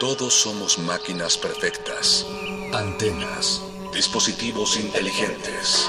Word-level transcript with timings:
Todos 0.00 0.32
somos 0.32 0.78
máquinas 0.78 1.36
perfectas, 1.36 2.24
antenas, 2.72 3.60
dispositivos 3.92 4.78
inteligentes. 4.78 5.86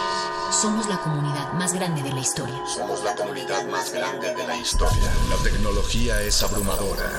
Somos 0.52 0.90
la 0.90 0.98
comunidad 1.02 1.54
más 1.54 1.72
grande 1.72 2.04
de 2.04 2.10
la 2.10 2.20
historia. 2.20 2.62
Somos 2.68 3.02
la 3.06 3.16
comunidad 3.16 3.66
más 3.68 3.94
grande 3.94 4.36
de 4.36 4.46
la 4.46 4.58
historia. 4.58 5.14
La 5.30 5.38
tecnología 5.50 6.22
es 6.24 6.44
abrumadora. 6.44 7.10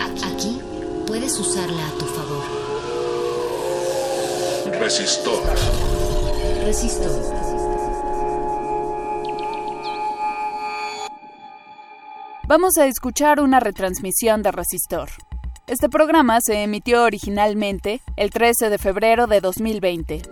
Aquí 0.00 0.62
puedes 1.06 1.38
usarla 1.38 1.86
a 1.86 1.90
tu 1.98 2.06
favor. 2.06 2.46
Resistor. 4.80 5.42
Resistor. 6.64 7.36
Vamos 12.48 12.78
a 12.78 12.86
escuchar 12.86 13.40
una 13.40 13.60
retransmisión 13.60 14.42
de 14.42 14.52
Resistor. 14.52 15.10
Este 15.68 15.88
programa 15.88 16.38
se 16.40 16.62
emitió 16.62 17.02
originalmente 17.02 18.00
el 18.14 18.30
13 18.30 18.70
de 18.70 18.78
febrero 18.78 19.26
de 19.26 19.40
2020. 19.40 20.22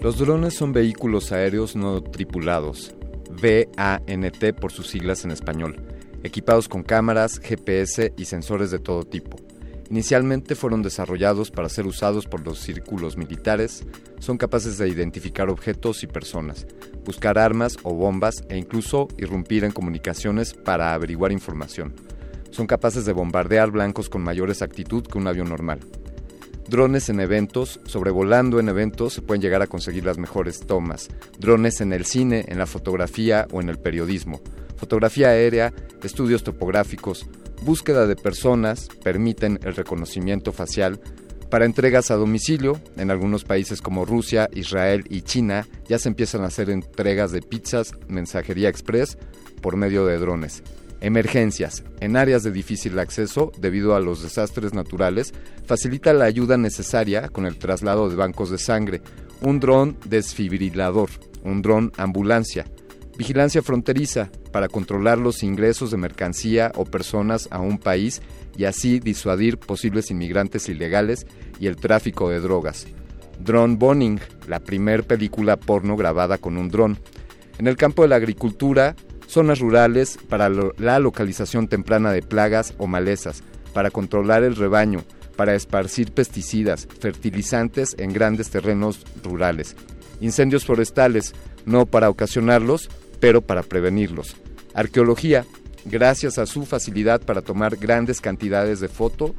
Los 0.00 0.16
drones 0.16 0.54
son 0.54 0.72
vehículos 0.72 1.30
aéreos 1.30 1.76
no 1.76 2.02
tripulados, 2.02 2.94
VANT 3.28 4.58
por 4.58 4.72
sus 4.72 4.88
siglas 4.88 5.26
en 5.26 5.30
español, 5.30 5.86
equipados 6.22 6.70
con 6.70 6.84
cámaras, 6.84 7.38
GPS 7.38 8.14
y 8.16 8.24
sensores 8.24 8.70
de 8.70 8.78
todo 8.78 9.04
tipo. 9.04 9.36
Inicialmente 9.90 10.54
fueron 10.54 10.80
desarrollados 10.80 11.50
para 11.50 11.68
ser 11.68 11.86
usados 11.86 12.26
por 12.26 12.40
los 12.46 12.60
círculos 12.60 13.18
militares, 13.18 13.84
son 14.20 14.38
capaces 14.38 14.78
de 14.78 14.88
identificar 14.88 15.50
objetos 15.50 16.02
y 16.02 16.06
personas, 16.06 16.66
buscar 17.04 17.38
armas 17.38 17.76
o 17.82 17.94
bombas 17.94 18.44
e 18.48 18.56
incluso 18.56 19.08
irrumpir 19.18 19.64
en 19.64 19.72
comunicaciones 19.72 20.54
para 20.54 20.94
averiguar 20.94 21.32
información. 21.32 21.94
Son 22.50 22.66
capaces 22.66 23.04
de 23.04 23.12
bombardear 23.12 23.70
blancos 23.70 24.08
con 24.08 24.22
mayor 24.22 24.50
exactitud 24.50 25.04
que 25.04 25.18
un 25.18 25.26
avión 25.26 25.48
normal. 25.48 25.80
Drones 26.68 27.10
en 27.10 27.20
eventos, 27.20 27.80
sobrevolando 27.84 28.58
en 28.58 28.68
eventos, 28.68 29.12
se 29.12 29.22
pueden 29.22 29.42
llegar 29.42 29.60
a 29.60 29.66
conseguir 29.66 30.04
las 30.06 30.18
mejores 30.18 30.60
tomas. 30.60 31.08
Drones 31.38 31.80
en 31.80 31.92
el 31.92 32.06
cine, 32.06 32.44
en 32.48 32.58
la 32.58 32.66
fotografía 32.66 33.46
o 33.52 33.60
en 33.60 33.68
el 33.68 33.78
periodismo. 33.78 34.40
Fotografía 34.76 35.28
aérea, 35.28 35.74
estudios 36.02 36.42
topográficos, 36.42 37.26
búsqueda 37.62 38.06
de 38.06 38.16
personas, 38.16 38.88
permiten 39.02 39.58
el 39.62 39.74
reconocimiento 39.74 40.52
facial. 40.52 41.00
Para 41.54 41.66
entregas 41.66 42.10
a 42.10 42.16
domicilio, 42.16 42.80
en 42.96 43.12
algunos 43.12 43.44
países 43.44 43.80
como 43.80 44.04
Rusia, 44.04 44.50
Israel 44.54 45.04
y 45.08 45.22
China, 45.22 45.68
ya 45.88 46.00
se 46.00 46.08
empiezan 46.08 46.42
a 46.42 46.48
hacer 46.48 46.68
entregas 46.68 47.30
de 47.30 47.42
pizzas, 47.42 47.92
mensajería 48.08 48.68
express 48.68 49.16
por 49.62 49.76
medio 49.76 50.04
de 50.04 50.18
drones. 50.18 50.64
Emergencias. 51.00 51.84
En 52.00 52.16
áreas 52.16 52.42
de 52.42 52.50
difícil 52.50 52.98
acceso, 52.98 53.52
debido 53.56 53.94
a 53.94 54.00
los 54.00 54.20
desastres 54.24 54.74
naturales, 54.74 55.32
facilita 55.64 56.12
la 56.12 56.24
ayuda 56.24 56.56
necesaria 56.56 57.28
con 57.28 57.46
el 57.46 57.56
traslado 57.56 58.10
de 58.10 58.16
bancos 58.16 58.50
de 58.50 58.58
sangre, 58.58 59.00
un 59.40 59.60
dron 59.60 59.96
desfibrilador, 60.06 61.10
un 61.44 61.62
dron 61.62 61.92
ambulancia, 61.96 62.66
vigilancia 63.16 63.62
fronteriza. 63.62 64.28
Para 64.50 64.66
controlar 64.68 65.18
los 65.18 65.44
ingresos 65.44 65.92
de 65.92 65.98
mercancía 65.98 66.72
o 66.74 66.84
personas 66.84 67.46
a 67.52 67.60
un 67.60 67.78
país 67.78 68.22
y 68.56 68.64
así 68.64 69.00
disuadir 69.00 69.58
posibles 69.58 70.10
inmigrantes 70.10 70.68
ilegales 70.68 71.26
y 71.58 71.66
el 71.66 71.76
tráfico 71.76 72.28
de 72.30 72.40
drogas. 72.40 72.86
Drone 73.40 73.76
Boning, 73.76 74.20
la 74.48 74.60
primer 74.60 75.04
película 75.04 75.56
porno 75.56 75.96
grabada 75.96 76.38
con 76.38 76.56
un 76.56 76.68
dron. 76.68 76.98
En 77.58 77.66
el 77.66 77.76
campo 77.76 78.02
de 78.02 78.08
la 78.08 78.16
agricultura, 78.16 78.96
zonas 79.26 79.60
rurales 79.60 80.18
para 80.28 80.48
la 80.48 80.98
localización 80.98 81.68
temprana 81.68 82.12
de 82.12 82.22
plagas 82.22 82.74
o 82.78 82.86
malezas, 82.86 83.42
para 83.72 83.90
controlar 83.90 84.44
el 84.44 84.56
rebaño, 84.56 85.02
para 85.36 85.54
esparcir 85.54 86.12
pesticidas, 86.12 86.86
fertilizantes 87.00 87.96
en 87.98 88.12
grandes 88.12 88.50
terrenos 88.50 89.04
rurales, 89.22 89.76
incendios 90.20 90.64
forestales, 90.64 91.34
no 91.66 91.86
para 91.86 92.10
ocasionarlos, 92.10 92.88
pero 93.20 93.42
para 93.42 93.62
prevenirlos. 93.62 94.36
Arqueología, 94.74 95.44
gracias 95.84 96.38
a 96.38 96.46
su 96.46 96.64
facilidad 96.64 97.20
para 97.20 97.42
tomar 97.42 97.76
grandes 97.76 98.20
cantidades 98.20 98.80
de 98.80 98.88
foto, 98.88 99.34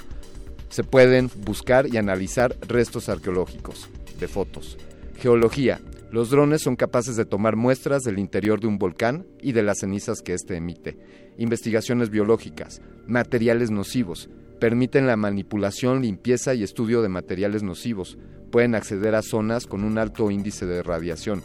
se 0.70 0.84
pueden 0.84 1.30
buscar 1.46 1.88
y 1.88 1.98
analizar 1.98 2.56
restos 2.68 3.10
arqueológicos 3.10 3.90
de 4.20 4.28
fotos. 4.28 4.78
Geología, 5.18 5.80
los 6.12 6.30
drones 6.30 6.62
son 6.62 6.76
capaces 6.76 7.16
de 7.16 7.26
tomar 7.26 7.56
muestras 7.56 8.04
del 8.04 8.20
interior 8.20 8.60
de 8.60 8.68
un 8.68 8.78
volcán 8.78 9.26
y 9.42 9.52
de 9.52 9.64
las 9.64 9.80
cenizas 9.80 10.22
que 10.22 10.34
éste 10.34 10.56
emite. 10.56 10.98
Investigaciones 11.38 12.10
biológicas, 12.10 12.82
materiales 13.08 13.72
nocivos, 13.72 14.30
permiten 14.60 15.08
la 15.08 15.18
manipulación, 15.18 16.02
limpieza 16.02 16.54
y 16.54 16.64
estudio 16.64 17.02
de 17.02 17.10
materiales 17.10 17.64
nocivos. 17.64 18.18
Pueden 18.52 18.76
acceder 18.76 19.16
a 19.16 19.22
zonas 19.22 19.68
con 19.68 19.84
un 19.84 19.98
alto 19.98 20.32
índice 20.32 20.66
de 20.66 20.84
radiación. 20.84 21.42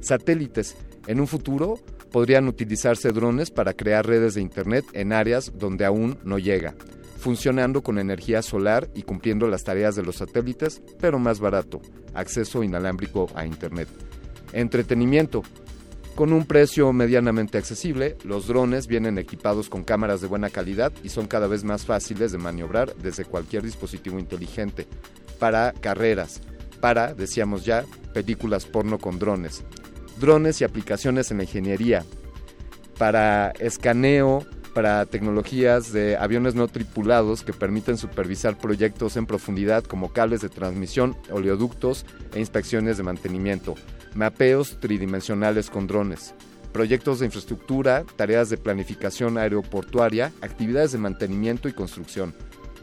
Satélites, 0.00 0.76
en 1.06 1.20
un 1.20 1.26
futuro 1.26 1.78
podrían 2.16 2.48
utilizarse 2.48 3.12
drones 3.12 3.50
para 3.50 3.74
crear 3.74 4.06
redes 4.06 4.32
de 4.32 4.40
Internet 4.40 4.86
en 4.94 5.12
áreas 5.12 5.52
donde 5.54 5.84
aún 5.84 6.16
no 6.24 6.38
llega, 6.38 6.74
funcionando 7.18 7.82
con 7.82 7.98
energía 7.98 8.40
solar 8.40 8.88
y 8.94 9.02
cumpliendo 9.02 9.48
las 9.48 9.64
tareas 9.64 9.96
de 9.96 10.02
los 10.02 10.16
satélites, 10.16 10.80
pero 10.98 11.18
más 11.18 11.40
barato, 11.40 11.82
acceso 12.14 12.64
inalámbrico 12.64 13.26
a 13.34 13.44
Internet. 13.44 13.88
Entretenimiento. 14.54 15.42
Con 16.14 16.32
un 16.32 16.46
precio 16.46 16.90
medianamente 16.94 17.58
accesible, 17.58 18.16
los 18.24 18.46
drones 18.46 18.86
vienen 18.86 19.18
equipados 19.18 19.68
con 19.68 19.84
cámaras 19.84 20.22
de 20.22 20.28
buena 20.28 20.48
calidad 20.48 20.94
y 21.04 21.10
son 21.10 21.26
cada 21.26 21.48
vez 21.48 21.64
más 21.64 21.84
fáciles 21.84 22.32
de 22.32 22.38
maniobrar 22.38 22.96
desde 22.96 23.26
cualquier 23.26 23.62
dispositivo 23.62 24.18
inteligente. 24.18 24.86
Para 25.38 25.74
carreras, 25.74 26.40
para, 26.80 27.12
decíamos 27.12 27.66
ya, 27.66 27.84
películas 28.14 28.64
porno 28.64 28.96
con 28.96 29.18
drones, 29.18 29.64
drones 30.18 30.60
y 30.60 30.64
aplicaciones 30.64 31.30
en 31.30 31.40
ingeniería, 31.40 32.04
para 32.98 33.50
escaneo, 33.58 34.46
para 34.74 35.06
tecnologías 35.06 35.92
de 35.92 36.16
aviones 36.18 36.54
no 36.54 36.68
tripulados 36.68 37.42
que 37.42 37.54
permiten 37.54 37.96
supervisar 37.96 38.58
proyectos 38.58 39.16
en 39.16 39.24
profundidad 39.24 39.84
como 39.84 40.12
cables 40.12 40.42
de 40.42 40.50
transmisión, 40.50 41.16
oleoductos 41.30 42.04
e 42.34 42.40
inspecciones 42.40 42.98
de 42.98 43.02
mantenimiento, 43.02 43.74
mapeos 44.14 44.78
tridimensionales 44.78 45.70
con 45.70 45.86
drones, 45.86 46.34
proyectos 46.74 47.20
de 47.20 47.24
infraestructura, 47.24 48.04
tareas 48.16 48.50
de 48.50 48.58
planificación 48.58 49.38
aeroportuaria, 49.38 50.30
actividades 50.42 50.92
de 50.92 50.98
mantenimiento 50.98 51.68
y 51.68 51.72
construcción, 51.72 52.34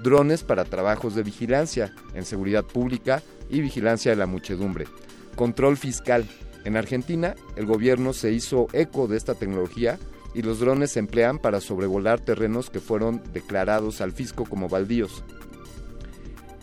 drones 0.01 0.43
para 0.43 0.65
trabajos 0.65 1.13
de 1.13 1.21
vigilancia 1.21 1.93
en 2.15 2.25
seguridad 2.25 2.63
pública 2.63 3.21
y 3.51 3.61
vigilancia 3.61 4.09
de 4.09 4.17
la 4.17 4.25
muchedumbre, 4.25 4.87
control 5.35 5.77
fiscal, 5.77 6.25
en 6.65 6.77
Argentina, 6.77 7.35
el 7.55 7.65
gobierno 7.65 8.13
se 8.13 8.31
hizo 8.31 8.67
eco 8.73 9.07
de 9.07 9.17
esta 9.17 9.35
tecnología 9.35 9.99
y 10.33 10.41
los 10.41 10.59
drones 10.59 10.91
se 10.91 10.99
emplean 10.99 11.37
para 11.39 11.61
sobrevolar 11.61 12.19
terrenos 12.19 12.69
que 12.69 12.79
fueron 12.79 13.21
declarados 13.33 14.01
al 14.01 14.11
fisco 14.11 14.45
como 14.45 14.69
baldíos. 14.69 15.23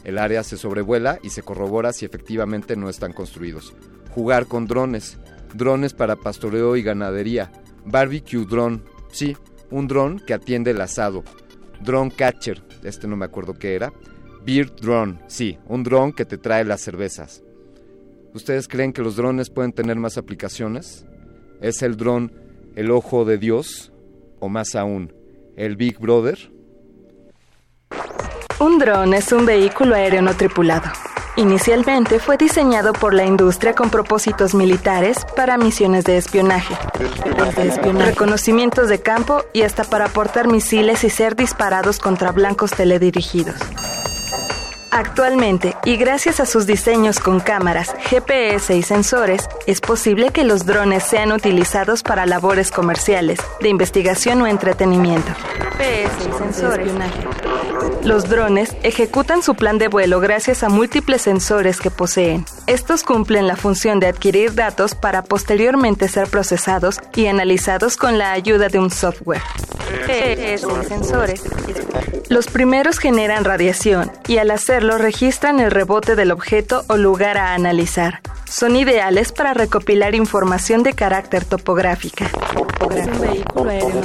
El 0.04 0.18
área 0.18 0.42
se 0.42 0.56
sobrevuela 0.56 1.18
y 1.22 1.30
se 1.30 1.42
corrobora 1.42 1.92
si 1.92 2.06
efectivamente 2.06 2.76
no 2.76 2.88
están 2.88 3.12
construidos. 3.12 3.74
Jugar 4.14 4.46
con 4.46 4.66
drones, 4.66 5.18
drones 5.54 5.92
para 5.92 6.16
pastoreo 6.16 6.76
y 6.76 6.82
ganadería, 6.82 7.52
barbecue 7.84 8.46
drone, 8.46 8.80
sí, 9.12 9.36
un 9.70 9.86
dron 9.86 10.18
que 10.18 10.34
atiende 10.34 10.70
el 10.70 10.80
asado. 10.80 11.22
Drone 11.80 12.10
Catcher, 12.10 12.62
este 12.82 13.06
no 13.06 13.16
me 13.16 13.26
acuerdo 13.26 13.54
qué 13.54 13.74
era. 13.74 13.92
Beer 14.44 14.74
Drone, 14.74 15.20
sí, 15.28 15.58
un 15.66 15.82
dron 15.82 16.12
que 16.12 16.24
te 16.24 16.38
trae 16.38 16.64
las 16.64 16.80
cervezas. 16.80 17.42
¿Ustedes 18.34 18.68
creen 18.68 18.92
que 18.92 19.02
los 19.02 19.16
drones 19.16 19.50
pueden 19.50 19.72
tener 19.72 19.96
más 19.96 20.16
aplicaciones? 20.16 21.04
¿Es 21.60 21.82
el 21.82 21.96
dron 21.96 22.32
el 22.76 22.90
ojo 22.90 23.24
de 23.24 23.38
Dios? 23.38 23.92
¿O 24.38 24.48
más 24.48 24.74
aún, 24.74 25.12
el 25.56 25.76
Big 25.76 25.98
Brother? 25.98 26.50
Un 28.60 28.78
dron 28.78 29.14
es 29.14 29.32
un 29.32 29.46
vehículo 29.46 29.94
aéreo 29.94 30.22
no 30.22 30.34
tripulado. 30.34 30.90
Inicialmente 31.36 32.18
fue 32.18 32.36
diseñado 32.36 32.92
por 32.92 33.14
la 33.14 33.24
industria 33.24 33.74
con 33.74 33.88
propósitos 33.90 34.54
militares 34.54 35.24
para 35.34 35.56
misiones 35.56 36.04
de 36.04 36.18
espionaje, 36.18 36.74
reconocimientos 37.98 38.88
de 38.88 39.00
campo 39.00 39.44
y 39.52 39.62
hasta 39.62 39.84
para 39.84 40.08
portar 40.08 40.48
misiles 40.48 41.02
y 41.04 41.10
ser 41.10 41.36
disparados 41.36 41.98
contra 41.98 42.32
blancos 42.32 42.72
teledirigidos. 42.72 43.56
Actualmente, 44.90 45.76
y 45.84 45.96
gracias 45.96 46.40
a 46.40 46.46
sus 46.46 46.66
diseños 46.66 47.20
con 47.20 47.38
cámaras, 47.38 47.94
GPS 48.00 48.74
y 48.74 48.82
sensores, 48.82 49.48
es 49.66 49.80
posible 49.80 50.30
que 50.30 50.42
los 50.42 50.66
drones 50.66 51.04
sean 51.04 51.30
utilizados 51.30 52.02
para 52.02 52.26
labores 52.26 52.72
comerciales, 52.72 53.38
de 53.60 53.68
investigación 53.68 54.42
o 54.42 54.46
entretenimiento. 54.48 55.32
GPS 55.78 56.28
y 56.28 56.38
sensores. 56.38 56.92
Los 58.04 58.28
drones 58.28 58.76
ejecutan 58.82 59.42
su 59.42 59.54
plan 59.54 59.78
de 59.78 59.88
vuelo 59.88 60.20
gracias 60.20 60.64
a 60.64 60.68
múltiples 60.68 61.22
sensores 61.22 61.80
que 61.80 61.90
poseen. 61.90 62.44
Estos 62.66 63.04
cumplen 63.04 63.46
la 63.46 63.56
función 63.56 64.00
de 64.00 64.08
adquirir 64.08 64.54
datos 64.54 64.94
para 64.94 65.22
posteriormente 65.22 66.08
ser 66.08 66.28
procesados 66.28 66.98
y 67.14 67.26
analizados 67.26 67.96
con 67.96 68.18
la 68.18 68.32
ayuda 68.32 68.68
de 68.68 68.78
un 68.78 68.90
software. 68.90 69.42
GPS 70.06 70.66
y 70.66 70.84
sensores. 70.86 71.42
Los 72.28 72.46
primeros 72.46 72.98
generan 72.98 73.44
radiación 73.44 74.12
y 74.28 74.38
al 74.38 74.50
hacerlo 74.80 74.96
registran 74.96 75.60
el 75.60 75.70
rebote 75.70 76.16
del 76.16 76.30
objeto 76.30 76.86
o 76.88 76.96
lugar 76.96 77.36
a 77.36 77.52
analizar. 77.52 78.22
Son 78.48 78.76
ideales 78.76 79.30
para 79.30 79.52
recopilar 79.52 80.14
información 80.14 80.82
de 80.82 80.94
carácter 80.94 81.44
topográfica. 81.44 82.30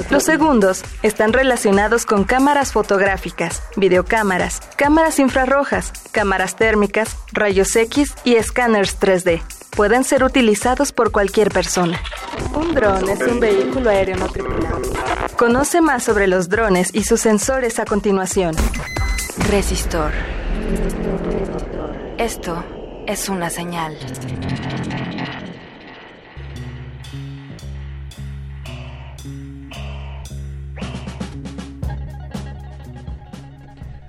Los 0.10 0.24
segundos 0.24 0.84
están 1.02 1.32
relacionados 1.32 2.06
con 2.06 2.26
cámaras 2.26 2.74
fotográficas, 2.74 3.64
videocámaras, 3.78 4.60
cámaras 4.76 5.18
infrarrojas, 5.20 5.94
cámaras 6.12 6.58
térmicas, 6.58 7.16
rayos 7.32 7.74
X 7.74 8.14
y 8.26 8.36
escáneres 8.36 9.00
3D. 9.00 9.44
Pueden 9.78 10.04
ser 10.04 10.26
utilizados 10.26 10.92
por 10.92 11.14
cualquier 11.14 11.52
persona. 11.52 12.02
Un 12.54 12.76
dron 12.76 13.08
es 13.08 13.22
un 13.22 13.40
vehículo 13.40 13.90
aéreo 13.90 14.18
no 14.18 14.28
tripulado. 14.28 14.82
Conoce 15.38 15.80
más 15.80 16.04
sobre 16.04 16.28
los 16.28 16.50
drones 16.50 16.90
y 16.94 17.06
sus 17.06 17.22
sensores 17.22 17.80
a 17.80 17.86
continuación. 17.86 18.58
Resistor. 19.50 20.35
Esto 22.18 22.64
es 23.08 23.30
una 23.30 23.50
señal. 23.50 23.96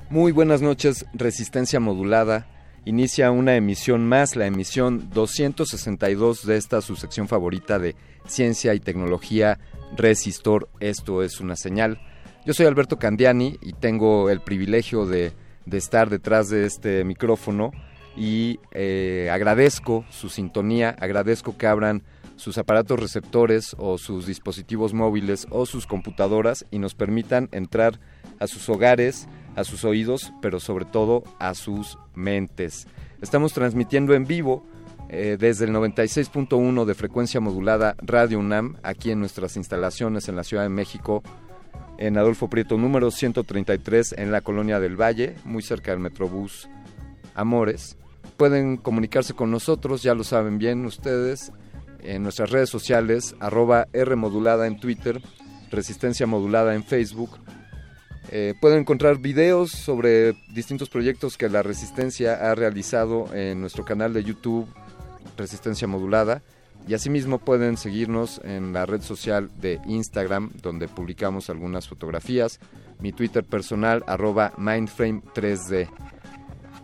Muy 0.09 0.33
buenas 0.33 0.63
noches, 0.63 1.05
Resistencia 1.13 1.79
Modulada. 1.79 2.47
Inicia 2.87 3.31
una 3.33 3.57
emisión 3.57 4.07
más, 4.07 4.37
la 4.37 4.47
emisión 4.47 5.11
262 5.13 6.47
de 6.47 6.57
esta 6.57 6.81
su 6.81 6.97
sección 6.97 7.29
favorita 7.29 7.79
de 7.79 7.97
ciencia 8.27 8.73
y 8.75 8.81
tecnología, 8.81 9.59
Resistor. 9.97 10.71
Esto 10.81 11.23
es 11.23 11.41
una 11.41 11.57
señal. 11.57 12.01
Yo 12.47 12.55
soy 12.55 12.65
Alberto 12.67 12.99
Candiani 12.99 13.59
y 13.61 13.73
tengo 13.73 14.31
el 14.31 14.41
privilegio 14.41 15.05
de, 15.05 15.33
de 15.67 15.79
estar 15.79 16.09
detrás 16.09 16.49
de 16.49 16.65
este 16.65 17.05
micrófono 17.05 17.73
y 18.17 18.61
eh, 18.73 19.29
agradezco 19.31 20.05
su 20.11 20.29
sintonía, 20.29 20.97
agradezco 20.99 21.59
que 21.59 21.67
abran 21.67 22.03
sus 22.37 22.59
aparatos 22.59 23.01
receptores 23.01 23.75
o 23.79 23.99
sus 23.99 24.27
dispositivos 24.27 24.95
móviles 24.95 25.47
o 25.51 25.67
sus 25.67 25.87
computadoras 25.87 26.67
y 26.71 26.79
nos 26.79 26.95
permitan 26.95 27.49
entrar 27.53 27.99
a 28.39 28.47
sus 28.47 28.69
hogares, 28.69 29.27
a 29.55 29.65
sus 29.65 29.85
oídos, 29.85 30.33
pero 30.41 30.61
sobre 30.61 30.85
todo 30.85 31.25
a 31.39 31.55
sus 31.55 31.99
mentes. 32.15 32.87
Estamos 33.23 33.53
transmitiendo 33.53 34.15
en 34.15 34.27
vivo 34.27 34.67
eh, 35.09 35.37
desde 35.39 35.65
el 35.65 35.73
96.1 35.73 36.85
de 36.85 36.95
frecuencia 36.95 37.41
modulada 37.41 37.97
Radio 38.03 38.39
UNAM, 38.39 38.77
aquí 38.83 39.11
en 39.11 39.21
nuestras 39.21 39.57
instalaciones 39.57 40.29
en 40.29 40.37
la 40.37 40.45
Ciudad 40.45 40.65
de 40.65 40.69
México, 40.69 41.23
en 41.99 42.19
Adolfo 42.19 42.49
Prieto 42.49 42.77
número 42.79 43.11
133 43.11 44.15
en 44.19 44.33
la 44.33 44.41
Colonia 44.41 44.81
del 44.81 45.01
Valle, 45.01 45.37
muy 45.45 45.63
cerca 45.63 45.91
del 45.93 46.01
Metrobús 46.01 46.69
Amores. 47.35 47.97
Pueden 48.37 48.77
comunicarse 48.77 49.35
con 49.35 49.51
nosotros, 49.51 50.03
ya 50.03 50.15
lo 50.15 50.25
saben 50.25 50.59
bien 50.59 50.85
ustedes, 50.85 51.53
en 52.01 52.23
nuestras 52.23 52.51
redes 52.51 52.69
sociales, 52.69 53.35
arroba 53.41 53.89
R 53.93 54.17
modulada 54.17 54.67
en 54.67 54.79
Twitter, 54.79 55.21
Resistencia 55.71 56.27
modulada 56.27 56.75
en 56.75 56.85
Facebook. 56.85 57.39
Eh, 58.31 58.55
pueden 58.61 58.81
encontrar 58.81 59.19
videos 59.19 59.71
sobre 59.71 60.35
distintos 60.53 60.89
proyectos 60.89 61.37
que 61.37 61.49
la 61.49 61.63
Resistencia 61.63 62.51
ha 62.51 62.55
realizado 62.55 63.33
en 63.35 63.61
nuestro 63.61 63.85
canal 63.85 64.13
de 64.13 64.25
YouTube, 64.25 64.67
Resistencia 65.37 65.87
Modulada. 65.87 66.43
Y 66.87 66.95
asimismo 66.95 67.39
pueden 67.39 67.77
seguirnos 67.77 68.41
en 68.45 68.73
la 68.73 68.87
red 68.87 69.01
social 69.01 69.51
de 69.61 69.81
Instagram, 69.87 70.53
donde 70.63 70.87
publicamos 70.87 71.51
algunas 71.51 71.89
fotografías. 71.89 72.61
Mi 73.01 73.13
Twitter 73.13 73.43
personal, 73.43 74.05
arroba 74.07 74.53
mindframe3D. 74.57 75.89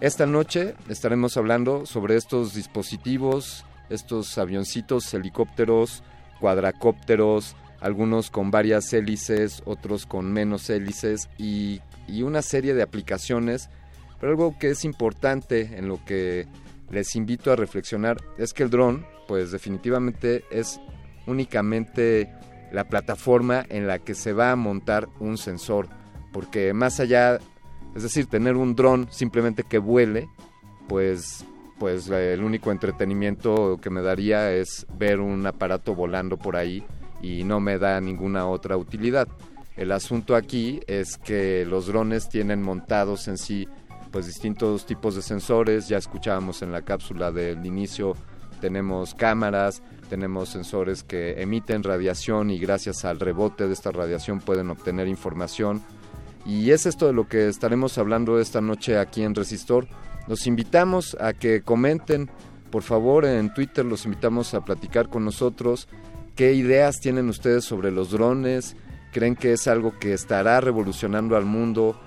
Esta 0.00 0.26
noche 0.26 0.74
estaremos 0.88 1.36
hablando 1.36 1.86
sobre 1.86 2.16
estos 2.16 2.54
dispositivos, 2.54 3.64
estos 3.90 4.36
avioncitos, 4.38 5.14
helicópteros, 5.14 6.02
cuadracópteros, 6.40 7.54
algunos 7.80 8.30
con 8.30 8.50
varias 8.50 8.92
hélices, 8.92 9.62
otros 9.64 10.06
con 10.06 10.32
menos 10.32 10.68
hélices 10.68 11.28
y, 11.38 11.80
y 12.08 12.22
una 12.22 12.42
serie 12.42 12.74
de 12.74 12.82
aplicaciones. 12.82 13.70
Pero 14.18 14.32
algo 14.32 14.58
que 14.58 14.70
es 14.70 14.84
importante 14.84 15.78
en 15.78 15.86
lo 15.86 16.04
que 16.04 16.48
les 16.92 17.16
invito 17.16 17.50
a 17.50 17.56
reflexionar 17.56 18.18
es 18.38 18.52
que 18.52 18.62
el 18.62 18.70
dron 18.70 19.04
pues 19.26 19.50
definitivamente 19.50 20.44
es 20.50 20.80
únicamente 21.26 22.30
la 22.70 22.84
plataforma 22.88 23.64
en 23.68 23.86
la 23.86 23.98
que 23.98 24.14
se 24.14 24.32
va 24.32 24.52
a 24.52 24.56
montar 24.56 25.08
un 25.18 25.38
sensor, 25.38 25.88
porque 26.32 26.72
más 26.72 27.00
allá, 27.00 27.38
es 27.94 28.02
decir, 28.02 28.26
tener 28.26 28.56
un 28.56 28.74
dron 28.74 29.08
simplemente 29.10 29.64
que 29.64 29.78
vuele, 29.78 30.28
pues 30.88 31.44
pues 31.78 32.08
el 32.08 32.44
único 32.44 32.70
entretenimiento 32.70 33.80
que 33.82 33.90
me 33.90 34.02
daría 34.02 34.52
es 34.52 34.86
ver 34.96 35.18
un 35.18 35.44
aparato 35.44 35.96
volando 35.96 36.36
por 36.36 36.54
ahí 36.54 36.84
y 37.20 37.42
no 37.42 37.58
me 37.58 37.76
da 37.76 38.00
ninguna 38.00 38.46
otra 38.46 38.76
utilidad. 38.76 39.26
El 39.76 39.90
asunto 39.90 40.36
aquí 40.36 40.80
es 40.86 41.16
que 41.16 41.64
los 41.64 41.88
drones 41.88 42.28
tienen 42.28 42.62
montados 42.62 43.26
en 43.26 43.36
sí 43.36 43.66
pues 44.12 44.26
distintos 44.26 44.86
tipos 44.86 45.16
de 45.16 45.22
sensores, 45.22 45.88
ya 45.88 45.96
escuchábamos 45.98 46.62
en 46.62 46.70
la 46.70 46.82
cápsula 46.82 47.32
del 47.32 47.66
inicio 47.66 48.14
tenemos 48.62 49.14
cámaras, 49.14 49.82
tenemos 50.08 50.48
sensores 50.48 51.02
que 51.02 51.42
emiten 51.42 51.82
radiación 51.82 52.48
y 52.48 52.60
gracias 52.60 53.04
al 53.04 53.18
rebote 53.18 53.66
de 53.66 53.72
esta 53.72 53.90
radiación 53.90 54.38
pueden 54.38 54.70
obtener 54.70 55.08
información. 55.08 55.82
Y 56.46 56.70
es 56.70 56.86
esto 56.86 57.08
de 57.08 57.12
lo 57.12 57.26
que 57.26 57.48
estaremos 57.48 57.98
hablando 57.98 58.38
esta 58.38 58.60
noche 58.60 58.98
aquí 58.98 59.24
en 59.24 59.34
Resistor. 59.34 59.88
Los 60.28 60.46
invitamos 60.46 61.16
a 61.20 61.32
que 61.32 61.62
comenten, 61.62 62.30
por 62.70 62.84
favor, 62.84 63.24
en 63.24 63.52
Twitter 63.52 63.84
los 63.84 64.04
invitamos 64.04 64.54
a 64.54 64.64
platicar 64.64 65.08
con 65.08 65.24
nosotros. 65.24 65.88
Qué 66.36 66.54
ideas 66.54 67.00
tienen 67.00 67.28
ustedes 67.28 67.64
sobre 67.64 67.90
los 67.90 68.12
drones, 68.12 68.76
creen 69.12 69.34
que 69.34 69.54
es 69.54 69.66
algo 69.66 69.98
que 69.98 70.12
estará 70.12 70.60
revolucionando 70.60 71.36
al 71.36 71.46
mundo, 71.46 72.00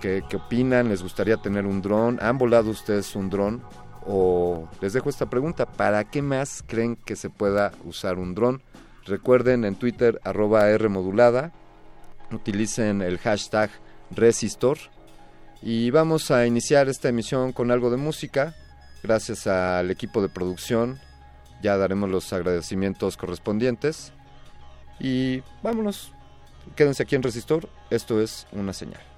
qué, 0.00 0.22
opinan, 0.34 0.88
les 0.88 1.02
gustaría 1.02 1.36
tener 1.36 1.66
un 1.66 1.82
dron, 1.82 2.18
han 2.20 2.38
volado 2.38 2.70
ustedes 2.70 3.14
un 3.16 3.30
dron, 3.30 3.62
o 4.06 4.68
les 4.80 4.92
dejo 4.92 5.08
esta 5.08 5.30
pregunta, 5.30 5.66
¿para 5.66 6.04
qué 6.04 6.22
más 6.22 6.62
creen 6.66 6.96
que 6.96 7.16
se 7.16 7.30
pueda 7.30 7.72
usar 7.84 8.18
un 8.18 8.34
dron? 8.34 8.62
Recuerden 9.06 9.64
en 9.64 9.76
Twitter 9.76 10.20
arroba 10.24 10.68
R 10.68 10.88
modulada, 10.88 11.52
utilicen 12.30 13.02
el 13.02 13.18
hashtag 13.18 13.70
Resistor 14.10 14.78
y 15.62 15.90
vamos 15.90 16.30
a 16.30 16.46
iniciar 16.46 16.88
esta 16.88 17.08
emisión 17.08 17.52
con 17.52 17.70
algo 17.70 17.90
de 17.90 17.96
música. 17.96 18.54
Gracias 19.02 19.46
al 19.46 19.90
equipo 19.90 20.22
de 20.22 20.28
producción, 20.28 20.98
ya 21.62 21.76
daremos 21.76 22.10
los 22.10 22.32
agradecimientos 22.32 23.16
correspondientes. 23.16 24.12
Y 24.98 25.42
vámonos, 25.62 26.12
quédense 26.76 27.02
aquí 27.02 27.14
en 27.14 27.22
Resistor, 27.22 27.68
esto 27.90 28.20
es 28.20 28.46
una 28.52 28.72
señal. 28.72 29.13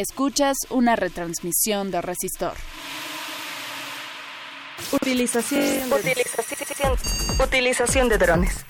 Escuchas 0.00 0.56
una 0.70 0.96
retransmisión 0.96 1.90
de 1.90 2.00
Resistor. 2.00 2.54
Utilización 4.92 5.90
de, 5.90 6.24
utilización 7.44 8.08
de 8.08 8.16
drones. 8.16 8.64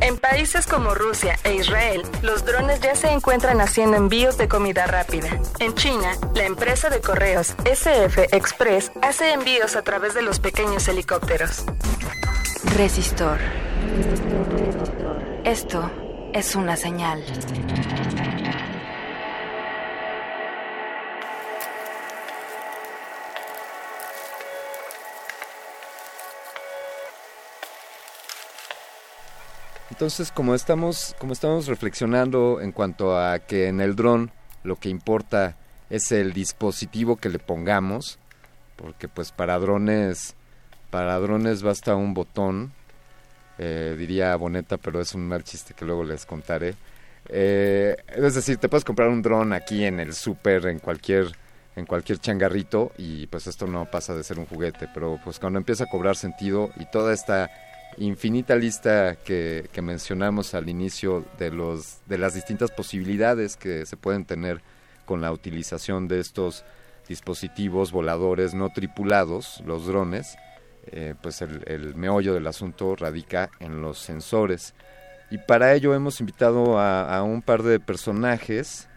En 0.00 0.16
países 0.16 0.68
como 0.68 0.94
Rusia 0.94 1.40
e 1.42 1.54
Israel, 1.56 2.02
los 2.22 2.44
drones 2.44 2.78
ya 2.78 2.94
se 2.94 3.10
encuentran 3.10 3.60
haciendo 3.60 3.96
envíos 3.96 4.38
de 4.38 4.46
comida 4.46 4.86
rápida. 4.86 5.40
En 5.58 5.74
China, 5.74 6.16
la 6.36 6.44
empresa 6.44 6.88
de 6.88 7.00
correos 7.00 7.56
SF 7.64 8.32
Express 8.32 8.92
hace 9.02 9.32
envíos 9.32 9.74
a 9.74 9.82
través 9.82 10.14
de 10.14 10.22
los 10.22 10.38
pequeños 10.38 10.86
helicópteros. 10.86 11.64
Resistor. 12.76 13.40
Esto 15.42 15.90
es 16.32 16.54
una 16.54 16.76
señal. 16.76 17.24
Entonces, 30.00 30.32
como 30.32 30.54
estamos, 30.54 31.14
como 31.18 31.34
estamos 31.34 31.66
reflexionando 31.66 32.62
en 32.62 32.72
cuanto 32.72 33.18
a 33.18 33.38
que 33.38 33.68
en 33.68 33.82
el 33.82 33.96
dron 33.96 34.30
lo 34.64 34.76
que 34.76 34.88
importa 34.88 35.58
es 35.90 36.10
el 36.10 36.32
dispositivo 36.32 37.16
que 37.16 37.28
le 37.28 37.38
pongamos, 37.38 38.18
porque 38.76 39.08
pues 39.08 39.30
para 39.30 39.58
drones, 39.58 40.36
para 40.88 41.18
drones 41.18 41.62
basta 41.62 41.96
un 41.96 42.14
botón, 42.14 42.72
eh, 43.58 43.94
diría 43.98 44.34
Boneta, 44.36 44.78
pero 44.78 45.02
es 45.02 45.14
un 45.14 45.28
mal 45.28 45.44
chiste 45.44 45.74
que 45.74 45.84
luego 45.84 46.02
les 46.02 46.24
contaré. 46.24 46.76
Eh, 47.28 47.94
es 48.08 48.34
decir, 48.34 48.56
te 48.56 48.70
puedes 48.70 48.86
comprar 48.86 49.10
un 49.10 49.20
dron 49.20 49.52
aquí 49.52 49.84
en 49.84 50.00
el 50.00 50.14
súper, 50.14 50.64
en 50.64 50.78
cualquier 50.78 51.26
en 51.76 51.84
cualquier 51.84 52.18
changarrito 52.18 52.90
y 52.96 53.26
pues 53.26 53.46
esto 53.46 53.66
no 53.66 53.84
pasa 53.84 54.14
de 54.14 54.24
ser 54.24 54.38
un 54.38 54.46
juguete, 54.46 54.88
pero 54.94 55.20
pues 55.22 55.38
cuando 55.38 55.58
empieza 55.58 55.84
a 55.84 55.88
cobrar 55.88 56.16
sentido 56.16 56.70
y 56.76 56.86
toda 56.86 57.12
esta 57.12 57.50
infinita 57.98 58.56
lista 58.56 59.16
que, 59.16 59.68
mencionamos 59.82 60.54
al 60.54 60.68
inicio 60.68 61.24
de, 61.38 61.50
los, 61.50 61.98
de 62.06 62.18
las 62.18 62.34
distintas 62.34 62.70
posibilidades 62.70 63.56
que 63.56 63.86
se 63.86 63.96
pueden 63.96 64.24
tener 64.24 64.62
con 65.04 65.20
la 65.20 65.32
utilización 65.32 66.08
de 66.08 66.20
estos 66.20 66.64
dispositivos 67.08 67.90
voladores 67.90 68.54
no 68.54 68.70
tripulados, 68.70 69.62
los 69.66 69.86
drones, 69.86 70.36
eh, 70.86 71.14
pues 71.20 71.42
el, 71.42 71.94
meollo 71.96 72.34
del 72.34 72.46
asunto 72.46 72.94
radica 72.96 73.50
en 73.58 73.82
los 73.82 73.98
sensores. 73.98 74.74
Y 75.30 75.38
para 75.38 75.74
ello 75.74 75.94
hemos 75.94 76.20
invitado 76.20 76.78
a, 76.78 77.16
a 77.16 77.22
un 77.22 77.42
par 77.42 77.62
de 77.62 77.80
personajes, 77.80 78.88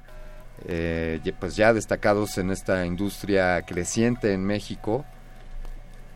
eh, 0.68 1.20
pues 1.40 1.56
ya 1.56 1.74
destacados 1.74 2.38
en 2.38 2.52
esta 2.52 2.86
industria 2.86 3.62
creciente 3.64 4.34
en 4.34 4.46
México, 4.46 5.06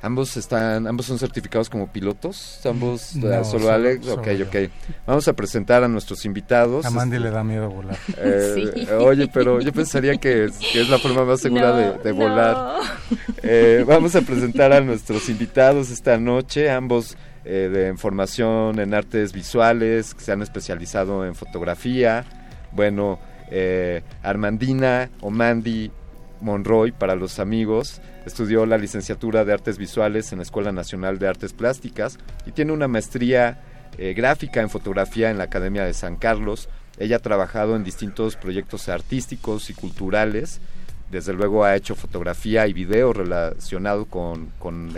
Ambos 0.01 0.37
están, 0.37 0.85
ambos 0.85 1.07
son 1.07 1.17
certificados 1.17 1.69
como 1.69 1.91
pilotos, 1.91 2.59
ambos 2.65 3.15
no, 3.15 3.43
solo 3.43 3.65
son, 3.65 3.73
Alex, 3.73 4.05
son 4.05 4.19
ok, 4.19 4.27
yo. 4.31 4.45
ok. 4.45 4.55
Vamos 5.07 5.27
a 5.27 5.33
presentar 5.33 5.83
a 5.83 5.87
nuestros 5.87 6.23
invitados. 6.25 6.85
A 6.85 6.91
Mandy 6.91 7.17
le 7.17 7.31
da 7.31 7.43
miedo 7.43 7.69
volar. 7.69 7.97
Eh, 8.17 8.71
Sí. 8.75 8.87
Oye, 8.93 9.27
pero 9.33 9.59
yo 9.59 9.73
pensaría 9.73 10.15
que 10.17 10.45
es, 10.45 10.57
que 10.59 10.81
es 10.81 10.89
la 10.89 10.99
forma 10.99 11.25
más 11.25 11.41
segura 11.41 11.69
No, 11.69 11.75
de, 11.77 11.97
de 12.03 12.11
volar. 12.11 12.75
Eh, 13.43 13.85
vamos 13.87 14.15
a 14.15 14.21
presentar 14.21 14.73
a 14.73 14.81
nuestros 14.81 15.29
invitados 15.29 15.89
esta 15.89 16.17
noche, 16.17 16.69
ambos 16.69 17.15
eh, 17.45 17.69
de 17.71 17.95
formación 17.97 18.79
en 18.79 18.93
artes 18.93 19.31
visuales, 19.31 20.13
que 20.13 20.21
se 20.21 20.31
han 20.33 20.41
especializado 20.41 21.25
en 21.25 21.33
fotografía. 21.33 22.25
Bueno, 22.73 23.19
eh, 23.49 24.01
Armandina 24.21 25.09
o 25.21 25.29
Mandy 25.29 25.91
Monroy 26.41 26.91
para 26.91 27.15
los 27.15 27.39
amigos. 27.39 28.01
Estudió 28.27 28.65
la 28.65 28.77
licenciatura 28.77 29.45
de 29.45 29.53
Artes 29.53 29.77
Visuales 29.77 30.33
en 30.33 30.39
la 30.39 30.43
Escuela 30.43 30.73
Nacional 30.73 31.17
de 31.17 31.29
Artes 31.29 31.53
Plásticas 31.53 32.19
y 32.45 32.51
tiene 32.51 32.73
una 32.73 32.89
maestría 32.89 33.61
eh, 33.97 34.13
gráfica 34.13 34.59
en 34.59 34.69
fotografía 34.69 35.31
en 35.31 35.37
la 35.37 35.45
Academia 35.45 35.85
de 35.85 35.93
San 35.93 36.17
Carlos. 36.17 36.67
Ella 36.99 37.15
ha 37.15 37.19
trabajado 37.19 37.77
en 37.77 37.85
distintos 37.85 38.35
proyectos 38.35 38.89
artísticos 38.89 39.69
y 39.69 39.73
culturales. 39.75 40.59
Desde 41.09 41.31
luego 41.31 41.63
ha 41.63 41.77
hecho 41.77 41.95
fotografía 41.95 42.67
y 42.67 42.73
video 42.73 43.13
relacionado 43.13 44.07
con, 44.07 44.47
con 44.59 44.91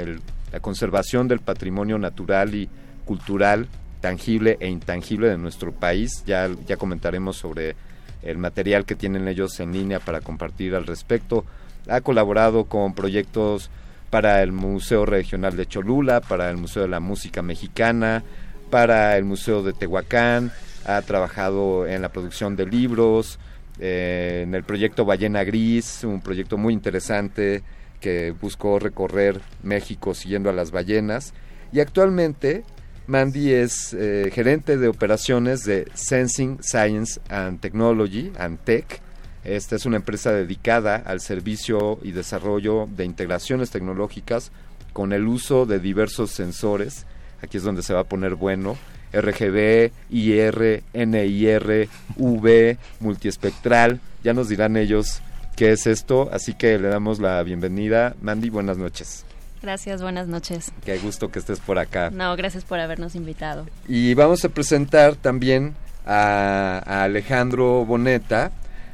la 0.52 0.60
conservación 0.60 1.28
del 1.28 1.40
patrimonio 1.40 2.00
natural 2.00 2.56
y 2.56 2.68
cultural, 3.06 3.68
tangible 4.02 4.58
e 4.60 4.70
intangible 4.70 5.30
de 5.30 5.38
nuestro 5.38 5.72
país. 5.72 6.24
Ya, 6.26 6.50
ya 6.66 6.78
comentaremos 6.78 7.38
sobre 7.38 7.76
el 8.24 8.40
material 8.40 8.86
que 8.86 8.96
tienen 8.96 9.28
ellos 9.28 9.60
en 9.60 9.72
línea 9.72 10.00
para 10.00 10.20
compartir 10.20 10.74
al 10.74 10.88
respecto. 10.88 11.46
Ha 11.88 12.02
colaborado 12.02 12.66
con 12.66 12.94
proyectos 12.94 13.70
para 14.10 14.42
el 14.42 14.52
Museo 14.52 15.06
Regional 15.06 15.56
de 15.56 15.66
Cholula, 15.66 16.22
para 16.22 16.50
el 16.50 16.58
Museo 16.58 16.84
de 16.84 16.90
la 16.90 17.00
Música 17.00 17.42
Mexicana, 17.42 18.24
para 18.70 19.18
el 19.18 19.26
Museo 19.26 19.64
de 19.64 19.74
Tehuacán, 19.74 20.52
ha 20.86 21.02
trabajado 21.02 21.88
en 21.88 22.02
la 22.02 22.10
producción 22.10 22.56
de 22.56 22.66
libros, 22.66 23.40
eh, 23.80 24.42
en 24.44 24.56
el 24.56 24.64
proyecto 24.64 25.06
Ballena 25.06 25.44
Gris, 25.44 26.04
un 26.04 26.22
proyecto 26.22 26.58
muy 26.58 26.74
interesante 26.74 27.64
que 28.00 28.32
buscó 28.32 28.80
recorrer 28.80 29.42
México 29.64 30.14
siguiendo 30.14 30.50
a 30.50 30.54
las 30.54 30.72
ballenas. 30.72 31.34
Y 31.72 31.80
actualmente 31.80 32.64
Mandy 33.08 33.54
es 33.54 33.94
eh, 33.94 34.30
gerente 34.34 34.78
de 34.78 34.88
operaciones 34.88 35.64
de 35.64 35.88
Sensing 35.94 36.60
Science 36.62 37.20
and 37.30 37.60
Technology, 37.60 38.32
Antec. 38.38 39.02
Esta 39.50 39.76
es 39.76 39.88
una 39.88 39.96
empresa 39.96 40.32
dedicada 40.32 40.98
al 40.98 41.22
servicio 41.22 41.98
y 42.04 42.12
desarrollo 42.12 42.88
de 42.96 43.04
integraciones 43.04 43.72
tecnológicas 43.72 44.52
con 44.94 45.12
el 45.12 45.28
uso 45.28 45.66
de 45.66 45.80
diversos 45.80 46.30
sensores. 46.30 47.08
Aquí 47.42 47.58
es 47.58 47.64
donde 47.64 47.82
se 47.82 47.96
va 47.96 48.02
a 48.02 48.04
poner 48.04 48.36
bueno. 48.36 48.78
RGB, 49.12 49.92
IR, 50.12 50.84
NIR, 50.94 51.90
V, 52.16 52.78
multiespectral. 53.00 54.00
Ya 54.24 54.36
nos 54.36 54.50
dirán 54.50 54.78
ellos 54.78 55.20
qué 55.56 55.72
es 55.72 55.88
esto, 55.88 56.30
así 56.32 56.54
que 56.54 56.78
le 56.78 56.90
damos 56.90 57.18
la 57.18 57.42
bienvenida. 57.42 58.16
Mandy, 58.22 58.52
buenas 58.52 58.78
noches. 58.78 59.26
Gracias, 59.64 60.04
buenas 60.04 60.28
noches. 60.28 60.72
Qué 60.86 61.00
gusto 61.00 61.32
que 61.32 61.40
estés 61.40 61.60
por 61.60 61.80
acá. 61.80 62.12
No, 62.12 62.36
gracias 62.36 62.66
por 62.66 62.80
habernos 62.80 63.16
invitado. 63.16 63.66
Y 63.88 64.14
vamos 64.14 64.46
a 64.46 64.50
presentar 64.50 65.16
también 65.16 65.74
a, 66.06 66.84
a 66.86 67.04
Alejandro 67.06 67.84
Boneta. 67.84 68.52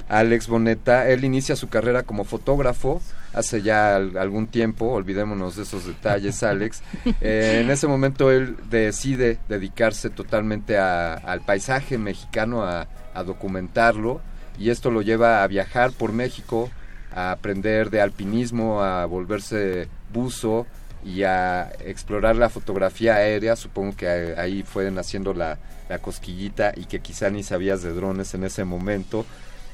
Alex 0.08 0.48
Boneta, 0.48 1.10
él 1.10 1.24
inicia 1.26 1.56
su 1.56 1.68
carrera 1.68 2.04
como 2.04 2.24
fotógrafo 2.26 3.02
hace 3.34 3.62
ya 3.62 3.96
al- 3.96 4.18
algún 4.18 4.48
tiempo, 4.48 4.86
olvidémonos 4.92 5.56
de 5.56 5.64
esos 5.64 5.86
detalles, 5.86 6.42
Alex. 6.44 6.82
Eh, 7.22 7.62
en 7.64 7.72
ese 7.72 7.88
momento 7.88 8.32
él 8.32 8.56
decide 8.70 9.40
dedicarse 9.50 10.10
totalmente 10.10 10.78
a- 10.78 11.14
al 11.16 11.42
paisaje 11.42 11.98
mexicano, 11.98 12.64
a, 12.64 12.88
a 13.14 13.24
documentarlo, 13.24 14.22
y 14.60 14.70
esto 14.70 14.92
lo 14.92 15.02
lleva 15.02 15.44
a 15.44 15.48
viajar 15.48 15.92
por 15.92 16.12
México, 16.14 16.70
a 17.14 17.32
aprender 17.32 17.90
de 17.90 18.02
alpinismo, 18.02 18.82
a 18.84 19.06
volverse 19.06 19.88
buzo 20.14 20.66
y 21.04 21.24
a 21.24 21.72
explorar 21.84 22.36
la 22.36 22.50
fotografía 22.50 23.16
aérea. 23.16 23.56
Supongo 23.56 23.96
que 23.98 24.36
ahí 24.38 24.64
fue 24.64 24.90
naciendo 24.92 25.34
la, 25.34 25.58
la 25.90 26.00
cosquillita 26.00 26.74
y 26.76 26.86
que 26.86 27.00
quizá 27.02 27.30
ni 27.30 27.44
sabías 27.44 27.82
de 27.84 27.94
drones 27.94 28.34
en 28.34 28.44
ese 28.44 28.64
momento. 28.66 29.26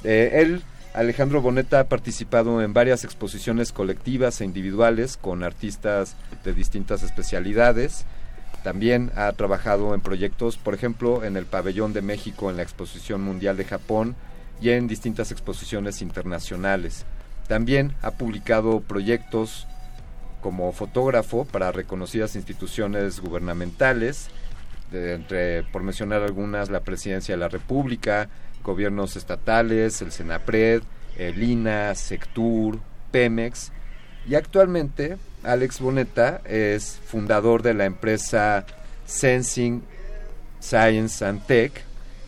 Eh, 0.03 0.31
él, 0.41 0.61
Alejandro 0.93 1.41
Boneta, 1.41 1.79
ha 1.79 1.83
participado 1.85 2.61
en 2.61 2.73
varias 2.73 3.03
exposiciones 3.03 3.71
colectivas 3.71 4.41
e 4.41 4.45
individuales 4.45 5.17
con 5.17 5.43
artistas 5.43 6.15
de 6.43 6.53
distintas 6.53 7.03
especialidades. 7.03 8.05
También 8.63 9.11
ha 9.15 9.31
trabajado 9.33 9.95
en 9.95 10.01
proyectos, 10.01 10.57
por 10.57 10.73
ejemplo, 10.73 11.23
en 11.23 11.37
el 11.37 11.45
Pabellón 11.45 11.93
de 11.93 12.01
México 12.01 12.49
en 12.49 12.57
la 12.57 12.63
Exposición 12.63 13.21
Mundial 13.21 13.57
de 13.57 13.65
Japón 13.65 14.15
y 14.61 14.69
en 14.69 14.87
distintas 14.87 15.31
exposiciones 15.31 16.01
internacionales. 16.01 17.05
También 17.47 17.95
ha 18.01 18.11
publicado 18.11 18.81
proyectos 18.81 19.67
como 20.41 20.71
fotógrafo 20.71 21.45
para 21.45 21.71
reconocidas 21.71 22.35
instituciones 22.35 23.19
gubernamentales, 23.19 24.29
entre, 24.91 25.63
por 25.63 25.83
mencionar 25.83 26.21
algunas, 26.21 26.69
la 26.69 26.81
Presidencia 26.81 27.35
de 27.35 27.39
la 27.39 27.47
República, 27.47 28.29
gobiernos 28.61 29.15
estatales, 29.15 30.01
el 30.01 30.11
Senapred, 30.11 30.83
el 31.17 31.41
INA, 31.41 31.95
Sectur, 31.95 32.79
Pemex. 33.11 33.71
Y 34.27 34.35
actualmente 34.35 35.17
Alex 35.43 35.79
Boneta 35.79 36.41
es 36.45 36.99
fundador 37.05 37.63
de 37.63 37.73
la 37.73 37.85
empresa 37.85 38.65
Sensing 39.05 39.83
Science 40.59 41.25
and 41.25 41.45
Tech, 41.45 41.83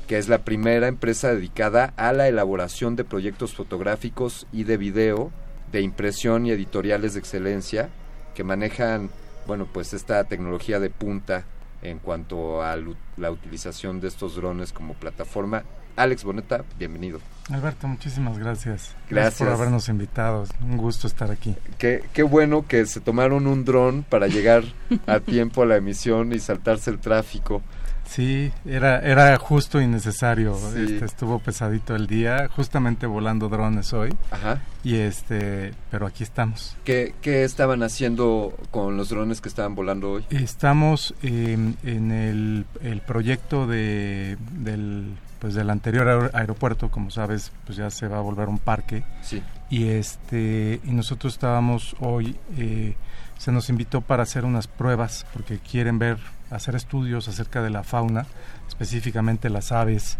que 0.07 0.17
es 0.17 0.27
la 0.27 0.39
primera 0.39 0.87
empresa 0.87 1.33
dedicada 1.33 1.93
a 1.95 2.11
la 2.11 2.27
elaboración 2.27 2.95
de 2.95 3.03
proyectos 3.03 3.53
fotográficos 3.53 4.47
y 4.51 4.63
de 4.63 4.77
video, 4.77 5.31
de 5.71 5.81
impresión 5.81 6.45
y 6.45 6.51
editoriales 6.51 7.13
de 7.13 7.19
excelencia, 7.19 7.89
que 8.35 8.43
manejan, 8.43 9.09
bueno, 9.47 9.67
pues 9.71 9.93
esta 9.93 10.23
tecnología 10.23 10.79
de 10.79 10.89
punta 10.89 11.45
en 11.83 11.99
cuanto 11.99 12.63
a 12.63 12.77
la 13.17 13.31
utilización 13.31 14.01
de 14.01 14.07
estos 14.07 14.35
drones 14.35 14.73
como 14.73 14.93
plataforma. 14.93 15.63
Alex 15.95 16.23
Boneta, 16.23 16.63
bienvenido. 16.77 17.19
Alberto, 17.51 17.87
muchísimas 17.87 18.37
gracias. 18.37 18.95
Gracias. 19.09 19.37
por 19.37 19.49
habernos 19.49 19.89
invitado. 19.89 20.45
Un 20.61 20.77
gusto 20.77 21.07
estar 21.07 21.29
aquí. 21.29 21.55
Qué, 21.77 22.03
qué 22.13 22.23
bueno 22.23 22.65
que 22.67 22.85
se 22.85 23.01
tomaron 23.01 23.47
un 23.47 23.65
dron 23.65 24.03
para 24.03 24.27
llegar 24.27 24.63
a 25.07 25.19
tiempo 25.19 25.63
a 25.63 25.65
la 25.65 25.75
emisión 25.75 26.31
y 26.31 26.39
saltarse 26.39 26.89
el 26.89 26.99
tráfico. 26.99 27.61
Sí, 28.05 28.51
era, 28.65 28.99
era 28.99 29.37
justo 29.37 29.81
y 29.81 29.87
necesario. 29.87 30.55
Este, 30.75 31.05
estuvo 31.05 31.39
pesadito 31.39 31.95
el 31.95 32.07
día, 32.07 32.49
justamente 32.53 33.07
volando 33.07 33.49
drones 33.49 33.93
hoy. 33.93 34.13
Ajá. 34.31 34.61
Y 34.83 34.95
este, 34.95 35.73
pero 35.89 36.05
aquí 36.05 36.23
estamos. 36.23 36.75
¿Qué, 36.83 37.15
qué 37.21 37.43
estaban 37.43 37.81
haciendo 37.81 38.57
con 38.71 38.97
los 38.97 39.09
drones 39.09 39.41
que 39.41 39.49
estaban 39.49 39.73
volando 39.73 40.11
hoy? 40.11 40.25
Estamos 40.29 41.13
en 41.23 41.77
el, 41.83 42.65
el 42.81 43.01
proyecto 43.01 43.67
de, 43.67 44.37
del 44.51 45.15
pues 45.43 45.55
del 45.55 45.69
anterior 45.69 46.31
aeropuerto, 46.33 46.89
como 46.89 47.11
sabes, 47.11 47.51
pues 47.65 47.77
ya 47.77 47.89
se 47.89 48.07
va 48.07 48.17
a 48.17 48.21
volver 48.21 48.47
un 48.47 48.59
parque. 48.59 49.03
Sí. 49.23 49.43
Y 49.69 49.89
este 49.89 50.79
y 50.85 50.91
nosotros 50.91 51.33
estábamos 51.33 51.97
hoy 51.99 52.37
eh, 52.57 52.95
se 53.37 53.51
nos 53.51 53.67
invitó 53.67 53.99
para 53.99 54.23
hacer 54.23 54.45
unas 54.45 54.67
pruebas 54.67 55.25
porque 55.33 55.59
quieren 55.59 55.99
ver 55.99 56.17
hacer 56.49 56.75
estudios 56.75 57.27
acerca 57.27 57.61
de 57.61 57.71
la 57.71 57.83
fauna, 57.83 58.25
específicamente 58.69 59.49
las 59.49 59.73
aves 59.73 60.17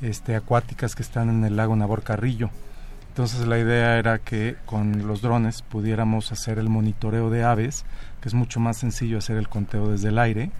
este 0.00 0.36
acuáticas 0.36 0.94
que 0.94 1.02
están 1.02 1.28
en 1.28 1.44
el 1.44 1.54
lago 1.54 1.76
Nabor 1.76 2.02
Carrillo. 2.02 2.48
Entonces 3.08 3.46
la 3.46 3.58
idea 3.58 3.98
era 3.98 4.20
que 4.20 4.56
con 4.64 5.06
los 5.06 5.20
drones 5.20 5.60
pudiéramos 5.60 6.32
hacer 6.32 6.58
el 6.58 6.70
monitoreo 6.70 7.28
de 7.28 7.44
aves, 7.44 7.84
que 8.22 8.28
es 8.30 8.34
mucho 8.34 8.58
más 8.58 8.78
sencillo 8.78 9.18
hacer 9.18 9.36
el 9.36 9.50
conteo 9.50 9.90
desde 9.90 10.08
el 10.08 10.18
aire 10.18 10.50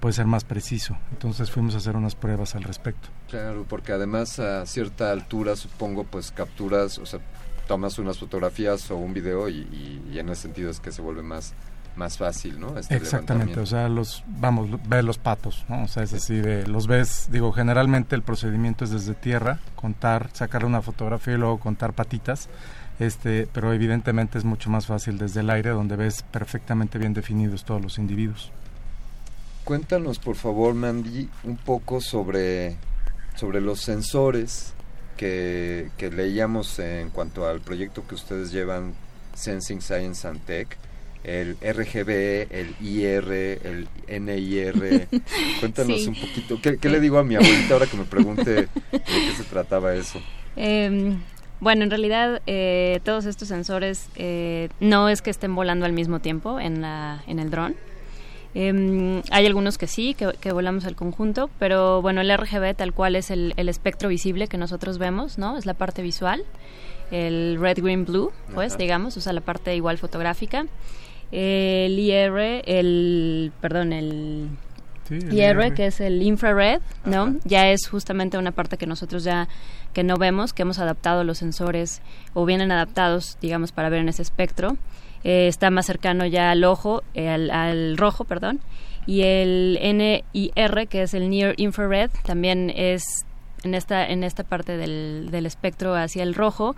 puede 0.00 0.14
ser 0.14 0.26
más 0.26 0.44
preciso. 0.44 0.96
Entonces 1.10 1.50
fuimos 1.50 1.74
a 1.74 1.78
hacer 1.78 1.96
unas 1.96 2.14
pruebas 2.14 2.54
al 2.54 2.62
respecto. 2.62 3.08
Claro, 3.28 3.66
porque 3.68 3.92
además 3.92 4.38
a 4.38 4.64
cierta 4.66 5.10
altura 5.10 5.56
supongo 5.56 6.04
pues 6.04 6.30
capturas, 6.30 6.98
o 6.98 7.06
sea, 7.06 7.20
tomas 7.68 7.98
unas 7.98 8.18
fotografías 8.18 8.90
o 8.90 8.96
un 8.96 9.12
video 9.14 9.48
y, 9.48 10.00
en 10.14 10.28
ese 10.28 10.42
sentido 10.42 10.70
es 10.70 10.80
que 10.80 10.92
se 10.92 11.02
vuelve 11.02 11.22
más 11.22 11.54
más 11.96 12.18
fácil, 12.18 12.58
¿no? 12.58 12.76
Este 12.76 12.96
Exactamente, 12.96 13.60
o 13.60 13.66
sea, 13.66 13.88
los 13.88 14.24
vamos, 14.26 14.68
ver 14.88 15.04
los 15.04 15.18
patos, 15.18 15.64
¿no? 15.68 15.84
O 15.84 15.86
sea, 15.86 16.02
es 16.02 16.12
así 16.12 16.34
de 16.34 16.66
los 16.66 16.88
ves, 16.88 17.28
digo, 17.30 17.52
generalmente 17.52 18.16
el 18.16 18.22
procedimiento 18.22 18.82
es 18.82 18.90
desde 18.90 19.14
tierra, 19.14 19.60
contar, 19.76 20.28
sacar 20.32 20.64
una 20.64 20.82
fotografía 20.82 21.34
y 21.34 21.36
luego 21.36 21.60
contar 21.60 21.92
patitas. 21.92 22.48
Este, 22.98 23.48
pero 23.52 23.72
evidentemente 23.72 24.38
es 24.38 24.44
mucho 24.44 24.70
más 24.70 24.86
fácil 24.86 25.18
desde 25.18 25.40
el 25.40 25.50
aire 25.50 25.70
donde 25.70 25.94
ves 25.94 26.24
perfectamente 26.24 26.98
bien 26.98 27.14
definidos 27.14 27.64
todos 27.64 27.80
los 27.80 27.98
individuos. 27.98 28.50
Cuéntanos, 29.64 30.18
por 30.18 30.36
favor, 30.36 30.74
Mandy, 30.74 31.28
un 31.44 31.56
poco 31.56 32.00
sobre, 32.00 32.76
sobre 33.34 33.60
los 33.60 33.80
sensores 33.80 34.74
que, 35.16 35.90
que 35.96 36.10
leíamos 36.10 36.78
en 36.78 37.10
cuanto 37.10 37.46
al 37.46 37.60
proyecto 37.60 38.06
que 38.06 38.14
ustedes 38.14 38.52
llevan, 38.52 38.94
Sensing 39.34 39.80
Science 39.80 40.28
and 40.28 40.44
Tech 40.44 40.78
el 41.24 41.56
RGB, 41.62 42.48
el 42.50 42.74
IR, 42.80 43.32
el 43.32 43.88
NIR. 44.08 45.08
Cuéntanos 45.60 46.06
un 46.06 46.14
poquito. 46.14 46.60
¿Qué, 46.60 46.88
le 46.88 47.00
digo 47.00 47.18
a 47.18 47.24
mi 47.24 47.34
abuelita 47.34 47.74
ahora 47.74 47.86
que 47.86 47.96
me 47.96 48.04
pregunte 48.04 48.50
de 48.50 48.68
qué 48.90 49.32
se 49.36 49.44
trataba 49.44 49.94
eso? 49.94 50.20
Em, 50.54 51.18
bueno, 51.60 51.82
en 51.82 51.90
realidad 51.90 52.42
eh, 52.46 53.00
todos 53.04 53.24
estos 53.24 53.48
sensores 53.48 54.08
eh, 54.16 54.68
no 54.80 55.08
es 55.08 55.22
que 55.22 55.30
estén 55.30 55.54
volando 55.54 55.86
al 55.86 55.92
mismo 55.92 56.20
tiempo 56.20 56.60
en, 56.60 56.82
la, 56.82 57.24
en 57.26 57.38
el 57.38 57.50
dron. 57.50 57.74
Em, 58.54 59.22
hay 59.30 59.46
algunos 59.46 59.78
que 59.78 59.88
sí, 59.88 60.14
que, 60.14 60.52
volamos 60.52 60.84
al 60.84 60.94
conjunto, 60.94 61.50
pero 61.58 62.00
bueno, 62.02 62.20
el 62.20 62.36
RGB 62.36 62.74
tal 62.76 62.92
cual 62.92 63.16
es 63.16 63.30
el, 63.30 63.52
espectro 63.56 64.08
visible 64.08 64.46
que 64.46 64.56
nosotros 64.58 64.98
vemos, 64.98 65.38
¿no? 65.38 65.58
Es 65.58 65.66
la 65.66 65.74
parte 65.74 66.02
visual. 66.02 66.44
El 67.10 67.58
red, 67.60 67.78
green, 67.82 68.04
blue, 68.04 68.32
pues, 68.54 68.78
digamos, 68.78 69.16
usa 69.16 69.32
la 69.32 69.40
parte 69.40 69.74
igual 69.74 69.98
fotográfica. 69.98 70.66
El 71.32 71.98
IR, 71.98 72.62
el, 72.66 73.52
perdón, 73.60 73.92
el 73.92 74.48
IR, 75.10 75.74
que 75.74 75.86
es 75.86 76.00
el 76.00 76.22
infrared, 76.22 76.80
¿no? 77.04 77.36
Ya 77.44 77.68
es 77.70 77.88
justamente 77.88 78.38
una 78.38 78.52
parte 78.52 78.78
que 78.78 78.86
nosotros 78.86 79.24
ya 79.24 79.48
que 79.92 80.04
no 80.04 80.16
vemos, 80.16 80.52
que 80.52 80.62
hemos 80.62 80.78
adaptado 80.78 81.24
los 81.24 81.38
sensores 81.38 82.02
o 82.34 82.44
vienen 82.44 82.72
adaptados, 82.72 83.36
digamos, 83.40 83.72
para 83.72 83.88
ver 83.88 84.00
en 84.00 84.08
ese 84.08 84.22
espectro. 84.22 84.76
Eh, 85.24 85.48
está 85.48 85.70
más 85.70 85.86
cercano 85.86 86.26
ya 86.26 86.50
al 86.50 86.64
ojo, 86.64 87.02
eh, 87.14 87.28
al, 87.28 87.96
rojo, 87.96 88.24
perdón, 88.24 88.60
y 89.06 89.22
el 89.22 89.78
NIR, 89.82 90.86
que 90.88 91.02
es 91.02 91.14
el 91.14 91.30
Near 91.30 91.54
Infrared, 91.56 92.10
también 92.24 92.70
es 92.74 93.24
en 93.64 93.74
esta, 93.74 94.06
en 94.06 94.22
esta 94.22 94.44
parte 94.44 94.76
del, 94.76 95.28
del 95.30 95.46
espectro 95.46 95.94
hacia 95.94 96.22
el 96.22 96.34
rojo. 96.34 96.76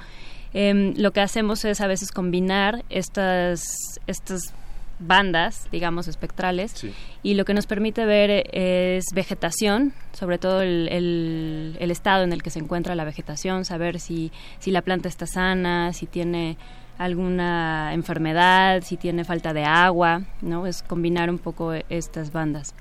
Em, 0.54 0.94
lo 0.96 1.10
que 1.10 1.20
hacemos 1.20 1.64
es 1.64 1.80
a 1.80 1.88
veces 1.88 2.12
combinar 2.12 2.84
estas, 2.88 3.98
estas 4.06 4.54
bandas, 4.98 5.68
digamos, 5.70 6.08
espectrales, 6.08 6.86
y 7.22 7.34
lo 7.34 7.44
que 7.44 7.52
nos 7.52 7.66
permite 7.66 8.06
ver 8.06 8.48
es 8.52 9.06
vegetación, 9.12 9.92
sobre 10.12 10.38
todo 10.38 10.62
el, 10.62 10.88
el, 10.90 11.76
el, 11.80 11.90
estado 11.90 12.24
en 12.24 12.32
el 12.32 12.42
que 12.42 12.50
se 12.50 12.60
encuentra 12.60 12.94
la 12.94 13.04
vegetación, 13.04 13.64
saber 13.64 14.00
si, 14.00 14.32
si 14.58 14.70
la 14.70 14.82
planta 14.82 15.08
está 15.08 15.26
sana, 15.26 15.92
si 15.92 16.06
tiene 16.06 16.56
alguna 16.98 17.92
enfermedad, 17.92 18.82
si 18.82 18.96
tiene 18.96 19.24
falta 19.24 19.52
de 19.52 19.64
agua, 19.64 20.22
¿no? 20.40 20.66
Es 20.66 20.82
combinar 20.82 21.30
un 21.30 21.38
poco 21.38 21.72
estas 21.88 22.32
bandas. 22.32 22.74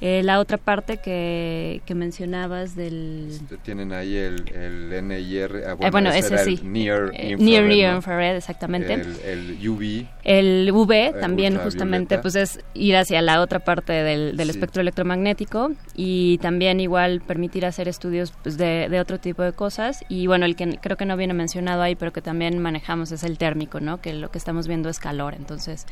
Eh, 0.00 0.22
la 0.22 0.38
otra 0.38 0.58
parte 0.58 0.98
que, 0.98 1.82
que 1.84 1.94
mencionabas 1.96 2.76
del... 2.76 3.30
Este, 3.32 3.56
tienen 3.56 3.92
ahí 3.92 4.16
el, 4.16 4.48
el 4.54 5.08
NIR, 5.08 5.64
ah, 5.66 5.76
eh, 5.80 5.90
bueno, 5.90 6.10
ese, 6.10 6.38
sí. 6.38 6.60
Near 6.62 7.10
eh, 7.14 7.30
Infrared, 7.30 7.68
Near, 7.68 7.96
Infrared, 7.96 8.36
exactamente. 8.36 8.92
El, 8.92 9.58
UV. 9.68 10.06
El 10.22 10.70
UV 10.70 11.18
también 11.18 11.58
justamente 11.58 12.18
pues 12.18 12.36
es 12.36 12.60
ir 12.74 12.96
hacia 12.96 13.20
la 13.22 13.40
otra 13.40 13.58
parte 13.58 13.92
del, 13.92 14.36
del 14.36 14.50
espectro 14.50 14.82
electromagnético 14.82 15.72
y 15.96 16.38
también 16.38 16.78
igual 16.78 17.20
permitir 17.20 17.66
hacer 17.66 17.88
estudios 17.88 18.32
pues, 18.44 18.56
de, 18.56 18.88
de, 18.88 19.00
otro 19.00 19.18
tipo 19.18 19.42
de 19.42 19.52
cosas 19.52 20.04
y 20.08 20.28
bueno, 20.28 20.46
el 20.46 20.54
que 20.54 20.78
creo 20.80 20.96
que 20.96 21.06
no 21.06 21.16
viene 21.16 21.34
mencionado 21.34 21.82
ahí 21.82 21.96
pero 21.96 22.12
que 22.12 22.22
también 22.22 22.60
manejamos 22.60 23.10
es 23.10 23.24
el 23.24 23.36
térmico, 23.36 23.80
¿no? 23.80 24.00
Que 24.00 24.12
lo 24.12 24.30
que 24.30 24.38
estamos 24.38 24.68
viendo 24.68 24.88
es 24.88 25.00
calor, 25.00 25.34
entonces 25.34 25.86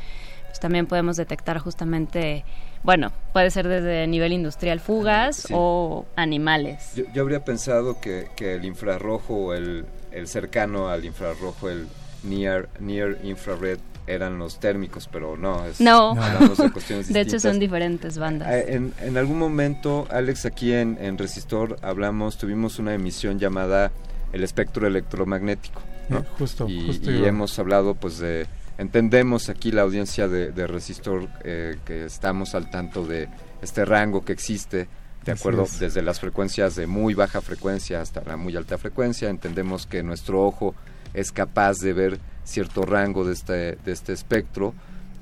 pues, 0.56 0.60
también 0.60 0.86
podemos 0.86 1.16
detectar 1.16 1.58
justamente 1.58 2.44
bueno, 2.86 3.10
puede 3.32 3.50
ser 3.50 3.66
desde 3.66 4.06
nivel 4.06 4.32
industrial 4.32 4.78
fugas 4.78 5.48
o 5.50 6.06
animales. 6.14 6.92
Yo, 7.12 7.20
habría 7.20 7.44
pensado 7.44 8.00
que, 8.00 8.28
el 8.38 8.64
infrarrojo 8.64 9.34
o 9.34 9.54
el, 9.54 9.84
cercano 10.26 10.88
al 10.88 11.04
infrarrojo, 11.04 11.68
el 11.68 11.88
near, 12.22 12.68
near 12.78 13.18
infrared, 13.24 13.80
eran 14.06 14.38
los 14.38 14.60
térmicos, 14.60 15.08
pero 15.10 15.36
no, 15.36 15.66
es, 15.66 15.80
no. 15.80 16.14
de, 17.08 17.20
hecho 17.20 17.40
son 17.40 17.58
diferentes 17.58 18.18
bandas. 18.18 18.52
Eh, 18.52 18.74
en, 18.74 18.94
en 19.00 19.16
algún 19.16 19.40
momento, 19.40 20.06
Alex, 20.08 20.46
aquí 20.46 20.72
en, 20.72 20.96
en, 21.00 21.18
Resistor 21.18 21.78
hablamos, 21.82 22.38
tuvimos 22.38 22.78
una 22.78 22.94
emisión 22.94 23.40
llamada 23.40 23.90
El 24.32 24.44
espectro 24.44 24.86
electromagnético. 24.86 25.82
¿no? 26.08 26.24
justo, 26.38 26.68
y, 26.68 26.86
justo 26.86 27.10
y 27.10 27.24
hemos 27.24 27.58
hablado 27.58 27.96
pues 27.96 28.18
de 28.18 28.46
entendemos 28.78 29.48
aquí 29.48 29.72
la 29.72 29.82
audiencia 29.82 30.28
de, 30.28 30.66
Resistor 30.66 31.28
eh, 31.44 31.78
que 31.84 32.04
estamos 32.04 32.54
al 32.54 32.70
tanto 32.70 33.06
de 33.06 33.28
este 33.62 33.84
rango 33.84 34.24
que 34.24 34.32
existe, 34.32 34.88
de 35.24 35.32
acuerdo, 35.32 35.66
desde 35.80 36.02
las 36.02 36.20
frecuencias 36.20 36.76
de 36.76 36.86
muy 36.86 37.14
baja 37.14 37.40
frecuencia 37.40 38.00
hasta 38.00 38.22
la 38.22 38.36
muy 38.36 38.54
alta 38.56 38.78
frecuencia, 38.78 39.28
entendemos 39.28 39.86
que 39.86 40.02
nuestro 40.02 40.44
ojo 40.44 40.74
es 41.14 41.32
capaz 41.32 41.78
de 41.78 41.92
ver 41.92 42.20
cierto 42.44 42.82
rango 42.82 43.24
de 43.24 43.32
este, 43.32 43.76
de 43.76 43.92
este 43.92 44.12
espectro 44.12 44.72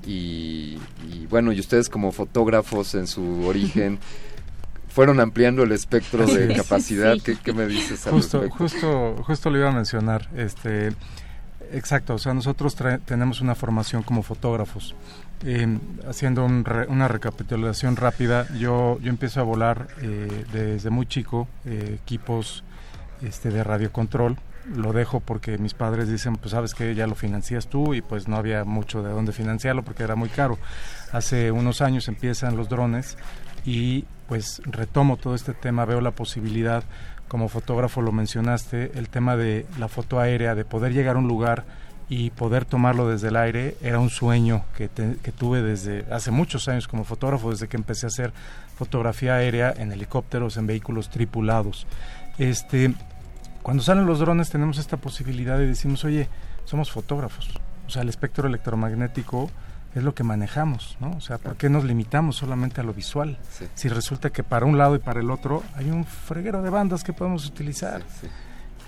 y, 0.05 0.77
bueno, 1.29 1.51
y 1.51 1.59
ustedes 1.59 1.89
como 1.89 2.11
fotógrafos 2.11 2.93
en 2.95 3.07
su 3.07 3.45
origen 3.45 3.97
fueron 4.87 5.19
ampliando 5.19 5.63
el 5.63 5.71
espectro 5.71 6.25
de 6.27 6.55
capacidad. 6.55 7.17
¿Qué, 7.21 7.53
me 7.53 7.65
dices? 7.65 8.05
justo, 8.09 8.47
justo, 8.49 9.15
justo 9.23 9.49
lo 9.49 9.57
iba 9.57 9.69
a 9.69 9.73
mencionar. 9.73 10.29
Este, 10.35 10.93
Exacto, 11.71 12.15
o 12.15 12.17
sea, 12.17 12.33
nosotros 12.33 12.75
tenemos 13.05 13.41
una 13.41 13.55
formación 13.55 14.03
como 14.03 14.23
fotógrafos. 14.23 14.95
Em, 15.43 15.79
haciendo 16.07 16.45
una 16.45 17.07
recapitulación 17.07 17.97
rápida, 17.97 18.47
yo, 18.57 18.97
yo 19.01 19.09
empiezo 19.09 19.41
a 19.41 19.43
volar 19.43 19.87
eh, 20.01 20.45
desde 20.51 20.89
muy 20.89 21.05
chico 21.05 21.47
eh, 21.65 21.99
equipos 22.01 22.63
este, 23.21 23.49
de 23.49 23.63
radiocontrol. 23.63 24.37
Lo 24.73 24.93
dejo 24.93 25.19
porque 25.19 25.57
mis 25.57 25.73
padres 25.75 26.09
dicen, 26.09 26.37
pues 26.37 26.51
sabes 26.51 26.73
que 26.73 26.95
ya 26.95 27.05
lo 27.05 27.13
financias 27.13 27.67
tú 27.67 27.93
y 27.93 28.01
pues 28.01 28.27
no 28.27 28.37
había 28.37 28.63
mucho 28.63 29.03
de 29.03 29.11
dónde 29.11 29.31
financiarlo 29.31 29.83
porque 29.83 30.03
era 30.03 30.15
muy 30.15 30.29
caro. 30.29 30.57
Hace 31.11 31.51
unos 31.51 31.81
años 31.81 32.07
empiezan 32.07 32.57
los 32.57 32.67
drones 32.67 33.17
y 33.65 34.05
pues 34.27 34.61
retomo 34.65 35.17
todo 35.17 35.35
este 35.35 35.53
tema, 35.53 35.85
veo 35.85 36.01
la 36.01 36.11
posibilidad 36.11 36.83
como 37.27 37.49
fotógrafo 37.49 38.01
lo 38.01 38.11
mencionaste, 38.11 38.91
el 38.95 39.09
tema 39.09 39.35
de 39.35 39.65
la 39.79 39.87
foto 39.87 40.19
aérea, 40.19 40.55
de 40.55 40.65
poder 40.65 40.93
llegar 40.93 41.15
a 41.15 41.19
un 41.19 41.27
lugar 41.27 41.65
y 42.07 42.29
poder 42.29 42.65
tomarlo 42.65 43.09
desde 43.09 43.29
el 43.29 43.35
aire, 43.35 43.77
era 43.81 43.99
un 43.99 44.09
sueño 44.09 44.63
que, 44.77 44.89
que 44.89 45.31
tuve 45.31 45.61
desde 45.61 46.05
hace 46.11 46.29
muchos 46.29 46.67
años 46.67 46.87
como 46.87 47.03
fotógrafo, 47.03 47.49
desde 47.49 47.67
que 47.67 47.77
empecé 47.77 48.05
a 48.05 48.09
hacer 48.09 48.31
fotografía 48.75 49.35
aérea 49.35 49.73
en 49.75 49.91
helicópteros, 49.91 50.57
en 50.57 50.67
vehículos 50.67 51.09
tripulados. 51.09 51.87
Este, 52.37 52.93
cuando 53.63 53.81
salen 53.81 54.05
los 54.05 54.19
drones 54.19 54.49
tenemos 54.49 54.77
esta 54.77 54.97
posibilidad 54.97 55.59
y 55.59 55.65
decimos, 55.65 56.03
oye, 56.03 56.29
somos 56.65 56.91
fotógrafos. 56.91 57.49
O 57.87 57.89
sea, 57.89 58.03
el 58.03 58.09
espectro 58.09 58.47
electromagnético 58.47 59.49
es 59.95 60.03
lo 60.03 60.13
que 60.13 60.23
manejamos, 60.23 60.97
¿no? 60.99 61.11
O 61.11 61.21
sea, 61.21 61.37
¿por 61.37 61.55
qué 61.55 61.69
nos 61.69 61.85
limitamos 61.85 62.35
solamente 62.35 62.81
a 62.81 62.83
lo 62.83 62.93
visual? 62.93 63.39
Si 63.73 63.87
resulta 63.87 64.29
que 64.29 64.43
para 64.43 64.65
un 64.65 64.77
lado 64.77 64.95
y 64.95 64.99
para 64.99 65.21
el 65.21 65.31
otro 65.31 65.63
hay 65.75 65.89
un 65.89 66.05
freguero 66.05 66.61
de 66.61 66.69
bandas 66.69 67.03
que 67.03 67.13
podemos 67.13 67.47
utilizar. 67.47 68.03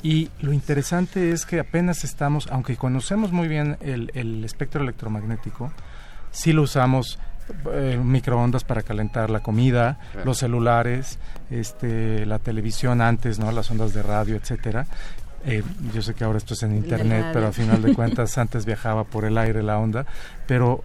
y 0.03 0.29
lo 0.41 0.53
interesante 0.53 1.31
es 1.31 1.45
que 1.45 1.59
apenas 1.59 2.03
estamos, 2.03 2.47
aunque 2.51 2.75
conocemos 2.75 3.31
muy 3.31 3.47
bien 3.47 3.77
el, 3.79 4.11
el 4.13 4.43
espectro 4.43 4.83
electromagnético, 4.83 5.71
sí 6.31 6.53
lo 6.53 6.63
usamos 6.63 7.17
eh, 7.71 7.97
microondas 8.03 8.65
para 8.65 8.83
calentar 8.83 9.29
la 9.29 9.39
comida, 9.39 9.99
los 10.25 10.39
celulares, 10.39 11.17
este, 11.49 12.25
la 12.25 12.39
televisión 12.39 13.01
antes, 13.01 13.39
¿no? 13.39 13.51
Las 13.53 13.71
ondas 13.71 13.93
de 13.93 14.03
radio, 14.03 14.35
etcétera. 14.35 14.85
Eh, 15.49 15.63
yo 15.93 16.01
sé 16.01 16.13
que 16.13 16.25
ahora 16.25 16.39
esto 16.39 16.55
es 16.55 16.63
en 16.63 16.75
internet, 16.75 17.27
pero 17.31 17.47
a 17.47 17.51
final 17.53 17.81
de 17.81 17.93
cuentas 17.95 18.37
antes 18.37 18.65
viajaba 18.65 19.05
por 19.05 19.23
el 19.23 19.37
aire 19.37 19.63
la 19.63 19.79
onda, 19.79 20.05
pero 20.45 20.83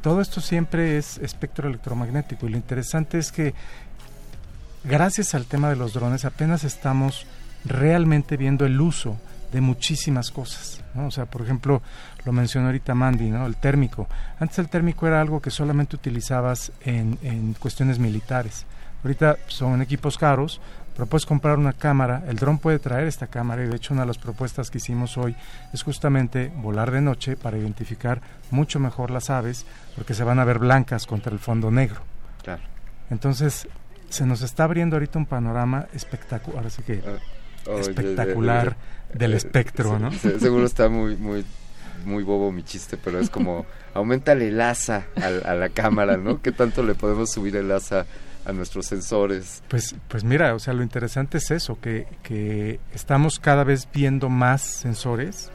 todo 0.00 0.20
esto 0.20 0.40
siempre 0.40 0.98
es 0.98 1.18
espectro 1.18 1.68
electromagnético 1.68 2.46
y 2.46 2.50
lo 2.50 2.56
interesante 2.56 3.18
es 3.18 3.30
que 3.30 3.54
gracias 4.82 5.36
al 5.36 5.46
tema 5.46 5.70
de 5.70 5.76
los 5.76 5.92
drones 5.92 6.24
apenas 6.24 6.64
estamos 6.64 7.26
realmente 7.64 8.36
viendo 8.36 8.66
el 8.66 8.80
uso 8.80 9.18
de 9.52 9.60
muchísimas 9.60 10.32
cosas. 10.32 10.82
¿no? 10.94 11.06
O 11.06 11.10
sea, 11.12 11.26
por 11.26 11.42
ejemplo, 11.42 11.80
lo 12.24 12.32
mencionó 12.32 12.66
ahorita 12.66 12.96
Mandy, 12.96 13.30
¿no? 13.30 13.46
el 13.46 13.54
térmico. 13.54 14.08
Antes 14.40 14.58
el 14.58 14.68
térmico 14.68 15.06
era 15.06 15.20
algo 15.20 15.40
que 15.40 15.50
solamente 15.52 15.94
utilizabas 15.94 16.72
en, 16.80 17.18
en 17.22 17.54
cuestiones 17.54 18.00
militares. 18.00 18.66
Ahorita 19.04 19.36
son 19.46 19.82
equipos 19.82 20.18
caros, 20.18 20.60
pero 20.94 21.06
puedes 21.06 21.26
comprar 21.26 21.58
una 21.58 21.72
cámara, 21.72 22.22
el 22.28 22.36
dron 22.36 22.58
puede 22.58 22.78
traer 22.78 23.06
esta 23.06 23.26
cámara 23.26 23.64
y 23.64 23.68
de 23.68 23.76
hecho 23.76 23.94
una 23.94 24.02
de 24.02 24.08
las 24.08 24.18
propuestas 24.18 24.70
que 24.70 24.78
hicimos 24.78 25.16
hoy 25.16 25.34
es 25.72 25.82
justamente 25.82 26.52
volar 26.56 26.90
de 26.90 27.00
noche 27.00 27.36
para 27.36 27.56
identificar 27.56 28.20
mucho 28.50 28.78
mejor 28.78 29.10
las 29.10 29.30
aves 29.30 29.64
porque 29.96 30.14
se 30.14 30.24
van 30.24 30.38
a 30.38 30.44
ver 30.44 30.58
blancas 30.58 31.06
contra 31.06 31.32
el 31.32 31.38
fondo 31.38 31.70
negro. 31.70 32.00
Claro. 32.42 32.62
Entonces 33.10 33.68
se 34.10 34.26
nos 34.26 34.42
está 34.42 34.64
abriendo 34.64 34.96
ahorita 34.96 35.18
un 35.18 35.26
panorama 35.26 35.86
espectacular, 35.94 36.58
ahora 36.58 36.70
sí 36.70 36.82
que 36.82 37.02
ah, 37.06 37.78
espectacular 37.78 38.76
del 39.14 39.32
espectro, 39.32 39.98
¿no? 39.98 40.12
Seguro 40.12 40.66
está 40.66 40.88
muy 40.88 41.16
muy 41.16 41.44
muy 42.04 42.22
bobo 42.22 42.52
mi 42.52 42.62
chiste, 42.62 42.98
pero 43.02 43.18
es 43.18 43.30
como 43.30 43.64
aumentale 43.94 44.48
el 44.48 44.60
asa 44.60 45.06
a, 45.16 45.50
a 45.50 45.54
la 45.54 45.70
cámara, 45.70 46.18
¿no? 46.18 46.42
¿Qué 46.42 46.52
tanto 46.52 46.82
le 46.82 46.94
podemos 46.94 47.30
subir 47.30 47.56
el 47.56 47.70
asa 47.72 48.06
a 48.44 48.52
nuestros 48.52 48.86
sensores. 48.86 49.62
Pues, 49.68 49.94
pues 50.08 50.24
mira, 50.24 50.54
o 50.54 50.58
sea, 50.58 50.74
lo 50.74 50.82
interesante 50.82 51.38
es 51.38 51.50
eso, 51.50 51.78
que, 51.80 52.06
que 52.22 52.80
estamos 52.94 53.38
cada 53.38 53.64
vez 53.64 53.88
viendo 53.92 54.28
más 54.28 54.62
sensores 54.62 55.50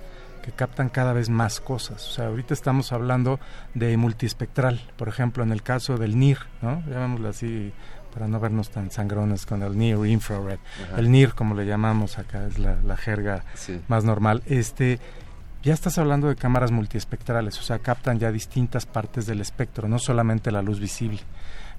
que 0.47 0.54
captan 0.54 0.88
cada 0.88 1.12
vez 1.12 1.30
más 1.30 1.60
cosas. 1.60 2.08
O 2.08 2.12
sea, 2.12 2.28
ahorita 2.28 2.54
estamos 2.54 2.93
hablando 2.93 3.38
de 3.73 3.97
multiespectral, 3.97 4.80
por 4.95 5.10
ejemplo, 5.10 5.43
en 5.43 5.52
el 5.52 5.62
caso 5.62 5.97
del 5.97 6.17
NIR, 6.17 6.38
¿no? 6.62 6.82
Llamémoslo 6.89 7.28
así 7.28 7.73
para 8.13 8.30
no 8.30 8.39
vernos 8.39 8.69
tan 8.69 8.89
sangrones 8.89 9.45
con 9.45 9.62
el 9.62 9.78
NIR 9.78 10.08
infrared. 10.08 10.60
El 10.95 11.12
NIR, 11.12 11.34
como 11.34 11.54
le 11.54 11.65
llamamos 11.65 12.17
acá, 12.17 12.47
es 12.47 12.58
la, 12.58 12.95
jerga 12.95 13.43
más 13.89 14.06
normal. 14.06 14.41
Este, 14.45 15.00
ya 15.63 15.73
estás 15.73 15.97
hablando 15.97 16.30
de 16.30 16.38
cámaras 16.38 16.71
multiespectrales, 16.71 17.60
o 17.60 17.63
sea, 17.63 17.80
captan 17.80 18.17
ya 18.17 18.32
distintas 18.32 18.86
partes 18.86 19.26
del 19.26 19.41
espectro, 19.41 19.89
no 19.89 20.00
solamente 20.00 20.50
la 20.50 20.62
luz 20.62 20.80
visible. 20.80 21.19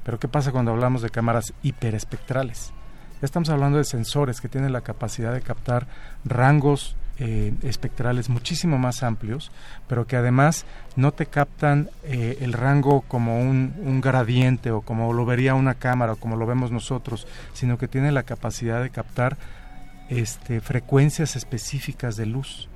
Pero 0.05 0.19
¿qué 0.19 0.29
pasa 0.29 0.53
cuando 0.53 0.71
hablamos 0.71 1.03
de 1.03 1.11
cámaras 1.11 1.53
hiperespectrales? 1.63 2.73
Ya 3.21 3.25
estamos 3.25 3.51
hablando 3.51 3.79
de 3.79 3.85
sensores 3.85 4.41
que 4.41 4.49
tienen 4.49 4.73
la 4.73 4.81
capacidad 4.81 5.33
de 5.33 5.41
captar 5.41 5.87
rangos 6.25 6.97
eh, 7.21 7.53
espectrales 7.63 8.29
muchísimo 8.29 8.79
más 8.79 9.03
amplios, 9.03 9.51
pero 9.89 10.07
que 10.07 10.17
además 10.17 10.65
no 10.95 11.11
te 11.11 11.27
captan 11.27 11.91
eh, 12.05 12.39
el 12.41 12.53
rango 12.53 13.01
como 13.01 13.41
un, 13.41 13.75
un, 13.85 14.01
gradiente 14.01 14.71
o 14.71 14.83
como 14.83 15.13
lo 15.13 15.27
vería 15.27 15.55
una 15.55 15.75
cámara 15.75 16.13
o 16.13 16.17
como 16.17 16.37
lo 16.37 16.47
vemos 16.47 16.71
nosotros, 16.71 17.27
sino 17.55 17.77
que 17.77 17.89
tiene 17.89 18.13
la 18.13 18.23
capacidad 18.23 18.81
de 18.81 18.91
captar 18.91 19.37
este, 20.09 20.61
frecuencias 20.61 21.35
específicas 21.35 22.17
de 22.17 22.27
luz. 22.27 22.69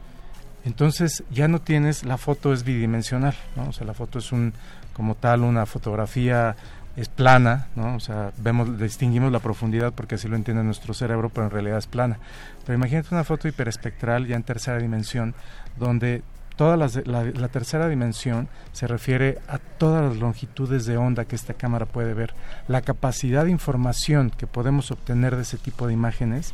Entonces 0.64 1.22
ya 1.30 1.46
no 1.46 1.60
tienes, 1.60 2.04
la 2.04 2.18
foto 2.18 2.52
es 2.52 2.64
bidimensional, 2.64 3.34
¿no? 3.54 3.68
o 3.68 3.72
sea, 3.72 3.86
la 3.86 3.94
foto 3.94 4.18
es 4.18 4.32
un, 4.32 4.54
como 4.92 5.14
tal 5.14 5.42
una 5.42 5.66
fotografía 5.66 6.56
es 6.96 7.08
plana, 7.08 7.68
¿no? 7.74 7.96
O 7.96 8.00
sea, 8.00 8.32
vemos, 8.38 8.78
distinguimos 8.78 9.32
la 9.32 9.38
profundidad 9.38 9.92
porque 9.92 10.16
así 10.16 10.28
lo 10.28 10.36
entiende 10.36 10.62
nuestro 10.62 10.92
cerebro, 10.94 11.30
pero 11.30 11.46
en 11.46 11.50
realidad 11.50 11.78
es 11.78 11.86
plana. 11.86 12.18
Pero 12.64 12.76
imagínate 12.76 13.08
una 13.12 13.24
foto 13.24 13.48
hiperespectral 13.48 14.26
ya 14.26 14.36
en 14.36 14.42
tercera 14.42 14.78
dimensión, 14.78 15.34
donde 15.78 16.22
toda 16.56 16.76
la, 16.76 16.88
la, 17.06 17.48
tercera 17.48 17.88
dimensión 17.88 18.48
se 18.72 18.86
refiere 18.86 19.38
a 19.48 19.58
todas 19.58 20.04
las 20.04 20.18
longitudes 20.18 20.84
de 20.84 20.98
onda 20.98 21.24
que 21.24 21.34
esta 21.34 21.54
cámara 21.54 21.86
puede 21.86 22.12
ver. 22.12 22.34
La 22.68 22.82
capacidad 22.82 23.44
de 23.44 23.50
información 23.50 24.30
que 24.30 24.46
podemos 24.46 24.90
obtener 24.90 25.36
de 25.36 25.42
ese 25.42 25.56
tipo 25.56 25.86
de 25.86 25.94
imágenes 25.94 26.52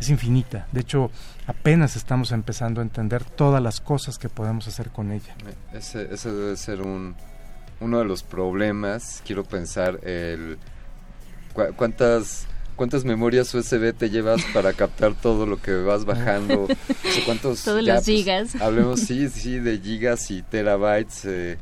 es 0.00 0.08
infinita. 0.08 0.66
De 0.72 0.80
hecho, 0.80 1.10
apenas 1.46 1.96
estamos 1.96 2.32
empezando 2.32 2.80
a 2.80 2.84
entender 2.84 3.24
todas 3.24 3.62
las 3.62 3.80
cosas 3.80 4.18
que 4.18 4.30
podemos 4.30 4.68
hacer 4.68 4.90
con 4.90 5.12
ella. 5.12 5.34
Ese, 5.72 6.12
ese 6.12 6.32
debe 6.32 6.56
ser 6.56 6.80
un 6.80 7.14
uno 7.80 7.98
de 7.98 8.04
los 8.04 8.22
problemas, 8.22 9.22
quiero 9.24 9.44
pensar, 9.44 10.00
el 10.02 10.58
cuántas 11.76 12.46
cuántas 12.76 13.04
memorias 13.04 13.52
USB 13.54 13.94
te 13.94 14.10
llevas 14.10 14.44
para 14.52 14.74
captar 14.74 15.14
todo 15.14 15.46
lo 15.46 15.60
que 15.60 15.72
vas 15.72 16.04
bajando, 16.04 16.68
cuántos 17.24 17.62
todos 17.62 17.82
los 17.82 17.94
pues, 17.94 18.06
gigas. 18.06 18.56
hablemos 18.60 19.00
sí, 19.06 19.28
sí 19.28 19.58
de 19.58 19.78
gigas 19.78 20.30
y 20.30 20.42
terabytes. 20.42 21.24
Eh, 21.24 21.58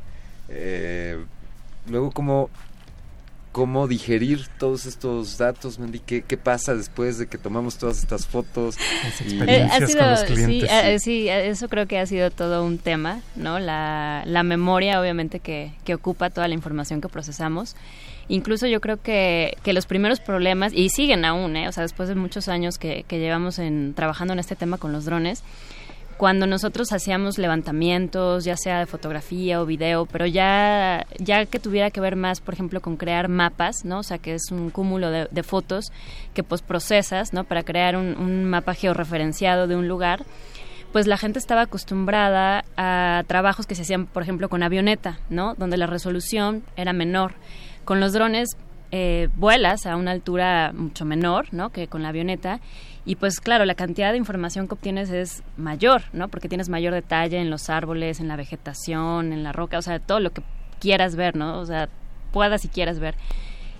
eh, 0.49 1.17
luego 1.87 2.11
cómo 2.11 2.49
cómo 3.55 3.87
digerir 3.87 4.47
todos 4.59 4.85
estos 4.85 5.37
datos, 5.37 5.79
Mandy, 5.79 5.99
¿Qué, 5.99 6.23
qué 6.23 6.35
pasa 6.35 6.75
después 6.75 7.17
de 7.17 7.27
que 7.27 7.37
tomamos 7.37 7.77
todas 7.77 7.99
estas 7.99 8.27
fotos. 8.27 8.75
experiencias 9.21 9.95
con 9.95 10.09
los 10.09 10.23
clientes. 10.25 10.69
Sí, 11.01 11.21
sí, 11.21 11.29
eso 11.29 11.69
creo 11.69 11.87
que 11.87 11.97
ha 11.97 12.05
sido 12.05 12.31
todo 12.31 12.65
un 12.65 12.79
tema, 12.79 13.21
¿no? 13.37 13.59
La, 13.59 14.23
la 14.25 14.43
memoria, 14.43 14.99
obviamente, 14.99 15.39
que, 15.39 15.71
que 15.85 15.95
ocupa 15.95 16.29
toda 16.31 16.49
la 16.49 16.53
información 16.53 16.99
que 16.99 17.07
procesamos. 17.07 17.77
Incluso 18.27 18.67
yo 18.67 18.81
creo 18.81 19.01
que, 19.01 19.55
que 19.63 19.71
los 19.71 19.85
primeros 19.85 20.19
problemas, 20.19 20.73
y 20.73 20.89
siguen 20.89 21.23
aún, 21.23 21.55
¿eh? 21.55 21.69
o 21.69 21.71
sea, 21.71 21.83
después 21.83 22.09
de 22.09 22.15
muchos 22.15 22.49
años 22.49 22.77
que, 22.77 23.05
que 23.07 23.19
llevamos 23.19 23.57
en, 23.57 23.93
trabajando 23.93 24.33
en 24.33 24.39
este 24.39 24.57
tema 24.57 24.77
con 24.77 24.91
los 24.91 25.05
drones, 25.05 25.43
cuando 26.17 26.47
nosotros 26.47 26.93
hacíamos 26.93 27.37
levantamientos, 27.37 28.45
ya 28.45 28.55
sea 28.55 28.79
de 28.79 28.85
fotografía 28.85 29.61
o 29.61 29.65
video, 29.65 30.05
pero 30.05 30.25
ya, 30.25 31.05
ya 31.19 31.45
que 31.45 31.59
tuviera 31.59 31.91
que 31.91 31.99
ver 31.99 32.15
más, 32.15 32.39
por 32.39 32.53
ejemplo, 32.53 32.81
con 32.81 32.95
crear 32.95 33.27
mapas, 33.27 33.83
¿no? 33.83 33.99
O 33.99 34.03
sea, 34.03 34.17
que 34.17 34.33
es 34.33 34.51
un 34.51 34.69
cúmulo 34.69 35.11
de, 35.11 35.43
fotos 35.43 35.91
que 36.33 36.43
pues 36.43 36.61
procesas, 36.61 37.33
¿no? 37.33 37.43
Para 37.43 37.63
crear 37.63 37.97
un, 37.97 38.17
un 38.17 38.45
mapa 38.45 38.73
georreferenciado 38.73 39.67
de 39.67 39.75
un 39.75 39.87
lugar, 39.87 40.25
pues 40.93 41.07
la 41.07 41.17
gente 41.17 41.39
estaba 41.39 41.61
acostumbrada 41.61 42.63
a 42.77 43.23
trabajos 43.27 43.67
que 43.67 43.75
se 43.75 43.81
hacían, 43.81 44.05
por 44.05 44.23
ejemplo, 44.23 44.47
con 44.47 44.63
avioneta, 44.63 45.19
¿no? 45.29 45.53
Donde 45.55 45.75
la 45.75 45.87
resolución 45.87 46.63
era 46.77 46.93
menor. 46.93 47.33
Con 47.83 47.99
los 47.99 48.13
drones 48.13 48.55
eh, 48.91 49.27
vuelas 49.35 49.85
a 49.85 49.97
una 49.97 50.11
altura 50.11 50.71
mucho 50.73 51.03
menor, 51.03 51.47
¿no? 51.51 51.71
Que 51.71 51.89
con 51.89 52.01
la 52.01 52.09
avioneta 52.09 52.61
y 53.05 53.15
pues 53.15 53.39
claro, 53.39 53.65
la 53.65 53.75
cantidad 53.75 54.11
de 54.11 54.17
información 54.17 54.67
que 54.67 54.73
obtienes 54.73 55.11
es 55.11 55.43
mayor, 55.57 56.03
¿no? 56.11 56.27
Porque 56.27 56.49
tienes 56.49 56.69
mayor 56.69 56.93
detalle 56.93 57.37
en 57.37 57.51
los 57.51 57.69
árboles, 57.69 58.19
en 58.19 58.27
la 58.27 58.35
vegetación, 58.35 59.31
en 59.31 59.43
la 59.43 59.51
roca, 59.51 59.77
o 59.77 59.81
sea, 59.81 59.99
todo 59.99 60.19
lo 60.19 60.31
que 60.31 60.41
quieras 60.79 61.15
ver, 61.15 61.35
¿no? 61.35 61.59
O 61.59 61.65
sea, 61.65 61.87
puedas 62.31 62.65
y 62.65 62.67
quieras 62.67 62.99
ver. 62.99 63.15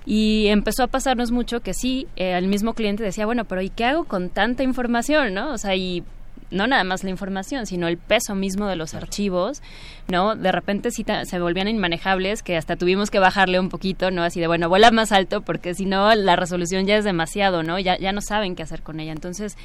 Y 0.05 0.47
empezó 0.47 0.83
a 0.83 0.88
pasarnos 0.88 1.31
mucho 1.31 1.61
que 1.61 1.73
sí, 1.73 2.07
eh, 2.15 2.38
el 2.38 2.47
mismo 2.47 2.75
cliente 2.75 3.03
decía, 3.03 3.25
bueno, 3.25 3.45
pero 3.45 3.61
¿y 3.61 3.69
qué 3.69 3.85
hago 3.85 4.03
con 4.03 4.29
tanta 4.29 4.61
información, 4.61 5.33
no? 5.33 5.53
O 5.53 5.57
sea, 5.57 5.75
y 5.75 6.03
no 6.51 6.67
nada 6.67 6.84
más 6.84 7.03
la 7.03 7.10
información, 7.10 7.65
sino 7.65 7.88
el 7.88 7.97
peso 7.97 8.36
mismo 8.36 8.67
de 8.67 8.75
los 8.75 8.93
archivos, 8.93 9.62
¿no? 10.08 10.36
De 10.36 10.51
repente 10.51 10.91
sí 10.91 11.05
se 11.23 11.39
volvían 11.39 11.67
inmanejables 11.67 12.43
que 12.43 12.58
hasta 12.58 12.75
tuvimos 12.75 13.10
que 13.12 13.19
bajarle 13.19 13.60
un 13.60 13.69
poquito, 13.69 14.12
¿no? 14.12 14.23
Así 14.23 14.39
de, 14.39 14.47
bueno, 14.47 14.69
vuela 14.69 14.91
más 14.91 15.12
alto 15.12 15.41
porque 15.41 15.73
si 15.73 15.86
no 15.86 16.13
la 16.15 16.36
resolución 16.36 16.86
ya 16.86 16.97
es 16.97 17.03
demasiado, 17.03 17.63
¿no? 17.63 17.79
Ya, 17.79 17.97
ya 17.97 18.12
no 18.12 18.21
saben 18.21 18.55
qué 18.55 18.63
hacer 18.63 18.81
con 18.81 18.99
ella. 18.99 19.12
Entonces, 19.12 19.58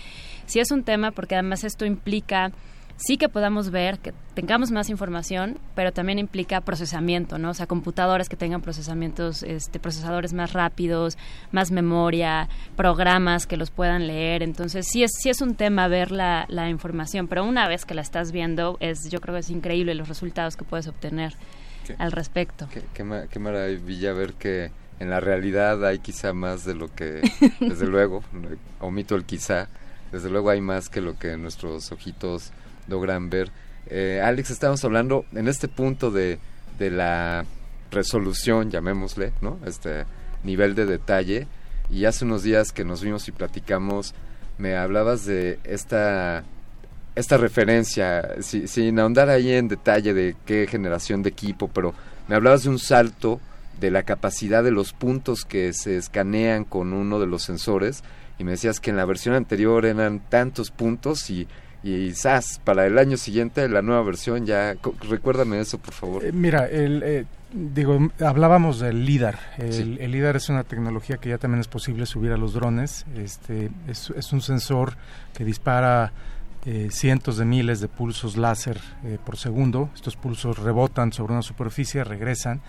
sí 0.47 0.61
es 0.61 0.71
un 0.71 0.85
tema 0.85 1.11
porque 1.11 1.35
además 1.35 1.65
esto 1.65 1.85
implica 1.85 2.53
sí 3.01 3.17
que 3.17 3.29
podamos 3.29 3.71
ver, 3.71 3.99
que 3.99 4.13
tengamos 4.35 4.71
más 4.71 4.91
información, 4.91 5.59
pero 5.75 5.93
también 5.93 6.19
implica 6.19 6.61
procesamiento, 6.61 7.39
¿no? 7.39 7.51
O 7.51 7.55
sea, 7.55 7.67
computadoras 7.67 8.29
que 8.29 8.37
tengan 8.37 8.61
procesamientos, 8.61 9.43
este, 9.43 9.81
procesadores 9.81 10.33
más 10.33 10.53
rápidos, 10.53 11.17
más 11.51 11.71
memoria, 11.71 12.49
programas 12.77 13.47
que 13.47 13.57
los 13.57 13.71
puedan 13.71 14.07
leer. 14.07 14.43
Entonces, 14.43 14.87
sí 14.87 15.03
es, 15.03 15.13
sí 15.19 15.31
es 15.31 15.41
un 15.41 15.55
tema 15.55 15.89
ver 15.89 16.13
la, 16.13 16.45
la 16.49 16.69
información, 16.69 17.27
pero 17.27 17.45
una 17.45 17.69
vez 17.69 17.87
que 17.87 17.95
la 17.95 18.03
estás 18.03 18.33
viendo, 18.33 18.77
es, 18.81 19.09
yo 19.11 19.21
creo 19.21 19.35
que 19.35 19.41
es 19.41 19.51
increíble 19.51 19.95
los 19.95 20.09
resultados 20.09 20.57
que 20.57 20.65
puedes 20.65 20.87
obtener 20.87 21.35
al 21.99 22.13
respecto. 22.13 22.69
Qué, 22.71 22.83
qué, 22.95 23.39
maravilla 23.39 24.13
ver 24.13 24.35
que 24.35 24.71
en 25.01 25.11
la 25.11 25.19
realidad 25.19 25.85
hay 25.85 25.99
quizá 25.99 26.33
más 26.33 26.65
de 26.65 26.75
lo 26.75 26.95
que, 26.95 27.23
desde 27.61 27.87
luego, 27.87 28.23
omito 28.79 29.17
el 29.17 29.25
quizá, 29.25 29.69
desde 30.13 30.29
luego 30.29 30.51
hay 30.51 30.61
más 30.61 30.89
que 30.89 31.01
lo 31.01 31.19
que 31.19 31.37
nuestros 31.37 31.91
ojitos 31.93 32.53
logran 32.91 33.31
ver. 33.31 33.51
Eh, 33.87 34.21
Alex, 34.23 34.51
estamos 34.51 34.85
hablando 34.85 35.25
en 35.33 35.49
este 35.49 35.69
punto 35.69 36.11
de, 36.11 36.39
de 36.79 36.91
la 36.91 37.47
resolución, 37.91 38.71
llamémosle, 38.71 39.33
¿no? 39.41 39.59
Este 39.65 40.05
nivel 40.45 40.75
de 40.75 40.85
detalle. 40.85 41.47
Y 41.89 42.05
hace 42.05 42.25
unos 42.25 42.43
días 42.43 42.73
que 42.73 42.85
nos 42.85 43.03
vimos 43.03 43.27
y 43.29 43.33
platicamos, 43.33 44.15
me 44.59 44.77
hablabas 44.77 45.25
de 45.25 45.59
esta 45.65 46.45
esta 47.17 47.37
referencia, 47.37 48.37
sin 48.41 48.99
ahondar 48.99 49.29
ahí 49.29 49.53
en 49.53 49.67
detalle 49.69 50.15
de 50.15 50.37
qué 50.47 50.67
generación 50.69 51.23
de 51.23 51.31
equipo, 51.31 51.69
pero 51.69 51.93
me 52.29 52.37
hablabas 52.37 52.63
de 52.63 52.71
un 52.71 52.79
salto 52.79 53.41
de 53.81 53.91
la 53.91 54.05
capacidad 54.05 54.63
de 54.63 54.71
los 54.71 54.93
puntos 54.93 55.45
que 55.45 55.73
se 55.73 55.97
escanean 55.97 56.65
con 56.65 56.93
uno 56.93 57.19
de 57.19 57.27
los 57.27 57.43
sensores 57.43 58.05
y 58.39 58.45
me 58.45 58.53
decías 58.53 58.81
que 58.81 58.91
en 58.91 58.97
la 58.97 59.05
versión 59.05 59.35
anterior 59.35 59.85
eran 59.85 60.21
tantos 60.21 60.71
puntos 60.71 61.29
y 61.31 61.49
y 61.83 62.13
SAS 62.13 62.61
para 62.63 62.87
el 62.87 62.99
año 62.99 63.17
siguiente 63.17 63.69
la 63.69 63.83
nueva 63.83 64.03
versión 64.03 64.45
ya 64.45 64.75
recuérdame 65.09 65.61
eso 65.61 65.79
por 65.79 65.95
favor. 65.95 66.25
Eh, 66.25 66.33
mira 66.33 66.67
el 66.67 67.03
eh, 67.03 67.25
digo 67.53 67.99
hablábamos 68.21 68.81
del 68.81 69.05
lidar. 69.07 69.39
El, 69.59 69.97
lidar 70.11 70.37
es 70.37 70.49
una 70.49 70.65
tecnología 70.65 71.17
que 71.17 71.31
ya 71.31 71.39
también 71.39 71.61
es 71.61 71.69
posible 71.69 72.07
subir 72.07 72.33
a 72.33 72.37
los 72.37 72.53
drones. 72.53 73.07
Este 73.17 73.71
es, 73.89 74.11
es 74.11 74.33
un 74.33 74.43
sensor 74.43 74.97
que 75.33 75.45
dispara 75.45 76.13
eh, 76.67 76.89
cientos 76.91 77.39
de 77.39 77.47
miles 77.47 77.81
de 77.81 77.89
pulsos 77.89 78.37
láser 78.37 78.79
por 79.25 79.39
segundo. 79.39 79.89
Estos 79.95 80.17
pulsos 80.17 80.59
rebotan 80.59 81.13
sobre 81.13 81.33
una 81.33 81.43
superficie 81.43 82.05
regresan 82.05 82.61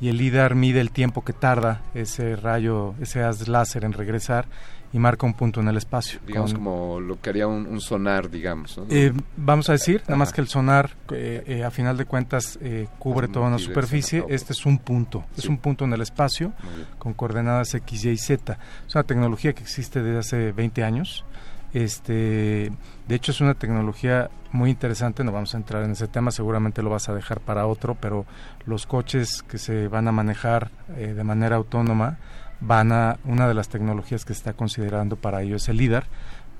y 0.00 0.08
el 0.08 0.16
lidar 0.16 0.54
mide 0.54 0.80
el 0.80 0.92
tiempo 0.92 1.24
que 1.24 1.32
tarda 1.32 1.82
ese 1.94 2.36
rayo 2.36 2.94
ese 3.00 3.22
haz 3.22 3.48
láser 3.48 3.84
en 3.84 3.92
regresar 3.92 4.46
y 4.92 4.98
marca 4.98 5.26
un 5.26 5.34
punto 5.34 5.60
en 5.60 5.68
el 5.68 5.76
espacio. 5.76 6.20
Digamos 6.26 6.52
como 6.52 7.00
lo 7.00 7.20
que 7.20 7.30
haría 7.30 7.46
un, 7.46 7.80
sonar, 7.80 8.28
digamos. 8.28 8.80
Eh, 8.88 9.12
vamos 9.36 9.68
a 9.68 9.72
decir, 9.72 10.02
nada 10.02 10.16
más 10.16 10.32
que 10.32 10.40
el 10.40 10.48
sonar, 10.48 10.96
eh, 11.12 11.44
eh, 11.46 11.64
a 11.64 11.70
final 11.70 11.96
de 11.96 12.06
cuentas, 12.06 12.58
cubre 12.98 13.28
toda 13.28 13.48
una 13.48 13.58
superficie. 13.58 14.24
Este 14.28 14.52
es 14.52 14.66
un 14.66 14.78
punto, 14.78 15.24
es 15.36 15.46
un 15.46 15.58
punto 15.58 15.84
en 15.84 15.92
el 15.92 16.00
espacio 16.00 16.52
con 16.98 17.14
coordenadas 17.14 17.74
X, 17.74 18.04
Y 18.04 18.10
y 18.10 18.16
Z. 18.16 18.58
Es 18.86 18.94
una 18.94 19.04
tecnología 19.04 19.52
que 19.52 19.62
existe 19.62 20.02
desde 20.02 20.18
hace 20.18 20.52
20 20.52 20.82
años. 20.82 21.24
Este, 21.72 22.72
de 23.06 23.14
hecho, 23.14 23.30
es 23.30 23.40
una 23.40 23.54
tecnología 23.54 24.28
muy 24.50 24.70
interesante. 24.70 25.22
No 25.22 25.30
vamos 25.30 25.54
a 25.54 25.58
entrar 25.58 25.84
en 25.84 25.92
ese 25.92 26.08
tema, 26.08 26.32
seguramente 26.32 26.82
lo 26.82 26.90
vas 26.90 27.08
a 27.08 27.14
dejar 27.14 27.38
para 27.40 27.66
otro, 27.68 27.96
pero 28.00 28.26
los 28.66 28.86
coches 28.86 29.44
que 29.44 29.58
se 29.58 29.86
van 29.86 30.08
a 30.08 30.12
manejar 30.12 30.72
de 30.88 31.22
manera 31.22 31.54
autónoma 31.54 32.18
van 32.60 32.92
a 32.92 33.18
una 33.24 33.48
de 33.48 33.54
las 33.54 33.68
tecnologías 33.68 34.24
que 34.24 34.34
se 34.34 34.38
está 34.38 34.52
considerando 34.52 35.16
para 35.16 35.42
ello 35.42 35.56
es 35.56 35.68
el 35.68 35.78
LIDAR 35.78 36.04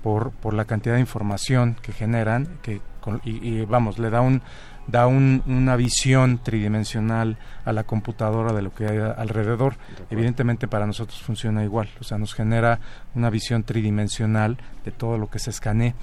por, 0.02 0.30
por 0.32 0.54
la 0.54 0.64
cantidad 0.64 0.94
de 0.94 1.00
información 1.00 1.76
que 1.82 1.92
generan 1.92 2.58
que 2.62 2.80
y, 3.24 3.64
vamos 3.64 3.98
le 3.98 4.10
da 4.10 4.20
un 4.20 4.42
da 4.86 5.06
un, 5.06 5.42
una 5.46 5.76
visión 5.76 6.38
tridimensional 6.42 7.38
a 7.64 7.72
la 7.72 7.84
computadora 7.84 8.52
de 8.52 8.62
lo 8.62 8.74
que 8.74 8.88
hay 8.88 8.98
alrededor. 8.98 9.76
Evidentemente 10.10 10.66
para 10.66 10.84
nosotros 10.84 11.22
funciona 11.22 11.62
igual, 11.62 11.88
o 12.00 12.04
sea, 12.04 12.18
nos 12.18 12.34
genera 12.34 12.80
una 13.14 13.30
visión 13.30 13.62
tridimensional 13.62 14.58
de 14.84 14.90
todo 14.90 15.16
lo 15.16 15.30
que 15.30 15.38
se 15.38 15.50
escanee. 15.50 15.94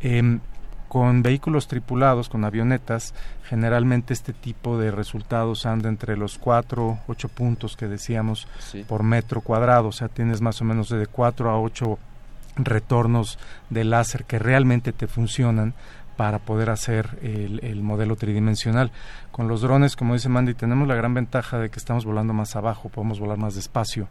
Em, 0.00 0.40
con 0.88 1.22
vehículos 1.22 1.68
tripulados, 1.68 2.28
con 2.28 2.44
avionetas, 2.44 3.14
generalmente 3.52 4.14
este 4.14 4.32
tipo 4.32 4.78
de 4.78 4.90
resultados 4.90 5.66
anda 5.66 5.90
entre 5.90 6.16
los 6.16 6.38
4, 6.38 7.00
8 7.06 7.28
puntos 7.28 7.76
que 7.76 7.86
decíamos 7.86 8.48
por 8.88 9.02
metro 9.02 9.42
cuadrado, 9.42 9.88
o 9.88 9.92
sea, 9.92 10.08
tienes 10.08 10.40
más 10.40 10.62
o 10.62 10.64
menos 10.64 10.88
de 10.88 11.06
4 11.06 11.50
a 11.50 11.60
8 11.60 11.98
retornos 12.56 13.38
de 13.68 13.84
láser 13.84 14.24
que 14.24 14.38
realmente 14.38 14.94
te 14.94 15.06
funcionan 15.06 15.74
para 16.16 16.38
poder 16.38 16.70
hacer 16.70 17.18
el, 17.20 17.60
el, 17.62 17.82
modelo 17.82 18.16
tridimensional. 18.16 18.90
Con 19.32 19.48
los 19.48 19.60
drones, 19.60 19.96
como 19.96 20.14
dice 20.14 20.30
Mandy, 20.30 20.54
tenemos 20.54 20.88
la 20.88 20.94
gran 20.94 21.12
ventaja 21.12 21.58
de 21.58 21.68
que 21.68 21.78
estamos 21.78 22.06
volando 22.06 22.32
más 22.32 22.56
abajo, 22.56 22.88
podemos 22.88 23.20
volar 23.20 23.36
más 23.36 23.54
despacio, 23.54 24.08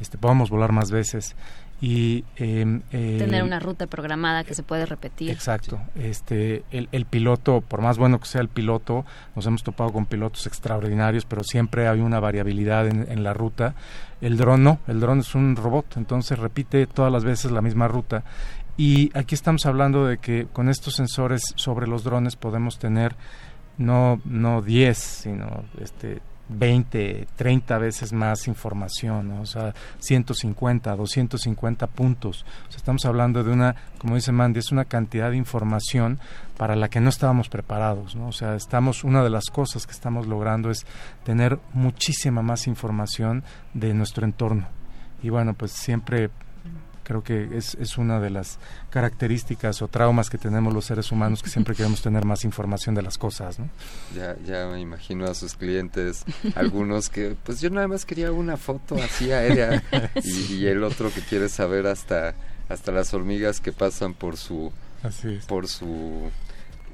este, 0.00 0.16
podemos 0.16 0.48
volar 0.48 0.72
más 0.72 0.90
veces 0.90 1.36
y 1.80 2.24
em, 2.36 2.80
tener 2.90 3.44
una 3.44 3.60
ruta 3.60 3.86
programada 3.86 4.42
que 4.42 4.54
se 4.54 4.64
puede 4.64 4.84
repetir. 4.84 5.30
Exacto. 5.30 5.80
Este 5.94 6.64
el, 6.72 6.88
el, 6.90 7.04
piloto 7.04 7.60
por 7.60 7.82
más 7.82 7.98
bueno 7.98 8.18
que 8.18 8.26
sea 8.26 8.40
el 8.40 8.48
piloto 8.48 9.04
nos 9.36 9.46
hemos 9.46 9.62
topado 9.62 9.92
con 9.92 10.06
pilotos 10.06 10.46
extraordinarios 10.48 11.24
pero 11.24 11.44
siempre 11.44 11.86
hay 11.86 12.00
una 12.00 12.18
variabilidad 12.18 12.88
en, 12.88 13.06
en 13.10 13.22
la 13.22 13.32
ruta. 13.32 13.74
El 14.20 14.36
dron 14.36 14.64
no 14.64 14.80
el 14.88 14.98
dron 14.98 15.20
es 15.20 15.34
un 15.36 15.54
robot 15.54 15.96
entonces 15.96 16.38
repite 16.38 16.86
todas 16.88 17.12
las 17.12 17.24
veces 17.24 17.52
la 17.52 17.62
misma 17.62 17.86
ruta. 17.86 18.24
Y 18.76 19.16
aquí 19.16 19.34
estamos 19.34 19.66
hablando 19.66 20.06
de 20.06 20.18
que 20.18 20.46
con 20.52 20.68
estos 20.68 20.94
sensores 20.94 21.42
sobre 21.56 21.86
los 21.86 22.02
drones 22.02 22.34
podemos 22.34 22.78
tener 22.78 23.14
no 23.76 24.20
no 24.24 24.62
10 24.62 24.98
sino 24.98 25.64
este 25.80 26.20
20, 26.48 27.28
30 27.36 27.78
veces 27.78 28.12
más 28.12 28.48
información, 28.48 29.32
o 29.32 29.46
sea, 29.46 29.74
150, 29.98 30.96
250 30.96 31.86
puntos. 31.88 32.44
O 32.68 32.70
sea, 32.70 32.78
estamos 32.78 33.04
hablando 33.04 33.44
de 33.44 33.52
una, 33.52 33.76
como 33.98 34.14
dice 34.14 34.32
Mandy, 34.32 34.60
es 34.60 34.72
una 34.72 34.84
cantidad 34.84 35.30
de 35.30 35.36
información 35.36 36.18
para 36.56 36.74
la 36.74 36.88
que 36.88 37.00
no 37.00 37.08
estábamos 37.08 37.48
preparados, 37.48 38.16
¿no? 38.16 38.28
O 38.28 38.32
sea, 38.32 38.54
estamos, 38.54 39.04
una 39.04 39.22
de 39.22 39.30
las 39.30 39.46
cosas 39.46 39.86
que 39.86 39.92
estamos 39.92 40.26
logrando 40.26 40.70
es 40.70 40.86
tener 41.24 41.58
muchísima 41.72 42.42
más 42.42 42.66
información 42.66 43.44
de 43.74 43.94
nuestro 43.94 44.24
entorno. 44.24 44.66
Y 45.22 45.30
bueno, 45.30 45.54
pues 45.54 45.72
siempre 45.72 46.30
creo 47.08 47.24
que 47.24 47.56
es, 47.56 47.74
es 47.76 47.96
una 47.96 48.20
de 48.20 48.28
las 48.28 48.58
características 48.90 49.80
o 49.80 49.88
traumas 49.88 50.28
que 50.28 50.36
tenemos 50.36 50.74
los 50.74 50.84
seres 50.84 51.10
humanos 51.10 51.42
que 51.42 51.48
siempre 51.48 51.74
queremos 51.74 52.02
tener 52.02 52.26
más 52.26 52.44
información 52.44 52.94
de 52.94 53.00
las 53.00 53.16
cosas, 53.16 53.58
¿no? 53.58 53.70
Ya, 54.14 54.36
ya 54.44 54.66
me 54.66 54.78
imagino 54.78 55.24
a 55.24 55.34
sus 55.34 55.54
clientes, 55.54 56.26
algunos 56.54 57.08
que, 57.08 57.34
pues 57.44 57.62
yo 57.62 57.70
nada 57.70 57.88
más 57.88 58.04
quería 58.04 58.30
una 58.30 58.58
foto 58.58 58.94
así 58.96 59.32
aérea 59.32 59.82
y, 60.22 60.66
el 60.66 60.84
otro 60.84 61.10
que 61.10 61.22
quiere 61.22 61.48
saber 61.48 61.86
hasta, 61.86 62.34
hasta 62.68 62.92
las 62.92 63.14
hormigas 63.14 63.60
que 63.60 63.72
pasan 63.72 64.12
por 64.12 64.36
su, 64.36 64.70
por 65.46 65.66
su 65.66 66.30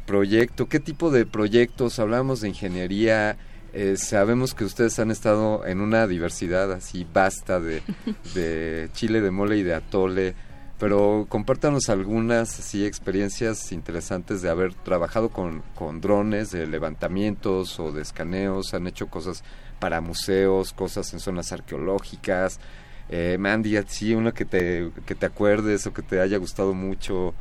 proyecto. 0.07 0.69
¿Qué 0.69 0.79
tipo 0.79 1.11
de 1.11 1.27
proyectos? 1.27 1.99
Hablamos 1.99 2.41
de 2.41 2.51
ingeniería, 2.51 3.37
eh, 3.75 3.97
sabemos 3.97 4.55
que 4.55 4.65
ustedes 4.65 4.99
han 5.01 5.11
estado 5.11 5.67
en 5.67 5.81
una 5.81 6.07
diversidad 6.07 6.71
así 6.71 7.05
vasta 7.13 7.59
de, 7.59 7.83
de 8.35 8.89
chile 8.93 9.21
de 9.21 9.33
mole 9.33 9.57
y 9.57 9.65
de 9.65 9.75
atole, 9.75 10.35
pero 10.79 11.27
compártanos 11.29 11.89
algunas 11.89 12.59
así 12.61 12.87
experiencias 12.87 13.73
interesantes 13.73 14.43
de 14.43 14.51
haber 14.51 14.75
trabajado 14.75 15.29
con, 15.29 15.63
con 15.75 16.01
drones 16.01 16.53
de 16.53 16.69
levantamientos 16.69 17.81
o 17.81 17.91
de 17.91 18.03
escaneos, 18.03 18.75
han 18.75 18.87
hecho 18.87 19.09
cosas 19.09 19.43
para 19.81 20.01
museos, 20.01 20.73
cosas 20.73 21.13
en 21.13 21.21
zonas 21.21 21.53
arqueológicas. 21.53 22.61
Eh, 23.09 23.37
Mandy, 23.39 23.77
así 23.77 24.15
uno 24.15 24.33
que 24.33 24.45
te, 24.45 24.91
que 25.05 25.15
te 25.15 25.27
acuerdes 25.27 25.87
o 25.87 25.93
que 25.93 26.03
te 26.03 26.21
haya 26.21 26.39
gustado 26.39 26.75
mucho. 26.75 27.35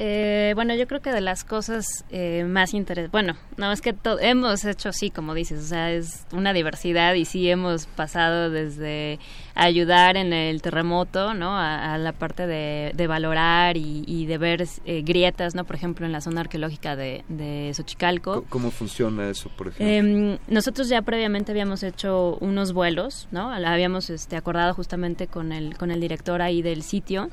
Eh, 0.00 0.52
bueno, 0.54 0.76
yo 0.76 0.86
creo 0.86 1.00
que 1.00 1.10
de 1.10 1.20
las 1.20 1.42
cosas 1.42 2.04
eh, 2.10 2.44
más 2.44 2.72
interesantes, 2.72 3.10
bueno, 3.10 3.34
no 3.56 3.72
es 3.72 3.80
que 3.80 3.96
hemos 4.20 4.64
hecho 4.64 4.92
sí, 4.92 5.10
como 5.10 5.34
dices, 5.34 5.58
o 5.58 5.66
sea, 5.66 5.90
es 5.90 6.24
una 6.32 6.52
diversidad 6.52 7.14
y 7.14 7.24
sí 7.24 7.50
hemos 7.50 7.86
pasado 7.86 8.48
desde 8.48 9.18
ayudar 9.56 10.16
en 10.16 10.32
el 10.32 10.62
terremoto, 10.62 11.34
¿no? 11.34 11.58
A, 11.58 11.98
la 11.98 12.12
parte 12.12 12.46
de, 12.46 13.06
valorar 13.08 13.76
y, 13.76 14.26
de 14.26 14.38
ver 14.38 14.64
eh, 14.84 15.02
grietas, 15.02 15.56
¿no? 15.56 15.64
Por 15.64 15.74
ejemplo, 15.74 16.06
en 16.06 16.12
la 16.12 16.20
zona 16.20 16.42
arqueológica 16.42 16.94
de, 16.94 17.24
de 17.28 17.72
Xochicalco. 17.74 18.44
¿Cómo 18.48 18.70
funciona 18.70 19.28
eso, 19.28 19.50
por 19.56 19.68
ejemplo? 19.68 19.86
Em, 19.86 20.38
nosotros 20.46 20.88
ya 20.88 21.02
previamente 21.02 21.50
habíamos 21.50 21.82
hecho 21.82 22.36
unos 22.40 22.72
vuelos, 22.72 23.26
¿no? 23.32 23.52
Habíamos 23.52 24.10
este, 24.10 24.36
acordado 24.36 24.74
justamente 24.74 25.26
con 25.26 25.50
el, 25.50 25.76
con 25.76 25.90
el 25.90 26.00
director 26.00 26.40
ahí 26.40 26.62
del 26.62 26.84
sitio 26.84 27.30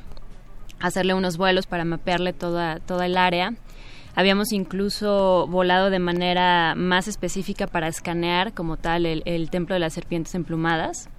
hacerle 0.79 1.13
unos 1.13 1.37
vuelos 1.37 1.67
para 1.67 1.85
mapearle 1.85 2.33
toda, 2.33 2.79
toda 2.79 3.05
el 3.05 3.17
área. 3.17 3.53
Habíamos 4.15 4.53
incluso 4.53 5.45
volado 5.47 5.89
de 5.89 5.99
manera 5.99 6.73
más 6.75 7.09
específica 7.09 7.67
para 7.67 7.89
escanear 7.89 8.53
como 8.53 8.77
tal 8.77 9.05
el, 9.05 9.49
templo 9.49 9.75
de 9.75 9.79
las 9.79 9.93
serpientes 9.93 10.33
emplumadas. 10.35 11.09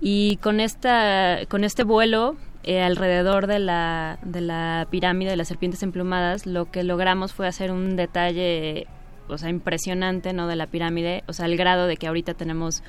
Y 0.00 0.38
con, 0.38 0.58
esta, 0.58 1.40
con 1.48 1.64
este 1.64 1.84
vuelo 1.84 2.36
eh, 2.62 2.80
alrededor 2.80 3.46
de 3.46 3.58
la, 3.58 4.18
de 4.22 4.40
la 4.40 4.86
pirámide 4.90 5.30
de 5.30 5.36
las 5.36 5.48
serpientes 5.48 5.82
emplumadas, 5.82 6.46
lo 6.46 6.70
que 6.70 6.82
logramos 6.82 7.34
fue 7.34 7.46
hacer 7.46 7.70
un 7.70 7.94
detalle, 7.94 8.86
o 9.28 9.36
sea, 9.36 9.50
impresionante, 9.50 10.32
¿no? 10.32 10.46
De 10.46 10.56
la 10.56 10.66
pirámide, 10.66 11.24
o 11.26 11.34
sea, 11.34 11.44
al 11.44 11.56
grado 11.58 11.86
de 11.86 11.98
que 11.98 12.06
ahorita 12.06 12.32
tenemos 12.32 12.82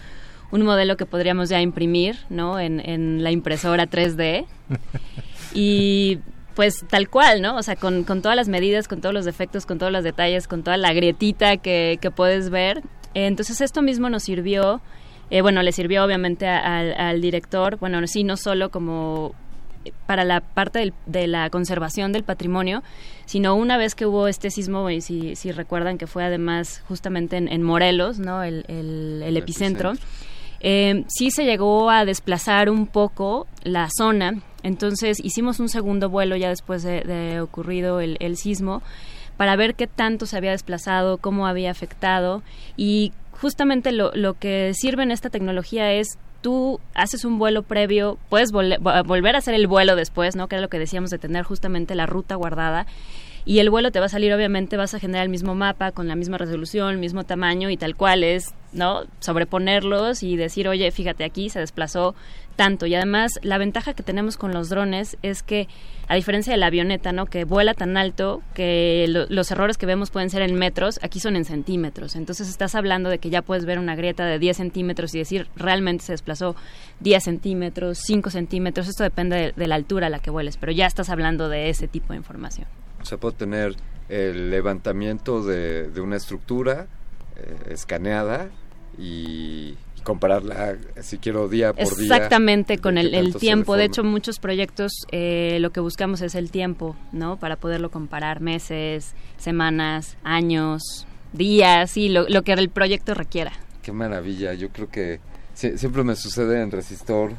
un 0.51 0.61
modelo 0.61 0.95
que 0.95 1.05
podríamos 1.05 1.49
ya 1.49 1.59
imprimir, 1.59 2.17
¿no? 2.29 2.57
En, 2.57 2.79
en 2.79 3.21
la 3.21 3.31
impresora 3.31 3.85
3D. 3.85 4.45
Y 5.55 6.19
pues 6.53 6.85
tal 6.89 7.09
cual, 7.09 7.41
¿no? 7.41 7.57
O 7.57 7.63
sea, 7.63 7.75
con, 7.75 8.03
con, 8.03 8.21
todas 8.21 8.35
las 8.35 8.47
medidas, 8.47 8.87
con 8.87 9.01
todos 9.01 9.13
los 9.13 9.25
defectos, 9.25 9.65
con 9.65 9.79
todos 9.79 9.91
los 9.91 10.03
detalles, 10.03 10.47
con 10.47 10.63
toda 10.63 10.77
la 10.77 10.93
grietita 10.93 11.57
que, 11.57 11.97
que 11.99 12.11
puedes 12.11 12.49
ver. 12.49 12.83
Entonces 13.13 13.61
esto 13.61 13.81
mismo 13.81 14.09
nos 14.09 14.23
sirvió, 14.23 14.81
eh, 15.29 15.41
bueno, 15.41 15.63
le 15.63 15.71
sirvió 15.71 16.03
obviamente 16.03 16.47
al, 16.47 16.93
al 16.93 17.21
director, 17.21 17.77
bueno, 17.77 18.05
sí, 18.07 18.23
no 18.23 18.37
solo 18.37 18.69
como 18.69 19.33
para 20.05 20.23
la 20.23 20.41
parte 20.41 20.93
de 21.05 21.27
la 21.27 21.49
conservación 21.49 22.11
del 22.11 22.23
patrimonio, 22.23 22.83
sino 23.25 23.55
una 23.55 23.77
vez 23.77 23.95
que 23.95 24.05
hubo 24.05 24.27
este 24.27 24.49
sismo, 24.51 24.89
y 24.89 25.01
si, 25.01 25.35
si 25.35 25.51
recuerdan 25.51 25.97
que 25.97 26.07
fue 26.07 26.23
además 26.23 26.83
justamente 26.87 27.37
en, 27.37 27.63
Morelos, 27.63 28.19
¿no? 28.19 28.43
el, 28.43 28.65
el, 28.67 29.37
epicentro, 29.37 29.93
eh, 30.59 31.03
sí 31.07 31.31
se 31.31 31.45
llegó 31.45 31.89
a 31.89 32.05
desplazar 32.05 32.69
un 32.69 32.87
poco 32.87 33.47
la 33.63 33.89
zona, 33.95 34.41
entonces 34.65 35.19
hicimos 35.23 35.59
un 35.59 35.69
segundo 35.69 36.09
vuelo 36.09 36.35
ya 36.35 36.49
después 36.49 36.81
de, 36.81 37.39
ocurrido 37.39 37.99
el, 38.01 38.35
sismo 38.35 38.81
para 39.37 39.55
ver 39.55 39.75
qué 39.75 39.85
tanto 39.85 40.25
se 40.25 40.37
había 40.37 40.51
desplazado, 40.51 41.19
cómo 41.19 41.45
había 41.45 41.69
afectado 41.69 42.41
y 42.75 43.13
justamente 43.31 43.91
lo, 43.91 44.11
lo 44.15 44.33
que 44.33 44.73
sirve 44.73 45.03
en 45.03 45.11
esta 45.11 45.29
tecnología 45.29 45.93
es 45.93 46.17
tú 46.41 46.79
haces 46.95 47.25
un 47.25 47.37
vuelo 47.37 47.61
previo, 47.61 48.17
puedes 48.29 48.51
volver 48.51 49.35
a 49.35 49.37
hacer 49.37 49.53
el 49.53 49.67
vuelo 49.67 49.95
después, 49.95 50.35
¿no? 50.35 50.47
Que 50.47 50.55
era 50.55 50.61
lo 50.63 50.69
que 50.69 50.79
decíamos 50.79 51.11
de 51.11 51.19
tener 51.19 51.43
justamente 51.43 51.93
la 51.93 52.07
ruta 52.07 52.33
guardada. 52.35 52.87
Y 53.47 53.59
el 53.59 53.69
vuelo 53.69 53.91
te 53.91 53.99
va 53.99 54.07
a 54.07 54.09
salir, 54.09 54.33
obviamente, 54.33 54.75
vas 54.75 54.95
a 54.95 54.99
generar 54.99 55.23
el 55.23 55.29
mismo 55.29 55.53
mapa 55.53 55.91
con 55.91 56.07
la 56.07 56.15
misma 56.15 56.39
resolución, 56.39 56.89
el 56.89 56.97
mismo 56.97 57.25
tamaño 57.25 57.69
y 57.69 57.77
tal 57.77 57.95
cual 57.95 58.23
es, 58.23 58.55
¿no? 58.73 59.03
Sobreponerlos 59.19 60.23
y 60.23 60.35
decir, 60.35 60.67
oye, 60.67 60.89
fíjate 60.89 61.23
aquí, 61.23 61.49
se 61.49 61.59
desplazó 61.59 62.15
tanto. 62.55 62.87
Y 62.87 62.95
además, 62.95 63.33
la 63.43 63.59
ventaja 63.59 63.93
que 63.93 64.01
tenemos 64.01 64.37
con 64.37 64.51
los 64.51 64.69
drones 64.69 65.17
es 65.21 65.43
que, 65.43 65.67
a 66.07 66.15
diferencia 66.15 66.53
de 66.53 66.57
la 66.57 66.67
avioneta, 66.67 67.11
¿no? 67.11 67.27
Que 67.27 67.43
vuela 67.43 67.75
tan 67.75 67.97
alto 67.97 68.41
que 68.55 69.05
los 69.07 69.51
errores 69.51 69.77
que 69.77 69.85
vemos 69.85 70.09
pueden 70.09 70.31
ser 70.31 70.41
en 70.41 70.55
metros, 70.55 70.99
aquí 71.03 71.19
son 71.19 71.35
en 71.35 71.45
centímetros. 71.45 72.15
Entonces 72.15 72.49
estás 72.49 72.73
hablando 72.73 73.11
de 73.11 73.19
que 73.19 73.29
ya 73.29 73.43
puedes 73.43 73.65
ver 73.65 73.77
una 73.77 73.95
grieta 73.95 74.25
de 74.25 74.39
10 74.39 74.57
centímetros 74.57 75.13
y 75.13 75.19
decir, 75.19 75.47
realmente 75.55 76.03
se 76.03 76.13
desplazó 76.13 76.55
10 77.01 77.23
centímetros, 77.23 77.99
5 77.99 78.29
centímetros. 78.31 78.87
Esto 78.87 79.03
depende 79.03 79.53
de, 79.55 79.67
la 79.67 79.75
altura 79.75 80.07
a 80.07 80.09
la 80.09 80.17
que 80.17 80.31
vueles, 80.31 80.57
pero 80.57 80.71
ya 80.71 80.87
estás 80.87 81.09
hablando 81.09 81.47
de 81.47 81.69
ese 81.69 81.87
tipo 81.87 82.13
de 82.13 82.17
información. 82.17 82.67
O 83.05 83.07
sea, 83.07 83.19
puedo 83.19 83.35
tener 83.35 83.75
el 84.09 84.49
levantamiento 84.49 85.43
de, 85.45 85.91
una 86.01 86.15
estructura 86.15 86.87
eh, 87.35 87.55
escaneada 87.69 88.49
y 88.97 89.75
compararla, 90.01 90.77
si 91.01 91.19
quiero, 91.19 91.47
día 91.47 91.71
por 91.71 91.95
día. 91.97 92.15
Exactamente, 92.15 92.79
con 92.79 92.97
el, 92.97 93.35
tiempo. 93.35 93.77
De 93.77 93.85
hecho, 93.85 94.03
muchos 94.03 94.39
proyectos 94.39 94.91
eh, 95.11 95.59
lo 95.61 95.69
que 95.69 95.81
buscamos 95.81 96.21
es 96.21 96.33
el 96.33 96.49
tiempo, 96.49 96.95
¿no? 97.11 97.37
Para 97.37 97.57
poderlo 97.57 97.91
comparar 97.91 98.41
meses, 98.41 99.13
semanas, 99.37 100.17
años, 100.23 101.05
días, 101.31 101.97
y 101.97 102.09
lo, 102.09 102.25
que 102.41 102.53
el 102.53 102.69
proyecto 102.69 103.13
requiera. 103.13 103.51
Qué 103.83 103.91
maravilla. 103.91 104.55
Yo 104.55 104.69
creo 104.69 104.89
que 104.89 105.19
siempre 105.53 106.03
me 106.03 106.15
sucede 106.15 106.59
en 106.59 106.71
Resistor 106.71 107.33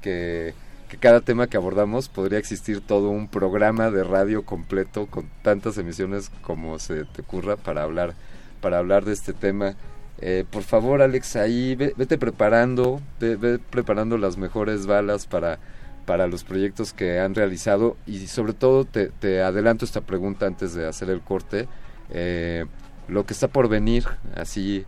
que, 0.00 0.54
que 0.88 0.96
cada 0.96 1.20
tema 1.20 1.46
que 1.46 1.56
abordamos 1.56 2.08
podría 2.08 2.38
existir 2.38 2.80
todo 2.80 3.10
un 3.10 3.28
programa 3.28 3.90
de 3.90 4.04
radio 4.04 4.44
completo 4.44 5.06
con 5.06 5.28
tantas 5.42 5.78
emisiones 5.78 6.30
como 6.42 6.78
se 6.78 7.04
te 7.04 7.22
ocurra 7.22 7.56
para 7.56 7.82
hablar 7.82 8.14
para 8.60 8.78
hablar 8.78 9.04
de 9.04 9.12
este 9.12 9.32
tema 9.32 9.76
eh, 10.20 10.44
por 10.50 10.64
favor, 10.64 11.00
Alex, 11.00 11.36
ahí 11.36 11.76
vete 11.76 12.18
preparando, 12.18 13.00
ve, 13.20 13.58
preparando 13.58 14.18
las 14.18 14.36
mejores 14.36 14.86
balas 14.86 15.26
para, 15.26 15.60
para 16.06 16.26
los 16.26 16.42
proyectos 16.42 16.92
que 16.92 17.20
han 17.20 17.34
realizado 17.34 17.96
y 18.04 18.26
sobre 18.26 18.52
todo 18.52 18.84
te, 18.84 19.08
te 19.08 19.42
adelanto 19.42 19.84
esta 19.84 20.00
pregunta 20.00 20.46
antes 20.46 20.74
de 20.74 20.86
hacer 20.88 21.10
el 21.10 21.20
corte. 21.20 21.68
Eh, 22.10 22.66
lo 23.06 23.26
que 23.26 23.32
está 23.32 23.48
por 23.48 23.68
venir, 23.68 24.06
así, 24.34 24.84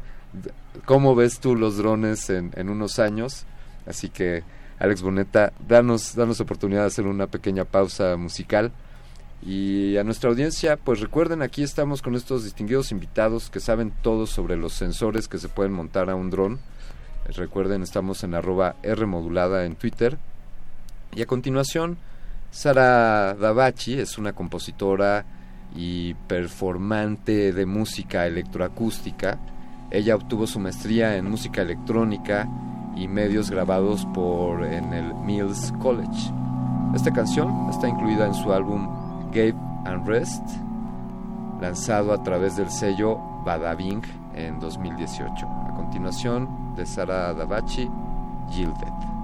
¿cómo 0.84 1.14
ves 1.14 1.38
tú 1.38 1.54
los 1.54 1.76
drones 1.76 2.28
en, 2.28 2.50
en 2.56 2.68
unos 2.68 2.98
años? 2.98 3.46
Así 3.86 4.08
que, 4.08 4.42
Alex 4.80 5.02
Boneta, 5.02 5.52
danos, 5.68 6.14
danos 6.14 6.40
oportunidad 6.40 6.80
de 6.80 6.86
hacer 6.86 7.06
una 7.06 7.26
pequeña 7.26 7.66
pausa 7.66 8.16
musical. 8.16 8.72
Y 9.42 9.98
a 9.98 10.04
nuestra 10.04 10.30
audiencia, 10.30 10.78
pues 10.78 11.00
recuerden, 11.00 11.42
aquí 11.42 11.62
estamos 11.62 12.00
con 12.00 12.14
estos 12.14 12.44
distinguidos 12.44 12.90
invitados 12.90 13.50
que 13.50 13.60
saben 13.60 13.92
todo 14.02 14.26
sobre 14.26 14.56
los 14.56 14.72
sensores 14.72 15.28
que 15.28 15.38
se 15.38 15.48
pueden 15.48 15.72
montar 15.72 16.08
a 16.08 16.14
un 16.14 16.30
dron. 16.30 16.58
Recuerden, 17.36 17.82
estamos 17.82 18.24
en 18.24 18.34
arroba 18.34 18.74
en 18.82 19.76
Twitter. 19.76 20.16
Y 21.14 21.20
a 21.20 21.26
continuación, 21.26 21.98
Sara 22.50 23.34
Davachi 23.34 24.00
es 24.00 24.16
una 24.16 24.32
compositora 24.32 25.26
y 25.76 26.14
performante 26.26 27.52
de 27.52 27.66
música 27.66 28.26
electroacústica. 28.26 29.38
Ella 29.90 30.16
obtuvo 30.16 30.46
su 30.46 30.58
maestría 30.58 31.16
en 31.16 31.30
música 31.30 31.60
electrónica 31.60 32.48
y 33.00 33.08
medios 33.08 33.50
grabados 33.50 34.04
por 34.12 34.62
en 34.62 34.92
el 34.92 35.14
Mills 35.14 35.72
College. 35.80 36.30
Esta 36.94 37.10
canción 37.10 37.68
está 37.70 37.88
incluida 37.88 38.26
en 38.26 38.34
su 38.34 38.52
álbum 38.52 38.88
Gabe 39.32 39.56
and 39.86 40.06
Rest, 40.06 40.46
lanzado 41.62 42.12
a 42.12 42.22
través 42.22 42.56
del 42.56 42.70
sello 42.70 43.18
Badabing 43.44 44.02
en 44.34 44.60
2018. 44.60 45.46
A 45.46 45.74
continuación, 45.74 46.74
de 46.76 46.84
Sara 46.84 47.32
Davachi, 47.32 47.88
Gilded. 48.50 49.19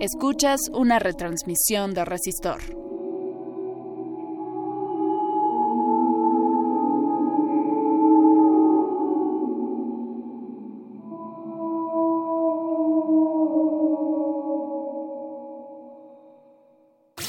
Escuchas 0.00 0.60
una 0.72 0.98
retransmisión 0.98 1.92
de 1.92 2.06
Resistor. 2.06 2.62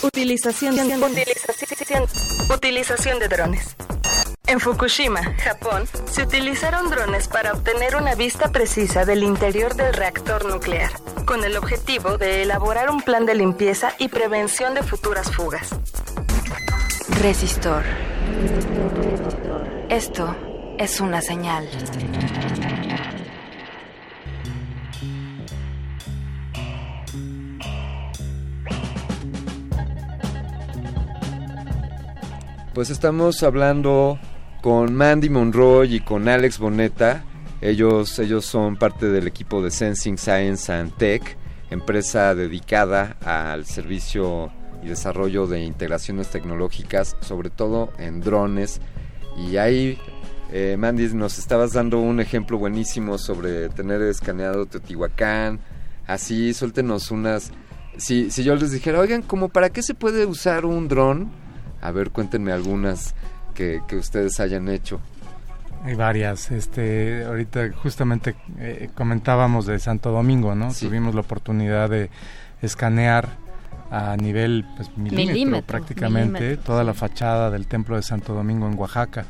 Utilización, 0.01 0.80
utilización, 0.80 2.05
utilización 2.55 3.19
de 3.19 3.28
drones. 3.28 3.76
En 4.47 4.61
Fukushima, 4.61 5.22
Japón, 5.43 5.88
se 6.09 6.24
utilizaron 6.24 6.89
drones 6.89 7.28
para 7.28 7.51
obtener 7.53 7.97
una 7.97 8.15
vista 8.15 8.49
precisa 8.51 9.03
del 9.03 9.24
interior 9.24 9.76
del 9.76 9.93
reactor 9.93 10.45
nuclear, 10.45 10.91
con 11.32 11.46
el 11.46 11.56
objetivo 11.56 12.18
de 12.18 12.42
elaborar 12.42 12.90
un 12.90 13.00
plan 13.00 13.26
de 13.26 13.36
limpieza 13.36 13.94
y 13.98 14.10
prevención 14.10 14.74
de 14.74 14.84
futuras 14.84 15.32
fugas. 15.34 15.70
Resistor. 17.22 17.84
Esto 19.88 20.36
es 20.78 21.00
una 21.00 21.22
señal. 21.22 21.70
Pues 32.74 32.90
estamos 32.90 33.42
hablando 33.42 34.20
con 34.62 34.94
Mandy 34.94 35.30
Monroy 35.30 35.96
y 35.96 36.00
con 36.02 36.28
Alex 36.28 36.60
Boneta. 36.60 37.24
Ellos, 37.62 38.18
ellos 38.20 38.45
son 38.45 38.76
parte 38.76 39.07
del 39.07 39.28
equipo 39.28 39.62
de 39.62 39.72
Sensing 39.72 40.18
Science 40.18 40.72
and 40.72 40.95
Tech, 40.97 41.38
empresa 41.70 42.34
dedicada 42.36 43.18
al 43.24 43.66
servicio 43.66 44.51
y 44.84 44.88
desarrollo 44.88 45.47
de 45.47 45.62
integraciones 45.62 46.30
tecnológicas, 46.30 47.16
sobre 47.22 47.49
todo 47.49 47.93
en 47.97 48.22
drones. 48.22 48.82
Y 49.38 49.57
ahí, 49.57 49.99
eh, 50.51 50.76
Mandy, 50.78 51.14
nos 51.14 51.38
estabas 51.38 51.74
dando 51.74 51.99
un 51.99 52.20
ejemplo 52.20 52.57
buenísimo 52.57 53.18
sobre 53.18 53.70
tener 53.70 54.01
escaneado 54.01 54.66
Teotihuacán. 54.66 55.59
Así, 56.07 56.53
suéltenos 56.53 57.12
unas... 57.12 57.51
Si, 57.97 58.32
si 58.32 58.43
yo 58.43 58.55
les 58.55 58.72
dijera, 58.72 58.99
oigan, 58.99 59.22
¿como 59.22 59.49
para 59.49 59.70
qué 59.70 59.84
se 59.84 59.93
puede 59.93 60.26
usar 60.26 60.66
un 60.66 60.88
dron? 60.88 61.30
A 61.82 61.91
ver, 61.91 62.12
cuéntenme 62.12 62.51
algunas 62.51 63.14
que, 63.53 63.82
ustedes 63.95 64.39
hayan 64.39 64.70
hecho. 64.70 64.99
Hay 65.84 65.96
varias. 65.96 66.52
Este, 66.52 67.24
ahorita 67.26 67.72
justamente 67.82 68.36
eh, 68.60 68.90
comentábamos 68.94 69.66
de 69.66 69.80
Santo 69.80 70.12
Domingo, 70.12 70.54
¿no? 70.56 70.74
Tuvimos 70.74 71.16
la 71.16 71.22
oportunidad 71.22 71.90
de 71.90 72.10
escanear 72.62 73.30
a 73.90 74.16
nivel 74.16 74.66
pues, 74.78 74.96
milímetro, 74.98 75.62
prácticamente 75.64 76.56
toda 76.58 76.84
la 76.84 76.94
fachada 76.94 77.52
del 77.52 77.68
templo 77.68 77.96
de 77.98 78.04
Santo 78.04 78.34
Domingo 78.34 78.68
en 78.68 78.78
Oaxaca. 78.78 79.26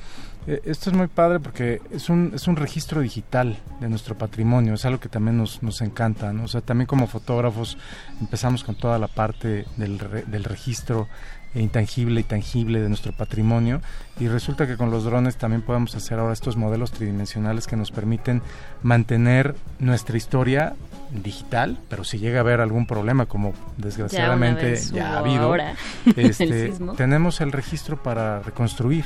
Eh, 0.46 0.62
esto 0.66 0.90
es 0.90 0.96
muy 0.96 1.08
padre 1.08 1.40
porque 1.40 1.82
es 1.92 2.10
un, 2.10 2.32
es 2.36 2.48
un 2.48 2.56
registro 2.56 3.02
digital 3.02 3.58
de 3.80 3.90
nuestro 3.90 4.18
patrimonio, 4.18 4.74
es 4.74 4.86
algo 4.86 5.00
que 5.00 5.10
también 5.10 5.38
nos, 5.38 5.64
nos 5.64 5.82
encanta, 5.82 6.34
¿no? 6.34 6.44
O 6.44 6.48
sea, 6.48 6.62
también 6.62 6.88
como 6.88 7.08
fotógrafos 7.08 7.78
empezamos 8.20 8.64
con 8.64 8.76
toda 8.76 9.00
la 9.00 9.08
parte 9.08 9.66
del, 9.78 10.00
del 10.28 10.44
registro 10.44 11.08
intangible 11.56 12.22
y 12.22 12.24
tangible 12.24 12.80
de 12.80 12.88
nuestro 12.88 13.12
patrimonio 13.12 13.82
y 14.20 14.28
resulta 14.28 14.68
que 14.68 14.78
con 14.78 14.92
los 14.92 15.04
drones 15.04 15.38
también 15.38 15.62
podemos 15.62 15.96
hacer 15.96 16.20
ahora 16.20 16.34
estos 16.34 16.56
modelos 16.56 16.92
tridimensionales 16.92 17.68
que 17.68 17.76
nos 17.76 17.92
permiten 17.92 18.42
mantener 18.84 19.56
nuestra 19.80 20.18
historia 20.18 20.76
digital, 21.12 21.78
pero 21.90 22.04
si 22.04 22.20
llega 22.20 22.38
a 22.38 22.42
haber 22.42 22.62
algún 22.62 22.86
problema 22.86 23.26
como 23.26 23.54
desgraciadamente 23.78 24.80
ya, 24.94 25.16
ha 25.16 25.20
habido, 25.20 25.56
este, 26.16 26.72
tenemos 26.96 27.42
el 27.42 27.52
registro 27.52 28.02
para 28.02 28.40
reconstruir. 28.40 29.06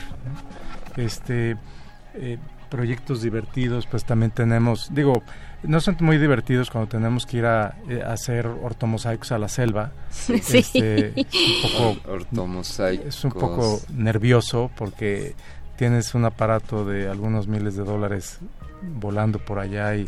Este, 0.97 1.57
eh, 2.13 2.37
proyectos 2.69 3.21
divertidos, 3.21 3.85
pues 3.87 4.05
también 4.05 4.31
tenemos, 4.31 4.93
digo, 4.93 5.23
no 5.67 5.81
son 5.81 5.97
muy 5.99 6.17
divertidos 6.17 6.69
cuando 6.69 6.89
tenemos 6.89 7.25
que 7.25 7.37
ir 7.37 7.45
a, 7.45 7.77
eh, 7.89 8.01
hacer 8.05 8.47
ortomosaicos 8.47 9.31
a 9.31 9.37
la 9.37 9.47
selva. 9.47 9.91
Sí. 10.09 10.33
Este, 10.33 11.19
es, 11.19 11.63
un 11.65 11.95
poco, 11.95 13.07
es 13.07 13.23
un 13.23 13.31
poco 13.31 13.81
nervioso 13.93 14.71
porque 14.75 15.35
tienes 15.75 16.15
un 16.15 16.25
aparato 16.25 16.85
de 16.85 17.09
algunos 17.09 17.47
miles 17.47 17.75
de 17.75 17.83
dólares 17.83 18.39
volando 18.81 19.39
por 19.39 19.59
allá 19.59 19.95
y 19.95 20.07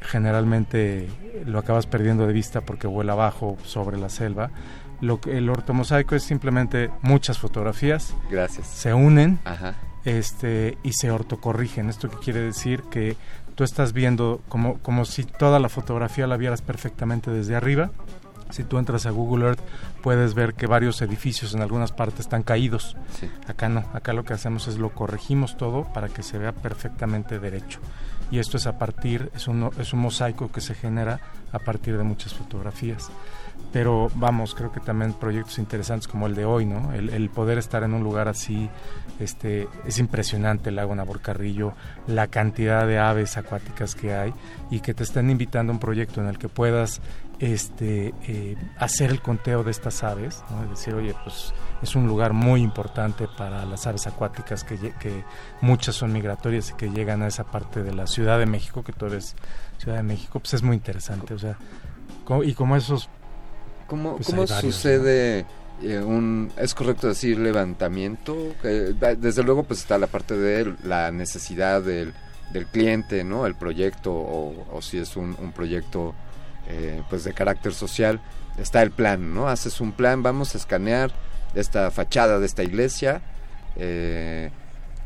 generalmente 0.00 1.08
lo 1.46 1.58
acabas 1.58 1.86
perdiendo 1.86 2.26
de 2.26 2.32
vista 2.32 2.60
porque 2.62 2.86
vuela 2.86 3.12
abajo 3.12 3.56
sobre 3.64 3.98
la 3.98 4.08
selva. 4.08 4.50
Lo, 5.00 5.20
el 5.26 5.48
ortomosaico 5.48 6.16
es 6.16 6.24
simplemente 6.24 6.90
muchas 7.02 7.38
fotografías. 7.38 8.14
Gracias. 8.30 8.66
Se 8.66 8.92
unen. 8.92 9.38
Este, 10.04 10.78
y 10.82 10.92
se 10.92 11.10
ortocorrigen. 11.10 11.88
Esto 11.88 12.08
que 12.08 12.16
quiere 12.18 12.40
decir 12.40 12.82
que 12.90 13.16
tú 13.58 13.64
estás 13.64 13.92
viendo 13.92 14.40
como, 14.48 14.78
como 14.78 15.04
si 15.04 15.24
toda 15.24 15.58
la 15.58 15.68
fotografía 15.68 16.28
la 16.28 16.36
vieras 16.36 16.62
perfectamente 16.62 17.32
desde 17.32 17.56
arriba. 17.56 17.90
Si 18.50 18.62
tú 18.62 18.78
entras 18.78 19.04
a 19.04 19.10
Google 19.10 19.46
Earth 19.46 19.60
puedes 20.00 20.34
ver 20.34 20.54
que 20.54 20.68
varios 20.68 21.02
edificios 21.02 21.54
en 21.54 21.60
algunas 21.60 21.90
partes 21.90 22.20
están 22.20 22.44
caídos. 22.44 22.96
Acá 23.48 23.68
no, 23.68 23.80
acá 23.94 24.12
lo 24.12 24.24
que 24.24 24.32
hacemos 24.32 24.68
es 24.68 24.78
lo 24.78 24.90
corregimos 24.90 25.56
todo 25.56 25.92
para 25.92 26.08
que 26.08 26.22
se 26.22 26.38
vea 26.38 26.52
perfectamente 26.52 27.40
derecho. 27.40 27.80
Y 28.30 28.38
esto 28.38 28.58
es 28.58 28.68
a 28.68 28.78
partir, 28.78 29.28
es 29.34 29.48
un, 29.48 29.68
es 29.80 29.92
un 29.92 30.02
mosaico 30.02 30.52
que 30.52 30.60
se 30.60 30.76
genera 30.76 31.18
a 31.50 31.58
partir 31.58 31.98
de 31.98 32.04
muchas 32.04 32.34
fotografías 32.34 33.10
pero 33.72 34.10
vamos, 34.14 34.54
creo 34.54 34.72
que 34.72 34.80
también 34.80 35.12
proyectos 35.12 35.58
interesantes 35.58 36.08
como 36.08 36.26
el 36.26 36.34
de 36.34 36.44
hoy, 36.44 36.64
¿no? 36.64 36.92
El, 36.92 37.28
poder 37.30 37.58
estar 37.58 37.82
en 37.82 37.92
un 37.92 38.02
lugar 38.02 38.26
así, 38.28 38.70
este, 39.20 39.68
es 39.84 39.98
impresionante 39.98 40.70
el 40.70 40.76
lago 40.76 40.94
Naborcarrillo, 40.94 41.74
la 42.06 42.28
cantidad 42.28 42.86
de 42.86 42.98
aves 42.98 43.36
acuáticas 43.36 43.94
que 43.94 44.14
hay 44.14 44.32
y 44.70 44.80
que 44.80 44.94
te 44.94 45.02
estén 45.02 45.30
invitando 45.30 45.72
a 45.72 45.74
un 45.74 45.80
proyecto 45.80 46.20
en 46.20 46.28
el 46.28 46.38
que 46.38 46.48
puedas 46.48 47.02
este, 47.38 48.14
eh, 48.26 48.56
hacer 48.78 49.10
el 49.10 49.20
conteo 49.20 49.62
de 49.62 49.70
estas 49.70 50.02
aves, 50.02 50.42
¿no? 50.50 50.64
Es 50.64 50.70
decir, 50.70 50.94
oye, 50.94 51.14
pues 51.22 51.52
es 51.82 51.94
un 51.94 52.06
lugar 52.06 52.32
muy 52.32 52.62
importante 52.62 53.28
para 53.36 53.64
las 53.66 53.86
aves 53.86 54.06
acuáticas 54.06 54.64
que, 54.64 54.76
que 54.98 55.24
muchas 55.60 55.94
son 55.94 56.12
migratorias 56.12 56.70
y 56.70 56.74
que 56.74 56.90
llegan 56.90 57.22
a 57.22 57.28
esa 57.28 57.44
parte 57.44 57.82
de 57.82 57.94
la 57.94 58.06
Ciudad 58.06 58.38
de 58.38 58.46
México, 58.46 58.82
que 58.82 58.92
tú 58.92 59.06
eres 59.06 59.36
Ciudad 59.76 59.98
de 59.98 60.02
México, 60.02 60.40
pues 60.40 60.54
es 60.54 60.62
muy 60.62 60.74
interesante, 60.74 61.34
o 61.34 61.38
sea, 61.38 61.58
y 62.44 62.52
como 62.54 62.76
esos 62.76 63.08
¿Cómo, 63.88 64.16
pues 64.16 64.28
cómo 64.28 64.46
sucede 64.46 65.46
eh, 65.82 65.98
un, 65.98 66.52
es 66.56 66.74
correcto 66.74 67.08
decir 67.08 67.38
levantamiento? 67.38 68.36
desde 68.62 69.42
luego 69.42 69.64
pues 69.64 69.80
está 69.80 69.98
la 69.98 70.06
parte 70.06 70.36
de 70.36 70.74
la 70.84 71.10
necesidad 71.10 71.82
del, 71.82 72.12
del 72.52 72.66
cliente, 72.66 73.24
¿no? 73.24 73.46
El 73.46 73.54
proyecto 73.54 74.12
o, 74.12 74.78
si 74.80 74.98
es 74.98 75.16
un, 75.16 75.34
proyecto 75.54 76.14
eh, 76.68 77.02
pues 77.08 77.24
de 77.24 77.32
carácter 77.32 77.74
social, 77.74 78.20
está 78.58 78.82
el 78.82 78.90
plan, 78.90 79.34
¿no? 79.34 79.48
Haces 79.48 79.80
un 79.80 79.92
plan, 79.92 80.22
vamos 80.22 80.54
a 80.54 80.58
escanear 80.58 81.12
esta 81.54 81.90
fachada 81.90 82.38
de 82.38 82.46
esta 82.46 82.62
iglesia, 82.62 83.22
eh, 83.76 84.50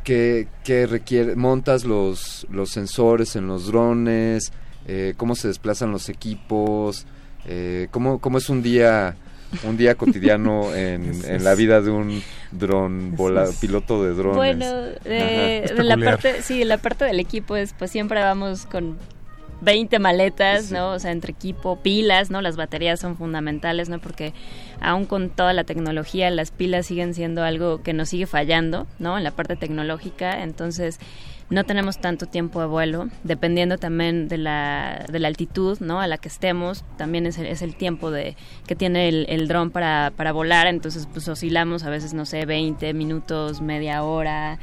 que, 0.05 0.49
requiere, 0.89 1.37
montas 1.37 1.85
los, 1.85 2.47
los 2.51 2.71
sensores 2.71 3.37
en 3.37 3.47
los 3.47 3.67
drones, 3.67 4.53
eh, 4.87 5.15
cómo 5.17 5.35
se 5.37 5.49
desplazan 5.49 5.93
los 5.93 6.09
equipos, 6.09 7.07
eh, 7.47 7.89
¿cómo, 7.91 8.19
¿Cómo 8.21 8.39
es 8.39 8.49
un 8.49 8.63
día 8.63 9.17
un 9.65 9.77
día 9.77 9.95
cotidiano 9.95 10.75
en, 10.75 11.45
la 11.45 11.55
vida 11.55 11.81
de 11.81 11.91
un 11.91 12.23
dron 12.51 13.15
piloto 13.61 14.03
de 14.03 14.15
drones. 14.15 14.37
Bueno, 14.37 14.67
eh, 15.05 15.73
la 15.77 15.97
parte, 15.97 16.43
sí, 16.43 16.65
la 16.65 16.79
parte 16.79 17.05
del 17.05 17.21
equipo 17.21 17.57
es, 17.57 17.75
pues 17.75 17.91
siempre 17.91 18.21
vamos 18.21 18.67
con 18.67 18.97
20 19.63 19.99
maletas, 20.01 20.73
¿no? 20.73 20.93
O 20.93 20.99
sea, 20.99 21.13
entre 21.13 21.33
equipo, 21.33 21.77
pilas, 21.77 22.31
¿no? 22.31 22.41
Las 22.41 22.57
baterías 22.57 22.99
son 22.99 23.17
fundamentales, 23.17 23.89
¿no? 23.89 24.01
Porque 24.01 24.33
aún 24.81 25.07
con 25.07 25.31
toda 25.31 25.53
la 25.53 25.65
tecnología, 25.65 26.31
las 26.31 26.51
pilas 26.51 26.87
siguen 26.87 27.15
siendo 27.15 27.45
algo 27.45 27.83
que 27.83 27.93
nos 27.93 28.09
sigue 28.09 28.27
fallando, 28.27 28.87
¿no? 28.99 29.17
En 29.17 29.25
la 29.25 29.31
parte 29.31 29.57
tecnológica, 29.57 30.43
entonces 30.43 30.99
no 31.53 31.65
tenemos 31.65 31.99
tanto 31.99 32.27
tiempo 32.27 32.61
de 32.61 32.67
vuelo, 32.67 33.09
dependiendo 33.25 33.77
también 33.77 34.27
de 34.27 34.39
la, 34.39 35.05
de 35.11 35.19
la 35.19 35.29
altitud 35.29 35.79
¿no? 35.81 36.01
a 36.01 36.07
la 36.07 36.17
que 36.17 36.29
estemos, 36.29 36.83
también 36.97 37.27
es 37.27 37.37
el, 37.37 37.47
es 37.47 37.61
el 37.61 37.77
tiempo 37.77 38.11
de, 38.11 38.37
que 38.67 38.75
tiene 38.75 39.09
el, 39.09 39.27
el 39.29 39.49
dron 39.49 39.71
para, 39.71 40.13
para 40.17 40.33
volar, 40.33 40.67
entonces 40.67 41.07
pues 41.13 41.29
oscilamos 41.29 41.85
a 41.85 41.91
veces, 41.91 42.15
no 42.15 42.25
sé, 42.25 42.47
20 42.47 42.95
minutos, 42.95 43.61
media 43.61 44.03
hora. 44.03 44.59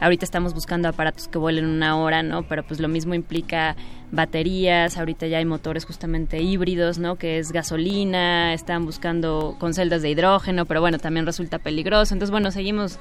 Ahorita 0.00 0.24
estamos 0.24 0.52
buscando 0.52 0.88
aparatos 0.88 1.28
que 1.28 1.38
vuelen 1.38 1.64
una 1.64 1.96
hora, 1.96 2.24
¿no? 2.24 2.42
Pero 2.48 2.64
pues 2.64 2.80
lo 2.80 2.88
mismo 2.88 3.14
implica 3.14 3.76
baterías, 4.10 4.98
ahorita 4.98 5.28
ya 5.28 5.38
hay 5.38 5.44
motores 5.44 5.84
justamente 5.84 6.42
híbridos, 6.42 6.98
¿no? 6.98 7.14
Que 7.14 7.38
es 7.38 7.52
gasolina, 7.52 8.52
están 8.52 8.84
buscando 8.84 9.54
con 9.60 9.74
celdas 9.74 10.02
de 10.02 10.10
hidrógeno, 10.10 10.66
pero 10.66 10.80
bueno, 10.80 10.98
también 10.98 11.24
resulta 11.24 11.60
peligroso. 11.60 12.14
Entonces, 12.14 12.32
bueno, 12.32 12.50
seguimos 12.50 12.98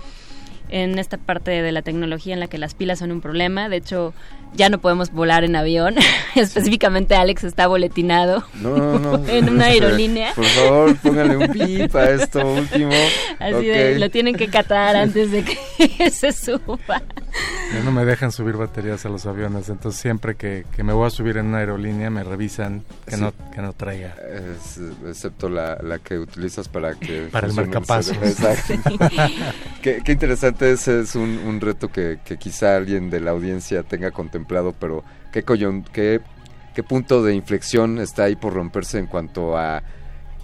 en 0.71 0.97
esta 0.97 1.17
parte 1.17 1.51
de 1.51 1.71
la 1.71 1.81
tecnología 1.81 2.33
en 2.33 2.39
la 2.39 2.47
que 2.47 2.57
las 2.57 2.73
pilas 2.73 2.99
son 2.99 3.11
un 3.11 3.21
problema. 3.21 3.69
De 3.69 3.77
hecho, 3.77 4.13
ya 4.53 4.69
no 4.69 4.79
podemos 4.79 5.11
volar 5.11 5.43
en 5.43 5.55
avión. 5.55 5.95
Específicamente 6.35 7.15
Alex 7.15 7.43
está 7.43 7.67
boletinado 7.67 8.43
en 9.27 9.49
una 9.49 9.65
aerolínea. 9.65 10.33
Por 10.33 10.45
favor, 10.45 10.95
póngale 10.97 11.37
un 11.37 11.47
pip 11.51 11.95
a 11.95 12.09
esto 12.11 12.45
último. 12.45 12.91
Así 13.39 13.65
de, 13.65 13.99
lo 13.99 14.09
tienen 14.09 14.35
que 14.35 14.47
catar 14.47 14.95
antes 14.95 15.31
de 15.31 15.43
que 15.43 16.11
se 16.11 16.31
suba. 16.31 17.01
Ya 17.73 17.83
no 17.83 17.91
me 17.91 18.03
dejan 18.03 18.31
subir 18.31 18.57
baterías 18.57 19.05
a 19.05 19.09
los 19.09 19.25
aviones, 19.25 19.69
entonces 19.69 20.01
siempre 20.01 20.35
que, 20.35 20.65
me 20.83 20.93
voy 20.93 21.07
a 21.07 21.09
subir 21.09 21.37
en 21.37 21.47
una 21.47 21.59
aerolínea 21.59 22.09
me 22.09 22.23
revisan 22.23 22.83
que, 23.05 23.15
no, 23.17 23.33
que 23.53 23.61
no 23.61 23.73
traiga. 23.73 24.15
excepto 25.07 25.47
la, 25.47 25.77
la, 25.81 25.99
que 25.99 26.17
utilizas 26.19 26.67
para 26.67 26.95
que... 26.95 27.29
Para 27.31 27.47
el 27.47 27.53
marcapaso. 27.53 28.13
Exacto. 28.13 28.73
qué, 29.81 30.01
qué, 30.03 30.11
interesante, 30.11 30.71
ese 30.71 31.01
es 31.01 31.15
un, 31.15 31.39
un 31.45 31.61
reto 31.61 31.89
que, 31.89 32.19
que 32.25 32.37
quizá 32.37 32.75
alguien 32.75 33.09
de 33.09 33.21
la 33.21 33.31
audiencia 33.31 33.83
tenga 33.83 34.11
contemplado, 34.11 34.40
pero 34.45 35.03
qué, 35.31 35.43
qué, 35.91 36.21
qué 36.73 36.83
punto 36.83 37.23
de 37.23 37.35
inflexión 37.35 37.99
está 37.99 38.23
ahí 38.23 38.35
por 38.35 38.53
romperse 38.53 38.99
en 38.99 39.07
cuanto 39.07 39.57
a 39.57 39.83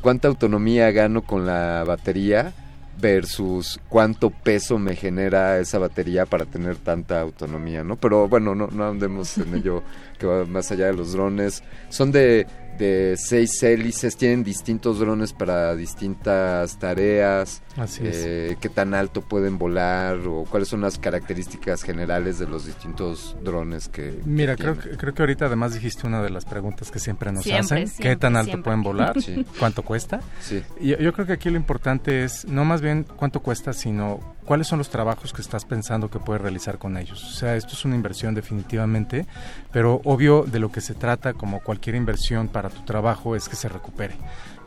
cuánta 0.02 0.28
autonomía 0.28 0.92
gano 0.92 1.24
con 1.24 1.46
la 1.46 1.84
batería 1.86 2.54
versus 3.00 3.80
cuánto 3.90 4.30
peso 4.30 4.80
me 4.80 4.96
genera 4.96 5.60
esa 5.60 5.78
batería 5.78 6.26
para 6.26 6.46
tener 6.46 6.78
tanta 6.78 7.22
autonomía, 7.22 7.84
¿no? 7.84 7.96
Pero 7.96 8.28
bueno, 8.28 8.56
no, 8.56 8.68
no 8.68 8.88
andemos 8.88 9.38
en 9.38 9.56
ello 9.56 9.84
que 10.20 10.26
va 10.26 10.46
más 10.46 10.72
allá 10.72 10.88
de 10.88 10.94
los 10.94 11.14
drones. 11.14 11.64
Son 11.90 12.12
de 12.12 12.48
de 12.78 13.16
seis 13.18 13.62
hélices, 13.64 14.18
tienen 14.18 14.44
distintos 14.44 15.00
drones 15.00 15.34
para 15.34 15.76
distintas 15.76 16.78
tareas, 16.80 17.62
Así 17.76 18.02
eh, 18.04 18.58
qué 18.60 18.70
tan 18.70 18.94
alto 18.94 19.22
pueden 19.22 19.58
volar 19.58 20.18
o 20.28 20.46
cuáles 20.46 20.70
son 20.70 20.82
las 20.82 20.98
características 20.98 21.84
generales 21.84 22.40
de 22.40 22.48
los 22.48 22.66
distintos 22.66 23.36
drones 23.44 23.88
que... 23.88 24.20
Mira, 24.26 24.56
creo, 24.56 24.78
que, 24.78 24.92
creo 24.98 25.14
que 25.14 25.22
ahorita 25.22 25.46
además 25.46 25.74
dijiste 25.74 26.08
una 26.08 26.22
de 26.22 26.30
las 26.30 26.46
preguntas 26.46 26.92
que 26.92 27.00
siempre 27.00 27.32
nos 27.32 27.46
hacen, 27.48 27.90
qué 28.00 28.16
tan 28.16 28.36
alto 28.36 28.62
pueden 28.62 28.84
volar, 28.84 29.16
cuánto 29.60 29.84
cuesta. 29.84 30.22
Sí. 30.40 30.64
Y 30.80 30.90
yo 31.02 31.14
creo 31.14 31.26
que 31.26 31.34
aquí 31.34 31.50
lo 31.50 31.58
importante 31.58 32.24
es 32.24 32.46
no 32.46 32.66
más 32.66 32.82
bien 32.82 33.04
cuánto 33.04 33.42
cuesta, 33.42 33.74
sino 33.74 34.38
cuáles 34.48 34.68
son 34.68 34.80
los 34.80 34.90
trabajos 34.90 35.34
que 35.34 35.42
estás 35.42 35.66
pensando 35.66 36.10
que 36.10 36.20
puedes 36.20 36.42
realizar 36.42 36.78
con 36.78 36.98
ellos. 36.98 37.22
O 37.22 37.34
sea, 37.34 37.56
esto 37.56 37.74
es 37.74 37.84
una 37.84 37.96
inversión 37.96 38.34
definitivamente, 38.34 39.28
pero 39.72 40.02
obvio 40.06 40.44
de 40.44 40.60
lo 40.60 40.72
que 40.72 40.80
se 40.80 40.94
trata 40.96 41.34
como 41.34 41.60
cualquier 41.60 41.96
inversión 41.96 42.48
para 42.48 42.67
tu 42.70 42.84
trabajo 42.84 43.36
es 43.36 43.50
que 43.50 43.56
se 43.56 43.70
recupere. 43.70 44.16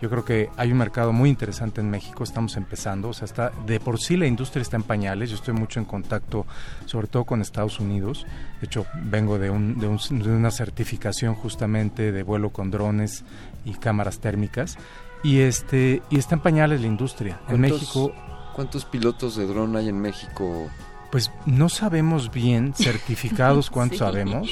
Yo 0.00 0.08
creo 0.08 0.24
que 0.24 0.48
hay 0.56 0.72
un 0.72 0.78
mercado 0.78 1.12
muy 1.12 1.28
interesante 1.28 1.80
en 1.80 1.90
México, 1.90 2.24
estamos 2.24 2.56
empezando, 2.56 3.10
o 3.10 3.12
sea, 3.12 3.26
está 3.26 3.50
de 3.66 3.80
por 3.80 4.00
sí 4.00 4.16
la 4.16 4.26
industria 4.26 4.62
está 4.62 4.76
en 4.76 4.82
pañales, 4.82 5.30
yo 5.30 5.36
estoy 5.36 5.52
mucho 5.52 5.78
en 5.78 5.84
contacto 5.84 6.46
sobre 6.86 7.06
todo 7.06 7.24
con 7.24 7.42
Estados 7.42 7.80
Unidos, 7.80 8.26
de 8.60 8.66
hecho 8.66 8.86
vengo 9.04 9.38
de, 9.38 9.50
un, 9.50 9.78
de, 9.78 9.88
una 9.88 10.50
certificación 10.50 11.34
justamente 11.34 12.12
de 12.12 12.22
vuelo 12.22 12.50
con 12.50 12.70
drones 12.70 13.24
y 13.64 13.74
cámaras 13.74 14.20
térmicas 14.20 14.78
y 15.22 15.40
este 15.40 16.02
y 16.08 16.18
está 16.18 16.36
en 16.36 16.40
pañales 16.40 16.80
la 16.80 16.86
industria. 16.86 17.40
En 17.48 17.60
México 17.60 18.14
¿Cuántos 18.54 18.84
pilotos 18.84 19.36
de 19.36 19.46
dron 19.46 19.76
hay 19.76 19.88
en 19.88 20.00
México? 20.00 20.68
Pues 21.10 21.30
no 21.46 21.68
sabemos 21.68 22.30
bien, 22.30 22.74
certificados 22.74 23.70
cuántos 23.70 23.98
sabemos. 23.98 24.50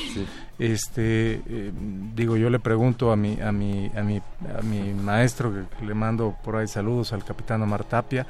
Este, 0.59 1.41
eh, 1.47 1.73
digo, 2.15 2.37
yo 2.37 2.51
le 2.51 2.59
pregunto 2.59 3.13
a 3.13 3.17
mi, 3.17 3.41
a 3.41 3.53
mi, 3.53 3.91
a 3.97 4.03
mi, 4.03 4.21
a 4.59 4.63
mi 4.63 4.93
maestro, 4.93 5.53
que 5.79 5.87
le 5.87 5.95
mando 5.95 6.37
por 6.43 6.57
ahí 6.57 6.67
saludos 6.67 7.13
al 7.13 7.25
capitán 7.25 7.63
Omar 7.63 7.85
Tapia, 7.85 8.27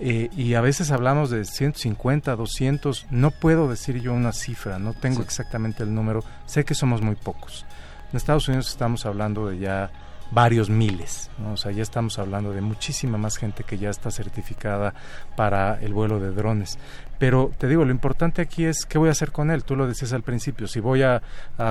eh, 0.00 0.28
y 0.36 0.54
a 0.54 0.60
veces 0.60 0.90
hablamos 0.90 1.30
de 1.30 1.44
150, 1.44 2.36
200, 2.36 3.06
no 3.10 3.30
puedo 3.30 3.68
decir 3.68 4.00
yo 4.00 4.12
una 4.12 4.32
cifra, 4.32 4.78
no 4.78 4.92
tengo 4.92 5.22
exactamente 5.22 5.82
el 5.82 5.94
número, 5.94 6.24
sé 6.46 6.64
que 6.64 6.74
somos 6.74 7.02
muy 7.02 7.16
pocos. 7.16 7.64
En 8.10 8.16
Estados 8.16 8.48
Unidos 8.48 8.70
estamos 8.70 9.06
hablando 9.06 9.48
de 9.48 9.58
ya 9.58 9.90
varios 10.30 10.70
miles, 10.70 11.30
o 11.52 11.56
sea, 11.56 11.72
ya 11.72 11.82
estamos 11.82 12.18
hablando 12.18 12.52
de 12.52 12.60
muchísima 12.60 13.18
más 13.18 13.38
gente 13.38 13.64
que 13.64 13.78
ya 13.78 13.90
está 13.90 14.10
certificada 14.10 14.94
para 15.36 15.80
el 15.80 15.92
vuelo 15.92 16.20
de 16.20 16.32
drones. 16.32 16.78
Pero 17.18 17.50
te 17.58 17.66
digo, 17.66 17.84
lo 17.84 17.90
importante 17.90 18.40
aquí 18.42 18.64
es 18.64 18.86
qué 18.86 18.96
voy 18.96 19.08
a 19.08 19.12
hacer 19.12 19.32
con 19.32 19.50
él. 19.50 19.64
Tú 19.64 19.74
lo 19.74 19.86
decías 19.88 20.12
al 20.12 20.22
principio, 20.22 20.68
si 20.68 20.80
voy 20.80 21.02
a, 21.02 21.20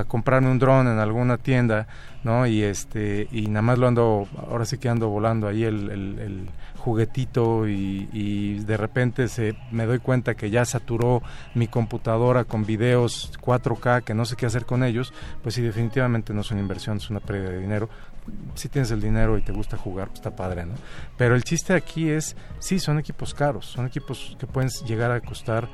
comprarme 0.07 0.51
un 0.51 0.59
dron 0.59 0.87
en 0.87 0.99
alguna 0.99 1.37
tienda, 1.37 1.87
¿no? 2.23 2.45
Y 2.45 2.63
este 2.63 3.27
y 3.31 3.47
nada 3.47 3.61
más 3.61 3.77
lo 3.77 3.87
ando, 3.87 4.27
ahora 4.49 4.65
sí 4.65 4.77
que 4.77 4.89
ando 4.89 5.07
volando 5.07 5.47
ahí 5.47 5.63
el, 5.63 5.89
el, 5.89 6.49
juguetito 6.77 7.67
y, 7.67 8.07
y, 8.13 8.59
de 8.59 8.77
repente 8.77 9.27
se 9.27 9.55
me 9.71 9.85
doy 9.85 9.99
cuenta 9.99 10.35
que 10.35 10.49
ya 10.49 10.63
saturó 10.63 11.21
mi 11.53 11.67
computadora 11.67 12.45
con 12.45 12.65
videos 12.65 13.33
4K 13.41 14.03
que 14.03 14.13
no 14.13 14.23
sé 14.23 14.37
qué 14.37 14.45
hacer 14.45 14.65
con 14.65 14.85
ellos, 14.85 15.13
pues 15.43 15.55
sí 15.55 15.61
definitivamente 15.61 16.33
no 16.33 16.41
es 16.41 16.51
una 16.51 16.61
inversión, 16.61 16.97
es 16.97 17.09
una 17.09 17.19
pérdida 17.19 17.49
de 17.49 17.59
dinero 17.59 17.89
si 18.55 18.69
tienes 18.69 18.91
el 18.91 19.01
dinero 19.01 19.37
y 19.37 19.41
te 19.41 19.51
gusta 19.51 19.77
jugar, 19.77 20.07
pues 20.07 20.19
está 20.19 20.35
padre, 20.35 20.65
¿no? 20.65 20.73
Pero 21.17 21.35
el 21.35 21.43
chiste 21.43 21.73
aquí 21.73 22.09
es, 22.09 22.35
sí, 22.59 22.79
son 22.79 22.99
equipos 22.99 23.33
caros, 23.33 23.65
son 23.65 23.85
equipos 23.85 24.35
que 24.39 24.47
pueden 24.47 24.69
llegar 24.85 25.11
a 25.11 25.21
costar 25.21 25.69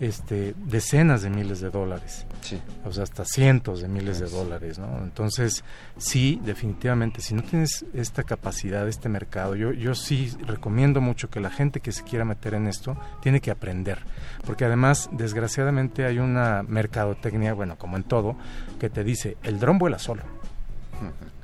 este, 0.00 0.54
decenas 0.66 1.22
de 1.22 1.30
miles 1.30 1.60
de 1.60 1.70
dólares, 1.70 2.26
sí. 2.42 2.60
o 2.84 2.92
sea, 2.92 3.04
hasta 3.04 3.24
cientos 3.24 3.80
de 3.80 3.88
miles 3.88 4.18
de 4.18 4.28
dólares, 4.28 4.78
¿no? 4.78 4.98
Entonces, 4.98 5.64
sí, 5.96 6.40
definitivamente, 6.44 7.20
si 7.22 7.34
no 7.34 7.42
tienes 7.42 7.86
esta 7.94 8.22
capacidad, 8.22 8.86
este 8.88 9.08
mercado, 9.08 9.54
yo, 9.54 9.72
yo 9.72 9.94
sí 9.94 10.36
recomiendo 10.46 11.00
mucho 11.00 11.30
que 11.30 11.40
la 11.40 11.50
gente 11.50 11.80
que 11.80 11.92
se 11.92 12.04
quiera 12.04 12.24
meter 12.24 12.54
en 12.54 12.66
esto 12.66 12.96
tiene 13.22 13.40
que 13.40 13.50
aprender, 13.50 13.98
porque 14.44 14.66
además, 14.66 15.08
desgraciadamente, 15.12 16.04
hay 16.04 16.18
una 16.18 16.62
mercadotecnia, 16.62 17.54
bueno, 17.54 17.78
como 17.78 17.96
en 17.96 18.04
todo, 18.04 18.36
que 18.78 18.90
te 18.90 19.02
dice, 19.02 19.38
el 19.42 19.58
dron 19.58 19.78
vuela 19.78 19.98
solo. 19.98 20.35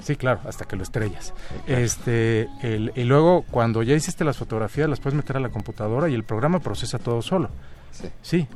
Sí, 0.02 0.16
claro, 0.16 0.40
hasta 0.46 0.64
que 0.64 0.76
lo 0.76 0.82
estrellas. 0.82 1.32
Este, 1.66 2.48
y 2.62 3.04
luego 3.04 3.44
cuando 3.50 3.82
ya 3.82 3.94
hiciste 3.94 4.24
las 4.24 4.36
fotografías 4.36 4.88
las 4.88 5.00
puedes 5.00 5.14
meter 5.16 5.36
a 5.36 5.40
la 5.40 5.50
computadora 5.50 6.08
y 6.08 6.14
el 6.14 6.24
programa 6.24 6.60
procesa 6.60 6.98
todo 6.98 7.22
solo. 7.22 7.50
Sí. 7.92 8.08
Sí, 8.22 8.48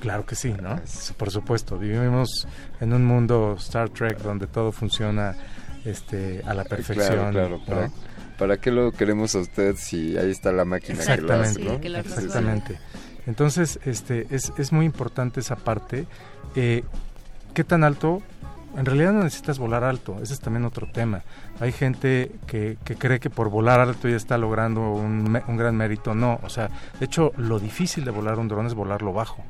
claro 0.00 0.24
que 0.24 0.34
sí, 0.34 0.54
¿no? 0.60 0.80
Por 1.16 1.30
supuesto, 1.30 1.78
vivimos 1.78 2.46
en 2.80 2.92
un 2.92 3.04
mundo 3.04 3.56
Star 3.58 3.90
Trek 3.90 4.18
donde 4.18 4.46
todo 4.46 4.72
funciona 4.72 5.36
este, 5.84 6.42
a 6.46 6.54
la 6.54 6.64
perfección. 6.64 7.32
Claro, 7.32 7.60
claro. 7.64 7.92
¿Para, 8.38 8.58
qué 8.58 8.70
lo 8.70 8.92
queremos 8.92 9.34
a 9.34 9.38
usted 9.40 9.76
si 9.76 10.16
ahí 10.18 10.30
está 10.30 10.52
la 10.52 10.64
máquina 10.64 10.98
Exactamente, 10.98 11.80
que 11.80 11.88
lo 11.88 11.98
hace, 11.98 12.08
Exactamente. 12.08 12.78
Entonces, 13.26 13.80
este, 13.84 14.26
es, 14.30 14.52
es 14.56 14.72
muy 14.72 14.86
importante 14.86 15.40
esa 15.40 15.56
parte. 15.56 16.06
Eh, 16.54 16.84
¿Qué 17.54 17.64
tan 17.64 17.84
alto 17.84 18.22
en 18.76 18.84
realidad 18.84 19.12
no 19.12 19.22
necesitas 19.22 19.58
volar 19.58 19.84
alto, 19.84 20.18
ese 20.22 20.34
es 20.34 20.40
también 20.40 20.64
otro 20.64 20.86
tema. 20.86 21.22
Hay 21.60 21.72
gente 21.72 22.32
que, 22.46 22.76
que 22.84 22.96
cree 22.96 23.20
que 23.20 23.30
por 23.30 23.48
volar 23.48 23.80
alto 23.80 24.08
ya 24.08 24.16
está 24.16 24.36
logrando 24.36 24.92
un, 24.92 25.42
un, 25.46 25.56
gran 25.56 25.74
mérito. 25.76 26.14
No, 26.14 26.38
o 26.42 26.50
sea, 26.50 26.70
de 27.00 27.06
hecho 27.06 27.32
lo 27.38 27.58
difícil 27.58 28.04
de 28.04 28.10
volar 28.10 28.38
un 28.38 28.48
dron 28.48 28.66
es 28.66 28.74
volarlo 28.74 29.14
bajo, 29.14 29.42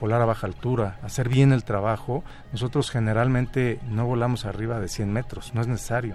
volar 0.00 0.22
a 0.22 0.26
baja 0.26 0.46
altura, 0.46 0.98
hacer 1.02 1.28
bien 1.28 1.52
el 1.52 1.64
trabajo. 1.64 2.22
Nosotros 2.52 2.90
generalmente 2.90 3.80
no 3.88 4.06
volamos 4.06 4.44
arriba 4.44 4.78
de 4.78 4.88
100 4.88 5.12
metros, 5.12 5.54
no 5.54 5.60
es 5.60 5.66
necesario. 5.66 6.14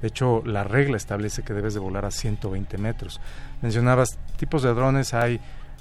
De 0.00 0.08
hecho, 0.08 0.42
la 0.46 0.64
regla 0.64 0.96
establece 0.96 1.42
que 1.42 1.52
debes 1.52 1.74
de 1.74 1.80
volar 1.80 2.04
a 2.04 2.10
120 2.10 2.78
metros. 2.78 3.20
Mencionabas 3.60 4.18
tipos 4.36 4.62
de 4.62 4.72
drones, 4.72 5.12
hay 5.12 5.40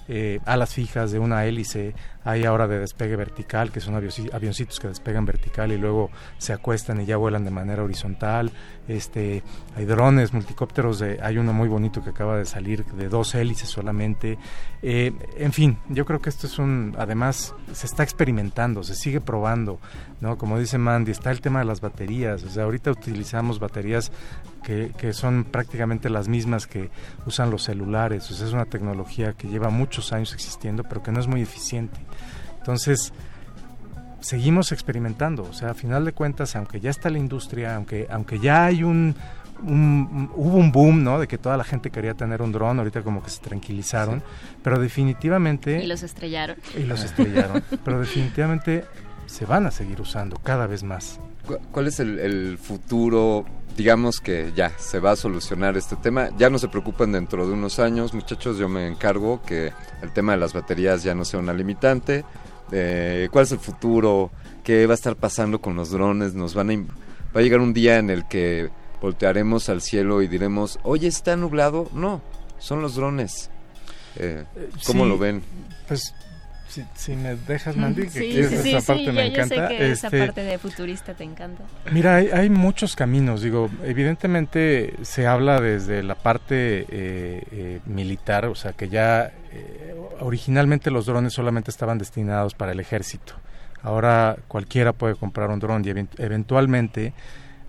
eh, 0.10 0.40
alas 0.46 0.74
fijas 0.74 1.12
de 1.12 1.20
una 1.20 1.46
hélice, 1.46 1.94
hay 2.28 2.44
ahora 2.44 2.68
de 2.68 2.78
despegue 2.78 3.16
vertical, 3.16 3.72
que 3.72 3.80
son 3.80 3.96
avioncitos 3.96 4.82
que 4.82 4.90
despegan 4.90 5.24
vertical 5.24 5.72
y 5.72 5.78
luego 5.78 6.12
se 6.38 6.52
acuestan 6.52 7.00
y 7.00 7.06
ya 7.06 7.16
vuelan 7.16 7.46
de 7.46 7.52
manera 7.52 7.84
horizontal. 7.84 8.52
Este, 8.90 9.44
hay 9.78 9.86
drones, 9.86 10.34
multicópteros, 10.34 11.00
de, 11.00 11.20
hay 11.22 11.38
uno 11.38 11.54
muy 11.54 11.70
bonito 11.70 12.04
que 12.04 12.10
acaba 12.10 12.38
de 12.38 12.46
salir 12.46 12.84
de 12.84 13.08
dos 13.08 13.34
hélices 13.34 13.70
solamente. 13.70 14.38
Eh, 14.82 15.14
en 15.38 15.54
fin, 15.54 15.78
yo 15.88 16.06
creo 16.06 16.20
que 16.20 16.30
esto 16.30 16.48
es 16.48 16.60
un, 16.60 16.96
además, 17.00 17.56
se 17.72 17.88
está 17.88 18.04
experimentando, 18.04 18.84
se 18.84 18.96
sigue 18.96 19.22
probando, 19.22 19.80
¿no? 20.20 20.38
Como 20.38 20.60
dice 20.60 20.78
Mandy, 20.78 21.12
está 21.12 21.32
el 21.32 21.40
tema 21.40 21.60
de 21.60 21.66
las 21.66 21.80
baterías. 21.80 22.44
O 22.44 22.50
sea, 22.50 22.66
ahorita 22.66 22.92
utilizamos 22.92 23.58
baterías 23.60 24.12
que, 24.64 24.92
que 24.98 25.14
son 25.14 25.46
prácticamente 25.46 26.10
las 26.10 26.28
mismas 26.28 26.68
que 26.68 26.90
usan 27.26 27.52
los 27.52 27.64
celulares. 27.64 28.30
O 28.32 28.34
sea, 28.34 28.48
es 28.48 28.52
una 28.52 28.66
tecnología 28.66 29.32
que 29.32 29.48
lleva 29.48 29.70
muchos 29.70 30.12
años 30.12 30.34
existiendo, 30.34 30.84
pero 30.84 31.02
que 31.02 31.14
no 31.14 31.22
es 31.22 31.28
muy 31.28 31.42
eficiente. 31.42 31.98
Entonces, 32.68 33.14
seguimos 34.20 34.74
experimentando, 34.74 35.44
o 35.44 35.54
sea, 35.54 35.72
a 35.72 35.74
final 35.74 36.04
de 36.04 36.12
cuentas, 36.12 36.54
aunque 36.58 36.82
ya 36.82 36.90
está 36.90 37.10
la 37.10 37.18
industria, 37.18 37.78
aunque, 37.78 38.08
aunque 38.10 38.40
ya 38.40 38.66
hay 38.66 38.84
un, 38.84 39.16
hubo 39.64 40.58
un 40.58 40.74
boom, 40.74 41.02
¿no? 41.02 41.18
De 41.18 41.30
que 41.30 41.38
toda 41.38 41.56
la 41.56 41.64
gente 41.64 41.92
quería 41.92 42.14
tener 42.14 42.42
un 42.42 42.52
dron, 42.52 42.78
ahorita 42.80 43.04
como 43.04 43.24
que 43.24 43.30
se 43.30 43.40
tranquilizaron, 43.40 44.22
pero 44.64 44.80
definitivamente... 44.80 45.82
Y 45.82 45.88
los 45.88 46.04
estrellaron. 46.04 46.58
Y 46.78 46.84
los 46.84 47.06
estrellaron, 47.06 47.64
pero 47.86 48.02
definitivamente 48.02 48.84
se 49.28 49.46
van 49.46 49.66
a 49.66 49.72
seguir 49.72 50.02
usando 50.02 50.36
cada 50.44 50.68
vez 50.68 50.84
más. 50.84 51.22
¿Cuál 51.72 51.88
es 51.88 52.02
el, 52.02 52.58
futuro 52.58 53.46
digamos 53.78 54.20
que 54.20 54.52
ya 54.56 54.72
se 54.78 55.00
va 55.00 55.12
a 55.12 55.16
solucionar 55.16 55.78
este 55.78 55.96
tema. 55.96 56.30
Ya 56.38 56.50
no 56.50 56.58
se 56.58 56.68
preocupen 56.68 57.12
dentro 57.12 57.46
de 57.46 57.54
unos 57.54 57.78
años, 57.78 58.12
muchachos, 58.14 58.58
yo 58.58 58.68
me 58.68 58.88
encargo 58.88 59.44
que 59.44 59.72
el 60.02 60.12
tema 60.12 60.32
de 60.32 60.40
las 60.40 60.54
baterías 60.54 61.04
ya 61.04 61.14
no 61.14 61.24
sea 61.24 61.40
una 61.40 61.54
limitante. 61.54 62.26
Eh, 62.72 63.30
¿Cuál 63.32 63.46
es 63.46 63.52
el 63.52 63.60
futuro? 63.60 64.32
¿Qué 64.64 64.86
va 64.86 64.94
a 64.94 64.96
estar 64.96 65.16
pasando 65.16 65.62
con 65.62 65.76
los 65.76 65.92
drones? 65.92 66.34
Nos 66.34 66.54
van 66.54 66.70
a 66.72 66.76
va 66.76 67.40
a 67.40 67.42
llegar 67.42 67.60
un 67.60 67.74
día 67.74 67.98
en 67.98 68.10
el 68.10 68.28
que 68.28 68.70
voltearemos 69.02 69.70
al 69.70 69.82
cielo 69.82 70.22
y 70.22 70.28
diremos, 70.28 70.80
oye, 70.84 71.08
está 71.08 71.36
nublado. 71.36 71.90
No, 71.94 72.22
son 72.60 72.82
los 72.82 72.96
drones. 72.96 73.50
Eh, 74.16 74.44
¿Cómo 74.86 75.06
lo 75.06 75.18
ven? 75.18 75.44
Pues 75.88 76.14
si, 76.68 77.16
me 77.16 77.36
dejas, 77.36 77.76
Mandy, 77.76 78.08
que 78.08 78.40
esa 78.40 78.82
parte 78.82 79.12
me 79.12 79.28
encanta. 79.28 79.56
Yo 79.56 79.68
sé 79.68 79.78
que 79.78 79.92
esa 79.92 80.08
este, 80.08 80.20
parte 80.20 80.44
de 80.44 80.58
futurista 80.58 81.14
te 81.14 81.24
encanta. 81.24 81.64
Mira, 81.92 82.16
hay, 82.16 82.50
muchos 82.50 82.96
caminos. 82.96 83.42
Digo, 83.42 83.70
evidentemente 83.84 84.94
se 85.02 85.28
habla 85.28 85.62
desde 85.62 86.04
la 86.04 86.16
parte 86.16 86.86
eh, 86.90 87.44
eh, 87.52 87.80
militar, 87.86 88.46
o 88.46 88.56
sea, 88.56 88.74
que 88.74 88.90
ya 88.90 89.32
eh, 89.52 89.96
originalmente 90.20 90.92
los 90.92 91.06
drones 91.06 91.34
solamente 91.34 91.72
estaban 91.72 91.98
destinados 91.98 92.54
para 92.54 92.74
el 92.74 92.80
ejército. 92.80 93.34
Ahora 93.82 94.38
cualquiera 94.48 94.92
puede 94.94 95.16
comprar 95.16 95.50
un 95.50 95.60
dron 95.60 95.86
y 95.86 95.90
eventualmente 96.22 97.14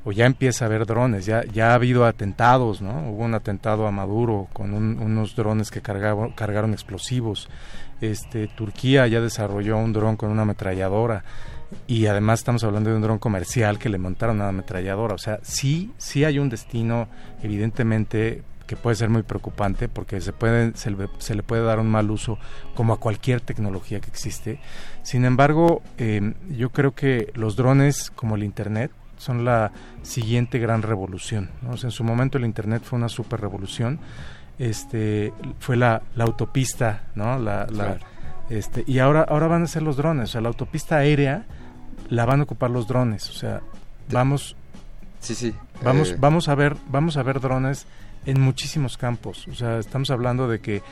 o 0.04 0.12
ya 0.12 0.26
empieza 0.26 0.64
a 0.64 0.68
haber 0.68 0.86
drones, 0.86 1.26
ya, 1.26 1.44
ya 1.44 1.72
ha 1.72 1.74
habido 1.74 2.06
atentados, 2.06 2.80
¿no? 2.80 3.10
Hubo 3.10 3.24
un 3.24 3.34
atentado 3.34 3.86
a 3.86 3.90
Maduro 3.90 4.48
con 4.52 4.72
unos 4.72 5.36
drones 5.36 5.70
que 5.70 5.82
cargaron, 5.82 6.32
cargaron 6.32 6.72
explosivos. 6.72 7.48
Este, 8.00 8.46
Turquía 8.46 9.06
ya 9.06 9.20
desarrolló 9.20 9.76
un 9.76 9.92
dron 9.92 10.16
con 10.16 10.30
una 10.30 10.42
ametralladora 10.42 11.24
y 11.86 12.06
además 12.06 12.40
estamos 12.40 12.64
hablando 12.64 12.90
de 12.90 12.96
un 12.96 13.02
dron 13.02 13.18
comercial 13.18 13.78
que 13.78 13.88
le 13.88 13.98
montaron 13.98 14.36
una 14.36 14.48
ametralladora. 14.48 15.14
O 15.14 15.18
sea, 15.18 15.40
sí, 15.42 15.92
sí 15.98 16.24
hay 16.24 16.38
un 16.38 16.48
destino 16.48 17.08
evidentemente 17.42 18.42
que 18.66 18.76
puede 18.76 18.96
ser 18.96 19.08
muy 19.08 19.22
preocupante 19.22 19.88
porque 19.88 20.20
se, 20.20 20.32
puede, 20.32 20.72
se, 20.76 20.90
le, 20.90 21.42
puede 21.42 21.62
dar 21.62 21.80
un 21.80 21.88
mal 21.88 22.10
uso 22.10 22.38
como 22.74 22.92
a 22.92 23.00
cualquier 23.00 23.40
tecnología 23.40 24.00
que 24.00 24.10
existe. 24.10 24.60
Sin 25.02 25.24
embargo, 25.24 25.82
em, 25.96 26.34
yo 26.50 26.70
creo 26.70 26.94
que 26.94 27.32
los 27.34 27.56
drones 27.56 28.10
como 28.10 28.36
el 28.36 28.44
Internet 28.44 28.92
son 29.18 29.44
la 29.44 29.72
siguiente 30.02 30.58
gran 30.58 30.82
revolución. 30.82 31.50
en 31.70 31.90
su 31.90 32.02
momento 32.04 32.38
el 32.38 32.44
Internet 32.44 32.82
fue 32.84 32.98
una 32.98 33.08
super 33.08 33.40
revolución 33.40 34.00
este 34.58 35.32
fue 35.60 35.76
la, 35.76 36.02
la 36.16 36.24
autopista, 36.24 37.04
¿no? 37.14 37.38
La, 37.38 37.66
este, 38.50 38.82
y 38.86 38.98
ahora, 38.98 39.22
ahora 39.22 39.46
van 39.46 39.62
a 39.62 39.66
ser 39.66 39.82
los 39.82 39.96
drones, 39.96 40.30
o 40.30 40.32
sea, 40.32 40.40
la 40.40 40.48
autopista 40.48 40.96
aérea 40.96 41.44
la 42.08 42.24
van 42.24 42.40
a 42.40 42.42
ocupar 42.44 42.70
los 42.70 42.88
drones, 42.88 43.28
o 43.30 43.34
sea, 43.34 43.60
vamos 44.10 44.56
sí, 45.20 45.34
sí, 45.34 45.54
vamos, 45.82 46.10
eh. 46.10 46.16
vamos 46.18 46.48
a 46.48 46.54
ver, 46.54 46.76
vamos 46.88 47.16
a 47.16 47.22
ver 47.22 47.40
drones 47.40 47.86
en 48.24 48.40
muchísimos 48.40 48.96
campos, 48.96 49.46
o 49.48 49.54
sea, 49.54 49.78
estamos 49.78 50.10
hablando 50.10 50.48
de 50.48 50.60
que 50.60 50.82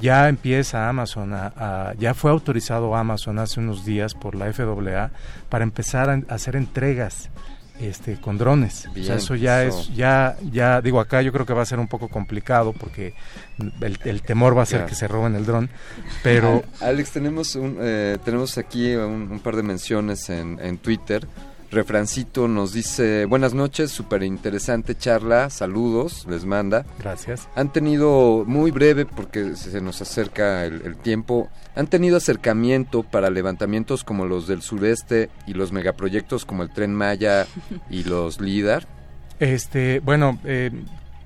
ya 0.00 0.28
empieza 0.28 0.88
Amazon, 0.88 1.34
a, 1.34 1.92
ya 1.98 2.14
fue 2.14 2.30
autorizado 2.30 2.94
Amazon 2.94 3.38
hace 3.38 3.60
unos 3.60 3.84
días 3.84 4.14
por 4.14 4.34
la 4.34 4.50
FAA 4.52 5.10
para 5.48 5.64
empezar 5.64 6.08
a 6.08 6.34
hacer 6.34 6.56
entregas 6.56 7.28
este 7.80 8.20
con 8.20 8.38
drones. 8.38 8.88
o 8.88 9.02
sea, 9.02 9.16
eso 9.16 9.34
ya 9.34 9.64
es 9.64 9.94
ya 9.94 10.36
ya 10.50 10.80
digo 10.80 11.00
acá 11.00 11.22
yo 11.22 11.32
creo 11.32 11.46
que 11.46 11.54
va 11.54 11.62
a 11.62 11.66
ser 11.66 11.78
un 11.78 11.88
poco 11.88 12.08
complicado 12.08 12.72
porque 12.72 13.14
el, 13.80 14.22
temor 14.22 14.56
va 14.56 14.62
a 14.62 14.66
ser 14.66 14.86
que 14.86 14.94
se 14.94 15.08
roben 15.08 15.34
el 15.34 15.46
dron, 15.46 15.70
pero 16.22 16.62
Alex 16.80 17.10
tenemos 17.12 17.54
un, 17.56 17.78
eh, 17.80 18.18
tenemos 18.24 18.58
aquí 18.58 18.94
un, 18.94 19.40
par 19.40 19.56
de 19.56 19.62
menciones 19.62 20.30
en, 20.30 20.58
en 20.60 20.78
Twitter. 20.78 21.26
Refrancito 21.70 22.48
nos 22.48 22.72
dice, 22.72 23.26
buenas 23.26 23.54
noches, 23.54 23.92
súper 23.92 24.24
interesante 24.24 24.96
charla, 24.96 25.50
saludos, 25.50 26.26
les 26.28 26.44
manda. 26.44 26.84
Gracias. 26.98 27.48
Han 27.54 27.72
tenido, 27.72 28.44
muy 28.44 28.72
breve 28.72 29.06
porque 29.06 29.54
se 29.54 29.80
nos 29.80 30.02
acerca 30.02 30.64
el, 30.64 30.96
tiempo, 30.96 31.48
han 31.76 31.86
tenido 31.86 32.16
acercamiento 32.16 33.04
para 33.04 33.30
levantamientos 33.30 34.02
como 34.02 34.26
los 34.26 34.48
del 34.48 34.62
sureste 34.62 35.30
y 35.46 35.54
los 35.54 35.70
megaproyectos 35.70 36.44
como 36.44 36.64
el 36.64 36.70
Tren 36.70 36.92
Maya 36.92 37.46
y 37.88 38.02
los 38.02 38.40
LIDAR. 38.40 38.88
Este, 39.38 40.00
bueno, 40.00 40.40
eh, 40.44 40.72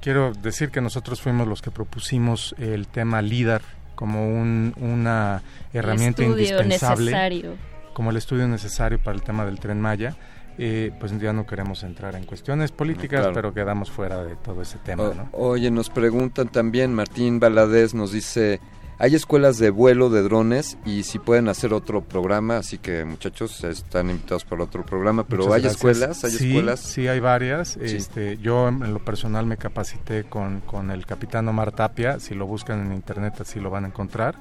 quiero 0.03 0.35
decir 0.35 0.69
que 0.69 0.83
nosotros 0.83 1.23
fuimos 1.23 1.49
los 1.49 1.63
que 1.63 1.71
propusimos 1.71 2.55
el 2.59 2.87
tema 2.87 3.23
LIDAR 3.23 3.63
como 3.95 4.29
un, 4.29 4.75
una 4.77 5.43
herramienta 5.73 6.23
indispensable. 6.23 7.57
Como 7.95 8.11
el 8.11 8.17
estudio 8.17 8.49
necesario 8.49 8.99
para 8.99 9.17
el 9.17 9.23
tema 9.23 9.47
del 9.47 9.61
Tren 9.61 9.81
Maya 9.81 10.17
eh, 10.59 10.93
pues 11.01 11.19
ya 11.19 11.33
no 11.33 11.47
queremos 11.47 11.83
entrar 11.83 12.15
en 12.15 12.25
cuestiones 12.25 12.73
políticas, 12.73 13.29
pero 13.35 13.53
quedamos 13.53 13.91
fuera 13.91 14.23
de 14.25 14.37
todo 14.37 14.63
ese 14.63 14.79
tema. 14.79 15.13
¿no? 15.15 15.29
Oye, 15.33 15.71
nos 15.71 15.91
preguntan 15.91 16.49
también, 16.49 16.95
Martín 16.95 17.41
Baladés 17.41 17.95
nos 17.95 18.13
dice, 18.13 18.61
hay 18.99 19.17
escuelas 19.17 19.59
de 19.59 19.71
vuelo 19.71 20.09
de 20.11 20.23
drones 20.23 20.79
y 20.85 21.03
si 21.03 21.19
pueden 21.19 21.49
hacer 21.49 21.73
otro 21.73 22.03
programa, 22.03 22.59
así 22.59 22.79
que 22.79 23.05
muchachos 23.05 23.65
están 23.65 24.11
invitados 24.11 24.45
para 24.45 24.63
otro 24.63 24.87
programa, 24.87 25.25
pero 25.27 25.53
hay 25.53 25.67
escuelas, 25.67 26.25
hay 26.25 26.31
sí, 26.31 26.49
escuelas. 26.49 26.81
Sí, 26.81 27.09
hay 27.09 27.19
varias. 27.19 27.77
Este, 27.77 28.39
yo 28.39 28.69
en 28.69 28.95
lo 28.95 29.05
personal 29.05 29.47
me 29.47 29.57
capacité 29.57 30.25
con, 30.25 30.61
con 30.61 30.93
el 30.93 31.07
capitán 31.07 31.49
Omar 31.49 31.73
Tapia, 31.73 32.21
si 32.21 32.35
lo 32.35 32.47
buscan 32.47 32.87
en 32.87 32.93
internet 32.93 33.35
así 33.41 33.59
lo 33.59 33.71
van 33.71 33.85
a 33.85 33.89
encontrar. 33.89 34.37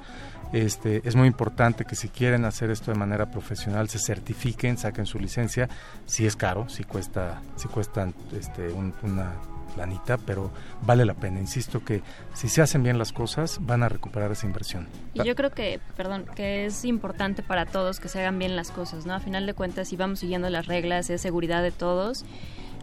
Este, 0.54 1.02
es 1.04 1.16
muy 1.16 1.28
importante 1.28 1.84
que 1.84 1.96
si 1.96 2.10
quieren 2.10 2.46
hacer 2.46 2.70
esto 2.70 2.92
de 2.92 2.98
manera 2.98 3.32
profesional 3.32 3.90
se 3.90 4.00
certifiquen, 4.00 4.78
saquen 4.78 5.06
su 5.06 5.20
licencia. 5.20 5.68
Si 6.06 6.26
es 6.26 6.36
caro, 6.36 6.70
si 6.70 6.84
cuesta, 6.84 7.42
si 7.56 7.68
cuestan 7.68 8.14
este, 8.32 8.72
una 8.72 9.34
planita, 9.74 10.18
pero 10.18 10.52
vale 10.82 11.06
la 11.06 11.14
pena. 11.14 11.40
Insisto 11.40 11.84
que 11.84 12.02
si 12.34 12.48
se 12.48 12.62
hacen 12.62 12.84
bien 12.84 12.98
las 12.98 13.12
cosas, 13.12 13.58
van 13.62 13.84
a 13.84 13.90
recuperar 13.90 14.32
esa 14.32 14.46
inversión. 14.46 14.88
Y 15.14 15.24
yo 15.24 15.36
creo 15.36 15.50
que, 15.50 15.80
perdón, 15.98 16.26
que 16.36 16.66
es 16.66 16.86
importante 16.86 17.44
para 17.44 17.66
todos 17.66 18.00
que 18.00 18.08
se 18.08 18.20
hagan 18.20 18.40
bien 18.40 18.56
las 18.56 18.72
cosas, 18.72 19.06
¿no? 19.06 19.14
A 19.14 19.20
final 19.20 19.46
de 19.46 19.54
cuentas, 19.54 19.88
si 19.90 19.98
vamos 19.98 20.20
siguiendo 20.20 20.50
las 20.50 20.68
reglas, 20.68 21.10
es 21.10 21.22
seguridad 21.22 21.64
de 21.64 21.72
todos 21.72 22.26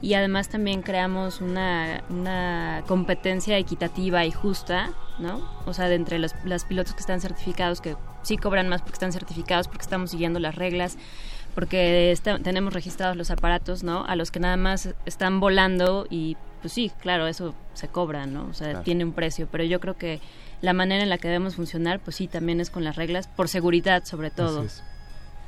y 0.02 0.14
además 0.14 0.48
también 0.48 0.82
creamos 0.82 1.40
una, 1.40 2.02
una 2.08 2.82
competencia 2.86 3.58
equitativa 3.58 4.24
y 4.24 4.30
justa, 4.30 4.92
¿no? 5.18 5.46
O 5.66 5.74
sea, 5.74 5.88
de 5.88 5.96
entre 5.96 6.18
los, 6.18 6.34
pilotos 6.64 6.94
que 6.94 7.00
están 7.00 7.20
certificados, 7.20 7.80
que 7.80 7.96
sí 8.22 8.36
cobran 8.36 8.68
más 8.68 8.80
porque 8.80 8.94
están 8.94 9.12
certificados, 9.12 9.68
porque 9.68 9.82
estamos 9.82 10.10
siguiendo 10.10 10.38
las 10.40 10.54
reglas, 10.54 10.96
porque 11.54 12.16
tenemos 12.42 12.72
registrados 12.72 13.16
los 13.16 13.30
aparatos, 13.30 13.82
¿no? 13.82 14.04
A 14.06 14.16
los 14.16 14.30
que 14.30 14.40
nada 14.40 14.56
más 14.56 14.88
están 15.04 15.38
volando 15.40 16.06
y 16.08 16.36
pues 16.62 16.72
sí, 16.72 16.90
claro, 17.00 17.26
eso 17.26 17.54
se 17.74 17.88
cobra, 17.88 18.26
¿no? 18.26 18.46
O 18.50 18.54
sea, 18.54 18.82
tiene 18.82 19.04
un 19.04 19.12
precio, 19.12 19.48
pero 19.50 19.64
yo 19.64 19.80
creo 19.80 19.96
que 19.96 20.20
la 20.62 20.72
manera 20.72 21.02
en 21.02 21.08
la 21.08 21.18
que 21.18 21.28
debemos 21.28 21.56
funcionar, 21.56 22.00
pues 22.00 22.16
sí, 22.16 22.26
también 22.26 22.60
es 22.60 22.70
con 22.70 22.84
las 22.84 22.96
reglas, 22.96 23.28
por 23.28 23.48
seguridad 23.48 24.04
sobre 24.04 24.30
todo. 24.30 24.66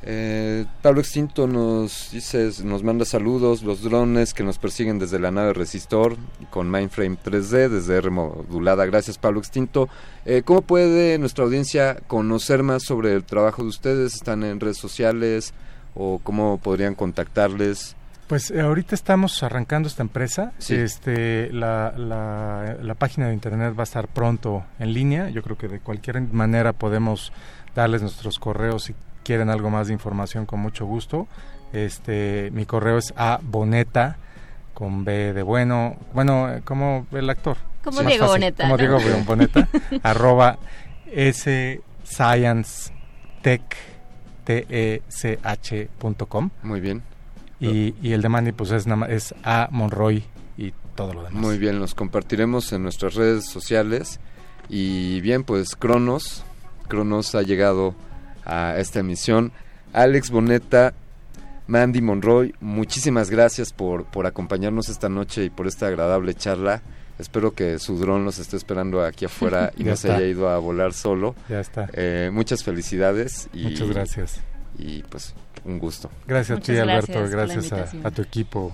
Eh, 0.05 0.67
Pablo 0.83 1.01
Extinto 1.01 1.47
nos 1.47 2.11
dice, 2.11 2.51
nos 2.65 2.83
manda 2.83 3.05
saludos, 3.05 3.63
los 3.63 3.83
drones 3.83 4.35
que 4.35 4.43
nos 4.43 4.59
persiguen 4.59 4.99
desde 4.99 5.21
la 5.21 5.31
nave 5.31 5.53
Resistor 5.53 6.17
con 6.51 6.71
Mindframe 6.71 7.17
3D, 7.25 7.69
desde 7.69 7.97
R 7.99 8.11
modulada. 8.11 8.85
Gracias 8.87 9.19
Pablo 9.19 9.39
Extinto. 9.39 9.89
Eh, 10.25 10.43
¿Cómo 10.45 10.63
puede 10.63 11.19
nuestra 11.19 11.45
audiencia 11.45 11.99
conocer 12.09 12.63
más 12.63 12.83
sobre 12.83 13.15
el 13.15 13.25
trabajo 13.25 13.63
de 13.63 13.69
ustedes? 13.69 14.15
¿Están 14.15 14.43
en 14.43 14.59
redes 14.59 14.79
sociales 14.79 15.55
o 15.95 16.21
cómo 16.23 16.59
podrían 16.59 16.95
contactarles? 16.95 17.95
Pues 18.27 18.51
eh, 18.51 18.61
ahorita 18.61 18.95
estamos 18.95 19.43
arrancando 19.43 19.89
esta 19.89 20.03
empresa. 20.03 20.53
Este, 20.69 21.53
la, 21.53 21.93
la, 21.97 22.77
la 22.83 22.95
página 22.95 23.29
de 23.29 23.35
internet 23.35 23.75
va 23.77 23.83
a 23.83 23.85
estar 23.85 24.09
pronto 24.09 24.65
en 24.81 24.95
línea. 24.95 25.29
Yo 25.29 25.43
creo 25.43 25.57
que 25.57 25.69
de 25.69 25.81
cualquier 25.81 26.21
manera 26.33 26.73
podemos 26.73 27.33
darles 27.75 28.03
nuestros 28.03 28.39
correos 28.39 28.91
y 28.91 28.95
quieren 29.33 29.49
algo 29.49 29.71
más 29.71 29.87
de 29.87 29.95
información, 29.95 30.45
con 30.45 30.61
mucho 30.61 30.85
gusto. 30.85 31.27
Este, 31.73 32.51
mi 32.53 32.67
correo 32.67 32.99
es 32.99 33.15
a 33.17 33.41
boneta 33.43 34.19
con 34.75 35.07
B 35.07 35.33
de 35.33 35.43
bueno, 35.43 35.97
bueno, 36.13 36.61
como 36.67 37.07
el 37.13 37.31
actor. 37.31 37.57
Como 37.83 38.03
Diego 38.03 38.27
Boneta. 38.27 38.65
Como 38.65 38.77
Diego 38.77 38.99
Boneta, 39.25 39.67
arroba 40.03 40.59
s 41.11 41.81
science 42.05 42.93
tech 43.41 43.63
t 44.45 44.67
e 44.69 45.01
c 45.09 45.39
h 45.43 45.89
Muy 46.63 46.81
bien. 46.83 47.03
Y, 47.59 47.95
y 48.03 48.13
el 48.13 48.21
de 48.21 48.29
Manny 48.29 48.53
pues 48.53 48.71
es, 48.71 48.85
es 49.09 49.35
a 49.45 49.69
Monroy 49.71 50.25
y 50.59 50.75
todo 50.95 51.15
lo 51.15 51.23
demás. 51.23 51.41
Muy 51.41 51.57
bien, 51.57 51.79
los 51.79 51.95
compartiremos 51.95 52.71
en 52.75 52.83
nuestras 52.83 53.15
redes 53.15 53.47
sociales. 53.47 54.21
Y 54.69 55.23
bien, 55.23 55.43
pues 55.43 55.75
Cronos, 55.75 56.45
Cronos 56.87 57.35
ha 57.35 57.41
llegado 57.41 57.95
a 58.45 58.77
esta 58.79 59.01
emisión. 59.01 59.53
Alex 59.93 60.31
Boneta, 60.31 60.95
Mandy 61.67 62.01
Monroy, 62.01 62.55
muchísimas 62.61 63.31
gracias 63.31 63.73
por, 63.73 64.05
por 64.05 64.27
acompañarnos 64.27 64.89
esta 64.89 65.09
noche 65.09 65.45
y 65.45 65.51
por 65.51 65.67
esta 65.67 65.87
agradable 65.87 66.35
charla. 66.35 66.83
Espero 67.19 67.55
que 67.55 67.79
su 67.79 67.99
dron 67.99 68.25
los 68.25 68.39
esté 68.39 68.57
esperando 68.57 69.05
aquí 69.05 69.27
afuera 69.27 69.73
y 69.77 69.85
no 69.85 69.97
se 69.97 70.11
haya 70.11 70.27
ido 70.27 70.49
a 70.49 70.59
volar 70.59 70.93
solo. 70.93 71.35
Ya 71.49 71.61
está. 71.61 71.89
Eh, 71.93 72.31
muchas 72.33 72.65
felicidades. 72.65 73.49
Y, 73.53 73.65
muchas 73.65 73.89
gracias. 73.89 74.41
Y 74.79 75.03
pues 75.05 75.35
un 75.65 75.79
gusto. 75.79 76.11
Gracias 76.27 76.59
a 76.59 76.63
ti, 76.63 76.77
Alberto. 76.77 77.29
Gracias 77.29 77.73
a, 77.73 78.11
tu 78.11 78.23
equipo 78.23 78.73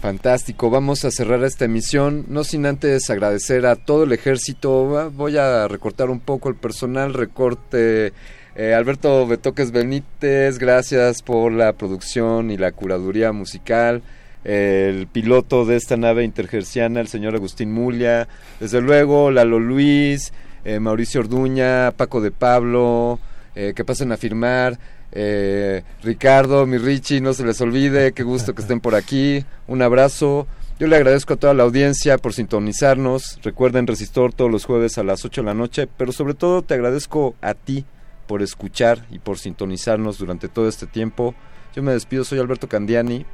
Fantástico, 0.00 0.68
vamos 0.68 1.06
a 1.06 1.10
cerrar 1.10 1.42
esta 1.44 1.64
emisión, 1.64 2.26
no 2.28 2.44
sin 2.44 2.66
antes 2.66 3.08
agradecer 3.08 3.64
a 3.64 3.74
todo 3.74 4.04
el 4.04 4.12
ejército, 4.12 5.10
voy 5.10 5.38
a 5.38 5.66
recortar 5.66 6.10
un 6.10 6.20
poco 6.20 6.50
el 6.50 6.56
personal, 6.56 7.14
recorte 7.14 8.12
eh, 8.56 8.74
Alberto 8.74 9.26
Betoques 9.26 9.72
Benítez, 9.72 10.58
gracias 10.58 11.22
por 11.22 11.52
la 11.52 11.72
producción 11.72 12.50
y 12.50 12.56
la 12.56 12.72
curaduría 12.72 13.32
musical, 13.32 14.02
el 14.44 15.06
piloto 15.06 15.64
de 15.64 15.76
esta 15.76 15.96
nave 15.96 16.24
intergerciana, 16.24 17.00
el 17.00 17.08
señor 17.08 17.34
Agustín 17.34 17.72
Mulia, 17.72 18.28
desde 18.60 18.80
luego 18.80 19.30
Lalo 19.30 19.58
Luis, 19.58 20.32
eh, 20.64 20.80
Mauricio 20.80 21.20
Orduña, 21.20 21.92
Paco 21.92 22.20
de 22.20 22.30
Pablo, 22.30 23.18
eh, 23.54 23.72
que 23.74 23.84
pasen 23.84 24.12
a 24.12 24.16
firmar. 24.16 24.78
Eh, 25.12 25.82
Ricardo, 26.02 26.66
mi 26.66 26.78
Richie, 26.78 27.20
no 27.20 27.34
se 27.34 27.44
les 27.44 27.60
olvide, 27.60 28.12
qué 28.12 28.22
gusto 28.22 28.54
que 28.54 28.62
estén 28.62 28.80
por 28.80 28.94
aquí. 28.94 29.44
Un 29.66 29.82
abrazo. 29.82 30.46
Yo 30.78 30.88
le 30.88 30.96
agradezco 30.96 31.34
a 31.34 31.36
toda 31.36 31.54
la 31.54 31.62
audiencia 31.62 32.18
por 32.18 32.32
sintonizarnos. 32.32 33.38
Recuerden 33.42 33.86
Resistor 33.86 34.32
todos 34.32 34.50
los 34.50 34.64
jueves 34.64 34.98
a 34.98 35.04
las 35.04 35.24
8 35.24 35.42
de 35.42 35.46
la 35.46 35.54
noche, 35.54 35.86
pero 35.86 36.10
sobre 36.10 36.34
todo 36.34 36.62
te 36.62 36.74
agradezco 36.74 37.36
a 37.40 37.54
ti 37.54 37.84
por 38.26 38.42
escuchar 38.42 39.06
y 39.10 39.18
por 39.18 39.38
sintonizarnos 39.38 40.18
durante 40.18 40.48
todo 40.48 40.68
este 40.68 40.86
tiempo. 40.86 41.34
Yo 41.74 41.82
me 41.82 41.92
despido, 41.92 42.24
soy 42.24 42.38
Alberto 42.38 42.68
Candiani. 42.68 43.26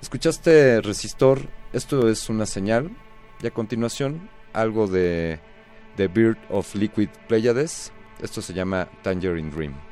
¿Escuchaste 0.00 0.80
Resistor? 0.80 1.48
Esto 1.72 2.08
es 2.08 2.28
una 2.28 2.46
señal. 2.46 2.90
Y 3.42 3.46
a 3.46 3.50
continuación, 3.50 4.28
algo 4.52 4.86
de 4.86 5.40
The 5.96 6.08
Bird 6.08 6.38
of 6.48 6.74
Liquid 6.74 7.08
Pleiades. 7.28 7.92
Esto 8.22 8.40
se 8.40 8.54
llama 8.54 8.88
Tangerine 9.02 9.50
Dream. 9.50 9.85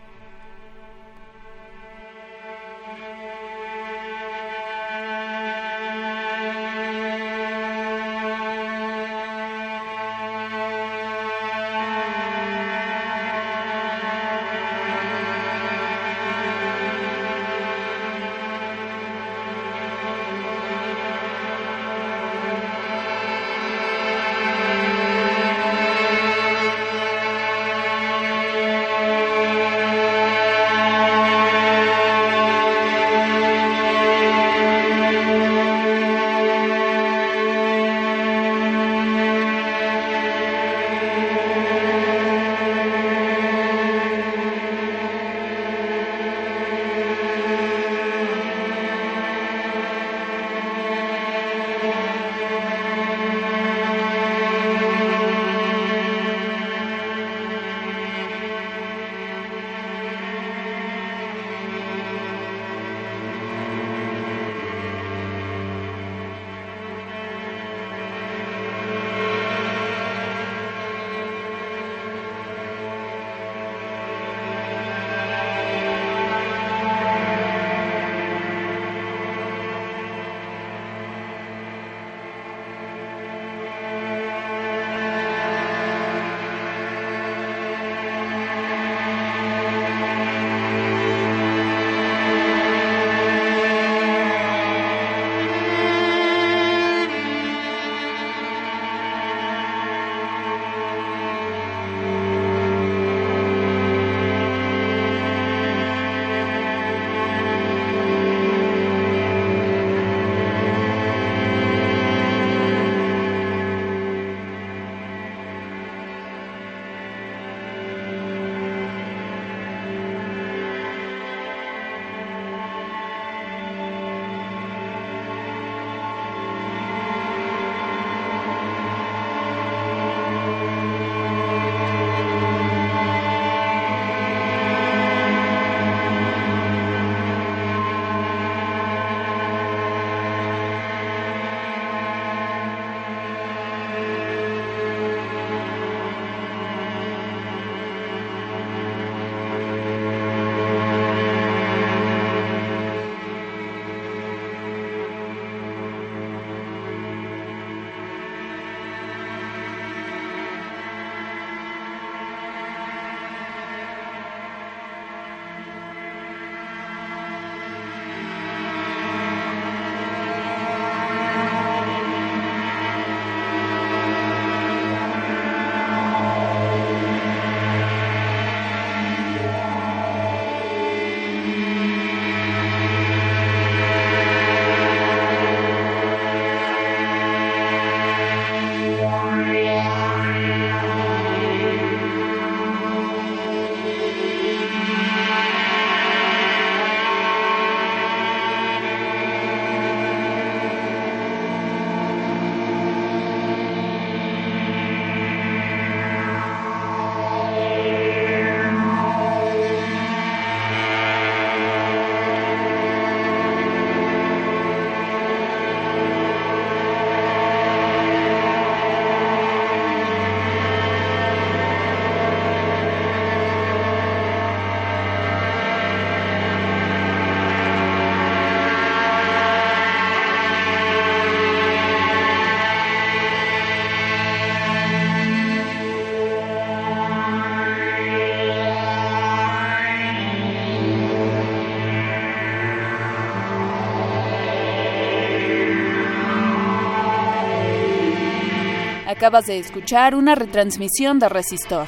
Acabas 249.25 249.47
de 249.47 249.59
escuchar 249.59 250.15
una 250.15 250.35
retransmisión 250.35 251.19
de 251.19 251.31
Resistor. 251.31 251.87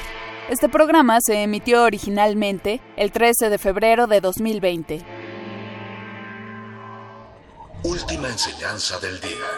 Este 0.48 0.70
programa 0.70 1.18
se 1.20 1.42
emitió 1.42 1.82
originalmente 1.82 2.80
el 2.96 3.12
13 3.12 3.50
de 3.50 3.58
febrero 3.58 4.06
de 4.06 4.22
2020. 4.22 5.04
Última 7.82 8.28
enseñanza 8.28 8.98
del 9.00 9.20
día. 9.20 9.50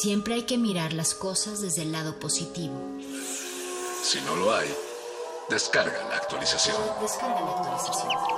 Siempre 0.00 0.32
hay 0.32 0.42
que 0.44 0.56
mirar 0.56 0.94
las 0.94 1.12
cosas 1.12 1.60
desde 1.60 1.82
el 1.82 1.92
lado 1.92 2.18
positivo. 2.18 2.80
Si 4.02 4.22
no 4.22 4.34
lo 4.36 4.54
hay, 4.54 4.74
descarga 5.50 6.08
la 6.08 6.16
actualización. 6.16 6.78
Descarga 7.02 7.38
la 7.38 7.50
actualización. 7.50 8.37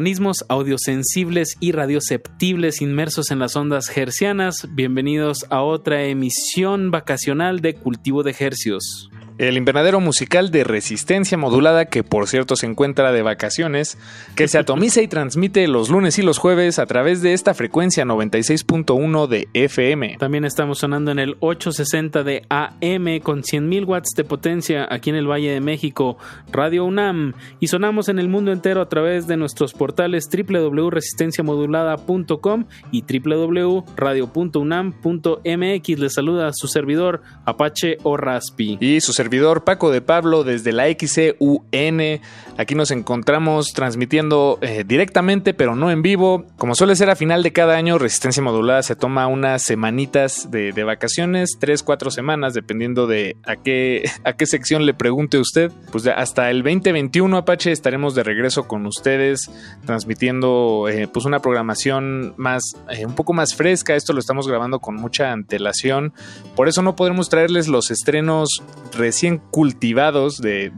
Organismos 0.00 0.46
audiosensibles 0.48 1.58
y 1.60 1.72
radioceptibles 1.72 2.80
inmersos 2.80 3.30
en 3.30 3.38
las 3.38 3.54
ondas 3.54 3.94
hercianas. 3.94 4.66
Bienvenidos 4.70 5.44
a 5.50 5.60
otra 5.60 6.04
emisión 6.04 6.90
vacacional 6.90 7.60
de 7.60 7.74
Cultivo 7.74 8.22
de 8.22 8.34
Hercios 8.38 9.10
el 9.48 9.56
invernadero 9.56 10.00
musical 10.00 10.50
de 10.50 10.64
resistencia 10.64 11.38
modulada 11.38 11.86
que 11.86 12.04
por 12.04 12.28
cierto 12.28 12.56
se 12.56 12.66
encuentra 12.66 13.10
de 13.10 13.22
vacaciones, 13.22 13.96
que 14.36 14.48
se 14.48 14.58
atomiza 14.58 15.00
y 15.00 15.08
transmite 15.08 15.66
los 15.66 15.88
lunes 15.88 16.18
y 16.18 16.22
los 16.22 16.36
jueves 16.36 16.78
a 16.78 16.84
través 16.84 17.22
de 17.22 17.32
esta 17.32 17.54
frecuencia 17.54 18.04
96.1 18.04 19.28
de 19.28 19.48
FM. 19.54 20.18
También 20.18 20.44
estamos 20.44 20.80
sonando 20.80 21.10
en 21.10 21.18
el 21.18 21.38
860 21.40 22.22
de 22.22 22.42
AM 22.50 23.20
con 23.22 23.40
100.000 23.40 23.86
watts 23.86 24.10
de 24.14 24.24
potencia 24.24 24.86
aquí 24.90 25.08
en 25.08 25.16
el 25.16 25.26
Valle 25.26 25.52
de 25.52 25.62
México, 25.62 26.18
Radio 26.52 26.84
UNAM, 26.84 27.32
y 27.60 27.68
sonamos 27.68 28.10
en 28.10 28.18
el 28.18 28.28
mundo 28.28 28.52
entero 28.52 28.82
a 28.82 28.90
través 28.90 29.26
de 29.26 29.38
nuestros 29.38 29.72
portales 29.72 30.28
www.resistenciamodulada.com 30.28 32.66
y 32.92 33.04
www.radio.unam.mx. 33.10 35.98
Les 35.98 36.12
saluda 36.12 36.50
su 36.52 36.68
servidor 36.68 37.22
Apache 37.46 37.96
o 38.02 38.18
Raspi. 38.18 38.76
Y 38.80 39.00
su 39.00 39.14
servidor 39.14 39.29
servidor 39.30 39.62
Paco 39.62 39.92
de 39.92 40.00
Pablo 40.00 40.42
desde 40.42 40.72
la 40.72 40.86
XCUN. 40.88 42.20
Aquí 42.58 42.74
nos 42.74 42.90
encontramos 42.90 43.68
transmitiendo 43.72 44.58
eh, 44.60 44.82
directamente, 44.84 45.54
pero 45.54 45.76
no 45.76 45.92
en 45.92 46.02
vivo. 46.02 46.46
Como 46.58 46.74
suele 46.74 46.96
ser 46.96 47.10
a 47.10 47.16
final 47.16 47.44
de 47.44 47.52
cada 47.52 47.76
año, 47.76 47.96
Resistencia 47.96 48.42
Modulada 48.42 48.82
se 48.82 48.96
toma 48.96 49.28
unas 49.28 49.62
semanitas 49.62 50.50
de, 50.50 50.72
vacaciones, 50.82 51.58
tres, 51.60 51.84
cuatro 51.84 52.10
semanas, 52.10 52.54
dependiendo 52.54 53.06
de 53.06 53.36
a 53.46 53.54
qué, 53.54 54.10
a 54.24 54.32
qué 54.32 54.46
sección 54.46 54.84
le 54.84 54.94
pregunte 54.94 55.38
usted. 55.38 55.70
Pues 55.92 56.08
hasta 56.08 56.50
el 56.50 56.64
2021, 56.64 57.36
Apache, 57.36 57.70
estaremos 57.70 58.16
de 58.16 58.24
regreso 58.24 58.66
con 58.66 58.84
ustedes, 58.84 59.48
transmitiendo 59.86 60.88
eh, 60.90 61.06
pues 61.06 61.24
una 61.24 61.38
programación 61.38 62.34
más, 62.36 62.62
eh, 62.90 63.06
un 63.06 63.14
poco 63.14 63.32
más 63.32 63.54
fresca. 63.54 63.94
Esto 63.94 64.12
lo 64.12 64.18
estamos 64.18 64.48
grabando 64.48 64.80
con 64.80 64.96
mucha 64.96 65.30
antelación. 65.30 66.12
Por 66.56 66.66
eso 66.66 66.82
no 66.82 66.96
podremos 66.96 67.28
traerles 67.28 67.68
los 67.68 67.92
estrenos 67.92 68.60
recientes 68.92 69.09
cultivados 69.50 70.40
de, 70.40 70.72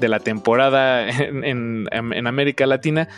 la 0.00 0.20
temporada 0.20 1.08
en, 1.08 1.86
América 2.26 2.66
Latina, 2.66 3.08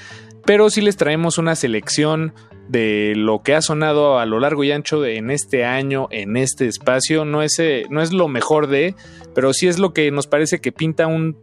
pero 0.45 0.71
sí 0.71 0.81
les 0.81 0.97
traemos 0.97 1.39
una 1.39 1.55
selección 1.55 2.33
de 2.69 3.15
lo 3.17 3.43
que 3.43 3.55
ha 3.55 3.63
sonado 3.63 4.19
a 4.19 4.27
lo 4.27 4.41
largo 4.41 4.63
y 4.63 4.73
ancho 4.73 5.01
de, 5.01 5.17
en 5.17 5.31
este 5.31 5.65
año, 5.65 6.09
en 6.11 6.37
este 6.37 6.67
espacio. 6.67 7.25
No 7.25 7.43
es, 7.43 7.59
eh, 7.59 7.85
no 7.91 8.03
es 8.03 8.13
lo 8.13 8.29
mejor 8.29 8.67
de, 8.67 8.95
pero 9.35 9.53
sí 9.53 9.69
es 9.69 9.79
lo 9.79 9.93
que 9.93 10.11
nos 10.11 10.27
parece 10.27 10.61
que 10.61 10.73
pinta 10.73 11.07
un, 11.07 11.37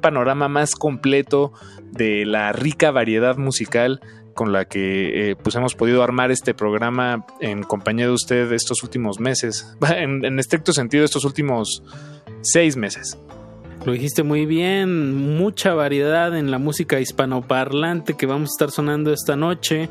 panorama 0.00 0.48
más 0.48 0.74
completo 0.74 1.52
de 1.90 2.24
la 2.24 2.52
rica 2.52 2.90
variedad 2.90 3.36
musical 3.36 4.00
con 4.38 4.52
la 4.52 4.66
que 4.66 5.30
eh, 5.30 5.34
pues 5.34 5.56
hemos 5.56 5.74
podido 5.74 6.00
armar 6.00 6.30
este 6.30 6.54
programa 6.54 7.26
en 7.40 7.64
compañía 7.64 8.06
de 8.06 8.12
usted 8.12 8.52
estos 8.52 8.84
últimos 8.84 9.18
meses. 9.18 9.76
En, 9.98 10.24
en 10.24 10.38
estricto 10.38 10.72
sentido, 10.72 11.04
estos 11.04 11.24
últimos 11.24 11.82
seis 12.42 12.76
meses. 12.76 13.18
Lo 13.84 13.90
dijiste 13.90 14.22
muy 14.22 14.46
bien, 14.46 15.36
mucha 15.36 15.74
variedad 15.74 16.38
en 16.38 16.52
la 16.52 16.58
música 16.58 17.00
hispanoparlante 17.00 18.14
que 18.14 18.26
vamos 18.26 18.50
a 18.50 18.52
estar 18.54 18.70
sonando 18.70 19.12
esta 19.12 19.34
noche. 19.34 19.88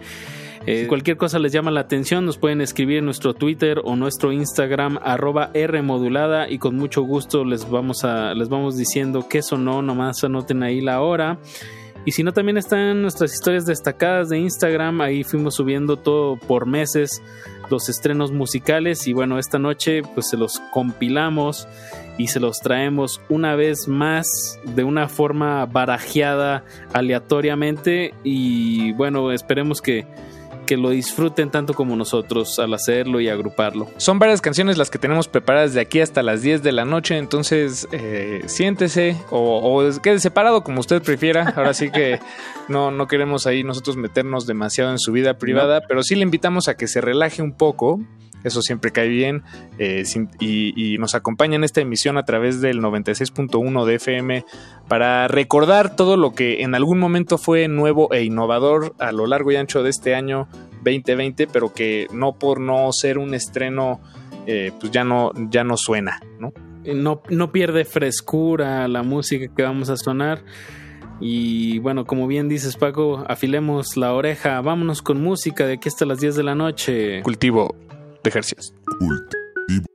Eh, 0.65 0.85
cualquier 0.87 1.17
cosa 1.17 1.39
les 1.39 1.51
llama 1.51 1.69
la 1.71 1.81
atención, 1.81 2.25
nos 2.25 2.37
pueden 2.37 2.61
escribir 2.61 2.99
en 2.99 3.05
nuestro 3.05 3.33
Twitter 3.33 3.81
o 3.83 3.97
nuestro 3.97 4.31
Instagram 4.31 4.97
arroba 5.03 5.51
Rmodulada 5.53 6.49
y 6.49 6.57
con 6.57 6.77
mucho 6.77 7.01
gusto 7.01 7.43
les 7.43 7.69
vamos 7.69 8.05
a 8.05 8.33
les 8.33 8.47
vamos 8.47 8.77
diciendo 8.77 9.27
qué 9.29 9.41
sonó, 9.41 9.81
nomás 9.81 10.23
anoten 10.23 10.63
ahí 10.63 10.79
la 10.79 11.01
hora. 11.01 11.37
Y 12.07 12.13
si 12.13 12.23
no, 12.23 12.31
también 12.31 12.55
están 12.55 13.01
nuestras 13.01 13.33
historias 13.33 13.65
destacadas 13.65 14.29
de 14.29 14.37
Instagram, 14.37 15.01
ahí 15.01 15.25
fuimos 15.25 15.55
subiendo 15.55 15.97
todo 15.97 16.37
por 16.37 16.65
meses 16.65 17.21
los 17.69 17.89
estrenos 17.89 18.31
musicales. 18.31 19.07
Y 19.07 19.11
bueno, 19.11 19.37
esta 19.37 19.59
noche 19.59 20.03
pues 20.03 20.29
se 20.29 20.37
los 20.37 20.61
compilamos 20.71 21.67
y 22.17 22.27
se 22.27 22.39
los 22.39 22.61
traemos 22.61 23.19
una 23.27 23.57
vez 23.57 23.89
más 23.89 24.25
de 24.63 24.85
una 24.85 25.09
forma 25.09 25.65
barajeada 25.65 26.63
aleatoriamente. 26.93 28.13
Y 28.23 28.93
bueno, 28.93 29.33
esperemos 29.33 29.81
que 29.81 30.07
que 30.67 30.77
lo 30.77 30.91
disfruten 30.91 31.49
tanto 31.49 31.73
como 31.73 31.95
nosotros 31.95 32.59
al 32.59 32.75
hacerlo 32.75 33.19
y 33.19 33.29
agruparlo. 33.29 33.87
Son 33.97 34.19
varias 34.19 34.41
canciones 34.41 34.77
las 34.77 34.91
que 34.91 34.99
tenemos 34.99 35.27
preparadas 35.27 35.73
de 35.73 35.81
aquí 35.81 35.99
hasta 35.99 36.21
las 36.21 36.43
10 36.43 36.61
de 36.61 36.71
la 36.71 36.85
noche, 36.85 37.17
entonces 37.17 37.87
eh, 37.91 38.43
siéntese 38.45 39.17
o, 39.31 39.79
o, 39.81 40.01
quede 40.01 40.19
separado 40.19 40.63
como 40.63 40.81
usted 40.81 41.01
prefiera. 41.01 41.53
Ahora 41.55 41.73
sí 41.73 41.89
que 41.89 42.19
no, 42.67 42.91
no 42.91 43.07
queremos 43.07 43.47
ahí 43.47 43.63
nosotros 43.63 43.97
meternos 43.97 44.45
demasiado 44.45 44.91
en 44.91 44.99
su 44.99 45.11
vida 45.11 45.39
privada, 45.39 45.81
pero 45.87 46.03
sí 46.03 46.13
le 46.15 46.21
invitamos 46.21 46.67
a 46.67 46.75
que 46.75 46.87
se 46.87 47.01
relaje 47.01 47.41
un 47.41 47.53
poco 47.53 47.99
eso 48.43 48.61
siempre 48.61 48.91
cae 48.91 49.07
bien 49.07 49.43
eh, 49.77 50.03
y, 50.39 50.97
nos 50.97 51.15
acompaña 51.15 51.55
en 51.55 51.63
esta 51.63 51.81
emisión 51.81 52.17
a 52.17 52.23
través 52.23 52.61
del 52.61 52.81
96.1 52.81 53.85
de 53.85 53.95
FM 53.95 54.45
para 54.87 55.27
recordar 55.27 55.95
todo 55.95 56.17
lo 56.17 56.33
que 56.33 56.63
en 56.63 56.75
algún 56.75 56.97
momento 56.99 57.37
fue 57.37 57.67
nuevo 57.67 58.11
e 58.13 58.23
innovador 58.23 58.95
a 58.99 59.11
lo 59.11 59.27
largo 59.27 59.51
y 59.51 59.57
ancho 59.57 59.83
de 59.83 59.89
este 59.89 60.15
año 60.15 60.47
2020, 60.83 61.47
pero 61.47 61.73
que 61.73 62.07
no 62.11 62.33
por 62.33 62.59
no 62.59 62.91
ser 62.91 63.17
un 63.17 63.33
estreno, 63.33 63.99
eh, 64.45 64.71
pues 64.79 64.91
ya 64.91 65.03
no, 65.03 65.31
ya 65.49 65.63
no 65.63 65.77
suena, 65.77 66.19
¿no? 66.39 66.51
Eh, 66.83 66.95
no, 66.95 67.21
no 67.29 67.51
pierde 67.51 67.85
frescura 67.85 68.87
la 68.87 69.03
música 69.03 69.53
que 69.53 69.63
vamos 69.63 69.89
a 69.89 69.97
sonar. 69.97 70.43
Y 71.19 71.79
bueno, 71.79 72.05
como 72.05 72.27
bien 72.27 72.47
dices 72.47 72.77
Paco, 72.77 73.25
afilemos 73.27 73.97
la 73.97 74.13
oreja, 74.13 74.61
vámonos 74.61 75.01
con 75.01 75.21
música 75.21 75.65
de 75.65 75.73
aquí 75.73 75.89
hasta 75.89 76.05
las 76.05 76.19
10 76.19 76.35
de 76.35 76.43
la 76.43 76.55
noche. 76.55 77.21
Cultivo 77.23 77.75
de. 78.31 78.73
Cultivo. 78.99 79.87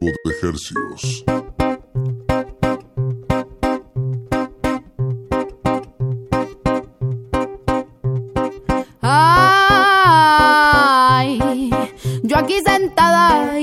Ay, 9.85 11.39
yo 12.23 12.39
aquí 12.39 12.61
sentada 12.65 13.12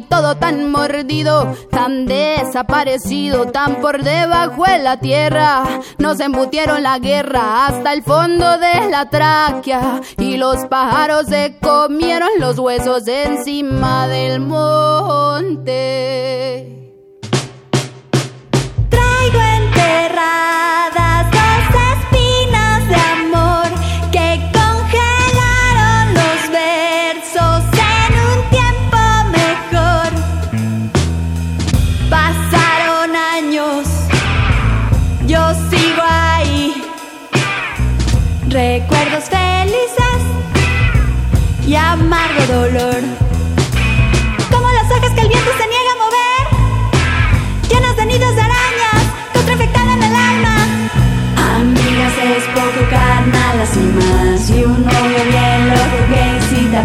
Todo 0.00 0.36
tan 0.36 0.70
mordido, 0.70 1.54
tan 1.70 2.06
desaparecido, 2.06 3.46
tan 3.46 3.76
por 3.76 4.02
debajo 4.02 4.64
de 4.64 4.78
la 4.78 4.98
tierra. 5.00 5.80
Nos 5.98 6.20
embutieron 6.20 6.82
la 6.82 6.98
guerra 6.98 7.66
hasta 7.66 7.92
el 7.92 8.02
fondo 8.02 8.58
de 8.58 8.90
la 8.90 9.08
tráquea 9.10 10.00
y 10.18 10.36
los 10.36 10.66
pájaros 10.66 11.26
se 11.26 11.58
comieron 11.60 12.30
los 12.38 12.58
huesos 12.58 13.06
encima 13.08 14.08
del 14.08 14.40
monte. 14.40 15.76
Traigo 18.88 19.40
enterradas 19.40 20.95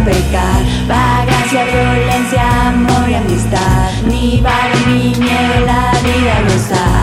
pecar. 0.05 0.61
Vagancia, 0.87 1.65
violencia, 1.65 2.69
amor 2.69 3.09
y 3.09 3.15
amistad. 3.15 3.91
Ni 4.07 4.41
vale 4.41 4.75
ni 4.87 5.15
miedo 5.15 5.65
la 5.65 5.91
vida. 6.03 7.00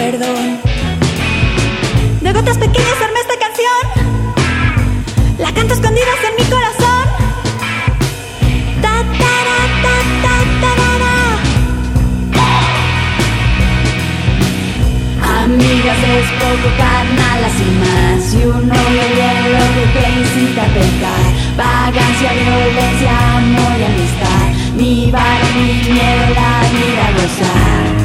Perdón. 0.00 0.44
De 2.22 2.32
gotas 2.32 2.56
pequeñas 2.56 2.98
armé 3.06 3.20
esta 3.26 3.36
canción. 3.44 3.84
La 5.38 5.52
canto 5.52 5.74
escondidas 5.74 6.20
en 6.28 6.34
mi 6.40 6.44
corazón. 6.54 7.04
Ta, 8.84 8.96
tara, 9.22 9.58
ta, 9.84 9.96
ta, 10.24 10.36
tarara. 10.62 11.16
Amigas 15.42 16.00
es 16.16 16.28
poco 16.42 16.68
carnal, 16.82 17.40
así 17.50 17.68
más. 17.82 18.20
Y 18.38 18.40
un 18.54 18.62
novio 18.72 19.04
bien 19.16 19.40
loco 19.54 19.82
que 19.94 20.02
incita 20.20 20.62
a 20.64 20.70
pecar. 20.78 21.26
Vagancia, 21.62 22.30
violencia, 22.42 23.12
amor 23.36 23.76
y 23.80 23.84
amistad. 23.92 24.46
Ni 24.78 25.10
vara 25.10 25.48
ni 25.56 25.68
miedo 25.92 26.24
la 26.38 26.52
vida 26.74 27.04
gozar. 27.16 27.99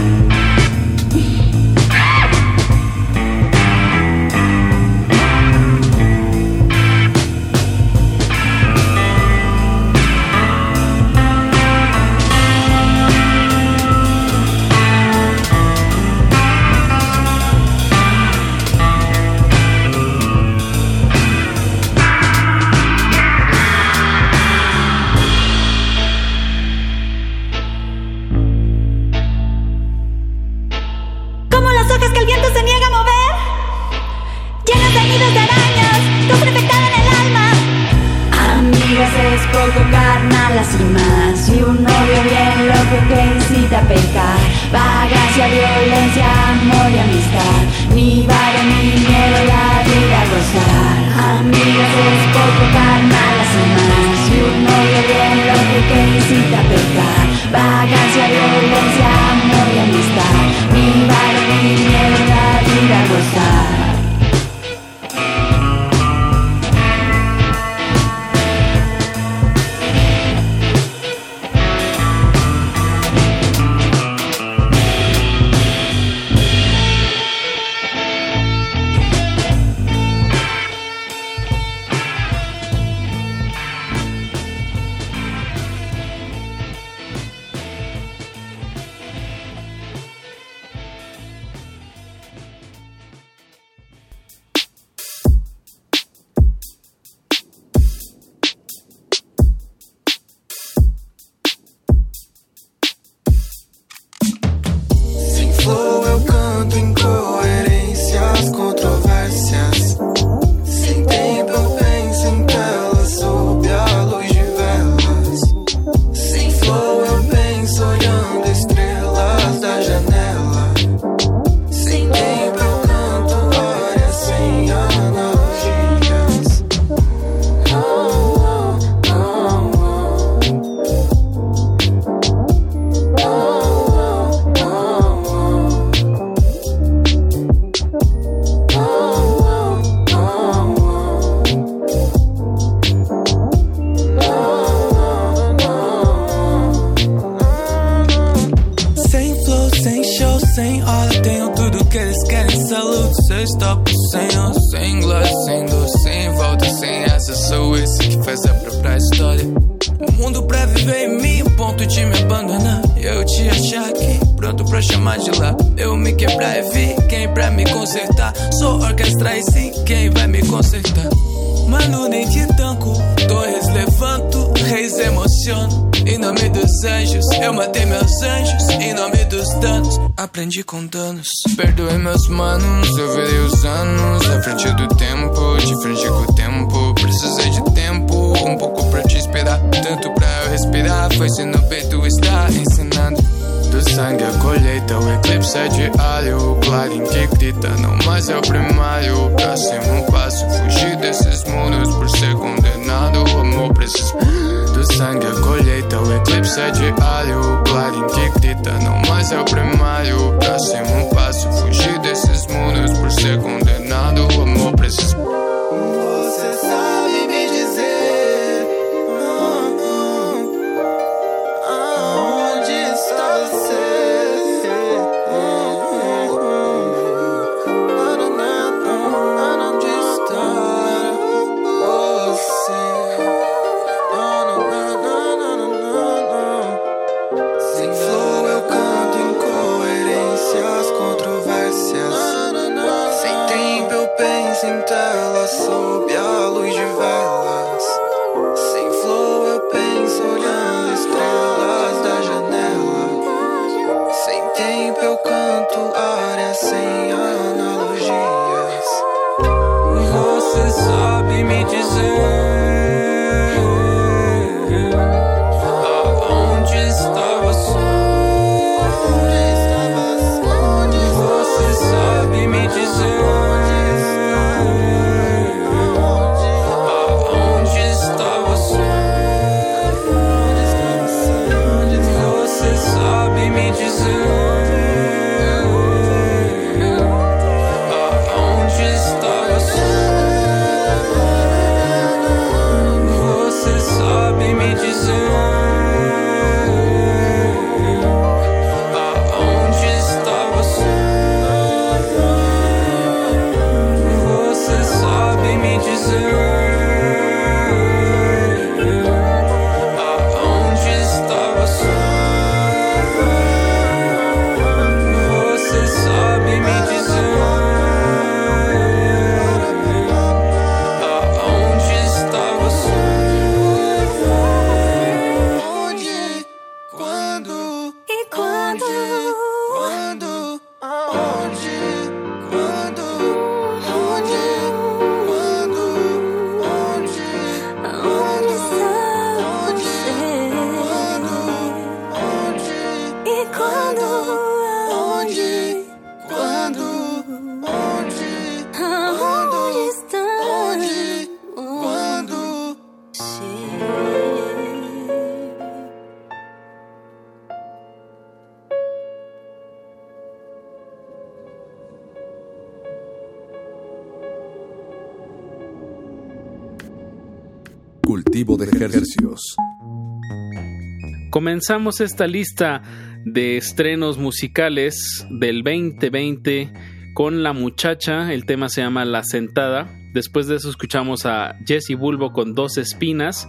Comenzamos 371.56 372.02
esta 372.02 372.28
lista 372.28 372.82
de 373.24 373.56
estrenos 373.56 374.18
musicales 374.18 375.26
del 375.30 375.64
2020 375.64 376.70
con 377.14 377.44
La 377.44 377.54
Muchacha, 377.54 378.34
el 378.34 378.46
tema 378.46 378.68
se 378.68 378.82
llama 378.82 379.06
La 379.06 379.24
Sentada. 379.24 379.88
Después 380.12 380.48
de 380.48 380.58
eso 380.58 380.70
escuchamos 380.70 381.26
a 381.26 381.58
Jesse 381.66 381.96
Bulbo 381.98 382.34
con 382.34 382.56
Dos 382.56 382.78
Espinas 382.78 383.48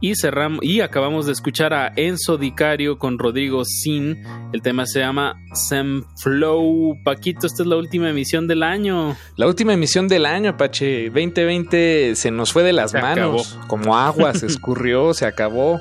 y 0.00 0.14
cerramos 0.14 0.60
y 0.62 0.80
acabamos 0.80 1.26
de 1.26 1.32
escuchar 1.32 1.74
a 1.74 1.92
Enzo 1.96 2.36
Dicario 2.36 3.00
con 3.00 3.18
Rodrigo 3.18 3.64
Sin. 3.64 4.22
El 4.52 4.62
tema 4.62 4.86
se 4.86 5.00
llama 5.00 5.34
Sem 5.52 6.04
Flow. 6.22 6.98
Paquito, 7.04 7.48
esta 7.48 7.64
es 7.64 7.68
la 7.68 7.78
última 7.78 8.10
emisión 8.10 8.46
del 8.46 8.62
año. 8.62 9.16
La 9.36 9.48
última 9.48 9.72
emisión 9.74 10.06
del 10.06 10.24
año, 10.24 10.50
Apache. 10.50 11.06
2020 11.06 12.14
se 12.14 12.30
nos 12.30 12.52
fue 12.52 12.62
de 12.62 12.74
las 12.74 12.92
Se 12.92 13.02
manos. 13.02 13.54
acabó. 13.54 13.66
Como 13.66 13.98
agua, 13.98 14.34
se 14.34 14.46
escurrió, 14.46 15.12
se 15.14 15.26
acabó. 15.26 15.80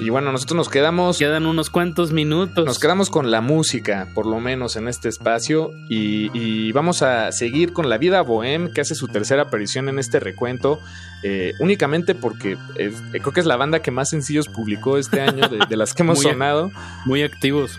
Y 0.00 0.08
bueno, 0.10 0.32
nosotros 0.32 0.56
nos 0.56 0.68
quedamos. 0.68 1.18
Quedan 1.18 1.46
unos 1.46 1.68
cuantos 1.70 2.12
minutos. 2.12 2.64
Nos 2.64 2.78
quedamos 2.78 3.10
con 3.10 3.30
la 3.30 3.40
música, 3.40 4.08
por 4.14 4.26
lo 4.26 4.40
menos 4.40 4.76
en 4.76 4.88
este 4.88 5.08
espacio. 5.08 5.70
Y, 5.88 6.30
y 6.38 6.72
vamos 6.72 7.02
a 7.02 7.30
seguir 7.32 7.72
con 7.72 7.88
La 7.88 7.98
Vida 7.98 8.22
Bohem, 8.22 8.72
que 8.72 8.80
hace 8.80 8.94
su 8.94 9.08
tercera 9.08 9.42
aparición 9.42 9.88
en 9.88 9.98
este 9.98 10.18
recuento. 10.20 10.80
eh, 11.22 11.52
únicamente 11.60 12.14
porque 12.14 12.56
eh, 12.76 12.92
creo 13.12 13.32
que 13.32 13.40
es 13.40 13.46
la 13.46 13.56
banda 13.56 13.80
que 13.82 13.90
más 13.90 14.08
sencillos 14.08 14.48
publicó 14.48 14.96
este 14.96 15.20
año 15.20 15.48
de, 15.48 15.58
de 15.68 15.76
las 15.76 15.92
que 15.92 16.02
hemos 16.02 16.18
Muy 16.22 16.32
sonado. 16.32 16.70
Muy 17.04 17.22
activos. 17.22 17.78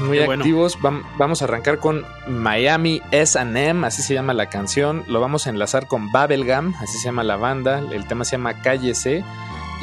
Muy 0.00 0.18
Qué 0.18 0.26
bueno. 0.26 0.42
activos. 0.42 0.76
Vam- 0.80 1.04
vamos 1.18 1.40
a 1.40 1.46
arrancar 1.46 1.78
con 1.78 2.04
Miami 2.28 3.00
SM, 3.12 3.86
así 3.86 4.02
se 4.02 4.12
llama 4.12 4.34
la 4.34 4.50
canción. 4.50 5.04
Lo 5.08 5.20
vamos 5.20 5.46
a 5.46 5.50
enlazar 5.50 5.86
con 5.86 6.10
Bubblegum, 6.12 6.74
así 6.80 6.98
se 6.98 7.04
llama 7.06 7.22
la 7.24 7.36
banda. 7.36 7.80
El 7.92 8.06
tema 8.06 8.24
se 8.24 8.32
llama 8.32 8.60
Cállese. 8.60 9.24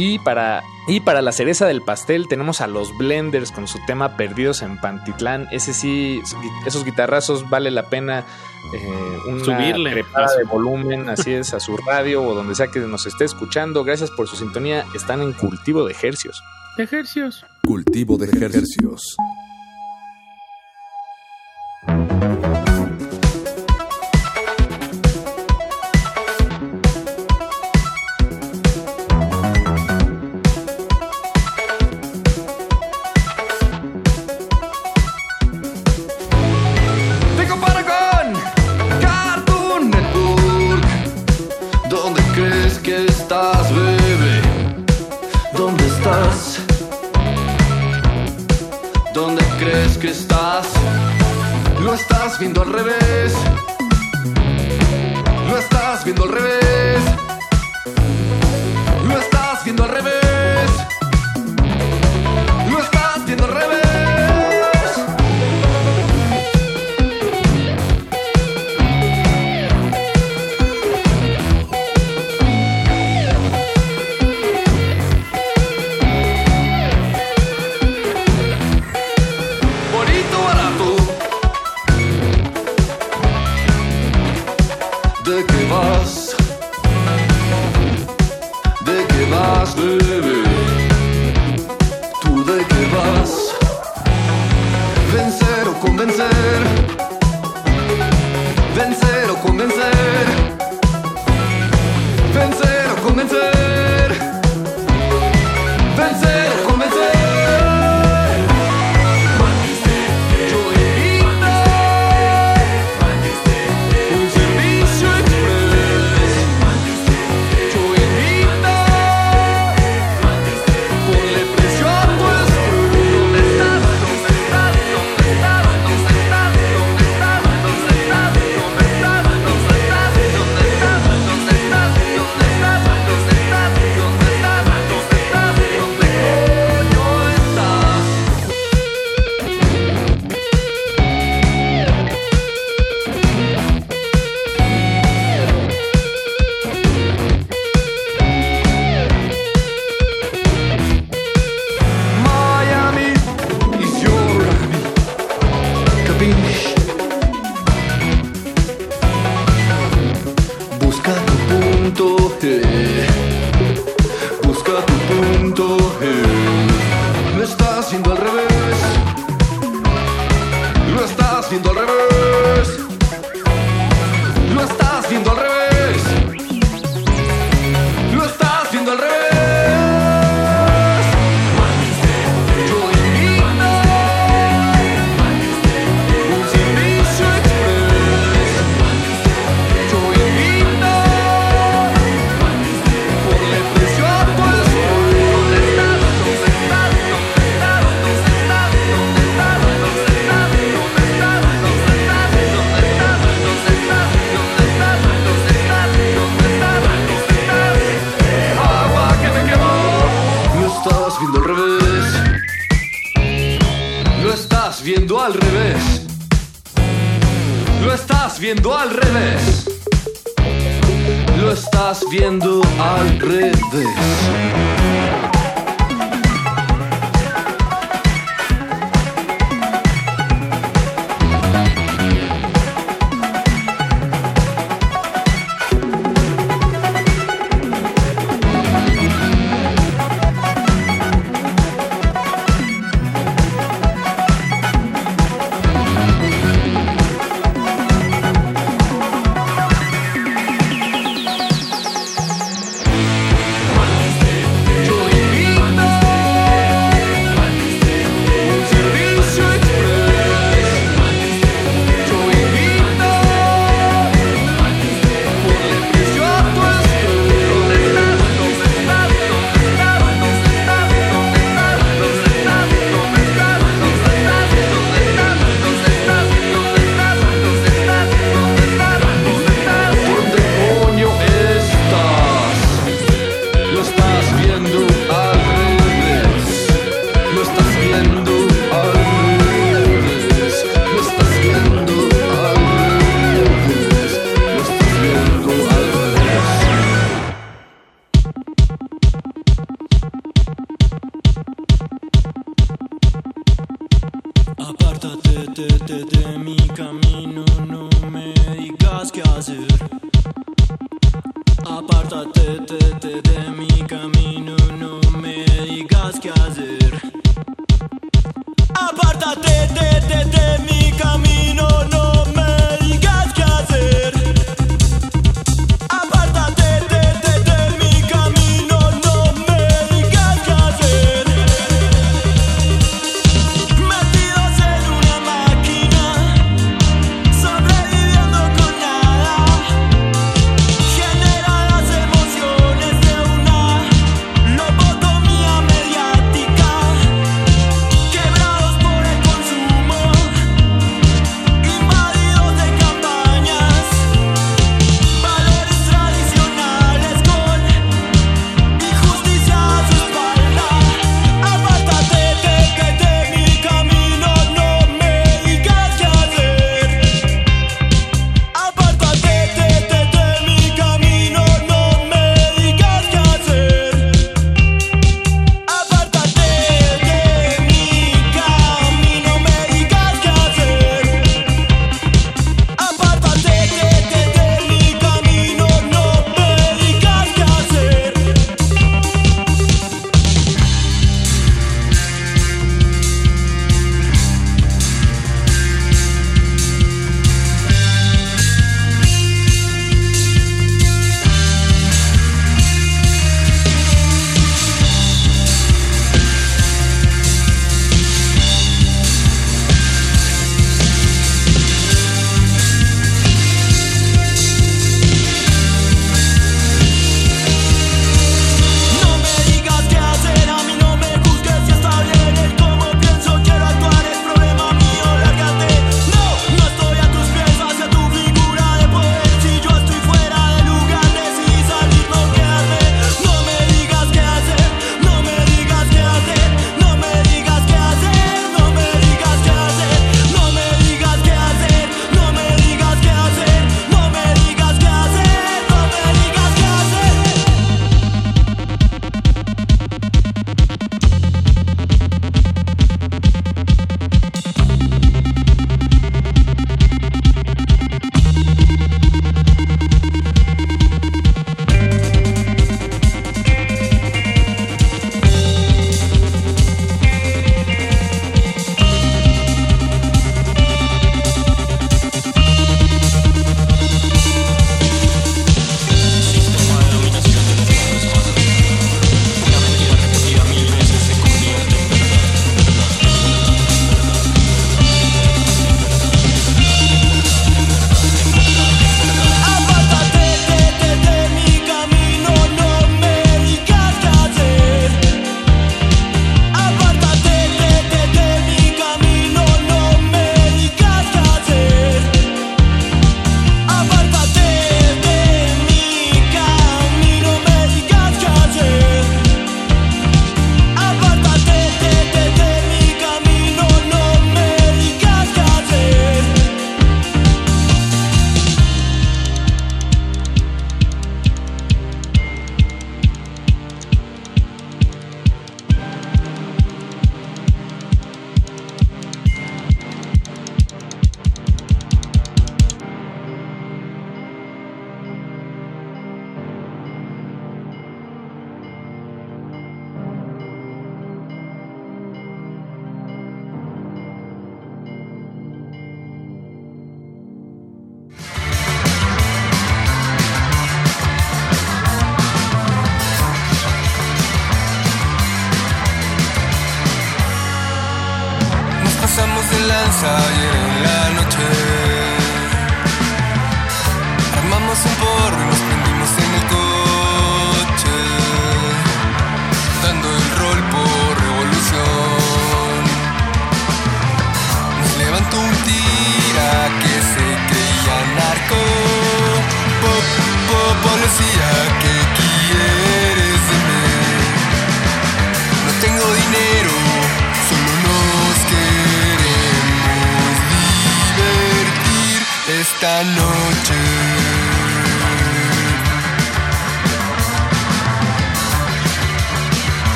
Y 0.00 0.20
para, 0.20 0.62
y 0.86 1.00
para 1.00 1.22
la 1.22 1.32
cereza 1.32 1.66
del 1.66 1.82
pastel 1.82 2.28
tenemos 2.28 2.60
a 2.60 2.68
los 2.68 2.96
Blenders 2.96 3.50
con 3.50 3.66
su 3.66 3.80
tema 3.84 4.16
Perdidos 4.16 4.62
en 4.62 4.78
Pantitlán. 4.78 5.48
Ese 5.50 5.74
sí, 5.74 6.22
esos 6.64 6.84
guitarrazos 6.84 7.50
vale 7.50 7.72
la 7.72 7.82
pena 7.82 8.24
eh, 8.72 9.18
una 9.26 9.44
Subirle. 9.44 9.90
trepada 9.90 10.36
de 10.36 10.44
volumen, 10.44 11.08
así 11.08 11.32
es, 11.32 11.52
a 11.52 11.58
su 11.58 11.76
radio 11.78 12.22
o 12.22 12.32
donde 12.32 12.54
sea 12.54 12.68
que 12.68 12.78
nos 12.78 13.06
esté 13.06 13.24
escuchando. 13.24 13.82
Gracias 13.82 14.12
por 14.12 14.28
su 14.28 14.36
sintonía. 14.36 14.86
Están 14.94 15.20
en 15.20 15.32
cultivo 15.32 15.84
de 15.84 15.90
ejercios. 15.90 16.40
De 16.76 16.84
ejercios. 16.84 17.44
Cultivo 17.64 18.16
de 18.18 18.26
ejercios. 18.26 19.16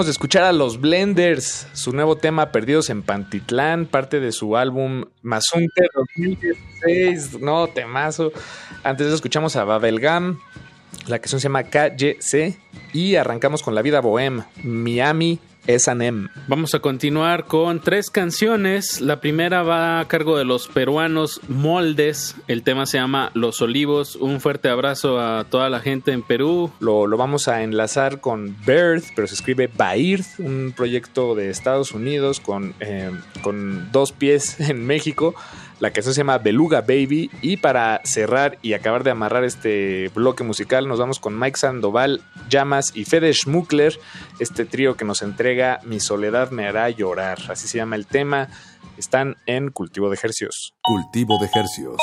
Acabamos 0.00 0.06
de 0.06 0.12
escuchar 0.12 0.44
a 0.44 0.52
los 0.52 0.80
Blenders, 0.80 1.66
su 1.74 1.92
nuevo 1.92 2.16
tema 2.16 2.52
Perdidos 2.52 2.88
en 2.88 3.02
Pantitlán, 3.02 3.84
parte 3.84 4.18
de 4.18 4.32
su 4.32 4.56
álbum 4.56 5.04
Mazunte 5.20 5.88
2016. 5.94 7.38
No, 7.42 7.66
temazo. 7.66 8.32
Antes 8.82 9.04
de 9.04 9.08
eso 9.08 9.16
escuchamos 9.16 9.56
a 9.56 9.64
Babelgam, 9.64 10.38
la 11.06 11.18
canción 11.18 11.38
se 11.38 11.48
llama 11.48 11.64
KYC 11.64 12.58
y 12.94 13.16
arrancamos 13.16 13.62
con 13.62 13.74
La 13.74 13.82
Vida 13.82 14.00
Bohem, 14.00 14.42
Miami 14.64 15.38
S&M. 15.74 16.28
Vamos 16.48 16.74
a 16.74 16.80
continuar 16.80 17.44
con 17.44 17.80
tres 17.80 18.10
canciones. 18.10 19.00
La 19.00 19.20
primera 19.20 19.62
va 19.62 20.00
a 20.00 20.08
cargo 20.08 20.36
de 20.36 20.44
los 20.44 20.68
peruanos 20.68 21.40
Moldes. 21.48 22.36
El 22.48 22.62
tema 22.62 22.86
se 22.86 22.98
llama 22.98 23.30
Los 23.34 23.62
Olivos. 23.62 24.16
Un 24.16 24.40
fuerte 24.40 24.68
abrazo 24.68 25.20
a 25.20 25.44
toda 25.44 25.70
la 25.70 25.80
gente 25.80 26.12
en 26.12 26.22
Perú. 26.22 26.70
Lo, 26.80 27.06
lo 27.06 27.16
vamos 27.16 27.48
a 27.48 27.62
enlazar 27.62 28.20
con 28.20 28.56
Birth, 28.66 29.06
pero 29.14 29.26
se 29.26 29.34
escribe 29.34 29.68
Bairth, 29.68 30.38
un 30.38 30.72
proyecto 30.76 31.34
de 31.34 31.50
Estados 31.50 31.92
Unidos 31.92 32.40
con, 32.40 32.74
eh, 32.80 33.10
con 33.42 33.90
dos 33.92 34.12
pies 34.12 34.58
en 34.60 34.86
México. 34.86 35.34
La 35.80 35.92
canción 35.92 36.14
se 36.14 36.20
llama 36.20 36.36
Beluga 36.38 36.82
Baby. 36.82 37.30
Y 37.40 37.56
para 37.56 38.02
cerrar 38.04 38.58
y 38.60 38.74
acabar 38.74 39.02
de 39.02 39.10
amarrar 39.10 39.44
este 39.44 40.10
bloque 40.14 40.44
musical, 40.44 40.86
nos 40.86 40.98
vamos 40.98 41.18
con 41.18 41.38
Mike 41.38 41.58
Sandoval, 41.58 42.22
Llamas 42.50 42.92
y 42.94 43.06
Fede 43.06 43.32
Schmuckler, 43.32 43.98
este 44.38 44.66
trío 44.66 44.96
que 44.96 45.06
nos 45.06 45.22
entrega 45.22 45.80
Mi 45.84 45.98
soledad 45.98 46.50
me 46.50 46.66
hará 46.66 46.90
llorar. 46.90 47.38
Así 47.48 47.66
se 47.66 47.78
llama 47.78 47.96
el 47.96 48.06
tema. 48.06 48.48
Están 48.98 49.36
en 49.46 49.70
Cultivo 49.70 50.10
de 50.10 50.16
Ejercios. 50.16 50.74
Cultivo 50.82 51.38
de 51.38 51.48
hercios. 51.54 52.00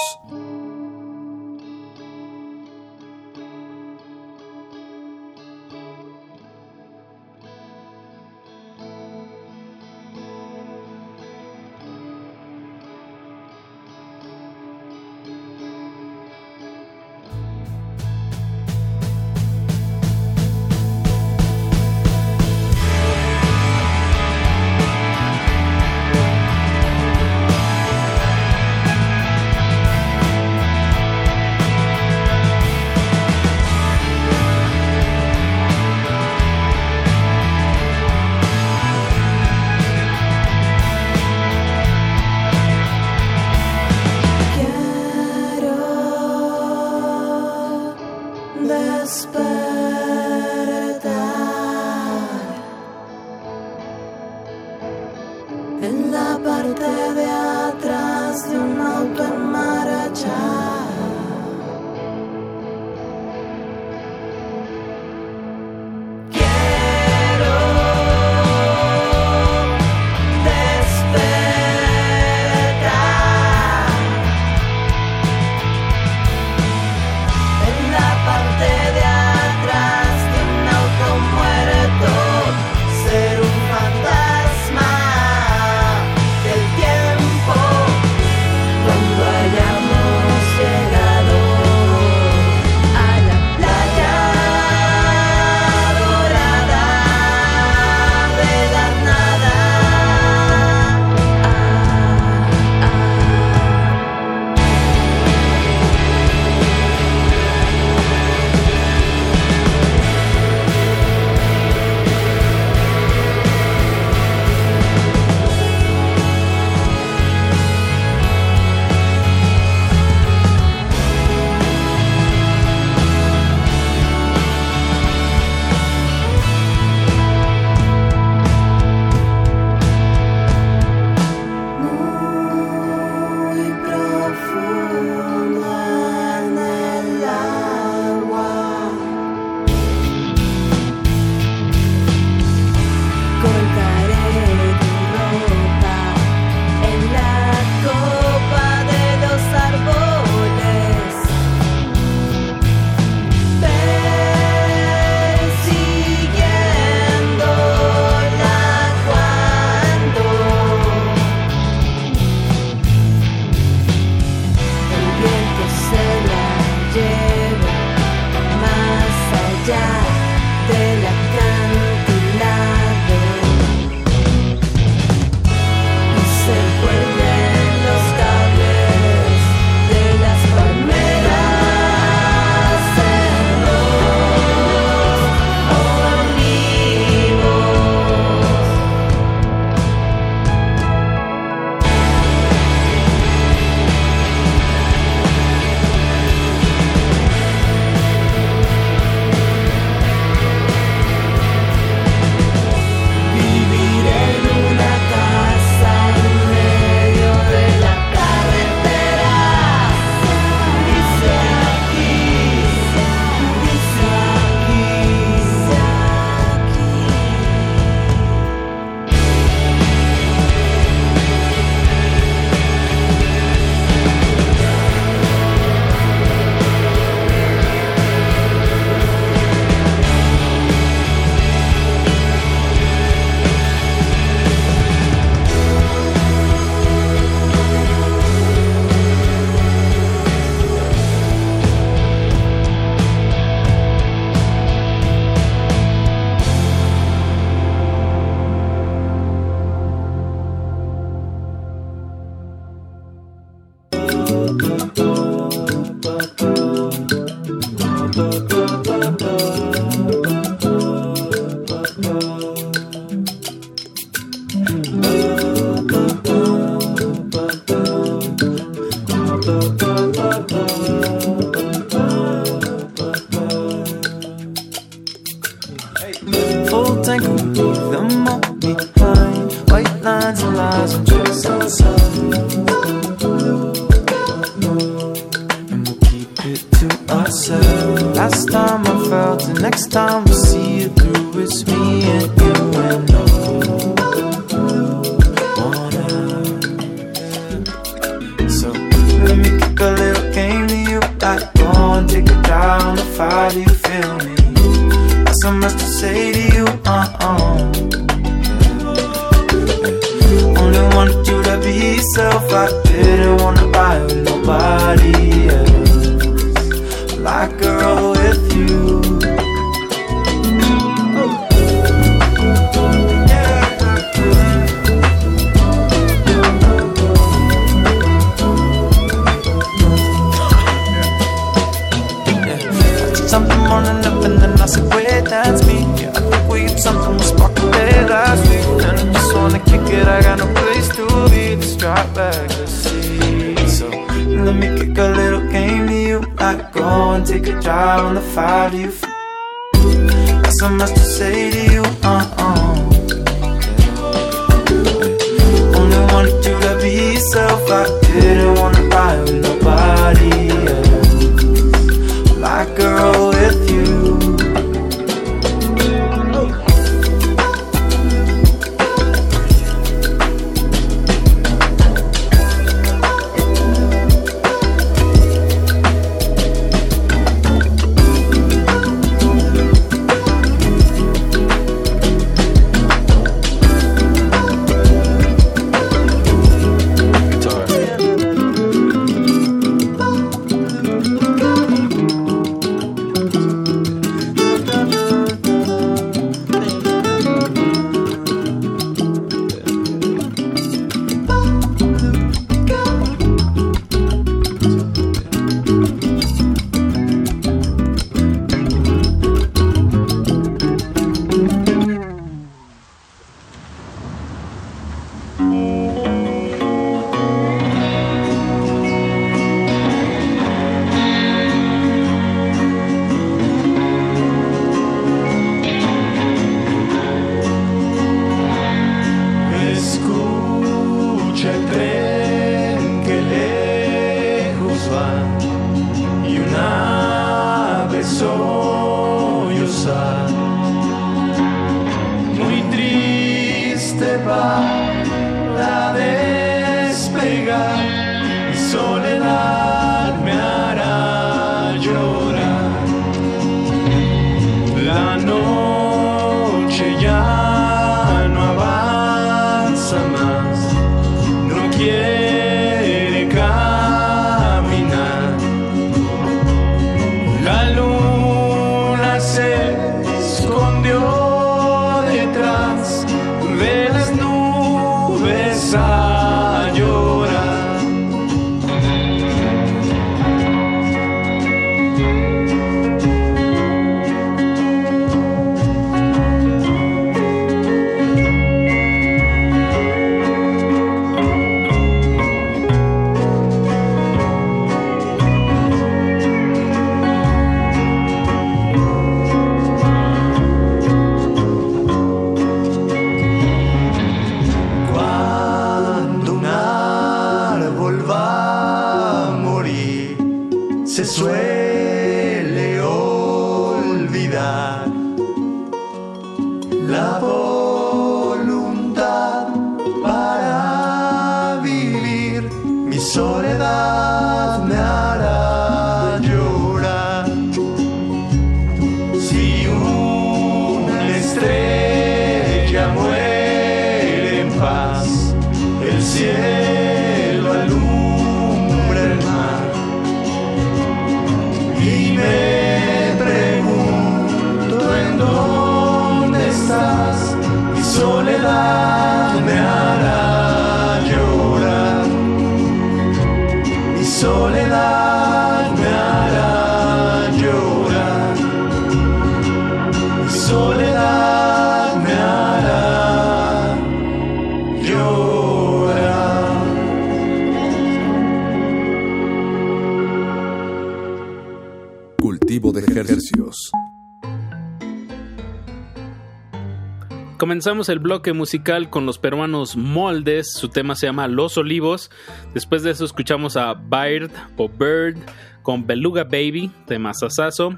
Comenzamos 577.68 577.90
el 577.90 578.00
bloque 578.00 578.32
musical 578.32 578.90
con 578.90 579.06
los 579.06 579.20
peruanos 579.20 579.76
Moldes, 579.76 580.54
su 580.54 580.70
tema 580.70 580.96
se 580.96 581.06
llama 581.06 581.28
Los 581.28 581.58
Olivos. 581.58 582.10
Después 582.54 582.82
de 582.82 582.92
eso 582.92 583.04
escuchamos 583.04 583.58
a 583.58 583.74
Bird 583.74 584.32
o 584.56 584.70
Bird 584.70 585.18
con 585.64 585.86
Beluga 585.86 586.24
Baby 586.24 586.72
de 586.88 586.98
Masasazo. 586.98 587.78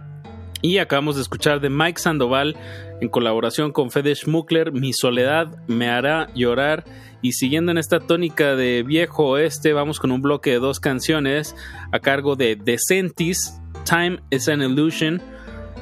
Y 0.61 0.77
acabamos 0.77 1.15
de 1.15 1.23
escuchar 1.23 1.59
de 1.59 1.71
Mike 1.71 1.99
Sandoval 1.99 2.55
en 3.01 3.09
colaboración 3.09 3.71
con 3.71 3.89
Fede 3.89 4.13
Schmuckler, 4.13 4.71
Mi 4.71 4.93
Soledad 4.93 5.57
me 5.65 5.89
hará 5.89 6.27
llorar. 6.35 6.85
Y 7.23 7.31
siguiendo 7.31 7.71
en 7.71 7.79
esta 7.79 7.99
tónica 7.99 8.55
de 8.55 8.83
viejo 8.83 9.29
oeste, 9.29 9.73
vamos 9.73 9.99
con 9.99 10.11
un 10.11 10.21
bloque 10.21 10.51
de 10.51 10.59
dos 10.59 10.79
canciones 10.79 11.55
a 11.91 11.99
cargo 11.99 12.35
de 12.35 12.55
Decentis, 12.55 13.59
Time 13.85 14.19
is 14.29 14.49
an 14.49 14.61
Illusion, 14.61 15.19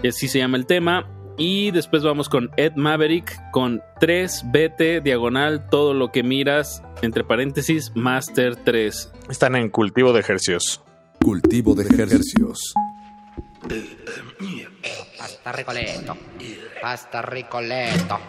y 0.02 0.08
así 0.08 0.30
se 0.30 0.40
llama 0.40 0.56
el 0.56 0.66
tema. 0.66 1.10
Y 1.38 1.72
después 1.72 2.04
vamos 2.04 2.30
con 2.30 2.52
Ed 2.56 2.72
Maverick 2.78 3.37
con 3.52 3.82
3BT 4.00 5.02
diagonal 5.02 5.70
todo 5.70 5.94
lo 5.94 6.12
que 6.12 6.24
miras, 6.24 6.84
entre 7.02 7.24
paréntesis, 7.24 7.92
Master 7.96 8.56
3. 8.56 9.12
Están 9.30 9.56
en 9.56 9.70
cultivo 9.70 10.14
de 10.14 10.20
ejercicios. 10.20 10.82
Cultivo 11.24 11.76
de 11.76 11.84
ejercicios. 11.84 12.74
Pasta 15.18 15.52
Ricoletto. 15.52 16.18
Pasta 16.82 17.22
Ricoletto. 17.22 18.20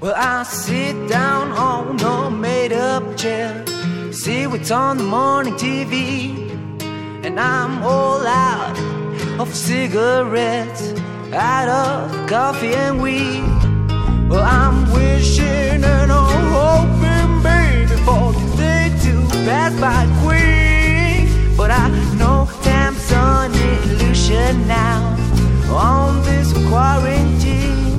Well, 0.00 0.14
I 0.16 0.44
sit 0.44 0.96
down 1.08 1.52
on 1.52 2.00
a 2.00 2.30
made 2.30 2.72
up 2.72 3.18
chair, 3.18 3.62
see 4.12 4.46
what's 4.46 4.70
on 4.70 4.96
the 4.96 5.04
morning 5.04 5.52
TV, 5.56 6.32
and 7.22 7.38
I'm 7.38 7.82
all 7.82 8.26
out 8.26 8.78
of 9.40 9.54
cigarettes, 9.54 10.92
out 11.32 11.68
of 11.68 12.28
coffee 12.28 12.74
and 12.74 13.00
weed. 13.00 13.42
Well, 14.28 14.44
I'm 14.44 14.92
wishing 14.92 15.82
and 15.82 16.12
I'm 16.12 16.46
hoping, 16.58 17.42
baby, 17.42 17.96
for 18.04 18.34
the 18.34 18.56
day 18.58 18.92
to 19.04 19.12
pass 19.46 19.72
by 19.80 20.04
quick. 20.20 21.56
But 21.56 21.70
I 21.70 21.88
know 22.18 22.50
time's 22.62 23.10
an 23.12 23.52
illusion 23.54 24.68
now 24.68 25.16
on 25.72 26.22
this 26.22 26.52
quarantine. 26.68 27.96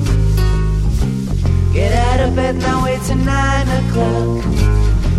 Get 1.72 1.92
out 2.06 2.20
of 2.28 2.36
bed 2.36 2.54
now, 2.56 2.84
it's 2.86 3.10
nine 3.10 3.68
o'clock. 3.80 4.44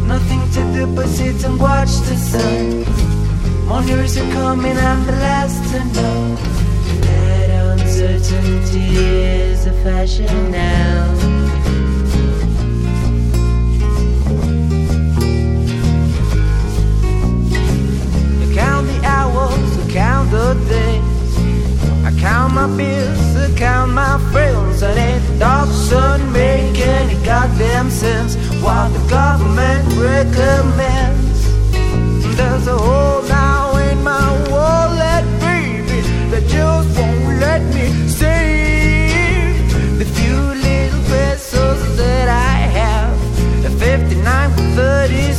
Nothing 0.08 0.42
to 0.56 0.62
do 0.74 0.88
but 0.96 1.08
sit 1.08 1.44
and 1.44 1.60
watch 1.60 1.92
the 2.08 2.16
sun. 2.16 2.93
Mornings 3.74 4.16
are 4.18 4.32
coming, 4.34 4.78
I'm 4.78 5.04
the 5.04 5.14
last 5.14 5.58
to 5.72 5.80
know. 5.96 6.36
That 7.02 7.50
uncertainty 7.72 8.98
is 8.98 9.66
a 9.66 9.74
fashion 9.82 10.52
now. 10.52 11.10
I 18.42 18.54
count 18.54 18.86
the 18.86 19.00
hours, 19.04 19.72
I 19.80 19.92
count 19.92 20.30
the 20.30 20.54
days. 20.70 21.34
I 22.06 22.12
count 22.20 22.54
my 22.54 22.68
bills, 22.78 23.36
I 23.36 23.58
count 23.58 23.92
my 23.94 24.20
friends, 24.32 24.84
and 24.84 25.00
it 25.00 25.40
doesn't 25.40 26.32
make 26.32 26.78
any 26.78 27.16
goddamn 27.26 27.90
sense 27.90 28.36
what 28.62 28.90
the 28.94 29.04
government 29.10 29.84
recommends. 29.98 31.34
There's 32.38 32.68
a 32.68 32.78
hole 32.78 33.23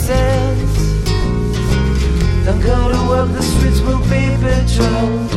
30 0.05 0.07
cents. 0.07 1.05
Don't 2.45 2.61
go 2.61 2.89
to 2.93 3.09
work, 3.09 3.33
the 3.33 3.43
streets 3.43 3.81
will 3.81 4.01
be 4.01 4.37
patrolled. 4.43 5.31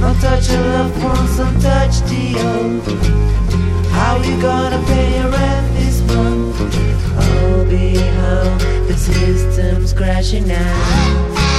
Don't 0.00 0.20
touch 0.20 0.50
your 0.50 0.60
loved 0.60 1.02
ones, 1.02 1.36
don't 1.36 1.60
touch 1.60 2.00
the 2.10 2.36
old. 2.48 2.82
How 3.92 4.16
you 4.16 4.40
gonna 4.40 4.82
pay 4.86 5.20
your 5.20 5.30
rent 5.30 5.74
this 5.74 6.00
month? 6.02 6.56
Oh, 7.18 7.64
behold, 7.68 8.60
the 8.88 8.94
system's 8.94 9.92
crashing 9.92 10.46
now. 10.46 11.55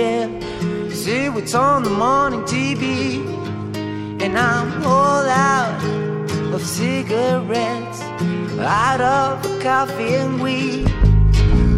See 0.00 1.28
what's 1.28 1.54
on 1.54 1.82
the 1.82 1.90
morning 1.90 2.40
TV. 2.42 3.24
And 4.22 4.38
I'm 4.38 4.82
all 4.86 5.24
out 5.26 5.82
of 6.54 6.62
cigarettes, 6.62 8.00
out 8.58 9.00
of 9.00 9.42
coffee 9.60 10.14
and 10.14 10.40
weed. 10.42 10.88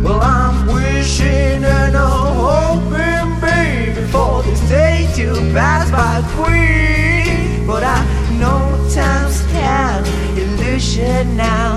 Well, 0.05 0.21
I'm 0.21 0.67
wishing 0.67 1.65
and 1.65 1.97
I'm 1.97 2.37
hoping, 2.49 3.41
baby, 3.41 4.07
for 4.13 4.43
this 4.45 4.61
day 4.69 5.09
to 5.17 5.35
pass 5.53 5.91
by 5.91 6.23
quick. 6.37 7.67
But 7.67 7.83
I 7.83 8.01
know 8.39 8.61
time's 8.95 9.43
an 9.53 10.05
illusion 10.39 11.37
now 11.37 11.75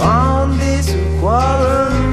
on 0.00 0.56
this 0.58 0.86
quarantine. 1.18 2.07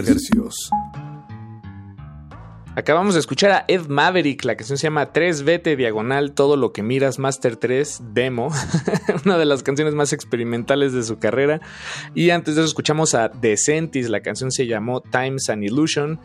Ejercicios. 0.00 0.70
Acabamos 2.78 3.14
de 3.14 3.20
escuchar 3.20 3.50
a 3.50 3.64
Ed 3.66 3.88
Maverick, 3.88 4.44
la 4.44 4.54
canción 4.54 4.78
se 4.78 4.84
llama 4.84 5.12
3VT 5.12 5.76
Diagonal, 5.76 6.32
todo 6.32 6.56
lo 6.56 6.72
que 6.72 6.84
miras, 6.84 7.18
Master 7.18 7.56
3 7.56 8.02
Demo, 8.12 8.52
una 9.24 9.36
de 9.36 9.46
las 9.46 9.64
canciones 9.64 9.94
más 9.94 10.12
experimentales 10.12 10.92
de 10.92 11.02
su 11.02 11.18
carrera. 11.18 11.60
Y 12.14 12.30
antes 12.30 12.54
de 12.54 12.60
eso 12.60 12.68
escuchamos 12.68 13.16
a 13.16 13.30
Decentis, 13.30 14.08
la 14.08 14.20
canción 14.20 14.52
se 14.52 14.68
llamó 14.68 15.00
Times 15.00 15.50
and 15.50 15.64
Illusion. 15.64 16.20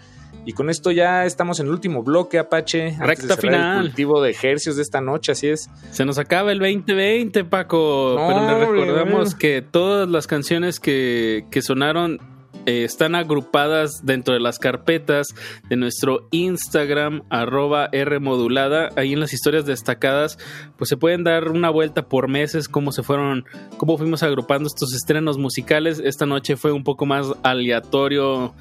Y 0.46 0.54
con 0.54 0.70
esto 0.70 0.92
ya 0.92 1.26
estamos 1.26 1.60
en 1.60 1.66
el 1.66 1.72
último 1.72 2.04
bloque, 2.04 2.38
Apache. 2.38 2.98
antes 3.00 3.00
de 3.00 3.06
Recta 3.08 3.38
final. 3.38 3.78
El 3.78 3.88
cultivo 3.88 4.22
de 4.22 4.30
ejercicios 4.30 4.76
de 4.76 4.84
esta 4.84 5.02
noche, 5.02 5.32
así 5.32 5.48
es. 5.48 5.72
Se 5.92 6.06
nos 6.06 6.20
acaba 6.20 6.52
el 6.52 6.60
2020, 6.60 7.46
Paco. 7.46 8.16
No, 8.16 8.28
pero 8.28 8.74
le 8.74 8.86
recordamos 8.86 9.34
que 9.34 9.64
todas 9.64 10.08
las 10.08 10.28
canciones 10.28 10.80
que, 10.80 11.46
que 11.50 11.64
sonaron 11.64 12.20
eh, 12.66 12.84
están 12.84 13.16
agrupadas 13.16 14.06
dentro 14.06 14.34
de 14.34 14.40
las 14.40 14.60
carpetas 14.60 15.28
de 15.70 15.76
nuestro 15.76 16.28
Instagram, 16.32 17.24
arroba 17.30 17.90
Rmodulada. 17.92 18.90
Ahí 18.96 19.14
en 19.14 19.20
las 19.20 19.34
historias 19.34 19.66
destacadas, 19.66 20.38
pues 20.78 20.90
se 20.90 20.98
pueden 20.98 21.24
dar 21.24 21.50
una 21.50 21.70
vuelta 21.70 22.08
por 22.08 22.28
meses, 22.28 22.70
cómo 22.70 22.92
se 22.92 23.04
fueron, 23.04 23.46
cómo 23.78 23.98
fuimos 23.98 24.24
agrupando 24.24 24.68
estos 24.68 24.94
estrenos 24.94 25.38
musicales. 25.38 26.02
Esta 26.04 26.26
noche 26.26 26.56
fue 26.56 26.72
un 26.72 26.84
poco 26.84 27.06
más 27.06 27.28
aleatorio 27.44 28.54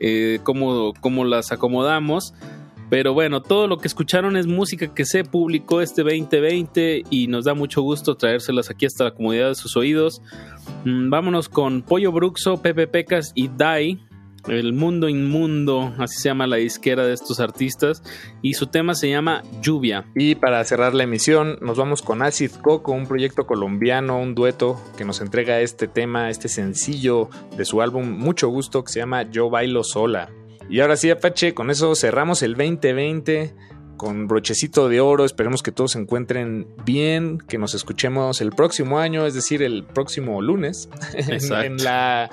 eh, 0.00 0.40
cómo, 0.42 0.94
cómo 1.00 1.24
las 1.24 1.52
acomodamos. 1.52 2.32
Pero 2.90 3.14
bueno, 3.14 3.40
todo 3.40 3.68
lo 3.68 3.78
que 3.78 3.86
escucharon 3.86 4.36
es 4.36 4.48
música 4.48 4.92
que 4.92 5.04
se 5.04 5.22
publicó 5.22 5.80
este 5.80 6.02
2020 6.02 7.04
y 7.08 7.28
nos 7.28 7.44
da 7.44 7.54
mucho 7.54 7.82
gusto 7.82 8.16
traérselas 8.16 8.68
aquí 8.68 8.84
hasta 8.84 9.04
la 9.04 9.14
comodidad 9.14 9.48
de 9.48 9.54
sus 9.54 9.76
oídos. 9.76 10.20
Mm, 10.84 11.08
vámonos 11.08 11.48
con 11.48 11.82
Pollo 11.82 12.10
Bruxo, 12.10 12.60
Pepe 12.60 12.88
Pecas 12.88 13.30
y 13.36 13.48
Dai. 13.48 14.04
El 14.48 14.72
Mundo 14.72 15.10
Inmundo, 15.10 15.94
así 15.98 16.16
se 16.18 16.30
llama 16.30 16.46
la 16.46 16.56
disquera 16.56 17.04
de 17.04 17.12
estos 17.12 17.40
artistas. 17.40 18.02
Y 18.42 18.54
su 18.54 18.66
tema 18.66 18.94
se 18.94 19.10
llama 19.10 19.42
Lluvia. 19.60 20.06
Y 20.16 20.34
para 20.34 20.64
cerrar 20.64 20.94
la 20.94 21.04
emisión, 21.04 21.58
nos 21.60 21.76
vamos 21.76 22.02
con 22.02 22.22
Acid 22.22 22.52
Coco, 22.62 22.92
un 22.92 23.06
proyecto 23.06 23.46
colombiano, 23.46 24.18
un 24.18 24.34
dueto 24.34 24.80
que 24.96 25.04
nos 25.04 25.20
entrega 25.20 25.60
este 25.60 25.86
tema, 25.86 26.30
este 26.30 26.48
sencillo 26.48 27.28
de 27.56 27.66
su 27.66 27.82
álbum 27.82 28.08
Mucho 28.08 28.48
Gusto 28.48 28.82
que 28.82 28.90
se 28.90 29.00
llama 29.00 29.30
Yo 29.30 29.50
Bailo 29.50 29.84
Sola. 29.84 30.30
Y 30.70 30.80
ahora 30.80 30.96
sí, 30.96 31.10
Apache, 31.10 31.52
con 31.52 31.70
eso 31.70 31.94
cerramos 31.96 32.42
el 32.42 32.54
2020 32.54 33.52
con 33.96 34.28
brochecito 34.28 34.88
de 34.88 35.00
oro. 35.00 35.24
Esperemos 35.24 35.62
que 35.62 35.72
todos 35.72 35.92
se 35.92 35.98
encuentren 35.98 36.68
bien, 36.86 37.38
que 37.38 37.58
nos 37.58 37.74
escuchemos 37.74 38.40
el 38.40 38.52
próximo 38.52 38.98
año, 38.98 39.26
es 39.26 39.34
decir, 39.34 39.62
el 39.62 39.84
próximo 39.84 40.40
lunes, 40.40 40.88
en, 41.14 41.52
en 41.52 41.76
la, 41.84 42.30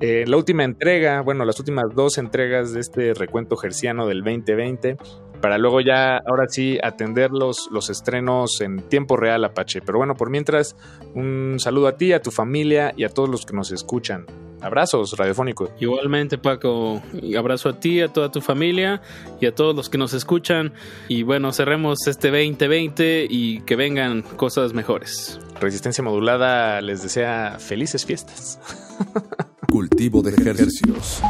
eh, 0.00 0.24
la 0.26 0.36
última 0.36 0.64
entrega, 0.64 1.20
bueno, 1.20 1.44
las 1.44 1.58
últimas 1.58 1.94
dos 1.94 2.16
entregas 2.16 2.72
de 2.72 2.80
este 2.80 3.12
recuento 3.12 3.56
gerciano 3.56 4.06
del 4.06 4.22
2020 4.22 4.96
para 5.40 5.58
luego 5.58 5.80
ya, 5.80 6.18
ahora 6.18 6.44
sí, 6.48 6.78
atender 6.82 7.30
los, 7.30 7.68
los 7.72 7.90
estrenos 7.90 8.60
en 8.60 8.82
tiempo 8.88 9.16
real, 9.16 9.44
Apache. 9.44 9.80
Pero 9.80 9.98
bueno, 9.98 10.14
por 10.14 10.30
mientras, 10.30 10.76
un 11.14 11.56
saludo 11.58 11.88
a 11.88 11.96
ti, 11.96 12.12
a 12.12 12.22
tu 12.22 12.30
familia 12.30 12.92
y 12.96 13.04
a 13.04 13.08
todos 13.08 13.28
los 13.28 13.46
que 13.46 13.54
nos 13.54 13.72
escuchan. 13.72 14.26
Abrazos, 14.62 15.16
radiofónicos. 15.16 15.70
Igualmente, 15.80 16.38
Paco, 16.38 17.02
y 17.20 17.36
abrazo 17.36 17.70
a 17.70 17.80
ti, 17.80 18.00
a 18.00 18.08
toda 18.08 18.30
tu 18.30 18.40
familia 18.40 19.00
y 19.40 19.46
a 19.46 19.54
todos 19.54 19.74
los 19.74 19.88
que 19.88 19.98
nos 19.98 20.12
escuchan. 20.12 20.72
Y 21.08 21.22
bueno, 21.22 21.52
cerremos 21.52 22.06
este 22.06 22.28
2020 22.28 23.26
y 23.28 23.60
que 23.62 23.76
vengan 23.76 24.22
cosas 24.22 24.72
mejores. 24.72 25.40
Resistencia 25.60 26.02
modulada 26.04 26.80
les 26.80 27.02
desea 27.02 27.56
felices 27.58 28.04
fiestas. 28.04 28.58
Cultivo 29.68 30.22
de 30.22 30.30
ejercicios. 30.32 31.22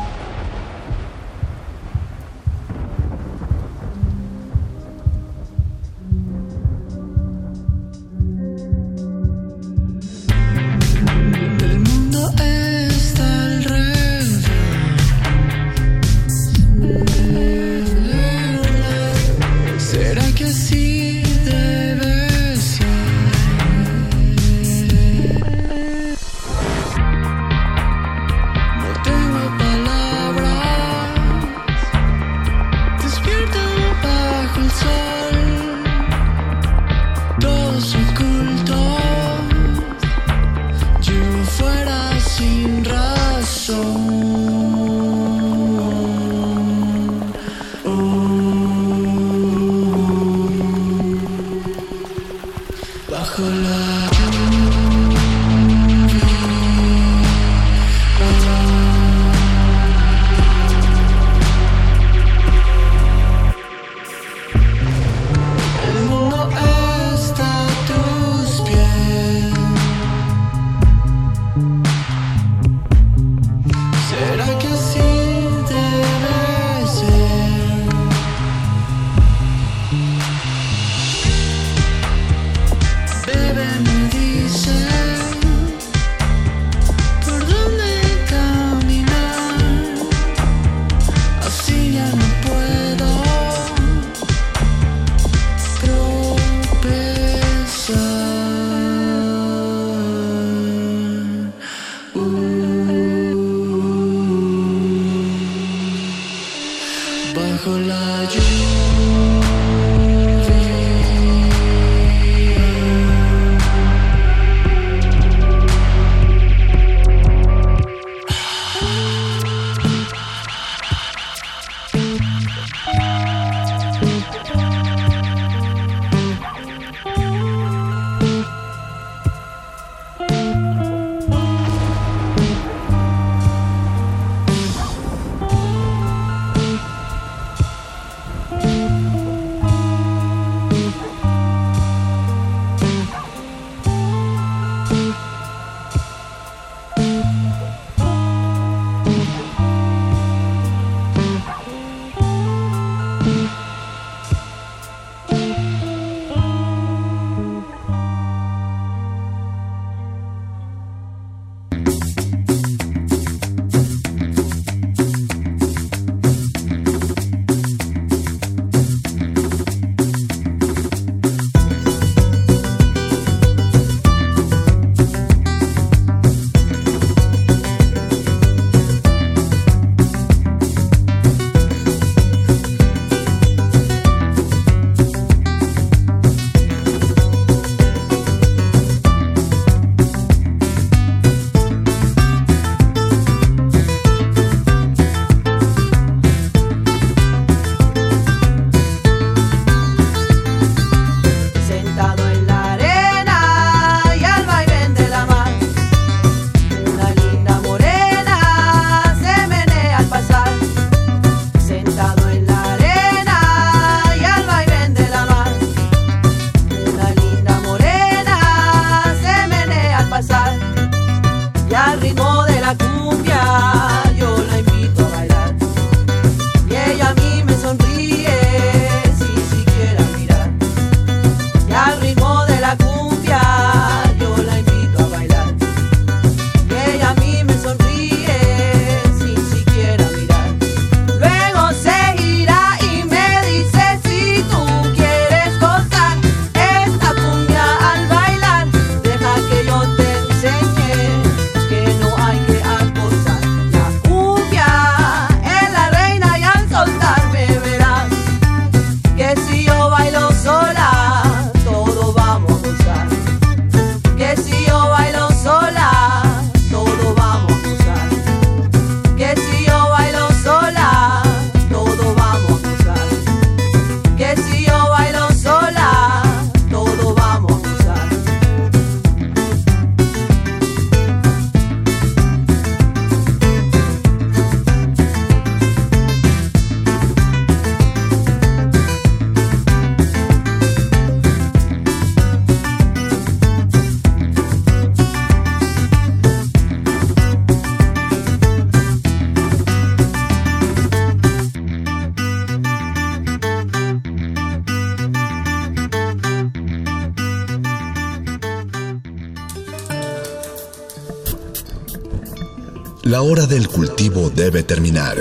La 313.20 313.26
hora 313.26 313.46
del 313.46 313.68
cultivo 313.68 314.30
debe 314.30 314.62
terminar. 314.62 315.18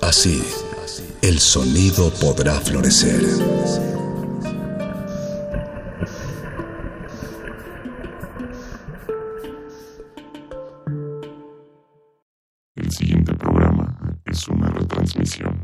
Así, 0.00 0.42
el 1.20 1.38
sonido 1.38 2.10
podrá 2.14 2.54
florecer. 2.60 3.20
El 12.74 12.90
siguiente 12.90 13.34
programa 13.34 14.18
es 14.24 14.48
una 14.48 14.70
retransmisión. 14.70 15.62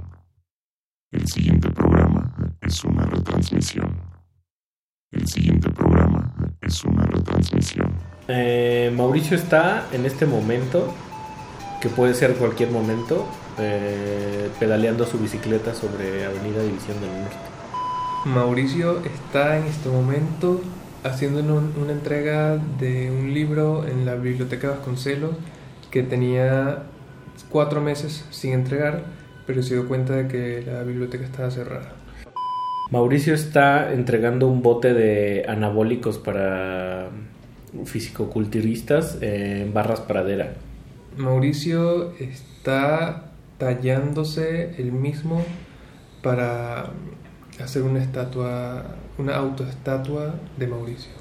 El 1.11 1.27
siguiente 1.27 1.71
programa 1.71 2.35
es 2.61 2.85
una 2.85 3.07
retransmisión. 3.07 3.99
El 5.11 5.27
siguiente 5.27 5.71
programa 5.71 6.35
es 6.61 6.85
una 6.85 7.07
retransmisión. 7.07 7.95
Eh, 8.29 8.93
Mauricio 8.95 9.39
está 9.39 9.89
en 9.91 10.05
este 10.05 10.27
momento, 10.27 10.95
que 11.81 11.89
puede 11.89 12.15
ser 12.15 12.35
cualquier 12.35 12.71
momento, 12.71 13.27
eh, 13.59 14.49
pedaleando 14.59 15.07
su 15.07 15.19
bicicleta 15.19 15.75
sobre 15.75 16.25
Avenida 16.25 16.63
División 16.63 17.01
del 17.01 17.11
Norte. 17.11 17.37
Mauricio 18.27 19.01
está 19.01 19.57
en 19.59 19.65
este 19.65 19.89
momento 19.89 20.61
haciendo 21.05 21.41
un- 21.41 21.73
una 21.81 21.93
entrega 21.93 22.59
de 22.79 23.11
un 23.11 23.33
libro 23.33 23.87
en 23.87 24.05
la 24.05 24.15
Biblioteca 24.15 24.69
Vasconcelos 24.71 25.31
que 25.91 26.03
tenía 26.03 26.83
cuatro 27.49 27.81
meses 27.81 28.27
sin 28.31 28.53
entregar, 28.53 29.05
pero 29.47 29.63
se 29.63 29.75
dio 29.75 29.89
cuenta 29.89 30.15
de 30.15 30.29
que 30.29 30.63
la 30.71 30.83
biblioteca 30.83 31.25
estaba 31.25 31.51
cerrada. 31.51 31.95
Mauricio 32.91 33.35
está 33.35 33.93
entregando 33.93 34.49
un 34.49 34.63
bote 34.63 34.93
de 34.93 35.47
anabólicos 35.49 36.19
para 36.19 37.09
fisicoculturistas 37.87 39.19
en 39.23 39.73
Barras 39.73 40.01
Pradera. 40.01 40.55
Mauricio 41.17 42.13
está 42.19 43.33
tallándose 43.59 44.75
el 44.79 44.93
mismo 44.93 45.45
para 46.23 46.91
hacer 47.63 47.83
una 47.83 48.03
estatua, 48.03 48.97
una 49.19 49.37
autoestatua 49.37 50.35
de 50.57 50.67
Mauricio. 50.67 51.13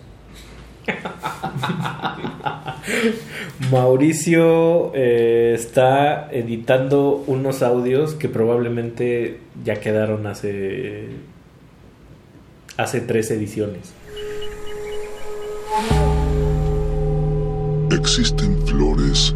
Mauricio 3.72 4.92
eh, 4.96 5.54
está 5.56 6.32
editando 6.32 7.24
unos 7.28 7.62
audios 7.62 8.16
que 8.16 8.30
probablemente 8.30 9.42
ya 9.64 9.80
quedaron 9.80 10.26
hace 10.26 11.10
hace 12.78 13.02
tres 13.02 13.30
ediciones. 13.30 13.94
Existen 17.92 18.66
flores 18.66 19.36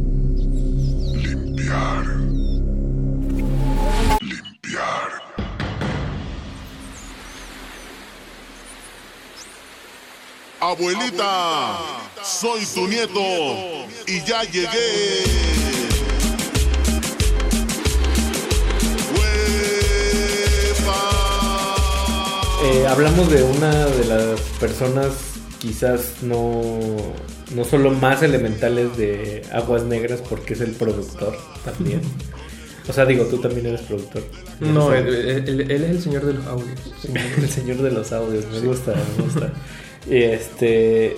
Limpiar. 4.21 5.11
Abuelita, 10.59 11.77
soy 12.23 12.65
tu 12.65 12.87
nieto 12.87 13.21
y 14.05 14.21
ya 14.25 14.43
llegué. 14.43 15.23
Eh, 22.63 22.85
hablamos 22.87 23.29
de 23.29 23.43
una 23.43 23.85
de 23.87 24.05
las 24.05 24.39
personas 24.59 25.13
quizás 25.59 26.21
no, 26.21 27.13
no 27.55 27.63
solo 27.65 27.91
más 27.91 28.23
elementales 28.23 28.95
de 28.97 29.41
Aguas 29.51 29.83
Negras 29.83 30.21
porque 30.27 30.53
es 30.53 30.61
el 30.61 30.71
productor 30.71 31.35
también. 31.65 32.01
O 32.89 32.93
sea, 32.93 33.05
digo, 33.05 33.25
tú 33.25 33.37
también 33.37 33.67
eres 33.67 33.81
productor. 33.81 34.23
No, 34.59 34.93
Eres 34.93 35.13
él, 35.47 35.59
él- 35.61 35.71
él 35.71 35.83
es 35.83 35.89
el 35.91 36.01
señor 36.01 36.25
de 36.25 36.33
los 36.33 36.45
audios. 36.47 36.79
el 37.37 37.49
señor 37.49 37.77
de 37.77 37.91
los 37.91 38.11
audios, 38.11 38.45
me 38.51 38.59
gusta, 38.59 38.93
me 39.17 39.23
gusta. 39.23 39.53
Este, 40.09 41.15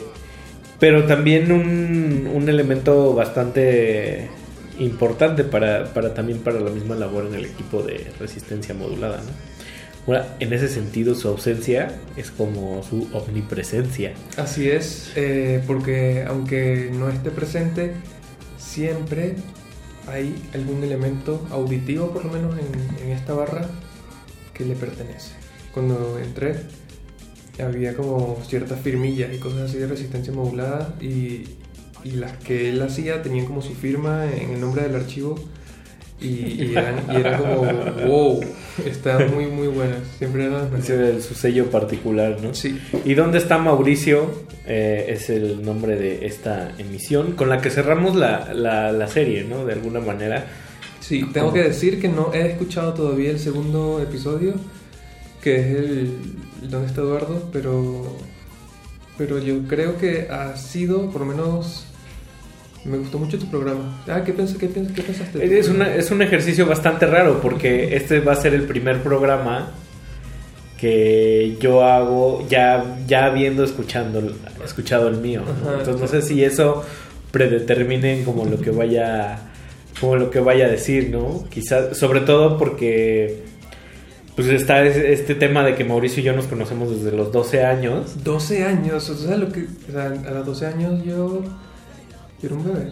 pero 0.80 1.05
también 1.05 1.51
un, 1.51 2.30
un 2.34 2.49
elemento 2.49 3.14
bastante 3.14 4.30
importante 4.80 5.43
para, 5.43 5.85
para 5.93 6.14
también 6.14 6.39
para 6.39 6.60
la 6.60 6.69
misma 6.69 6.95
labor 6.95 7.27
en 7.27 7.35
el 7.35 7.45
equipo 7.45 7.81
de 7.84 8.07
resistencia 8.19 8.73
modulada, 8.73 9.18
¿no? 9.18 9.53
Ahora, 10.06 10.36
en 10.40 10.52
ese 10.52 10.68
sentido, 10.68 11.16
su 11.16 11.30
ausencia 11.30 11.98
es 12.18 12.30
como 12.30 12.84
su 12.84 13.08
omnipresencia. 13.14 14.14
Así 14.36 14.70
es, 14.70 15.14
eh, 15.16 15.64
porque 15.66 16.26
aunque 16.28 16.92
no 16.94 17.10
esté 17.10 17.32
presente, 17.32 17.94
siempre 18.58 19.36
hay 20.08 20.36
algún 20.54 20.84
elemento 20.84 21.48
auditivo, 21.50 22.12
por 22.12 22.26
lo 22.26 22.34
menos 22.34 22.56
en, 22.58 23.06
en 23.06 23.12
esta 23.12 23.34
barra, 23.34 23.66
que 24.54 24.66
le 24.66 24.76
pertenece. 24.76 25.32
Cuando 25.74 26.20
entré, 26.20 26.58
había 27.64 27.96
como 27.96 28.38
ciertas 28.46 28.82
firmillas 28.82 29.34
y 29.34 29.38
cosas 29.38 29.70
así 29.70 29.78
de 29.78 29.88
resistencia 29.88 30.34
modulada, 30.34 30.96
y, 31.00 31.46
y 32.04 32.12
las 32.12 32.34
que 32.40 32.70
él 32.70 32.82
hacía 32.82 33.22
tenían 33.22 33.46
como 33.46 33.62
su 33.62 33.74
firma 33.74 34.26
en 34.26 34.52
el 34.52 34.60
nombre 34.60 34.84
del 34.84 34.96
archivo, 34.96 35.36
Y, 36.22 36.27
y 36.64 36.73
eran, 36.76 36.95
y 37.11 37.15
eran 37.18 37.41
como, 37.41 37.65
wow, 38.07 38.41
estaban 38.85 39.34
muy, 39.34 39.48
muy 39.48 39.68
buenas. 39.68 39.99
Siempre 40.18 40.45
eran 40.45 40.69
las 40.72 41.23
su 41.23 41.34
sello 41.34 41.69
particular, 41.69 42.38
¿no? 42.41 42.53
Sí. 42.53 42.80
¿Y 43.03 43.14
dónde 43.14 43.40
está 43.40 43.57
Mauricio? 43.57 44.44
Eh, 44.65 45.07
es 45.10 45.30
el 45.30 45.65
nombre 45.65 45.98
de 45.98 46.26
esta 46.26 46.72
emisión 46.77 47.34
con 47.34 47.49
la 47.49 47.60
que 47.60 47.69
cerramos 47.69 48.15
la, 48.15 48.53
la, 48.53 48.94
la 48.94 49.07
serie, 49.07 49.44
¿no? 49.44 49.65
De 49.65 49.73
alguna 49.73 49.99
manera. 49.99 50.45
Sí, 51.02 51.26
tengo 51.34 51.52
que 51.52 51.64
decir 51.64 51.99
que 51.99 52.07
no 52.07 52.34
he 52.34 52.52
escuchado 52.52 52.94
todavía 52.94 53.31
el 53.31 53.40
segundo 53.40 54.02
episodio, 54.02 54.53
que 55.41 55.60
es 55.60 55.65
el, 55.76 56.15
el 56.61 56.69
¿Dónde 56.69 56.88
está 56.88 57.02
Eduardo? 57.02 57.49
Pero, 57.52 58.15
pero 59.18 59.40
yo 59.40 59.68
creo 59.68 59.98
que 59.98 60.30
ha 60.30 60.56
sido, 60.56 61.11
por 61.11 61.22
lo 61.22 61.27
menos, 61.27 61.88
me 62.85 62.97
gustó 62.97 63.18
mucho 63.19 63.38
tu 63.39 63.45
programa. 63.47 64.01
Ah, 64.07 64.23
¿qué, 64.26 64.34
pens 64.34 64.55
qué, 64.60 64.68
pens 64.68 64.91
qué 64.91 65.01
pensaste? 65.01 65.57
Es, 65.60 65.69
una- 65.69 65.93
es 65.95 66.11
un 66.11 66.22
ejercicio 66.22 66.65
bastante 66.65 67.05
raro 67.05 67.39
porque 67.41 67.95
este 67.95 68.19
va 68.19 68.34
a 68.34 68.35
ser 68.35 68.53
el 68.53 68.64
primer 68.64 69.01
programa 69.01 69.72
que 70.80 71.55
yo 71.61 71.84
hago 71.84 72.45
ya, 72.49 72.97
ya 73.07 73.26
habiendo 73.26 73.64
escuchando, 73.64 74.22
escuchado 74.65 75.07
el 75.07 75.18
mío. 75.18 75.41
¿no? 75.45 75.69
Ajá, 75.69 75.80
Entonces 75.80 76.01
no 76.01 76.07
sé 76.07 76.22
si 76.22 76.43
eso 76.43 76.84
predetermine 77.31 78.23
como 78.26 78.45
lo 78.45 78.60
que 78.60 78.72
vaya 78.72 79.39
como 79.99 80.15
lo 80.18 80.30
que 80.30 80.39
vaya 80.39 80.65
a 80.65 80.69
decir, 80.69 81.10
¿no? 81.11 81.45
Quizás, 81.49 81.95
sobre 81.97 82.19
todo 82.22 82.57
porque 82.57 83.43
pues 84.35 84.47
está 84.49 84.84
es- 84.84 84.97
este 84.97 85.35
tema 85.35 85.64
de 85.64 85.76
que 85.76 85.85
Mauricio 85.85 86.22
y 86.22 86.26
yo 86.26 86.34
nos 86.34 86.47
conocemos 86.47 86.89
desde 86.91 87.15
los 87.15 87.31
12 87.31 87.64
años. 87.64 88.23
12 88.23 88.64
años, 88.65 89.10
o 89.10 89.15
sea, 89.15 89.38
lo 89.38 89.49
que, 89.51 89.61
o 89.88 89.91
sea, 89.91 90.07
a 90.07 90.31
los 90.31 90.45
12 90.45 90.65
años 90.65 91.03
yo 91.05 91.43
era 92.48 92.56
un 92.56 92.64
bebé. 92.64 92.91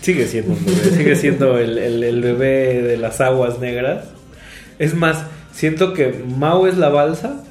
Sigue 0.00 0.26
siendo 0.26 0.52
un 0.52 0.64
bebé, 0.64 0.90
sigue 0.96 1.16
siendo 1.16 1.58
el, 1.58 1.78
el- 1.78 2.04
el 2.04 2.20
bebé 2.20 2.82
de 2.82 2.96
las 2.96 3.20
aguas 3.20 3.58
negras. 3.58 4.04
Es 4.78 4.94
más, 4.94 5.24
siento 5.52 5.94
que 5.94 6.12
Mau 6.36 6.66
es 6.66 6.76
la 6.76 6.88
balsa, 6.90 7.42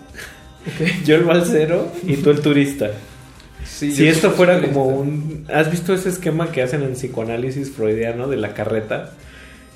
yo 1.05 1.15
el 1.15 1.23
balsero 1.23 1.91
y 2.03 2.18
tú 2.18 2.30
el 2.30 2.41
turista. 2.41 2.91
Sí, 3.65 3.91
si 3.93 4.07
esto 4.07 4.31
fuera 4.31 4.55
turista. 4.57 4.73
como 4.73 4.88
un... 4.88 5.45
¿Has 5.51 5.72
visto 5.72 5.93
ese 5.93 6.10
esquema 6.10 6.51
que 6.51 6.61
hacen 6.61 6.84
en 6.84 6.93
psicoanálisis 6.93 7.72
freudiano 7.72 8.27
de 8.27 8.38
la 8.38 8.53
carreta? 8.53 9.11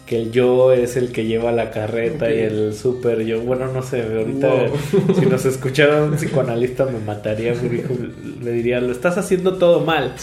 Que 0.08 0.18
el 0.22 0.32
yo 0.32 0.72
es 0.72 0.96
el 0.96 1.12
que 1.12 1.26
lleva 1.26 1.52
la 1.52 1.70
carreta 1.70 2.34
y 2.34 2.40
el 2.40 2.74
super 2.74 3.24
yo. 3.26 3.42
Bueno, 3.42 3.72
no 3.74 3.84
sé, 3.84 4.02
ahorita 4.04 4.48
Wow. 4.48 5.16
si 5.20 5.26
nos 5.26 5.46
escuchara 5.46 6.02
un 6.04 6.16
psicoanalista 6.16 6.86
me 6.86 7.00
mataría 7.00 7.54
porque 7.54 7.84
le 8.42 8.52
diría, 8.54 8.80
lo 8.80 8.92
estás 8.94 9.18
haciendo 9.18 9.56
todo 9.58 9.82
mal. 9.82 10.14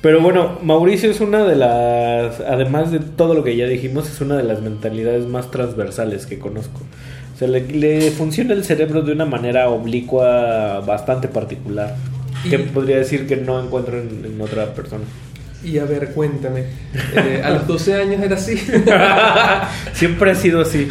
Pero 0.00 0.20
bueno, 0.22 0.58
Mauricio 0.62 1.10
es 1.10 1.20
una 1.20 1.44
de 1.44 1.56
las, 1.56 2.40
además 2.40 2.90
de 2.90 3.00
todo 3.00 3.34
lo 3.34 3.44
que 3.44 3.54
ya 3.56 3.66
dijimos, 3.66 4.08
es 4.10 4.20
una 4.22 4.36
de 4.38 4.44
las 4.44 4.62
mentalidades 4.62 5.26
más 5.26 5.50
transversales 5.50 6.24
que 6.24 6.38
conozco. 6.38 6.80
O 7.34 7.38
sea, 7.38 7.48
le, 7.48 7.60
le 7.66 8.10
funciona 8.12 8.54
el 8.54 8.64
cerebro 8.64 9.02
de 9.02 9.12
una 9.12 9.26
manera 9.26 9.68
oblicua 9.68 10.80
bastante 10.80 11.28
particular. 11.28 11.96
Que 12.48 12.56
Y- 12.56 12.58
podría 12.72 12.96
decir 12.98 13.26
que 13.26 13.36
no 13.36 13.62
encuentro 13.62 13.98
en, 14.00 14.24
en 14.24 14.40
otra 14.40 14.72
persona. 14.72 15.04
Y 15.64 15.78
a 15.78 15.84
ver, 15.84 16.10
cuéntame, 16.12 16.64
eh, 17.16 17.42
a 17.44 17.50
los 17.50 17.66
12 17.66 17.94
años 17.94 18.22
era 18.22 18.36
así. 18.36 18.56
Siempre 19.92 20.30
ha 20.30 20.34
sido 20.36 20.60
así. 20.60 20.88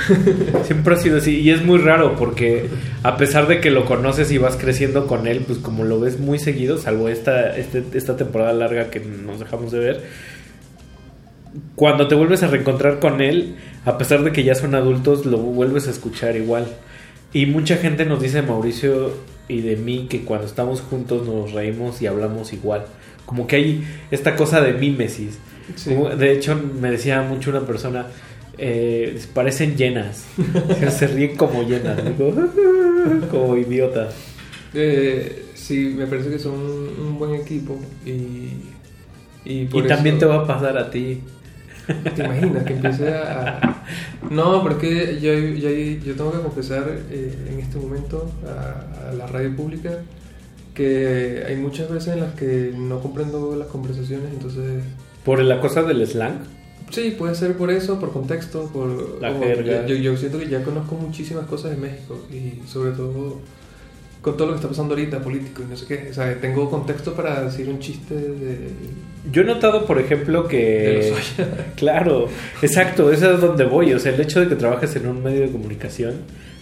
Siempre 0.65 0.93
ha 0.95 0.97
sido 0.97 1.17
así. 1.19 1.39
Y 1.39 1.51
es 1.51 1.63
muy 1.63 1.77
raro 1.79 2.15
porque 2.17 2.65
a 3.03 3.15
pesar 3.15 3.47
de 3.47 3.61
que 3.61 3.71
lo 3.71 3.85
conoces 3.85 4.29
y 4.31 4.37
vas 4.37 4.57
creciendo 4.57 5.07
con 5.07 5.25
él, 5.25 5.43
pues 5.47 5.59
como 5.59 5.85
lo 5.85 5.99
ves 6.01 6.19
muy 6.19 6.37
seguido, 6.37 6.77
salvo 6.77 7.07
esta, 7.07 7.55
este- 7.55 7.83
esta 7.93 8.17
temporada 8.17 8.51
larga 8.51 8.89
que 8.89 8.99
nos 8.99 9.39
dejamos 9.39 9.71
de 9.71 9.79
ver, 9.79 10.03
cuando 11.75 12.07
te 12.07 12.15
vuelves 12.15 12.43
a 12.43 12.47
reencontrar 12.47 12.99
con 12.99 13.21
él, 13.21 13.55
a 13.85 13.97
pesar 13.97 14.23
de 14.23 14.31
que 14.31 14.43
ya 14.43 14.53
son 14.55 14.75
adultos, 14.75 15.25
lo 15.25 15.37
vuelves 15.37 15.87
a 15.87 15.91
escuchar 15.91 16.35
igual. 16.35 16.67
Y 17.33 17.45
mucha 17.45 17.77
gente 17.77 18.05
nos 18.05 18.21
dice 18.21 18.41
Mauricio 18.41 19.11
y 19.47 19.61
de 19.61 19.75
mí 19.77 20.07
que 20.09 20.23
cuando 20.25 20.45
estamos 20.45 20.81
juntos 20.81 21.25
nos 21.25 21.53
reímos 21.53 22.01
y 22.01 22.07
hablamos 22.07 22.51
igual. 22.53 22.85
Como 23.27 23.45
que 23.45 23.57
hay 23.57 23.83
esta 24.09 24.35
cosa 24.35 24.61
de 24.61 24.73
mímesis. 24.73 25.37
Sí. 25.75 25.93
De 26.17 26.31
hecho, 26.31 26.55
me 26.55 26.89
decía 26.89 27.21
mucho 27.21 27.51
una 27.51 27.61
persona, 27.67 28.07
eh, 28.57 29.19
parecen 29.33 29.75
llenas. 29.77 30.25
Se 30.97 31.05
ríen 31.07 31.35
como 31.35 31.61
llenas. 31.61 32.03
Digo, 32.03 32.33
como 33.29 33.55
idiota. 33.57 34.09
Eh, 34.73 35.45
sí, 35.53 35.93
me 35.95 36.07
parece 36.07 36.29
que 36.29 36.39
son 36.39 36.53
un 36.55 37.19
buen 37.19 37.35
equipo 37.35 37.79
y... 38.05 38.49
Y, 39.45 39.65
por 39.65 39.85
y 39.85 39.87
también 39.87 40.17
te 40.19 40.25
va 40.25 40.37
a 40.43 40.47
pasar 40.47 40.77
a 40.77 40.89
ti. 40.89 41.21
¿Te 42.15 42.23
imaginas 42.23 42.63
que 42.63 42.73
empiece 42.73 43.13
a... 43.13 43.59
a- 43.61 43.83
No, 44.29 44.61
porque 44.61 45.19
yo, 45.21 45.33
yo, 45.33 45.69
yo 45.69 46.15
tengo 46.15 46.31
que 46.33 46.39
confesar 46.39 46.97
eh, 47.09 47.33
en 47.49 47.59
este 47.59 47.77
momento 47.77 48.29
a, 48.45 49.09
a 49.09 49.13
la 49.13 49.25
radio 49.27 49.55
pública 49.55 49.91
que 50.77 51.43
hay 51.47 51.55
muchas 51.55 51.89
veces 51.89 52.13
en 52.13 52.19
las 52.19 52.35
que 52.35 52.71
no 52.77 52.99
comprendo 53.01 53.55
las 53.55 53.67
conversaciones, 53.67 54.31
entonces... 54.31 54.83
Por 55.25 55.41
la 55.41 55.59
cosa 55.59 55.81
del 55.81 56.05
slang. 56.05 56.37
Sí, 56.91 57.15
puede 57.17 57.33
ser 57.33 57.57
por 57.57 57.71
eso, 57.71 57.99
por 57.99 58.13
contexto, 58.13 58.69
por... 58.71 59.19
La 59.19 59.33
jerga. 59.33 59.87
Yo, 59.87 59.95
yo 59.95 60.15
siento 60.15 60.37
que 60.37 60.47
ya 60.47 60.63
conozco 60.63 60.93
muchísimas 60.93 61.47
cosas 61.47 61.71
de 61.71 61.77
México 61.77 62.19
y 62.31 62.61
sobre 62.67 62.91
todo 62.91 63.39
con 64.21 64.37
todo 64.37 64.47
lo 64.47 64.53
que 64.53 64.57
está 64.57 64.67
pasando 64.67 64.93
ahorita, 64.93 65.19
político 65.19 65.63
y 65.63 65.65
no 65.65 65.75
sé 65.75 65.87
qué. 65.87 66.09
O 66.11 66.13
sea, 66.13 66.39
tengo 66.39 66.69
contexto 66.69 67.15
para 67.15 67.43
decir 67.43 67.67
un 67.69 67.79
chiste 67.79 68.13
de... 68.13 68.69
Yo 69.31 69.41
he 69.41 69.45
notado, 69.45 69.85
por 69.87 69.99
ejemplo, 69.99 70.43
De 70.43 70.49
que... 70.49 71.11
los 71.11 71.47
claro, 71.75 72.27
exacto, 72.61 73.11
eso 73.11 73.33
es 73.33 73.41
donde 73.41 73.65
voy. 73.65 73.93
O 73.93 73.99
sea, 73.99 74.13
el 74.13 74.21
hecho 74.21 74.39
de 74.39 74.47
que 74.47 74.55
trabajes 74.55 74.95
en 74.95 75.07
un 75.07 75.23
medio 75.23 75.41
de 75.41 75.49
comunicación 75.49 76.17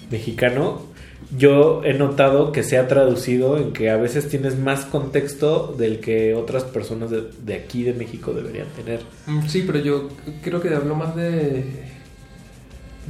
mexicano, 0.10 0.95
yo 1.36 1.84
he 1.84 1.94
notado 1.94 2.52
que 2.52 2.64
se 2.64 2.78
ha 2.78 2.88
traducido 2.88 3.58
en 3.58 3.74
que 3.74 3.90
a 3.90 3.98
veces 3.98 4.30
tienes 4.30 4.58
más 4.58 4.86
contexto 4.86 5.74
del 5.78 6.00
que 6.00 6.36
otras 6.36 6.64
personas 6.64 7.10
de, 7.12 7.54
aquí 7.56 7.84
de 7.84 7.94
México 7.94 8.34
deberían 8.34 8.68
tener. 8.70 9.02
Mm, 9.26 9.48
Sí, 9.48 9.64
pero 9.66 9.80
yo 9.80 10.10
creo 10.44 10.62
que 10.62 10.74
hablo 10.74 10.96
más 10.96 11.16
de. 11.16 11.64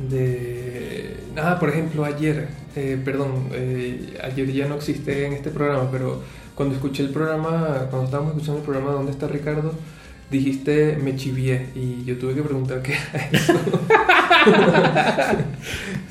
de. 0.10 1.18
Ah, 1.38 1.58
por 1.60 1.70
ejemplo, 1.70 2.06
ayer, 2.06 2.48
eh, 2.76 3.00
perdón, 3.04 3.50
eh, 3.52 4.18
ayer 4.24 4.52
ya 4.52 4.68
no 4.68 4.76
existe 4.76 5.26
en 5.26 5.34
este 5.34 5.50
programa, 5.50 5.90
pero 5.92 6.22
cuando 6.56 6.76
escuché 6.76 7.04
el 7.04 7.10
programa, 7.10 7.88
cuando 7.90 8.06
estábamos 8.06 8.32
escuchando 8.34 8.60
el 8.60 8.66
programa 8.66 8.92
¿Dónde 8.92 9.12
está 9.12 9.28
Ricardo? 9.28 9.74
Dijiste 10.32 10.98
me 11.02 11.16
chivié 11.16 11.68
y 11.76 12.04
yo 12.04 12.18
tuve 12.18 12.34
que 12.34 12.42
preguntar 12.42 12.82
qué 12.82 12.94
era 12.94 13.30
eso. 13.32 13.54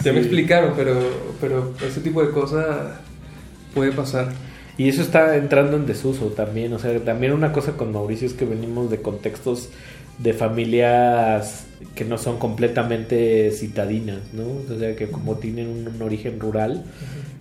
ya 0.05 0.13
me 0.13 0.21
explicaron, 0.21 0.75
pero, 0.77 0.99
pero 1.41 1.75
ese 1.85 2.01
tipo 2.01 2.23
de 2.23 2.31
cosas 2.31 3.01
puede 3.75 3.93
pasar. 3.93 4.33
Y 4.77 4.89
eso 4.89 5.03
está 5.03 5.37
entrando 5.37 5.77
en 5.77 5.87
desuso 5.87 6.27
también. 6.29 6.73
O 6.73 6.79
sea, 6.79 6.99
también 7.01 7.33
una 7.33 7.53
cosa 7.53 7.73
con 7.73 7.93
Mauricio 7.93 8.27
es 8.27 8.35
que 8.35 8.45
venimos 8.45 8.91
de 8.91 9.03
contextos 9.03 9.69
de 10.19 10.33
familias 10.33 11.67
que 11.95 12.05
no 12.05 12.19
son 12.19 12.39
completamente 12.39 13.51
citadinas, 13.51 14.21
¿no? 14.33 14.45
O 14.45 14.79
sea, 14.79 14.95
que 14.97 15.09
como 15.09 15.37
tienen 15.37 15.69
un, 15.69 15.89
un 15.89 16.03
origen 16.03 16.39
rural 16.41 16.85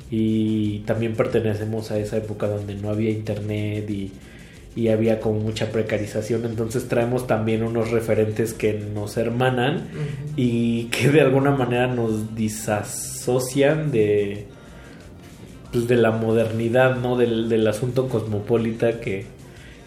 y 0.09 0.79
también 0.79 1.15
pertenecemos 1.15 1.91
a 1.91 1.97
esa 1.97 2.17
época 2.17 2.47
donde 2.47 2.75
no 2.75 2.89
había 2.89 3.09
internet 3.09 3.89
y, 3.89 4.11
y 4.75 4.87
había 4.89 5.19
como 5.19 5.39
mucha 5.39 5.71
precarización. 5.71 6.45
Entonces 6.45 6.87
traemos 6.87 7.27
también 7.27 7.63
unos 7.63 7.91
referentes 7.91 8.53
que 8.53 8.73
nos 8.73 9.17
hermanan 9.17 9.87
y 10.35 10.85
que 10.85 11.09
de 11.09 11.21
alguna 11.21 11.51
manera 11.51 11.87
nos 11.87 12.35
disasocian 12.35 13.91
de 13.91 14.47
pues 15.71 15.87
de 15.87 15.97
la 15.97 16.11
modernidad, 16.11 16.97
¿no? 16.97 17.17
Del, 17.17 17.49
del 17.49 17.67
asunto 17.67 18.07
cosmopolita 18.07 18.99
que, 18.99 19.25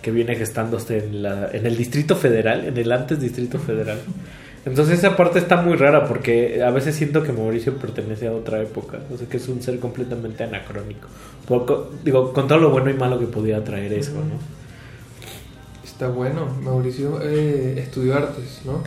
que 0.02 0.10
viene 0.10 0.34
gestándose 0.34 0.98
en, 0.98 1.22
la, 1.22 1.48
en 1.52 1.64
el 1.64 1.76
Distrito 1.76 2.16
Federal, 2.16 2.64
en 2.64 2.76
el 2.76 2.90
antes 2.90 3.20
Distrito 3.20 3.58
Federal. 3.58 3.98
Entonces 4.64 4.98
esa 4.98 5.16
parte 5.16 5.38
está 5.38 5.62
muy 5.62 5.76
rara 5.76 6.04
porque 6.06 6.60
a 6.60 6.70
veces 6.72 6.96
siento 6.96 7.22
que 7.22 7.30
Mauricio 7.30 7.76
pertenece 7.76 8.26
a 8.26 8.32
otra 8.32 8.60
época, 8.60 8.98
o 9.14 9.16
sea 9.16 9.28
que 9.28 9.36
es 9.36 9.46
un 9.46 9.62
ser 9.62 9.78
completamente 9.78 10.42
anacrónico. 10.42 11.06
Digo, 12.04 12.32
con 12.32 12.48
todo 12.48 12.58
lo 12.58 12.70
bueno 12.70 12.90
y 12.90 12.94
malo 12.94 13.20
que 13.20 13.26
podía 13.26 13.62
traer 13.62 13.92
eso, 13.92 14.14
¿no? 14.14 14.65
Está 15.96 16.08
bueno. 16.08 16.46
Mauricio 16.62 17.20
eh, 17.22 17.76
estudió 17.78 18.16
artes, 18.16 18.60
¿no? 18.66 18.82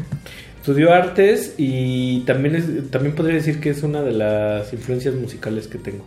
Estudió 0.60 0.94
artes 0.94 1.56
y 1.58 2.20
también 2.22 2.56
es, 2.56 2.92
también 2.92 3.16
podría 3.16 3.34
decir 3.34 3.60
que 3.60 3.72
es 3.72 3.82
una 3.82 4.04
de 4.04 4.12
las 4.12 4.72
influencias 4.74 5.16
musicales 5.16 5.68
que 5.68 5.80
tengo. 5.80 6.06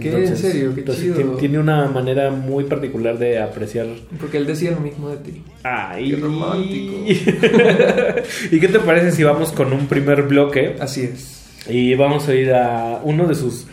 ¿Qué? 0.00 0.08
¿En 0.26 0.34
serio? 0.36 0.72
Qué 0.74 0.80
entonces 0.80 1.04
chido. 1.04 1.16
tiene- 1.16 1.36
tiene 1.36 1.58
una 1.58 1.86
manera 1.88 2.30
muy 2.30 2.64
particular 2.64 3.18
de 3.18 3.38
apreciar 3.38 3.86
Porque 4.18 4.38
él 4.38 4.46
decía 4.46 4.70
lo 4.70 4.80
mismo 4.80 5.10
de 5.10 5.18
ti. 5.18 5.42
Ay, 5.62 6.10
Qué 6.12 6.16
romántico. 6.16 6.94
¿Y 8.50 8.60
qué 8.60 8.68
te 8.68 8.78
parece 8.80 9.12
si 9.12 9.22
vamos 9.24 9.52
con 9.52 9.72
un 9.74 9.86
primer 9.86 10.22
bloque? 10.22 10.76
Así 10.80 11.02
es. 11.02 11.42
Y 11.68 11.94
vamos 11.96 12.28
a 12.28 12.34
ir 12.34 12.52
a 12.54 13.00
uno 13.04 13.26
de 13.28 13.34
sus, 13.34 13.66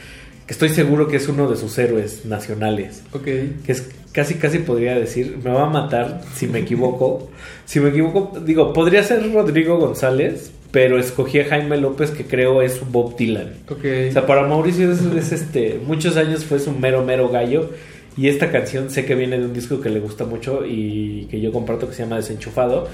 que 0.45 0.53
estoy 0.53 0.69
seguro 0.69 1.07
que 1.07 1.15
es 1.17 1.27
uno 1.29 1.49
de 1.49 1.55
sus 1.55 1.77
héroes 1.77 2.25
nacionales. 2.25 3.03
Ok. 3.13 3.23
Que 3.23 3.71
es 3.71 3.89
casi 4.11 4.35
casi 4.35 4.59
podría 4.59 4.95
decir, 4.95 5.37
me 5.43 5.51
va 5.51 5.63
a 5.63 5.69
matar 5.69 6.21
si 6.33 6.47
me 6.47 6.59
equivoco. 6.59 7.29
Si 7.63 7.79
me 7.79 7.87
equivoco, 7.87 8.37
digo, 8.41 8.73
podría 8.73 9.01
ser 9.01 9.31
Rodrigo 9.31 9.77
González, 9.77 10.51
pero 10.71 10.99
escogí 10.99 11.39
a 11.39 11.45
Jaime 11.45 11.77
López 11.77 12.11
que 12.11 12.25
creo 12.25 12.61
es 12.61 12.81
Bob 12.91 13.15
Dylan. 13.15 13.53
Ok. 13.69 13.85
O 14.09 14.11
sea, 14.11 14.25
para 14.25 14.45
Mauricio 14.45 14.91
es, 14.91 15.01
es, 15.01 15.31
este, 15.31 15.79
muchos 15.85 16.17
años 16.17 16.43
fue 16.43 16.59
su 16.59 16.73
mero 16.73 17.05
mero 17.05 17.29
gallo 17.29 17.69
y 18.17 18.27
esta 18.27 18.51
canción 18.51 18.89
sé 18.89 19.05
que 19.05 19.15
viene 19.15 19.39
de 19.39 19.45
un 19.45 19.53
disco 19.53 19.79
que 19.79 19.89
le 19.89 20.01
gusta 20.01 20.25
mucho 20.25 20.65
y 20.65 21.27
que 21.31 21.39
yo 21.39 21.53
comparto 21.53 21.87
que 21.87 21.93
se 21.93 22.03
llama 22.03 22.17
Desenchufado. 22.17 22.89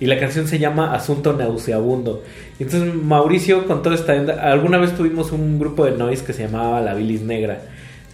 Y 0.00 0.06
la 0.06 0.18
canción 0.18 0.48
se 0.48 0.58
llama 0.58 0.94
Asunto 0.94 1.32
Nauseabundo. 1.32 2.22
Entonces 2.58 2.94
Mauricio 2.94 3.66
con 3.66 3.82
toda 3.82 3.94
esta... 3.94 4.12
Alguna 4.50 4.78
vez 4.78 4.96
tuvimos 4.96 5.30
un 5.30 5.58
grupo 5.58 5.84
de 5.84 5.92
noise 5.92 6.24
que 6.24 6.32
se 6.32 6.44
llamaba 6.44 6.80
La 6.80 6.94
Bilis 6.94 7.20
Negra. 7.20 7.60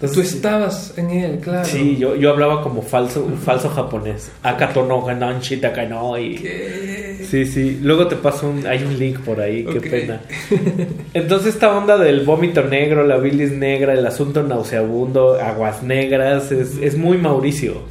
Entonces, 0.00 0.30
Tú 0.30 0.36
estabas 0.36 0.96
en 0.96 1.10
él, 1.10 1.38
claro. 1.40 1.64
Sí, 1.64 1.96
yo, 1.98 2.14
yo 2.14 2.30
hablaba 2.30 2.62
como 2.62 2.82
falso, 2.82 3.28
falso 3.44 3.68
japonés. 3.68 4.30
Akato 4.44 4.86
no 4.86 5.02
ganan 5.02 5.40
shitaka 5.40 5.86
no 5.86 6.16
y... 6.16 6.38
Sí, 7.28 7.44
sí. 7.44 7.80
Luego 7.82 8.06
te 8.06 8.14
paso 8.14 8.48
un... 8.48 8.64
Hay 8.68 8.84
un 8.84 8.96
link 8.96 9.18
por 9.18 9.40
ahí, 9.40 9.64
qué 9.64 9.80
pena. 9.80 10.20
Entonces 11.14 11.54
esta 11.54 11.76
onda 11.76 11.98
del 11.98 12.20
vómito 12.20 12.62
negro, 12.62 13.04
la 13.04 13.16
bilis 13.16 13.50
negra, 13.50 13.92
el 13.92 14.06
asunto 14.06 14.44
nauseabundo, 14.44 15.34
aguas 15.40 15.82
negras, 15.82 16.52
es, 16.52 16.78
es 16.80 16.96
muy 16.96 17.18
Mauricio. 17.18 17.82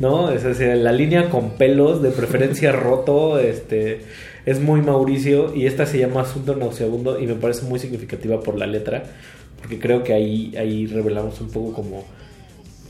¿No? 0.00 0.32
Es 0.32 0.42
decir, 0.42 0.74
la 0.74 0.90
línea 0.90 1.30
con 1.30 1.50
pelos, 1.50 2.02
de 2.02 2.10
preferencia 2.10 2.72
roto, 2.72 3.38
este... 3.38 4.00
Es 4.44 4.60
muy 4.60 4.82
Mauricio 4.82 5.54
y 5.54 5.66
esta 5.66 5.86
se 5.86 5.98
llama 5.98 6.20
Asunto 6.20 6.54
Nauseabundo 6.54 7.18
y 7.18 7.26
me 7.26 7.34
parece 7.34 7.64
muy 7.64 7.78
significativa 7.78 8.40
por 8.40 8.58
la 8.58 8.66
letra, 8.66 9.04
porque 9.64 9.78
creo 9.78 10.04
que 10.04 10.12
ahí, 10.12 10.54
ahí 10.58 10.86
revelamos 10.86 11.40
un 11.40 11.48
poco 11.48 11.72
como, 11.72 12.04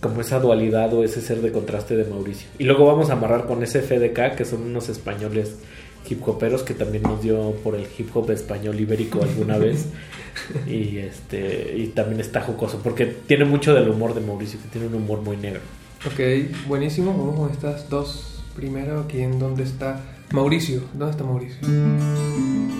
como 0.00 0.20
esa 0.20 0.40
dualidad 0.40 0.92
o 0.92 1.04
ese 1.04 1.20
ser 1.20 1.40
de 1.40 1.52
contraste 1.52 1.94
de 1.94 2.02
Mauricio. 2.02 2.48
Y 2.58 2.64
luego 2.64 2.84
vamos 2.84 3.10
a 3.10 3.12
amarrar 3.12 3.46
con 3.46 3.62
ese 3.62 3.80
FDK, 3.80 4.34
que 4.34 4.44
son 4.44 4.62
unos 4.62 4.88
españoles 4.88 5.54
hip 6.10 6.26
hoperos 6.26 6.64
que 6.64 6.74
también 6.74 7.04
nos 7.04 7.22
dio 7.22 7.52
por 7.62 7.76
el 7.76 7.86
hip 7.96 8.10
hop 8.12 8.28
español 8.32 8.80
ibérico 8.80 9.22
alguna 9.22 9.56
vez. 9.56 9.86
y 10.66 10.98
este 10.98 11.76
y 11.76 11.86
también 11.94 12.20
está 12.20 12.40
jocoso, 12.40 12.80
porque 12.82 13.06
tiene 13.06 13.44
mucho 13.44 13.72
del 13.72 13.88
humor 13.88 14.12
de 14.12 14.20
Mauricio, 14.20 14.58
que 14.60 14.66
tiene 14.66 14.88
un 14.88 14.94
humor 14.94 15.22
muy 15.22 15.36
negro. 15.36 15.60
Ok, 16.04 16.66
buenísimo. 16.66 17.16
Vamos 17.16 17.36
con 17.36 17.50
estas 17.52 17.88
dos 17.88 18.42
primero. 18.56 19.02
Aquí 19.02 19.20
en 19.20 19.38
donde 19.38 19.62
está 19.62 20.00
Mauricio. 20.32 20.82
¿Dónde 20.92 21.12
está 21.12 21.22
Mauricio? 21.22 22.73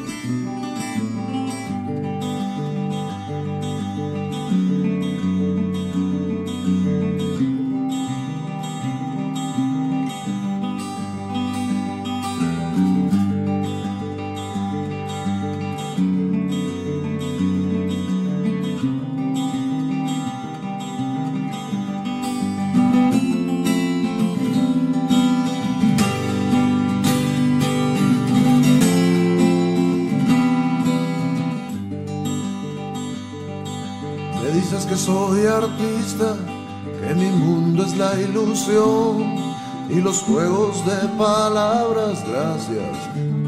Palabras, 41.16 42.24
gracias 42.28 42.97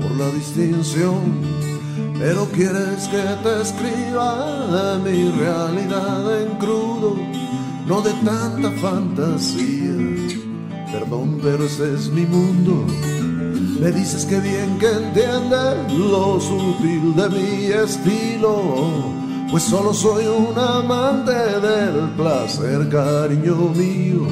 por 0.01 0.11
la 0.17 0.31
distinción. 0.31 1.43
Pero 2.19 2.47
quieres 2.47 3.09
que 3.09 3.23
te 3.43 3.63
escriba 3.63 4.99
de 4.99 4.99
mi 5.11 5.31
realidad 5.33 6.43
en 6.43 6.57
crudo, 6.59 7.17
no 7.87 8.01
de 8.01 8.13
tanta 8.25 8.71
fantasía. 8.81 9.95
Perdón, 10.93 11.41
pero 11.43 11.65
ese 11.65 11.95
es 11.95 12.09
mi 12.09 12.23
mundo. 12.23 12.87
Me 13.81 13.93
dices 13.93 14.25
que 14.25 14.41
bien 14.41 14.79
que 14.79 14.91
entiendes 14.91 15.93
lo 15.93 16.41
sutil 16.41 17.15
de 17.15 17.29
mi 17.29 17.65
estilo. 17.67 19.17
Pues 19.51 19.65
solo 19.65 19.93
soy 19.93 20.25
un 20.27 20.59
amante 20.59 21.33
del 21.33 22.11
placer, 22.17 22.89
cariño 22.89 23.57
mío. 23.75 24.27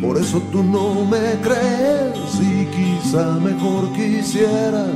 Por 0.00 0.18
eso 0.18 0.40
tú 0.52 0.62
no 0.62 1.04
me 1.04 1.40
crees 1.42 2.09
mejor 3.18 3.92
quisieras 3.92 4.94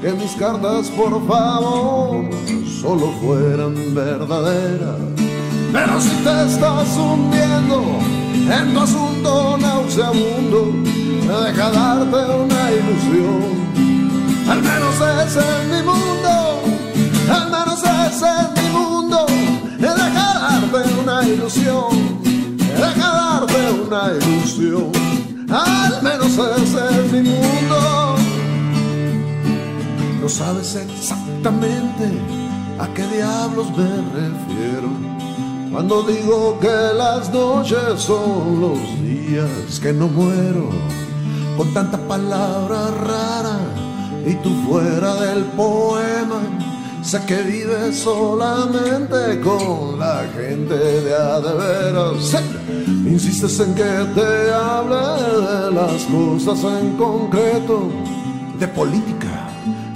que 0.00 0.12
mis 0.12 0.32
cartas, 0.32 0.88
por 0.90 1.24
favor, 1.26 2.28
solo 2.80 3.12
fueran 3.22 3.74
verdaderas. 3.94 4.98
Pero 5.72 6.00
si 6.00 6.10
te 6.24 6.46
estás 6.46 6.96
hundiendo 6.96 8.00
en 8.50 8.74
tu 8.74 8.80
asunto 8.80 9.56
nauseabundo, 9.58 10.72
deja 11.22 11.70
darte 11.70 12.16
una 12.16 12.72
ilusión. 12.72 13.64
Al 14.48 14.60
menos 14.60 14.94
ese 15.24 15.38
es 15.38 15.68
mi 15.70 15.82
mundo, 15.82 16.62
al 17.30 17.50
menos 17.50 17.82
ese 17.82 18.26
es 18.26 18.62
mi 18.62 18.70
mundo. 18.70 19.26
Deja 19.78 20.08
darte 20.08 20.94
una 21.02 21.22
ilusión, 21.22 22.18
deja 22.58 23.12
darte 23.12 23.70
una 23.86 24.12
ilusión. 24.12 25.13
Al 25.54 26.02
menos 26.02 26.32
ese 26.32 27.00
es 27.00 27.12
mi 27.12 27.20
mundo. 27.20 28.16
No 30.20 30.28
sabes 30.28 30.74
exactamente 30.74 32.10
a 32.80 32.88
qué 32.88 33.06
diablos 33.06 33.68
me 33.76 33.86
refiero. 34.20 34.88
Cuando 35.70 36.02
digo 36.02 36.58
que 36.58 36.76
las 36.96 37.32
noches 37.32 38.00
son 38.02 38.60
los 38.60 38.78
días 39.00 39.78
que 39.80 39.92
no 39.92 40.08
muero, 40.08 40.70
con 41.56 41.72
tanta 41.72 41.98
palabra 41.98 42.90
rara 42.90 43.58
y 44.26 44.34
tú 44.42 44.50
fuera 44.66 45.14
del 45.14 45.44
poema, 45.44 46.40
sé 47.04 47.20
que 47.26 47.42
vives 47.42 47.98
solamente 47.98 49.38
con 49.40 49.98
la 49.98 50.24
gente 50.34 50.74
de 50.74 51.14
a 51.14 51.38
de 51.38 51.54
veras. 51.54 52.42
Insistes 52.78 53.60
en 53.60 53.74
que 53.74 53.82
te 54.14 54.52
hable 54.52 54.96
de 54.96 55.70
las 55.72 56.02
cosas 56.04 56.64
en 56.64 56.96
concreto, 56.96 57.90
de 58.58 58.68
política, 58.68 59.50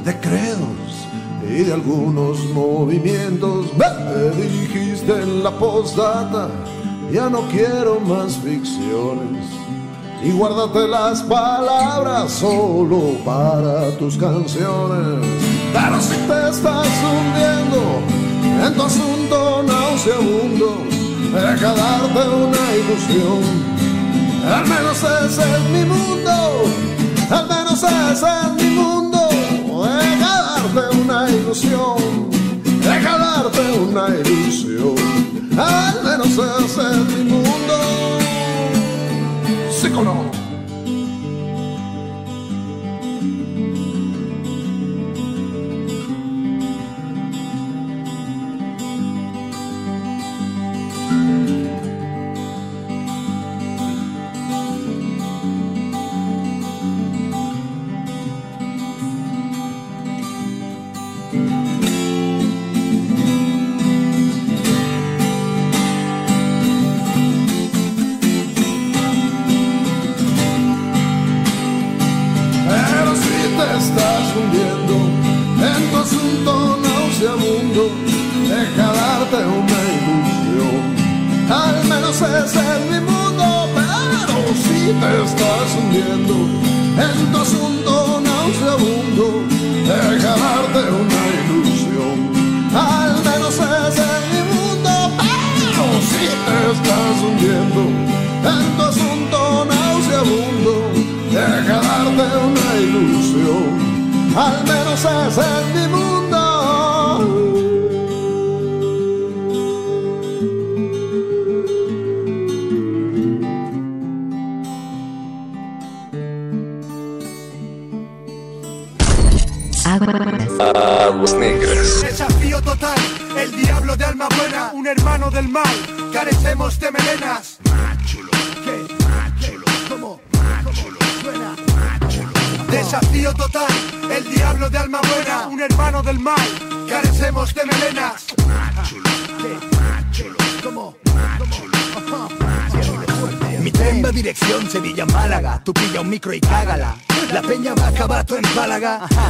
de 0.04 0.20
credos 0.20 1.08
y 1.42 1.64
de 1.64 1.72
algunos 1.72 2.44
movimientos. 2.52 3.66
Me 3.74 4.42
dijiste 4.42 5.12
en 5.22 5.42
la 5.42 5.50
postdata, 5.50 6.50
ya 7.10 7.30
no 7.30 7.40
quiero 7.48 8.00
más 8.00 8.36
ficciones. 8.36 9.46
Y 10.22 10.32
guárdate 10.32 10.86
las 10.88 11.22
palabras 11.22 12.32
solo 12.32 13.16
para 13.24 13.96
tus 13.98 14.18
canciones. 14.18 15.57
Pero 15.72 16.00
si 16.00 16.16
te 16.28 16.48
estás 16.50 16.88
hundiendo 17.04 18.02
en 18.64 18.74
tu 18.74 18.82
asunto 18.82 19.62
nauseabundo, 19.62 20.82
deja 21.32 21.74
darte 21.74 22.28
una 22.28 22.64
ilusión. 22.80 23.42
Al 24.54 24.66
menos 24.66 24.98
ese 24.98 25.42
es 25.42 25.70
mi 25.70 25.84
mundo, 25.84 26.64
al 27.30 27.48
menos 27.48 27.82
ese 27.82 28.26
es 28.26 28.62
mi 28.62 28.70
mundo. 28.70 29.28
Deja 29.30 30.42
darte 30.42 30.96
una 30.96 31.30
ilusión, 31.30 32.30
deja 32.82 33.18
darte 33.18 33.78
una 33.78 34.08
ilusión. 34.08 34.94
Al 35.58 36.04
menos 36.04 36.28
ese 36.28 36.80
es 36.80 37.16
mi 37.16 37.24
mundo. 37.30 37.74
Sí. 39.80 40.37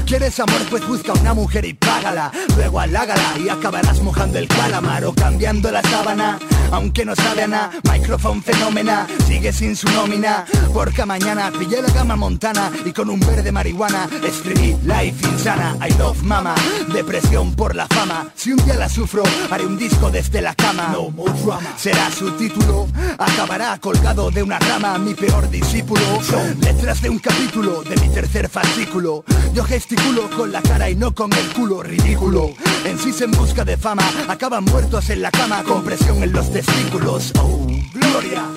¿Quieres 0.09 0.41
amor? 0.41 0.63
Pues 0.71 0.89
busca 0.89 1.13
una 1.13 1.35
mujer 1.35 1.67
y 1.67 1.75
págala 2.09 2.33
Luego 2.57 2.81
halágala 2.81 3.39
y 3.39 3.49
acabarás 3.49 4.01
mojando 4.03 4.39
el 4.39 4.49
calamar 4.49 5.05
O 5.05 5.15
cambiando 5.15 5.71
la 5.71 5.83
sábana. 5.83 6.39
Aunque 6.71 7.05
no 7.05 7.15
sabe 7.17 7.45
a 7.45 7.49
nada 7.49 7.71
Microphone 7.91 8.43
fenómena 8.43 9.07
Sigue 9.27 9.53
sin 9.53 9.75
su 9.77 9.89
nómina. 9.91 10.45
Porque 10.73 11.05
mañana 11.05 11.51
pillé 11.51 11.81
la 11.83 11.89
gama 11.93 12.17
montana 12.17 12.71
Y 12.85 12.93
con 12.93 13.11
un 13.11 13.21
verde 13.21 13.53
marihuana 13.53 14.09
Escribí 14.23 14.77
Life 14.85 15.27
Insana 15.27 15.77
I 15.87 15.93
love 15.99 16.23
mama 16.23 16.55
Depresión 16.93 17.55
por 17.55 17.75
la 17.75 17.87
fama 17.87 18.29
Si 18.35 18.53
un 18.53 18.65
día 18.65 18.75
la 18.75 18.89
sufro 18.89 19.23
Haré 19.51 19.67
un 19.67 19.79
disco 19.79 20.11
desde 20.11 20.43
la 20.43 20.55
cama. 20.55 20.91
No 20.93 21.11
more 21.11 21.33
drama. 21.45 21.75
Será 21.77 22.11
su 22.11 22.31
título 22.33 22.87
Acabará 23.19 23.79
colgado 23.79 24.31
de 24.31 24.43
una 24.43 24.59
rama 24.59 24.99
Mi 24.99 25.15
peor 25.15 25.49
discípulo. 25.51 26.03
Son 26.23 26.59
letras 26.61 27.01
de 27.03 27.11
un 27.11 27.19
capítulo 27.19 27.83
De 27.83 27.97
mi 27.97 28.09
tercer 28.09 28.49
fascículo. 28.49 29.25
Yo 29.55 29.65
gesticulo 29.65 30.29
con 30.37 30.53
la 30.53 30.63
cara 30.63 30.91
y 30.91 30.97
no 30.97 31.15
con 31.15 31.33
el 31.33 31.47
culo 31.53 31.83
Ridículo. 31.99 32.55
En 32.85 32.99
sí 32.99 33.13
en 33.23 33.31
busca 33.33 33.65
de 33.65 33.77
fama 33.77 34.03
Acaban 34.29 34.65
muertos 34.65 35.11
en 35.11 35.21
la 35.23 35.31
cama 35.31 35.63
Con 35.63 35.85
presión 35.85 36.23
en 36.23 36.33
los 36.33 36.51
testículos. 36.53 37.33
Oh, 37.39 37.67
gloria 37.93 38.49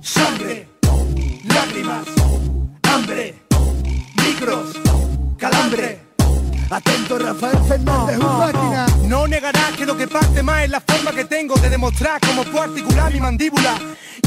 sangre 0.00 0.68
lágrimas 1.44 2.06
hambre 2.82 3.34
micros 4.16 4.76
calambre 5.36 6.07
Atento 6.70 7.18
Rafael 7.18 7.58
Fernández, 7.66 8.18
un 8.18 8.38
máquina. 8.38 8.86
No 9.04 9.26
negarás 9.26 9.72
que 9.72 9.86
lo 9.86 9.96
que 9.96 10.06
parte 10.06 10.42
más 10.42 10.64
es 10.64 10.70
la 10.70 10.80
forma 10.80 11.12
que 11.12 11.24
tengo 11.24 11.54
de 11.56 11.70
demostrar 11.70 12.20
cómo 12.20 12.44
puedo 12.44 12.62
articular 12.62 13.12
mi 13.12 13.20
mandíbula 13.20 13.74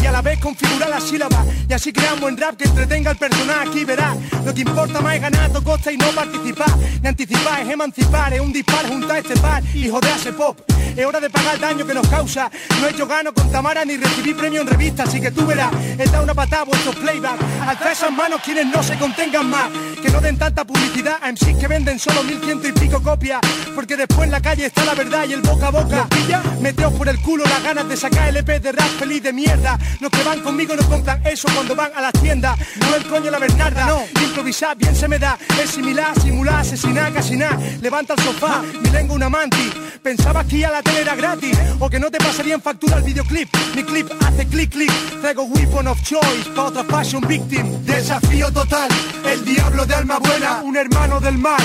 y 0.01 0.05
a 0.05 0.11
la 0.11 0.22
vez 0.22 0.39
configurar 0.39 0.89
las 0.89 1.03
sílabas 1.03 1.45
y 1.69 1.73
así 1.73 1.93
crear 1.93 2.15
un 2.15 2.22
buen 2.22 2.38
rap 2.38 2.55
que 2.55 2.65
entretenga 2.65 3.11
al 3.11 3.18
personaje 3.18 3.69
aquí 3.69 3.85
verás. 3.85 4.18
Lo 4.43 4.53
que 4.53 4.61
importa 4.61 5.01
más 5.01 5.15
es 5.15 5.22
ganar 5.22 5.51
tu 5.51 5.61
costa 5.63 5.91
y 5.91 5.97
no 5.97 6.07
participar. 6.07 6.76
Ni 7.01 7.07
anticipar 7.07 7.61
es 7.61 7.69
emancipar 7.69 8.34
es 8.34 8.41
un 8.41 8.51
dispar 8.51 8.88
juntar 8.88 9.18
este 9.18 9.38
par 9.38 9.63
y 9.73 9.89
joderse 9.89 10.34
pop. 10.34 10.59
Es 10.95 11.05
hora 11.05 11.19
de 11.19 11.30
pagar 11.30 11.55
el 11.55 11.61
daño 11.61 11.85
que 11.85 11.93
nos 11.93 12.07
causa. 12.07 12.49
No 12.80 12.88
he 12.88 12.91
hecho 12.91 13.07
gano 13.07 13.34
con 13.34 13.51
Tamara 13.51 13.85
ni 13.85 13.97
recibí 13.97 14.34
premio 14.34 14.61
en 14.61 14.68
revista 14.68 15.03
así 15.03 15.22
que 15.22 15.31
tú 15.31 15.45
verás. 15.45 15.72
He 15.97 16.05
dado 16.05 16.23
una 16.23 16.34
patada 16.34 16.63
a 16.63 16.65
vuestros 16.65 16.95
playback. 16.95 17.39
Alza 17.68 17.91
esas 17.91 18.11
manos 18.11 18.41
quienes 18.43 18.65
no 18.65 18.81
se 18.81 18.97
contengan 18.97 19.49
más. 19.49 19.69
Que 20.01 20.09
no 20.09 20.19
den 20.19 20.38
tanta 20.38 20.65
publicidad 20.65 21.19
a 21.22 21.31
MCs 21.31 21.57
que 21.59 21.68
venden 21.68 21.99
solo 21.99 22.23
mil 22.32 22.41
ciento 22.44 22.68
y 22.68 22.72
pico 22.72 23.02
copias 23.02 23.41
porque 23.76 23.98
después 23.98 24.24
en 24.24 24.32
la 24.32 24.41
calle 24.41 24.66
está 24.66 24.86
la 24.86 24.94
verdad 24.94 25.26
y 25.28 25.34
el 25.34 25.41
boca 25.41 25.68
a 25.68 25.72
boca. 25.72 26.08
Pilla 26.10 26.41
meteos 26.62 26.94
por 26.94 27.10
el 27.10 27.20
culo 27.22 27.44
las 27.45 27.64
ganas 27.64 27.88
de 27.88 27.98
sacar 27.98 28.30
LP 28.30 28.60
de 28.60 28.72
rap 28.72 28.88
feliz 28.99 29.24
de 29.24 29.34
mierda. 29.34 29.78
Los 29.99 30.12
que 30.12 30.24
van 30.24 30.41
conmigo 30.41 30.76
no 30.76 30.88
compran 30.88 31.26
eso 31.26 31.48
cuando 31.53 31.76
van 31.76 31.91
a 31.95 32.02
las 32.02 32.14
tiendas. 32.14 32.58
No 32.80 32.95
el 32.95 33.06
coño 33.06 33.32
la 33.32 33.40
Bernarda 33.40 33.86
no. 33.86 34.03
improvisar 34.22 34.78
bien 34.78 34.95
se 34.95 35.08
me 35.08 35.20
da. 35.20 35.38
Es 35.62 35.72
similar 35.72 36.20
simular 36.22 36.62
asesinar 36.62 37.14
casi 37.14 37.36
nada 37.36 37.58
levanta 37.82 38.14
el 38.14 38.24
sofá 38.24 38.62
mi 38.84 38.90
lengua 38.90 39.16
una 39.16 39.30
manti 39.30 39.72
pensabas 40.02 40.45
que 40.45 40.58
ir 40.58 40.66
a 40.66 40.72
la 40.72 40.82
tele 40.82 41.02
era 41.02 41.16
gratis 41.16 41.58
o 41.80 41.90
que 41.90 41.99
no 41.99 42.10
te 42.10 42.18
pasaría 42.18 42.56
en 42.56 42.62
factura 42.62 42.98
el 42.98 43.03
videoclip. 43.03 43.49
Mi 43.76 43.84
clip 43.84 44.10
hace 44.26 44.48
clic 44.48 44.72
clic. 44.72 44.91
Traigo 45.22 45.44
weapon 45.44 45.88
of 45.88 46.02
choice 46.03 46.49
pa' 46.56 46.66
otra 46.66 46.84
fashion 46.84 47.22
victim. 47.28 47.84
Desafío 47.86 48.52
total 48.52 48.90
el 49.26 49.45
diablo 49.45 49.86
de 49.86 49.95
alma 49.95 50.20
buena 50.20 50.62
un 50.64 50.76
hermano 50.78 51.20
del 51.20 51.38
mal 51.38 51.62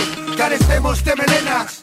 carecemos 0.56 1.04
de 1.04 1.16
melenas 1.16 1.80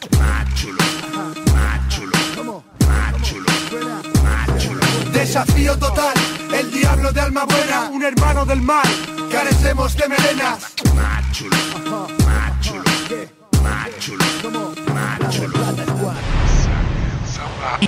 Desafío 5.12 5.78
total, 5.78 6.12
el 6.52 6.70
diablo 6.72 7.12
de 7.12 7.20
alma 7.20 7.44
buena, 7.44 7.88
un 7.88 8.02
hermano 8.02 8.44
del 8.44 8.60
mal, 8.60 8.86
carecemos 9.30 9.96
de 9.96 10.08
melenas. 10.08 10.74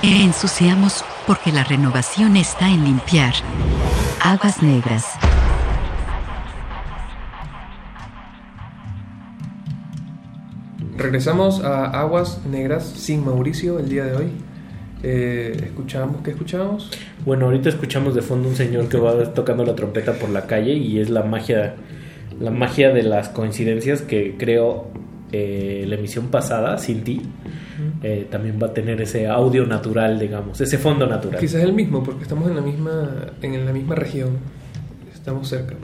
Ensuciamos 0.01 1.05
porque 1.27 1.51
la 1.51 1.63
renovación 1.63 2.37
está 2.37 2.67
en 2.67 2.85
limpiar. 2.85 3.33
Aguas 4.23 4.61
negras. 4.63 5.05
Regresamos 10.97 11.63
a 11.63 11.85
Aguas 11.99 12.41
Negras 12.49 12.83
sin 12.83 13.23
Mauricio 13.23 13.77
el 13.77 13.87
día 13.87 14.05
de 14.05 14.15
hoy. 14.15 14.31
Eh, 15.03 15.55
escuchamos, 15.65 16.23
¿qué 16.23 16.31
escuchamos? 16.31 16.89
Bueno, 17.23 17.45
ahorita 17.45 17.69
escuchamos 17.69 18.15
de 18.15 18.23
fondo 18.23 18.49
un 18.49 18.55
señor 18.55 18.89
que 18.89 18.97
va 18.97 19.31
tocando 19.35 19.63
la 19.63 19.75
trompeta 19.75 20.13
por 20.13 20.29
la 20.31 20.47
calle 20.47 20.73
y 20.73 20.99
es 20.99 21.11
la 21.11 21.21
magia, 21.21 21.75
la 22.39 22.49
magia 22.49 22.89
de 22.89 23.03
las 23.03 23.29
coincidencias 23.29 24.01
que 24.01 24.37
creo 24.39 24.87
eh, 25.31 25.85
la 25.87 25.95
emisión 25.95 26.29
pasada, 26.29 26.79
sin 26.79 27.03
ti, 27.03 27.21
eh, 28.01 28.27
también 28.31 28.57
va 28.61 28.67
a 28.67 28.73
tener 28.73 28.99
ese 28.99 29.27
audio 29.27 29.67
natural, 29.67 30.17
digamos, 30.17 30.59
ese 30.61 30.79
fondo 30.79 31.05
natural. 31.05 31.39
Quizás 31.39 31.61
el 31.61 31.73
mismo, 31.73 32.03
porque 32.03 32.23
estamos 32.23 32.49
en 32.49 32.55
la 32.55 32.61
misma, 32.61 33.27
en 33.43 33.65
la 33.67 33.71
misma 33.71 33.93
región. 33.93 34.29
Estamos 35.13 35.47
cerca. 35.47 35.75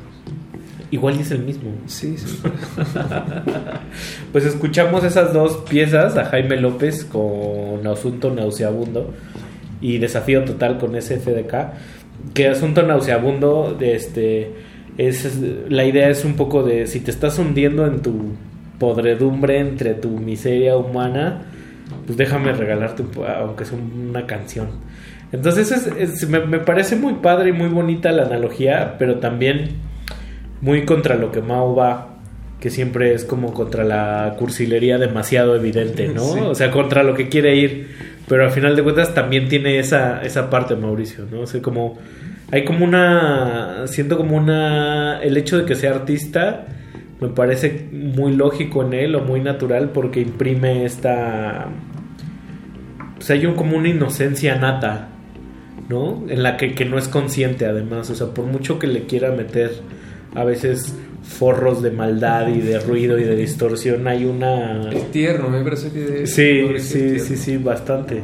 Igual 0.93 1.19
es 1.19 1.31
el 1.31 1.39
mismo. 1.39 1.71
Sí, 1.87 2.15
sí. 2.17 2.39
pues 4.31 4.45
escuchamos 4.45 5.03
esas 5.03 5.33
dos 5.33 5.57
piezas 5.69 6.17
a 6.17 6.25
Jaime 6.25 6.57
López 6.57 7.03
con 7.05 7.85
Asunto 7.87 8.29
Nauseabundo 8.29 9.11
y 9.81 9.97
Desafío 9.97 10.43
Total 10.45 10.77
con 10.77 10.99
SFDK. 11.01 11.53
Que 12.35 12.47
Asunto 12.47 12.83
Nauseabundo, 12.83 13.75
este, 13.81 14.51
es, 14.99 15.39
la 15.67 15.83
idea 15.85 16.09
es 16.09 16.23
un 16.25 16.35
poco 16.35 16.61
de 16.63 16.85
si 16.85 16.99
te 16.99 17.09
estás 17.09 17.39
hundiendo 17.39 17.87
en 17.87 18.01
tu 18.01 18.33
podredumbre, 18.79 19.59
entre 19.59 19.95
tu 19.95 20.09
miseria 20.09 20.77
humana, 20.77 21.41
pues 22.05 22.17
déjame 22.17 22.53
regalarte, 22.53 23.03
aunque 23.39 23.65
sea 23.65 23.77
una 23.79 24.25
canción. 24.27 24.67
Entonces 25.31 25.71
es- 25.71 25.87
es- 25.97 26.29
me, 26.29 26.39
me 26.45 26.59
parece 26.59 26.95
muy 26.95 27.13
padre 27.15 27.49
y 27.49 27.53
muy 27.53 27.69
bonita 27.69 28.11
la 28.11 28.23
analogía, 28.25 28.95
pero 28.99 29.15
también 29.15 29.71
muy 30.64 30.85
contra 30.85 31.15
lo 31.15 31.31
que 31.31 31.41
Mao 31.41 31.76
va, 31.76 32.15
que 32.61 32.69
siempre 32.69 33.14
es 33.14 33.26
como 33.26 33.53
contra 33.53 33.84
la 33.84 34.35
cursilería 34.40 34.98
demasiado 34.98 35.57
evidente, 35.57 36.07
¿no? 36.07 36.23
Sí. 36.23 36.40
O 36.40 36.56
sea, 36.56 36.72
contra 36.72 37.03
lo 37.03 37.14
que 37.15 37.27
quiere 37.27 37.57
ir, 37.57 37.90
pero 38.30 38.45
al 38.45 38.52
final 38.52 38.73
de 38.73 38.81
cuentas 38.81 39.14
también 39.14 39.49
tiene 39.49 39.77
esa, 39.77 40.23
esa 40.23 40.49
parte, 40.49 40.77
Mauricio, 40.77 41.26
¿no? 41.30 41.41
O 41.41 41.48
sea, 41.48 41.61
como 41.61 41.99
hay 42.49 42.64
como 42.64 42.85
una, 42.85 43.88
siento 43.88 44.15
como 44.15 44.38
una, 44.38 45.19
el 45.22 45.35
hecho 45.35 45.57
de 45.57 45.65
que 45.65 45.76
sea 45.76 45.91
artista 45.91 46.68
me 47.19 47.27
parece 47.27 47.90
muy 47.91 48.34
lógico 48.34 48.84
en 48.84 48.94
él 48.94 49.15
o 49.15 49.22
muy 49.22 49.41
natural 49.41 49.90
porque 49.90 50.22
imprime 50.22 50.85
esta, 50.85 51.68
pues 53.15 53.30
hay 53.31 53.45
un, 53.45 53.56
como 53.56 53.76
una 53.76 53.90
inocencia 53.90 54.56
nata, 54.56 55.10
¿no? 55.90 56.23
En 56.30 56.41
la 56.41 56.56
que, 56.56 56.73
que 56.73 56.85
no 56.85 56.98
es 56.98 57.10
consciente 57.10 57.65
además, 57.65 58.10
o 58.10 58.15
sea, 58.15 58.27
por 58.27 58.45
mucho 58.45 58.80
que 58.80 58.88
le 58.88 59.03
quiera 59.03 59.31
meter 59.31 59.72
a 60.35 60.43
veces 60.43 60.93
forros 61.23 61.81
de 61.81 61.91
maldad 61.91 62.47
y 62.49 62.60
de 62.60 62.80
ruido 62.80 63.18
y 63.18 63.23
de 63.23 63.35
distorsión, 63.35 64.07
hay 64.07 64.26
una... 64.26 64.89
Es 64.91 65.11
tierno, 65.11 65.49
me 65.49 65.61
parece 65.64 65.91
que... 65.91 66.27
Sí, 66.27 66.80
sí, 66.80 67.19
sí, 67.19 67.38
sí, 67.38 67.57
bastante. 67.57 68.23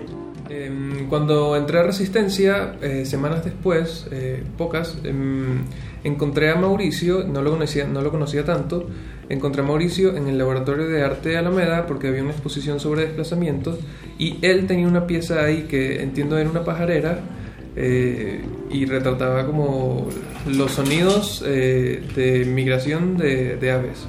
Em, 0.50 1.08
cuando 1.08 1.56
entré 1.56 1.80
a 1.80 1.84
Resistencia, 1.84 2.74
eh, 2.82 3.06
semanas 3.06 3.46
después, 3.46 4.08
eh, 4.12 4.44
pocas, 4.58 4.98
em, 5.04 5.60
encontré 6.04 6.50
a 6.50 6.56
Mauricio, 6.56 7.24
no 7.24 7.42
lo, 7.42 7.52
conocía, 7.52 7.86
no 7.88 8.02
lo 8.02 8.12
conocía 8.12 8.44
tanto, 8.44 8.88
encontré 9.30 9.62
a 9.62 9.66
Mauricio 9.66 10.18
en 10.18 10.28
el 10.28 10.38
laboratorio 10.38 10.88
de 10.88 11.04
arte 11.04 11.30
de 11.30 11.38
Alameda 11.38 11.86
porque 11.86 12.08
había 12.08 12.24
una 12.24 12.32
exposición 12.32 12.80
sobre 12.80 13.04
desplazamientos 13.04 13.78
y 14.18 14.38
él 14.42 14.66
tenía 14.66 14.88
una 14.88 15.06
pieza 15.06 15.44
ahí 15.44 15.68
que 15.70 16.02
entiendo 16.02 16.38
era 16.38 16.50
una 16.50 16.64
pajarera 16.64 17.20
eh, 17.76 18.42
y 18.72 18.86
retrataba 18.86 19.46
como 19.46 20.10
los 20.48 20.72
sonidos 20.72 21.44
eh, 21.46 22.04
de 22.16 22.46
migración 22.46 23.18
de, 23.18 23.72
aves. 23.72 24.08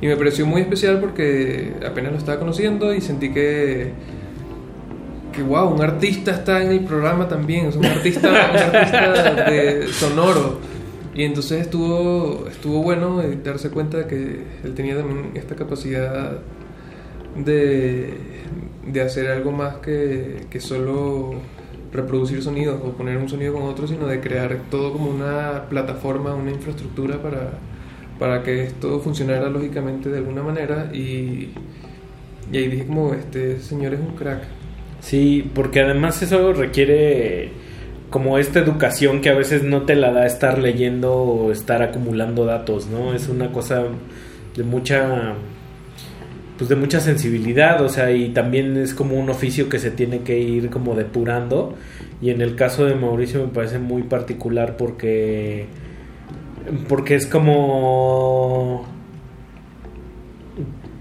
Y 0.00 0.06
me 0.06 0.16
pareció 0.16 0.46
muy 0.46 0.62
especial 0.62 1.00
porque 1.00 1.74
apenas 1.86 2.12
lo 2.12 2.18
estaba 2.18 2.38
conociendo 2.38 2.94
y 2.94 3.00
sentí 3.00 3.32
que, 3.32 3.92
que 5.32 5.42
wow, 5.42 5.68
un 5.68 5.82
artista 5.82 6.30
está 6.30 6.62
en 6.62 6.70
el 6.70 6.80
programa 6.84 7.28
también, 7.28 7.66
es 7.66 7.76
un 7.76 7.86
artista, 7.86 8.30
de 9.50 9.88
sonoro. 9.92 10.60
Y 11.14 11.24
entonces 11.24 11.62
estuvo, 11.62 12.46
estuvo 12.48 12.82
bueno 12.82 13.20
darse 13.42 13.70
cuenta 13.70 13.98
de 13.98 14.06
que 14.06 14.44
él 14.62 14.74
tenía 14.74 14.96
también 14.96 15.32
esta 15.34 15.56
capacidad 15.56 16.38
de, 17.36 18.14
de 18.86 19.00
hacer 19.00 19.28
algo 19.28 19.50
más 19.50 19.78
que, 19.78 20.46
que 20.48 20.60
solo 20.60 21.40
reproducir 21.92 22.42
sonidos 22.42 22.80
o 22.84 22.92
poner 22.92 23.16
un 23.16 23.28
sonido 23.28 23.54
con 23.54 23.62
otro, 23.62 23.86
sino 23.86 24.06
de 24.06 24.20
crear 24.20 24.56
todo 24.70 24.92
como 24.92 25.10
una 25.10 25.64
plataforma, 25.68 26.34
una 26.34 26.50
infraestructura 26.50 27.22
para, 27.22 27.52
para 28.18 28.42
que 28.42 28.64
esto 28.64 29.00
funcionara 29.00 29.48
lógicamente 29.48 30.10
de 30.10 30.18
alguna 30.18 30.42
manera 30.42 30.90
y, 30.92 31.50
y 32.52 32.56
ahí 32.56 32.68
dije 32.68 32.86
como 32.86 33.14
este 33.14 33.58
señor 33.60 33.94
es 33.94 34.00
un 34.00 34.14
crack. 34.16 34.42
Sí, 35.00 35.50
porque 35.54 35.80
además 35.80 36.20
eso 36.22 36.52
requiere 36.52 37.50
como 38.10 38.38
esta 38.38 38.58
educación 38.58 39.20
que 39.20 39.28
a 39.30 39.34
veces 39.34 39.62
no 39.62 39.82
te 39.82 39.94
la 39.94 40.12
da 40.12 40.26
estar 40.26 40.58
leyendo 40.58 41.14
o 41.14 41.52
estar 41.52 41.82
acumulando 41.82 42.44
datos, 42.44 42.86
¿no? 42.86 43.14
Es 43.14 43.28
una 43.28 43.52
cosa 43.52 43.84
de 44.56 44.62
mucha 44.64 45.34
pues 46.58 46.68
de 46.68 46.76
mucha 46.76 47.00
sensibilidad, 47.00 47.80
o 47.80 47.88
sea, 47.88 48.10
y 48.10 48.30
también 48.30 48.76
es 48.76 48.92
como 48.92 49.14
un 49.14 49.30
oficio 49.30 49.68
que 49.68 49.78
se 49.78 49.92
tiene 49.92 50.20
que 50.20 50.38
ir 50.38 50.70
como 50.70 50.96
depurando. 50.96 51.76
Y 52.20 52.30
en 52.30 52.42
el 52.42 52.56
caso 52.56 52.84
de 52.84 52.96
Mauricio 52.96 53.40
me 53.46 53.52
parece 53.52 53.78
muy 53.78 54.02
particular 54.02 54.76
porque 54.76 55.66
porque 56.88 57.14
es 57.14 57.26
como 57.26 58.86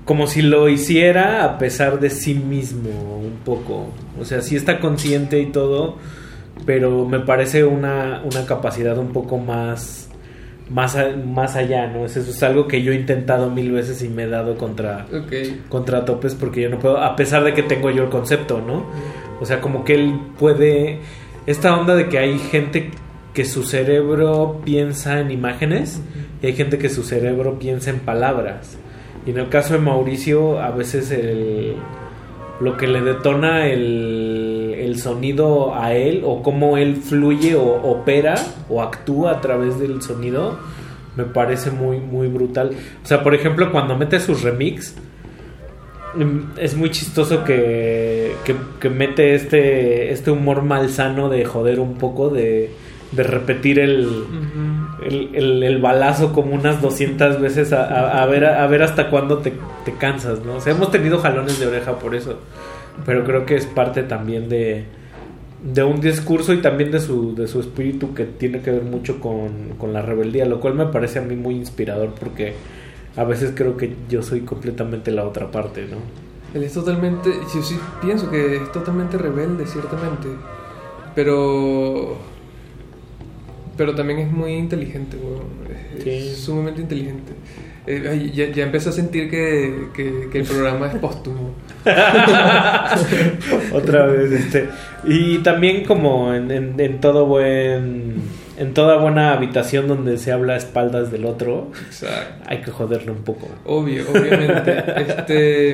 como 0.06 0.28
si 0.28 0.42
lo 0.42 0.70
hiciera 0.70 1.44
a 1.44 1.58
pesar 1.58 2.00
de 2.00 2.10
sí 2.10 2.34
mismo 2.36 3.18
un 3.18 3.40
poco, 3.44 3.88
o 4.20 4.24
sea, 4.24 4.42
sí 4.42 4.56
está 4.56 4.80
consciente 4.80 5.42
y 5.42 5.48
todo, 5.48 5.98
pero 6.66 7.06
me 7.06 7.20
parece 7.20 7.66
una, 7.66 8.22
una 8.24 8.46
capacidad 8.46 8.98
un 8.98 9.12
poco 9.12 9.38
más 9.38 10.07
más, 10.70 10.96
a- 10.96 11.16
más 11.16 11.56
allá, 11.56 11.88
¿no? 11.88 12.06
Eso 12.06 12.20
es 12.20 12.44
algo 12.44 12.68
que 12.68 12.82
yo 12.84 12.92
he 12.92 12.96
intentado 12.96 13.50
mil 13.50 13.72
veces 13.72 14.02
y 14.04 14.10
me 14.10 14.24
he 14.24 14.28
dado 14.28 14.58
contra, 14.58 15.06
Ok. 15.14 15.34
contra 15.70 16.04
topes 16.06 16.36
porque 16.36 16.62
yo 16.62 16.70
no 16.70 16.80
puedo, 16.80 16.98
a 16.98 17.16
pesar 17.16 17.44
de 17.44 17.54
que 17.54 17.64
tengo 17.64 17.90
yo 17.92 18.04
el 18.04 18.10
concepto, 18.10 18.62
¿no? 18.66 18.86
O 19.40 19.46
sea, 19.46 19.62
como 19.62 19.84
que 19.86 19.96
él 19.96 20.20
puede, 20.40 21.00
esta 21.46 21.78
onda 21.78 21.96
de 21.96 22.10
que 22.10 22.18
hay 22.20 22.38
gente 22.40 22.92
que 23.34 23.46
su 23.46 23.64
cerebro 23.64 24.62
piensa 24.66 25.20
en 25.20 25.30
imágenes 25.32 26.02
y 26.42 26.48
hay 26.48 26.54
gente 26.54 26.78
que 26.80 26.90
su 26.90 27.04
cerebro 27.04 27.60
piensa 27.60 27.90
en 27.92 28.00
palabras. 28.00 28.78
Y 29.26 29.32
en 29.32 29.38
el 29.38 29.50
caso 29.50 29.74
de 29.74 29.80
Mauricio, 29.80 30.60
a 30.60 30.72
veces 30.72 31.12
el, 31.12 31.76
lo 32.60 32.78
que 32.78 32.88
le 32.88 33.02
detona 33.02 33.68
el, 33.68 34.76
el 34.78 35.00
sonido 35.00 35.76
a 35.76 35.94
él 35.94 36.22
o 36.26 36.42
cómo 36.42 36.78
él 36.78 36.96
fluye 36.96 37.56
o 37.56 37.66
opera 37.84 38.36
o 38.70 38.82
actúa 38.82 39.32
a 39.32 39.42
través 39.42 39.80
del 39.80 40.02
sonido 40.02 40.58
me 41.18 41.26
parece 41.26 41.72
muy 41.72 42.00
muy 42.00 42.28
brutal. 42.28 42.72
O 43.04 43.08
sea, 43.08 43.24
por 43.24 43.34
ejemplo, 43.34 43.72
cuando 43.72 43.98
mete 43.98 44.20
sus 44.20 44.44
remix 44.44 44.96
mm, 46.16 46.60
es 46.60 46.76
muy 46.76 46.92
chistoso 46.92 47.44
que, 47.44 48.34
que, 48.46 48.56
que 48.80 48.90
mete 48.90 49.36
este 49.36 50.12
este 50.12 50.32
humor 50.32 50.62
malsano 50.62 51.30
de 51.30 51.44
joder 51.44 51.80
un 51.80 51.96
poco 51.96 52.30
de, 52.30 52.70
de 53.12 53.24
repetir 53.24 53.80
el, 53.80 54.26
el, 55.06 55.30
el- 55.36 55.64
el 55.64 55.82
balazo 55.82 56.34
como 56.34 56.54
unas 56.54 56.82
200 56.82 57.40
veces 57.40 57.72
a, 57.74 57.84
a- 57.86 58.24
a 58.24 58.26
ver, 58.26 58.46
a 58.46 58.68
ver 58.68 58.84
hasta 58.84 59.10
cuándo 59.10 59.38
te, 59.40 59.54
te 59.86 59.94
cansas, 59.94 60.44
¿no? 60.46 60.56
O 60.56 60.62
sea, 60.62 60.74
hemos 60.74 60.92
tenido 60.92 61.20
jalones 61.20 61.60
de 61.60 61.68
oreja 61.68 61.98
por 62.00 62.16
eso, 62.16 62.40
pero 63.06 63.24
creo 63.24 63.46
que 63.46 63.56
es 63.56 63.66
parte 63.66 64.04
también 64.04 64.50
de, 64.50 64.86
de 65.64 65.84
un 65.84 66.02
discurso 66.02 66.54
y 66.54 66.58
también 66.58 66.92
de 66.92 67.00
su, 67.00 67.34
de 67.36 67.48
su 67.48 67.60
espíritu 67.62 68.14
que 68.14 68.26
tiene 68.26 68.62
que 68.62 68.72
ver 68.72 68.84
mucho 68.84 69.20
con, 69.20 69.70
con 69.78 69.94
la 69.94 70.02
rebeldía, 70.02 70.46
lo 70.46 70.60
cual 70.60 70.74
me 70.76 70.86
parece 70.88 71.20
a 71.20 71.22
mí 71.22 71.36
muy 71.36 71.56
inspirador 71.56 72.10
porque 72.20 72.54
a 73.16 73.24
veces 73.24 73.54
creo 73.56 73.78
que 73.78 73.96
yo 74.10 74.22
soy 74.22 74.42
completamente 74.42 75.12
la 75.12 75.24
otra 75.26 75.50
parte, 75.50 75.86
¿no? 75.90 75.98
Él 76.54 76.64
es 76.64 76.74
totalmente, 76.74 77.30
yo 77.54 77.62
sí 77.62 77.78
pienso 78.02 78.30
que 78.30 78.58
es 78.58 78.72
totalmente 78.72 79.18
rebelde, 79.18 79.66
ciertamente, 79.66 80.28
pero 81.16 82.18
pero 83.78 83.94
también 83.96 84.20
es 84.20 84.32
muy 84.32 84.54
inteligente, 84.54 85.18
weón. 85.18 85.44
Es, 86.00 86.06
es 86.06 86.38
sumamente 86.38 86.82
inteligente. 86.82 87.34
Eh, 87.90 88.32
ya, 88.34 88.50
ya 88.52 88.64
empecé 88.66 88.90
a 88.90 88.92
sentir 88.92 89.30
que, 89.30 89.86
que- 89.96 90.28
que 90.30 90.40
el 90.40 90.44
programa 90.46 90.88
es 90.88 90.96
póstumo. 90.96 91.54
Otra 93.74 94.06
vez, 94.08 94.32
este. 94.32 94.70
Y 95.06 95.38
también 95.40 95.84
como 95.86 96.34
en, 96.34 96.52
en- 96.52 96.80
en 96.80 97.00
todo 97.00 97.26
buen. 97.26 98.16
En 98.58 98.74
toda 98.74 98.98
buena 98.98 99.34
habitación 99.34 99.88
donde 99.88 100.18
se 100.18 100.32
habla 100.32 100.54
a 100.54 100.58
espaldas 100.58 101.12
del 101.12 101.26
otro, 101.26 101.72
hay 102.48 102.62
que 102.62 102.72
joderle 102.72 103.12
un 103.12 103.24
poco. 103.24 103.48
Obvio, 103.66 104.04
obviamente. 104.10 104.84
Este. 104.98 105.72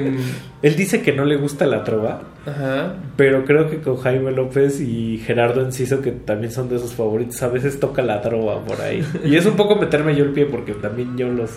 Él 0.62 0.76
dice 0.76 1.02
que 1.02 1.14
no 1.14 1.24
le 1.26 1.38
gusta 1.38 1.66
la 1.66 1.84
trova, 1.84 2.22
Ajá. 2.46 2.96
pero 3.16 3.46
creo 3.46 3.70
que 3.70 3.80
con 3.80 3.98
Jaime 3.98 4.32
López 4.32 4.82
y 4.82 5.18
Gerardo 5.26 5.62
Enciso, 5.62 6.02
que 6.02 6.12
también 6.12 6.52
son 6.52 6.70
de 6.70 6.80
sus 6.80 6.94
favoritos, 6.94 7.42
a 7.42 7.48
veces 7.48 7.80
toca 7.80 8.02
la 8.02 8.22
trova 8.22 8.60
por 8.64 8.82
ahí. 8.82 9.06
Y 9.26 9.36
es 9.38 9.46
un 9.46 9.56
poco 9.56 9.76
meterme 9.76 10.16
yo 10.16 10.24
el 10.26 10.32
pie 10.32 10.46
porque 10.46 10.74
también 10.74 11.18
yo 11.18 11.30
los. 11.30 11.52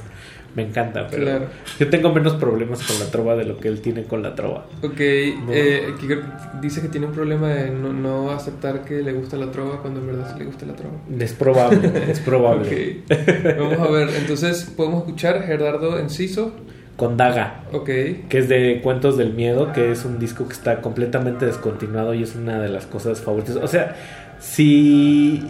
Me 0.56 0.62
encanta, 0.62 1.06
pero 1.08 1.22
Claro. 1.22 1.46
yo 1.78 1.88
tengo 1.90 2.12
menos 2.12 2.32
problemas 2.34 2.82
con 2.82 2.98
la 2.98 3.06
trova 3.10 3.36
de 3.36 3.44
lo 3.44 3.58
que 3.58 3.68
él 3.68 3.80
tiene 3.82 4.04
con 4.04 4.22
la 4.22 4.34
trova. 4.34 4.66
Ok, 4.82 4.98
eh, 4.98 5.94
que 6.00 6.18
dice 6.62 6.80
que 6.80 6.88
tiene 6.88 7.06
un 7.06 7.12
problema 7.12 7.48
de 7.50 7.70
no, 7.70 7.92
no 7.92 8.30
aceptar 8.30 8.82
que 8.84 9.02
le 9.02 9.12
gusta 9.12 9.36
la 9.36 9.50
trova 9.52 9.82
cuando 9.82 10.00
en 10.00 10.06
verdad 10.06 10.30
sí 10.32 10.38
le 10.38 10.46
gusta 10.46 10.64
la 10.66 10.74
trova. 10.74 10.94
Es 11.20 11.34
probable, 11.34 11.92
es 12.10 12.20
probable. 12.20 13.02
Ok, 13.10 13.58
vamos 13.58 13.78
a 13.88 13.90
ver, 13.92 14.08
entonces 14.18 14.64
podemos 14.76 15.00
escuchar 15.00 15.42
Gerardo 15.42 15.98
Enciso. 15.98 16.52
Con 16.96 17.18
Daga. 17.18 17.64
Ok. 17.72 17.84
Que 18.30 18.38
es 18.38 18.48
de 18.48 18.80
Cuentos 18.82 19.18
del 19.18 19.34
Miedo, 19.34 19.74
que 19.74 19.92
es 19.92 20.06
un 20.06 20.18
disco 20.18 20.46
que 20.48 20.54
está 20.54 20.80
completamente 20.80 21.44
descontinuado 21.44 22.14
y 22.14 22.22
es 22.22 22.34
una 22.34 22.58
de 22.62 22.70
las 22.70 22.86
cosas 22.86 23.20
favoritas. 23.20 23.56
O 23.56 23.68
sea, 23.68 23.94
si 24.40 25.42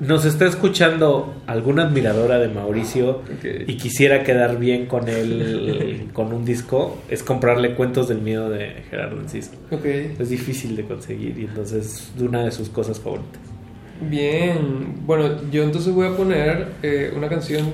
nos 0.00 0.24
está 0.24 0.46
escuchando 0.46 1.34
alguna 1.46 1.84
admiradora 1.84 2.38
de 2.38 2.48
Mauricio 2.48 3.22
y 3.42 3.76
quisiera 3.76 4.24
quedar 4.24 4.58
bien 4.58 4.86
con 4.86 5.08
él 5.08 6.08
con 6.12 6.32
un 6.32 6.44
disco, 6.44 6.98
es 7.08 7.22
comprarle 7.22 7.74
Cuentos 7.74 8.08
del 8.08 8.20
Miedo 8.20 8.50
de 8.50 8.84
Gerardo 8.90 9.20
Enciso. 9.20 9.52
Ok. 9.70 9.84
Es 9.84 10.28
difícil 10.30 10.76
de 10.76 10.84
conseguir 10.84 11.38
y 11.38 11.44
entonces 11.44 12.10
es 12.14 12.22
una 12.22 12.44
de 12.44 12.50
sus 12.50 12.68
cosas 12.68 12.98
favoritas. 13.00 13.40
Bien, 14.00 15.02
bueno, 15.06 15.50
yo 15.50 15.62
entonces 15.62 15.92
voy 15.94 16.08
a 16.08 16.16
poner 16.16 16.68
eh, 16.82 17.12
una 17.16 17.28
canción 17.28 17.64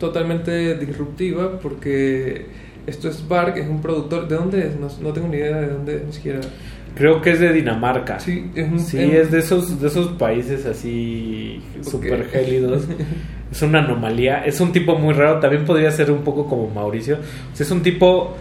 totalmente 0.00 0.76
disruptiva 0.78 1.58
porque 1.60 2.46
esto 2.86 3.08
es 3.08 3.26
Bark, 3.28 3.56
es 3.58 3.68
un 3.68 3.80
productor. 3.80 4.26
¿De 4.26 4.34
dónde 4.36 4.66
es? 4.66 4.76
No, 4.76 4.88
no 5.00 5.12
tengo 5.12 5.28
ni 5.28 5.36
idea 5.36 5.60
de 5.60 5.68
dónde 5.68 5.96
es, 5.96 6.04
ni 6.04 6.12
siquiera. 6.12 6.40
Creo 6.94 7.20
que 7.22 7.30
es 7.30 7.40
de 7.40 7.52
Dinamarca. 7.52 8.20
Sí, 8.20 8.50
es, 8.54 8.68
un- 8.70 8.78
Sí, 8.80 8.98
es 8.98 9.30
de 9.30 9.38
esos, 9.38 9.80
de 9.80 9.88
esos 9.88 10.08
países 10.12 10.66
así 10.66 11.60
súper 11.82 12.26
gélidos. 12.28 12.84
Es 13.52 13.60
una 13.60 13.80
anomalía. 13.80 14.46
Es 14.46 14.60
un 14.62 14.72
tipo 14.72 14.96
muy 14.98 15.12
raro. 15.12 15.38
También 15.38 15.66
podría 15.66 15.90
ser 15.90 16.10
un 16.10 16.22
poco 16.24 16.46
como 16.46 16.70
Mauricio. 16.70 17.16
O 17.52 17.54
sea, 17.56 17.66
es 17.66 17.70
un 17.70 17.82
tipo 17.82 18.34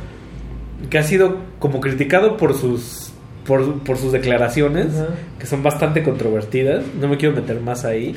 que 0.90 0.98
ha 0.98 1.04
sido 1.04 1.36
como 1.60 1.82
criticado 1.82 2.38
por 2.38 2.54
sus 2.54 3.12
por, 3.46 3.80
por 3.84 3.98
sus 3.98 4.14
declaraciones, 4.14 4.88
que 5.38 5.46
son 5.48 5.64
bastante 5.64 6.02
controvertidas. 6.02 6.86
No 6.98 7.10
me 7.10 7.18
quiero 7.18 7.36
meter 7.36 7.60
más 7.60 7.84
ahí. 7.84 8.14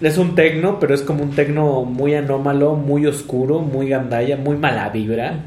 Es 0.00 0.18
un 0.18 0.34
tecno, 0.34 0.80
pero 0.80 0.94
es 0.94 1.02
como 1.02 1.22
un 1.22 1.30
tecno 1.30 1.84
muy 1.84 2.14
anómalo, 2.14 2.74
muy 2.74 3.06
oscuro, 3.06 3.60
muy 3.60 3.88
gandalla, 3.88 4.36
muy 4.36 4.56
mala 4.56 4.88
vibra. 4.88 5.44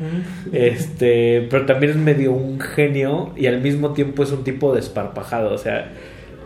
Este, 0.51 1.47
pero 1.49 1.65
también 1.65 1.91
es 1.91 1.97
medio 1.97 2.31
un 2.31 2.59
genio 2.59 3.31
y 3.35 3.47
al 3.47 3.61
mismo 3.61 3.93
tiempo 3.93 4.23
es 4.23 4.31
un 4.31 4.43
tipo 4.43 4.73
desparpajado. 4.73 5.53
O 5.53 5.57
sea, 5.57 5.91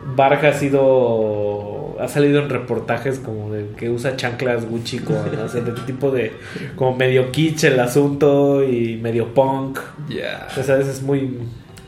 Varga 0.03 0.49
ha 0.49 0.53
sido. 0.53 1.95
ha 1.99 2.07
salido 2.07 2.41
en 2.41 2.49
reportajes 2.49 3.19
como 3.19 3.51
de 3.51 3.67
que 3.77 3.89
usa 3.89 4.15
chanclas 4.15 4.67
Gucci 4.67 4.99
con. 4.99 5.15
o 5.15 5.47
sea, 5.47 5.61
de 5.61 5.71
tipo 5.85 6.11
de. 6.11 6.31
como 6.75 6.95
medio 6.95 7.31
kitsch 7.31 7.65
el 7.65 7.79
asunto 7.79 8.63
y 8.63 8.97
medio 8.97 9.33
punk. 9.33 9.79
Ya. 10.09 10.47
O 10.57 10.63
sea, 10.63 10.79
es 10.79 11.01
muy. 11.03 11.37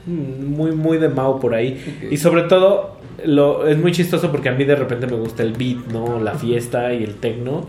Mm, 0.05 0.45
muy, 0.45 0.71
muy 0.71 0.97
de 0.97 1.09
Mao 1.09 1.39
por 1.39 1.53
ahí. 1.53 1.79
Y 2.09 2.17
sobre 2.17 2.43
todo, 2.43 2.97
lo, 3.25 3.67
es 3.67 3.77
muy 3.77 3.91
chistoso 3.91 4.31
porque 4.31 4.49
a 4.49 4.53
mí 4.53 4.63
de 4.63 4.75
repente 4.75 5.07
me 5.07 5.17
gusta 5.17 5.43
el 5.43 5.53
beat, 5.53 5.87
¿no? 5.91 6.19
La 6.19 6.33
fiesta 6.33 6.93
y 6.93 7.03
el 7.03 7.15
techno. 7.15 7.67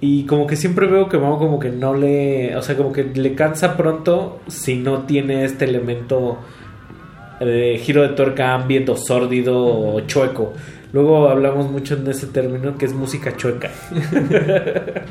Y 0.00 0.24
como 0.24 0.46
que 0.46 0.56
siempre 0.56 0.86
veo 0.86 1.08
que 1.08 1.18
Mao 1.18 1.38
como 1.38 1.58
que 1.58 1.70
no 1.70 1.94
le... 1.94 2.54
O 2.56 2.62
sea, 2.62 2.76
como 2.76 2.92
que 2.92 3.04
le 3.04 3.34
cansa 3.34 3.76
pronto 3.76 4.40
si 4.46 4.76
no 4.76 5.02
tiene 5.02 5.44
este 5.44 5.64
elemento 5.64 6.38
de 7.40 7.78
giro 7.82 8.02
de 8.02 8.08
tuerca, 8.10 8.54
ambiente 8.54 8.92
o 8.92 8.96
sórdido 8.96 9.56
o 9.64 10.00
chueco. 10.00 10.52
Luego 10.92 11.28
hablamos 11.28 11.70
mucho 11.70 11.94
en 11.94 12.06
ese 12.06 12.26
término 12.26 12.78
que 12.78 12.86
es 12.86 12.94
música 12.94 13.36
chueca. 13.36 13.70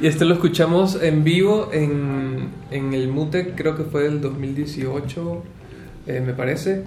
Y 0.00 0.06
este 0.06 0.24
lo 0.24 0.34
escuchamos 0.34 1.00
en 1.02 1.24
vivo 1.24 1.70
en, 1.72 2.50
en 2.70 2.92
el 2.92 3.08
Mute, 3.08 3.54
creo 3.56 3.76
que 3.76 3.84
fue 3.84 4.04
del 4.04 4.20
2018, 4.20 5.42
eh, 6.06 6.20
me 6.24 6.32
parece. 6.34 6.82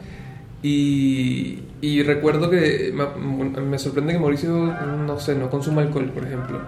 Y, 0.64 1.60
recuerdo 2.04 2.50
que 2.50 2.94
me, 3.62 3.80
sorprende 3.80 4.14
que 4.14 4.20
Mauricio, 4.20 4.74
no 5.06 5.20
sé, 5.20 5.36
no 5.36 5.50
consuma 5.50 5.82
alcohol, 5.82 6.12
por 6.12 6.24
ejemplo. 6.24 6.60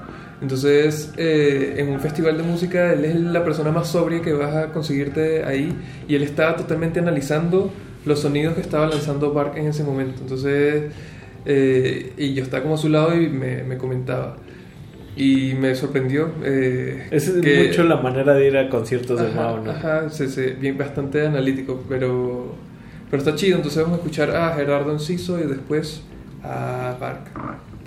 Entonces, 0.41 1.13
eh, 1.17 1.75
en 1.77 1.89
un 1.89 1.99
festival 1.99 2.37
de 2.37 2.43
música, 2.43 2.93
él 2.93 3.03
es 3.03 3.15
la 3.15 3.43
persona 3.43 3.71
más 3.71 3.89
sobria 3.89 4.21
que 4.21 4.31
vas 4.33 4.55
a 4.55 4.71
conseguirte 4.71 5.43
ahí. 5.43 5.75
Y 6.07 6.15
él 6.15 6.23
estaba 6.23 6.55
totalmente 6.55 6.99
analizando 6.99 7.71
los 8.05 8.19
sonidos 8.19 8.55
que 8.55 8.61
estaba 8.61 8.87
lanzando 8.87 9.33
Bark 9.33 9.57
en 9.57 9.67
ese 9.67 9.83
momento. 9.83 10.21
Entonces, 10.21 10.91
eh, 11.45 12.13
y 12.17 12.33
yo 12.33 12.43
estaba 12.43 12.63
como 12.63 12.75
a 12.75 12.77
su 12.77 12.89
lado 12.89 13.19
y 13.19 13.27
me 13.27 13.77
comentaba. 13.77 14.37
Y 15.15 15.53
me 15.55 15.75
sorprendió. 15.75 16.31
Eh, 16.43 17.07
es 17.11 17.29
que- 17.41 17.67
mucho 17.67 17.83
la 17.83 17.97
manera 17.97 18.33
de 18.33 18.47
ir 18.47 18.57
a 18.57 18.69
conciertos 18.69 19.19
de 19.19 19.27
Ajá, 19.27 19.35
Mao, 19.35 19.61
¿no? 19.63 19.71
Ajá, 19.71 20.09
sí, 20.09 20.27
sí, 20.27 20.53
bien, 20.59 20.77
bastante 20.77 21.25
analítico, 21.25 21.83
pero, 21.89 22.55
pero 23.09 23.21
está 23.21 23.35
chido. 23.35 23.57
Entonces 23.57 23.81
vamos 23.81 23.97
a 23.97 24.01
escuchar 24.01 24.35
a 24.35 24.53
Gerardo 24.55 24.91
Enciso 24.91 25.39
y 25.39 25.43
después 25.43 26.03
a 26.43 26.95
Bark 26.99 27.31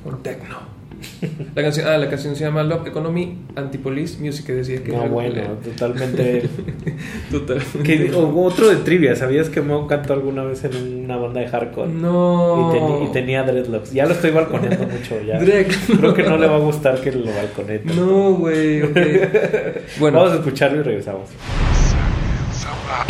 con 0.05 0.23
Tecno. 0.23 0.82
La 1.55 1.63
canción, 1.63 1.87
ah, 1.87 1.99
la 1.99 2.09
canción 2.09 2.35
se 2.37 2.45
llama 2.45 2.63
Love 2.63 2.87
Economy 2.89 3.37
Antipolice 3.57 4.19
Music, 4.21 4.47
que 4.47 4.53
decía 4.55 4.83
que 4.83 4.93
No, 4.93 5.01
era- 5.03 5.11
bueno, 5.11 5.43
totalmente. 5.65 6.49
Total. 7.31 7.63
Que- 7.85 8.13
o- 8.15 8.45
otro 8.45 8.69
de 8.69 8.77
trivia, 8.77 9.15
¿sabías 9.17 9.49
que 9.51 9.61
Mao 9.61 9.87
cantó 9.87 10.15
alguna 10.15 10.43
vez 10.45 10.65
en 10.65 11.05
una 11.05 11.17
banda 11.17 11.41
de 11.41 11.49
hardcore? 11.49 11.91
No. 11.93 13.05
Y, 13.07 13.13
tenía 13.13 13.43
dreadlocks. 13.43 13.93
Ya 13.93 14.07
lo 14.07 14.13
estoy 14.13 14.31
balconeando 14.31 14.87
mucho. 14.87 15.21
Ya. 15.23 15.39
Creo 15.39 16.15
que 16.15 16.23
no 16.23 16.37
le 16.39 16.47
va 16.47 16.57
a 16.57 16.61
gustar 16.61 17.01
que 17.01 17.13
lo 17.13 17.33
balconee. 17.33 17.79
tanto. 17.81 18.01
No, 18.05 18.33
güey, 18.35 18.83
ok. 18.83 18.97
Bueno. 19.99 20.19
Vamos 20.19 20.33
a 20.33 20.37
escucharlo 20.37 20.81
y 20.81 20.83
regresamos. 20.83 21.29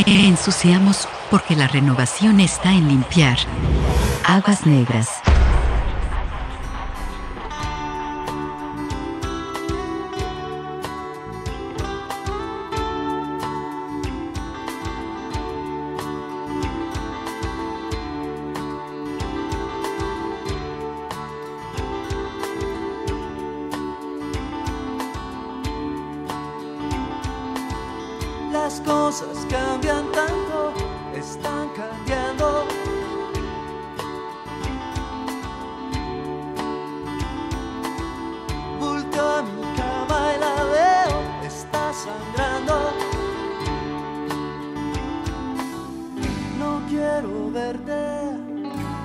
Ensuciamos 0.07 1.09
porque 1.31 1.55
la 1.55 1.69
renovación 1.69 2.41
está 2.41 2.73
en 2.73 2.89
limpiar. 2.89 3.37
Aguas 4.27 4.67
negras. 4.67 5.09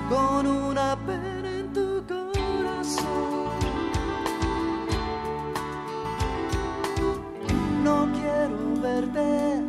Con 0.08 0.46
una 0.46 0.96
pena 1.06 1.50
en 1.50 1.72
tu 1.72 2.04
corazón. 2.06 3.58
No 7.82 8.08
quiero 8.12 8.80
verte 8.80 9.60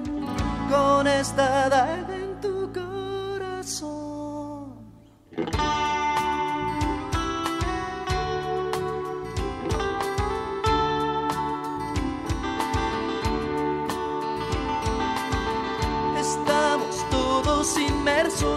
con 0.69 1.07
esta 1.07 1.69
daga 1.69 2.08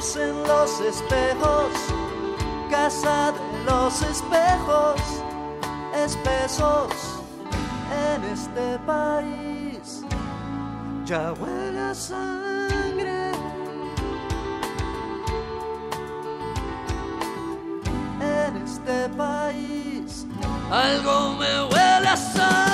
en 0.03 0.43
los 0.49 0.81
espejos, 0.81 1.71
casa 2.69 3.33
de 3.33 3.65
los 3.65 4.03
espejos, 4.03 5.01
espesos 5.95 6.91
en 8.05 8.25
este 8.25 8.79
país. 8.85 10.03
Ya 11.05 11.33
huele 11.35 11.95
sangre. 11.95 13.31
En 18.21 18.57
este 18.57 19.09
país 19.17 20.27
algo 20.71 21.35
me 21.39 21.63
huele 21.65 22.09
a 22.09 22.17
sangre. 22.17 22.72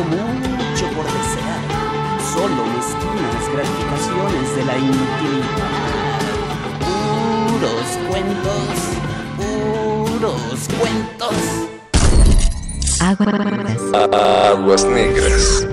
Mucho 0.00 0.86
por 0.96 1.04
desear. 1.04 1.60
Solo 2.32 2.64
mezquinas 2.64 3.44
gratificaciones 3.52 4.56
de 4.56 4.64
la 4.64 4.76
intimidad. 4.78 6.20
Puros 6.80 7.88
cuentos, 8.08 8.72
puros 9.36 10.68
cuentos. 10.78 11.36
Aguas 14.52 14.84
negras. 14.84 15.71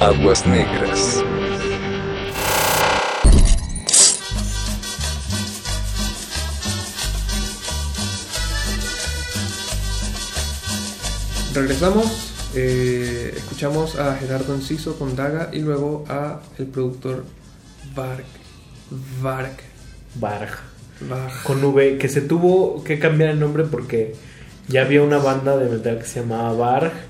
Aguas 0.00 0.46
negras. 0.46 1.22
Regresamos, 11.52 12.32
eh, 12.54 13.34
escuchamos 13.36 13.98
a 13.98 14.16
Gerardo 14.16 14.54
Enciso 14.54 14.98
con 14.98 15.14
Daga 15.14 15.50
y 15.52 15.58
luego 15.58 16.06
a 16.08 16.40
el 16.58 16.66
productor 16.66 17.26
Varg. 17.94 18.24
Varg. 19.20 19.56
Varg. 20.14 20.56
Varg. 21.00 21.42
Con 21.42 21.62
V, 21.62 21.98
que 21.98 22.08
se 22.08 22.22
tuvo 22.22 22.82
que 22.84 22.98
cambiar 22.98 23.30
el 23.30 23.40
nombre 23.40 23.64
porque 23.64 24.14
ya 24.66 24.82
había 24.82 25.02
una 25.02 25.18
banda 25.18 25.58
de 25.58 25.68
metal 25.68 25.98
que 25.98 26.06
se 26.06 26.20
llamaba 26.20 26.52
Varg 26.54 27.07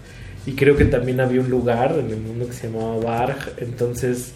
y 0.48 0.52
creo 0.54 0.76
que 0.76 0.84
también 0.86 1.20
había 1.20 1.40
un 1.40 1.50
lugar 1.50 1.96
en 1.98 2.10
el 2.10 2.20
mundo 2.20 2.46
que 2.46 2.52
se 2.52 2.68
llamaba 2.70 2.96
Varg, 2.98 3.54
entonces... 3.58 4.32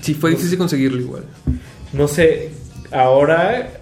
Sí, 0.00 0.14
fue 0.14 0.30
no- 0.30 0.36
difícil 0.36 0.58
conseguirlo 0.58 1.00
igual. 1.00 1.24
No 1.92 2.08
sé, 2.08 2.50
ahora 2.90 3.80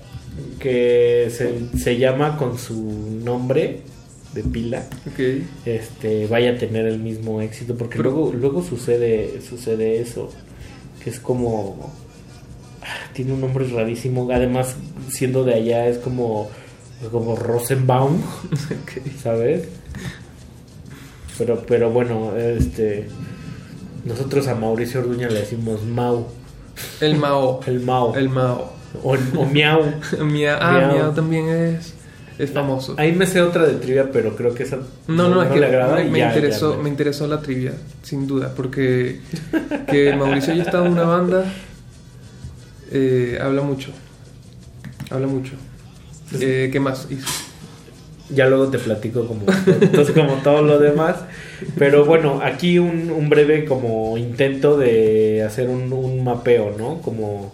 que 0.59 1.29
se, 1.31 1.79
se 1.79 1.97
llama 1.99 2.37
con 2.37 2.59
su 2.59 3.21
nombre 3.23 3.81
de 4.35 4.43
pila, 4.43 4.85
este 5.65 6.27
vaya 6.27 6.51
a 6.53 6.59
tener 6.59 6.87
el 6.87 6.99
mismo 6.99 7.41
éxito 7.41 7.77
porque 7.77 7.99
Pero- 7.99 8.11
luego 8.11 8.33
luego 8.33 8.63
sucede 8.65 9.41
sucede 9.49 10.01
eso 10.01 10.33
que 11.03 11.11
es 11.11 11.21
como 11.21 11.93
ah, 12.83 12.87
tiene 13.13 13.33
un 13.33 13.41
nombre 13.43 13.65
rarísimo 13.69 14.29
además 14.33 14.75
siendo 15.09 15.45
de 15.45 15.55
allá 15.55 15.87
es 15.87 15.99
como 15.99 16.51
como 17.13 17.37
Rosenbaum 17.37 18.21
sabes 19.23 19.69
pero 21.39 21.63
pero 21.67 21.91
bueno 21.91 22.37
este 22.37 23.09
nosotros 24.05 24.47
a 24.49 24.55
Mauricio 24.55 25.01
Orduña 25.01 25.29
le 25.29 25.41
decimos 25.41 25.83
Mau 25.85 26.27
El 27.01 27.17
Mao. 27.17 27.61
el 27.67 27.81
Mau 27.81 28.15
El 28.15 28.29
Mao. 28.29 28.73
o, 29.03 29.15
o 29.37 29.45
Miau 29.47 29.83
Mia- 30.25 30.59
ah, 30.61 30.73
Miau. 30.79 30.93
Miau 30.95 31.13
también 31.15 31.49
es, 31.49 31.95
es 32.39 32.51
famoso. 32.51 32.95
ahí 32.99 33.13
me 33.13 33.27
sé 33.27 33.41
otra 33.41 33.65
de 33.67 33.75
trivia 33.75 34.11
pero 34.13 34.37
creo 34.37 34.55
que 34.55 34.65
esa 34.65 34.79
No, 35.09 35.29
no, 35.29 35.43
es 35.43 35.51
que 35.51 35.61
le 35.61 35.67
agrada 35.67 36.03
me, 36.05 36.19
ya- 36.19 36.29
interesó, 36.35 36.77
ya 36.77 36.83
me 36.83 36.89
interesó 36.89 37.27
la 37.27 37.41
trivia, 37.41 37.73
sin 38.03 38.27
duda, 38.27 38.53
porque 38.57 39.21
que 39.91 40.15
Mauricio 40.17 40.53
ya 40.55 40.63
estaba 40.65 40.87
en 40.87 40.93
una 40.93 41.05
banda, 41.05 41.45
eh, 42.91 43.39
habla 43.41 43.63
mucho, 43.63 43.91
habla 45.11 45.27
mucho. 45.27 45.53
Eh, 46.41 46.69
¿Qué 46.73 46.81
más 46.81 47.07
hizo? 47.11 47.27
Ya 48.31 48.47
luego 48.49 48.71
te 48.71 48.79
platico 48.79 49.27
como, 49.27 49.45
entonces 49.81 50.15
como 50.15 50.37
todo 50.43 50.63
lo 50.63 50.79
demás. 50.79 51.17
Pero 51.79 52.05
bueno, 52.07 52.41
aquí 52.43 52.79
un, 52.79 53.11
un 53.11 53.29
breve 53.29 53.65
como 53.67 54.17
intento 54.17 54.79
de 54.79 55.43
hacer 55.43 55.69
un, 55.69 55.93
un 55.93 56.25
mapeo, 56.25 56.75
¿no? 56.79 57.03
Como, 57.03 57.53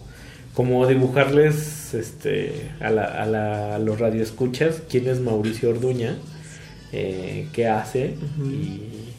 como 0.55 0.87
dibujarles 0.87 1.95
este, 1.95 2.71
a, 2.81 2.91
la, 2.91 3.05
a, 3.05 3.27
la- 3.27 3.75
a 3.77 3.79
los 3.81 3.99
radioescuchas 3.99 4.83
quién 4.89 5.09
es 5.09 5.21
Mauricio 5.21 5.71
Orduña, 5.71 6.17
eh, 6.93 7.49
qué 7.53 7.67
hace 7.69 8.17
y, 8.51 9.15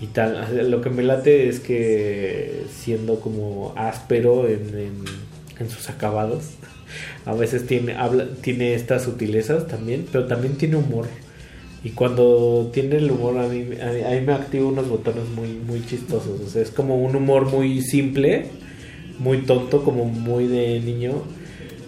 y 0.00 0.06
tal. 0.08 0.70
Lo 0.70 0.80
que 0.80 0.90
me 0.90 1.02
late 1.02 1.48
es 1.48 1.60
que 1.60 2.64
siendo 2.70 3.20
como 3.20 3.74
áspero 3.76 4.48
en, 4.48 4.68
en, 4.78 5.04
en 5.58 5.70
sus 5.70 5.88
acabados, 5.90 6.44
a 7.26 7.34
veces 7.34 7.66
tiene, 7.66 7.96
tiene 8.40 8.74
estas 8.74 9.04
sutilezas 9.04 9.66
también, 9.66 10.06
pero 10.10 10.26
también 10.26 10.56
tiene 10.56 10.76
humor. 10.76 11.06
Y 11.82 11.90
cuando 11.90 12.70
tiene 12.72 12.96
el 12.96 13.10
humor, 13.10 13.38
a 13.38 13.48
mí, 13.48 13.64
a 13.80 14.10
mí, 14.10 14.20
me 14.20 14.32
activa 14.34 14.68
unos 14.68 14.88
botones 14.88 15.28
muy, 15.34 15.48
muy 15.48 15.84
chistosos. 15.86 16.40
O 16.40 16.48
sea, 16.48 16.62
es 16.62 16.70
como 16.70 17.02
un 17.02 17.16
humor 17.16 17.50
muy 17.50 17.80
simple, 17.80 18.46
muy 19.18 19.38
tonto, 19.38 19.82
como 19.82 20.04
muy 20.04 20.46
de 20.46 20.80
niño. 20.80 21.22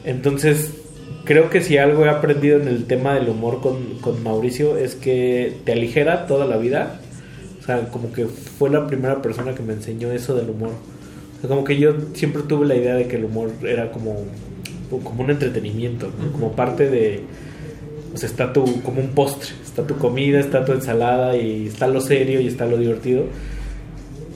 Entonces, 0.05 0.71
creo 1.25 1.51
que 1.51 1.61
si 1.61 1.77
algo 1.77 2.05
he 2.05 2.09
aprendido 2.09 2.59
en 2.61 2.69
el 2.69 2.87
tema 2.87 3.15
del 3.15 3.29
humor 3.29 3.61
con, 3.61 3.99
con 4.01 4.23
Mauricio 4.23 4.79
es 4.79 4.95
que 4.95 5.53
te 5.65 5.73
aligera 5.73 6.27
toda 6.27 6.47
la 6.47 6.57
vida. 6.57 7.01
O 7.61 7.65
sea, 7.65 7.89
como 7.91 8.13
que 8.13 8.27
fue 8.27 8.71
la 8.71 8.87
primera 8.87 9.21
persona 9.21 9.55
que 9.55 9.63
me 9.63 9.75
enseñó 9.75 10.11
eso 10.11 10.35
del 10.35 10.51
humor. 10.51 10.71
Como 11.47 11.65
que 11.65 11.77
yo 11.77 11.95
siempre 12.15 12.43
tuve 12.43 12.67
la 12.67 12.77
idea 12.77 12.95
de 12.95 13.09
que 13.09 13.17
el 13.17 13.25
humor 13.25 13.51
era 13.63 13.91
como, 13.91 14.17
como 15.01 15.23
un 15.23 15.31
entretenimiento, 15.31 16.11
¿no? 16.19 16.33
como 16.33 16.53
parte 16.53 16.89
de... 16.91 17.21
O 18.15 18.17
sea, 18.19 18.29
está 18.29 18.53
tu, 18.53 18.83
como 18.83 19.01
un 19.01 19.09
postre, 19.09 19.53
está 19.65 19.87
tu 19.87 19.97
comida, 19.97 20.39
está 20.39 20.65
tu 20.65 20.73
ensalada 20.73 21.37
y 21.37 21.67
está 21.67 21.87
lo 21.89 22.01
serio 22.01 22.41
y 22.41 22.47
está 22.47 22.67
lo 22.67 22.77
divertido. 22.77 23.25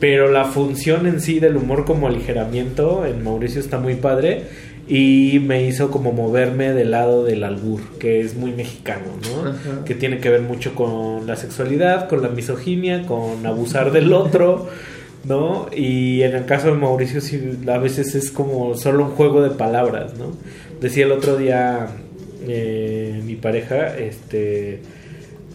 pero 0.00 0.30
la 0.30 0.44
función 0.44 1.06
en 1.06 1.20
sí 1.20 1.40
del 1.40 1.56
humor 1.56 1.84
como 1.84 2.06
aligeramiento 2.06 3.04
en 3.06 3.22
Mauricio 3.22 3.60
está 3.60 3.78
muy 3.78 3.94
padre 3.94 4.44
y 4.88 5.40
me 5.44 5.66
hizo 5.66 5.90
como 5.90 6.12
moverme 6.12 6.72
del 6.72 6.92
lado 6.92 7.24
del 7.24 7.42
albur, 7.42 7.80
que 7.98 8.20
es 8.20 8.36
muy 8.36 8.52
mexicano, 8.52 9.06
¿no? 9.22 9.50
Ajá. 9.50 9.84
Que 9.84 9.94
tiene 9.94 10.18
que 10.18 10.30
ver 10.30 10.42
mucho 10.42 10.74
con 10.74 11.26
la 11.26 11.36
sexualidad, 11.36 12.08
con 12.08 12.22
la 12.22 12.28
misoginia, 12.28 13.04
con 13.04 13.44
abusar 13.44 13.90
del 13.90 14.12
otro, 14.12 14.68
¿no? 15.26 15.66
Y 15.74 16.22
en 16.22 16.34
el 16.34 16.46
caso 16.46 16.68
de 16.68 16.74
Mauricio 16.74 17.20
sí, 17.20 17.58
a 17.68 17.78
veces 17.78 18.14
es 18.14 18.30
como 18.30 18.74
solo 18.74 19.04
un 19.04 19.10
juego 19.10 19.42
de 19.42 19.50
palabras, 19.50 20.14
¿no? 20.14 20.32
Decía 20.80 21.06
el 21.06 21.12
otro 21.12 21.36
día 21.36 21.88
eh, 22.46 23.20
mi 23.24 23.34
pareja, 23.34 23.96
este, 23.96 24.80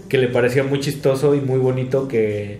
que 0.09 0.17
le 0.17 0.27
parecía 0.27 0.63
muy 0.63 0.79
chistoso 0.81 1.35
y 1.35 1.41
muy 1.41 1.59
bonito 1.59 2.07
que, 2.07 2.59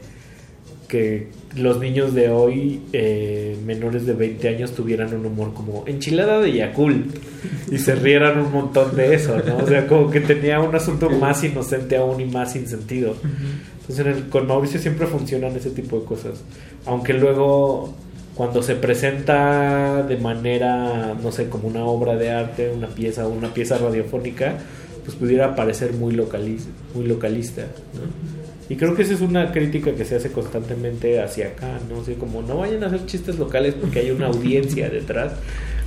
que 0.88 1.28
los 1.56 1.80
niños 1.80 2.14
de 2.14 2.30
hoy, 2.30 2.82
eh, 2.94 3.58
menores 3.66 4.06
de 4.06 4.14
20 4.14 4.48
años, 4.50 4.72
tuvieran 4.72 5.14
un 5.14 5.26
humor 5.26 5.54
como 5.54 5.84
enchilada 5.86 6.40
de 6.40 6.54
Yakult 6.54 7.16
y 7.72 7.78
se 7.78 7.96
rieran 7.96 8.40
un 8.40 8.52
montón 8.52 8.96
de 8.96 9.14
eso, 9.16 9.38
¿no? 9.46 9.58
O 9.58 9.68
sea, 9.68 9.86
como 9.88 10.10
que 10.10 10.22
tenía 10.22 10.60
un 10.62 10.74
asunto 10.76 11.10
más 11.10 11.44
inocente 11.44 11.98
aún 11.98 12.22
y 12.22 12.26
más 12.26 12.54
sin 12.54 12.68
sentido. 12.68 13.16
Entonces, 13.82 14.06
en 14.06 14.12
el- 14.14 14.30
con 14.30 14.48
Mauricio 14.48 14.80
siempre 14.80 15.08
funcionan 15.08 15.56
ese 15.56 15.72
tipo 15.72 16.00
de 16.00 16.06
cosas. 16.06 16.42
Aunque 16.86 17.14
luego, 17.14 17.94
cuando 18.36 18.64
se 18.64 18.76
presenta 18.76 20.04
de 20.04 20.18
manera, 20.18 21.16
no 21.22 21.32
sé, 21.32 21.50
como 21.50 21.68
una 21.68 21.84
obra 21.86 22.16
de 22.16 22.30
arte, 22.32 22.72
una 22.74 22.88
pieza, 22.88 23.28
una 23.28 23.54
pieza 23.54 23.78
radiofónica, 23.78 24.56
pues 25.04 25.18
pudiera 25.18 25.56
parecer 25.56 25.94
muy, 25.94 26.14
localiz 26.14 26.68
muy 26.96 27.06
localista, 27.08 27.64
¿no? 27.94 28.41
Y 28.72 28.78
creo 28.78 28.96
que 28.96 29.02
esa 29.02 29.16
es 29.16 29.20
una 29.20 29.52
crítica 29.52 29.92
que 29.96 30.06
se 30.06 30.16
hace 30.16 30.32
constantemente 30.32 31.20
hacia 31.22 31.48
acá, 31.48 31.78
¿no? 31.90 31.98
O 32.00 32.06
sea, 32.06 32.16
como 32.16 32.42
no 32.42 32.60
vayan 32.60 32.82
a 32.86 32.88
hacer 32.88 33.06
chistes 33.06 33.38
locales 33.38 33.74
porque 33.74 34.00
hay 34.00 34.12
una 34.12 34.28
audiencia 34.28 34.90
detrás. 34.90 35.34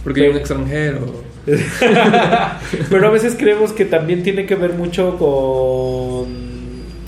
Porque 0.02 0.24
hay 0.24 0.28
un 0.28 0.36
extranjero. 0.36 1.06
Pero 2.90 3.06
a 3.06 3.10
veces 3.10 3.36
creemos 3.38 3.72
que 3.72 3.86
también 3.86 4.22
tiene 4.22 4.44
que 4.44 4.54
ver 4.54 4.74
mucho 4.74 5.16
con... 5.16 6.28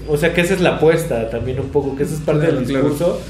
O 0.08 0.16
sea, 0.16 0.32
que 0.32 0.40
esa 0.40 0.54
es 0.54 0.62
la 0.62 0.76
apuesta 0.76 1.28
también 1.28 1.60
un 1.60 1.68
poco, 1.68 1.94
que 1.94 2.04
esa 2.04 2.14
es 2.14 2.20
parte 2.20 2.46
Claro, 2.46 2.56
del 2.56 2.64
claro. 2.64 2.88
discurso. 2.88 3.20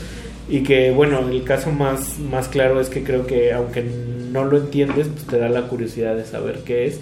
Y 0.49 0.63
que, 0.63 0.93
bueno, 0.93 1.29
el 1.29 1.43
caso 1.43 1.73
más, 1.73 2.21
más 2.21 2.47
claro 2.47 2.81
es 2.81 2.89
que 2.91 3.03
creo 3.03 3.27
que 3.27 3.53
aunque 3.55 3.85
no 4.31 4.45
lo 4.45 4.59
entiendes, 4.59 5.09
pues 5.09 5.27
te 5.27 5.41
da 5.41 5.49
la 5.49 5.63
curiosidad 5.63 6.15
de 6.15 6.25
saber 6.25 6.61
qué 6.65 6.87
es. 6.87 7.01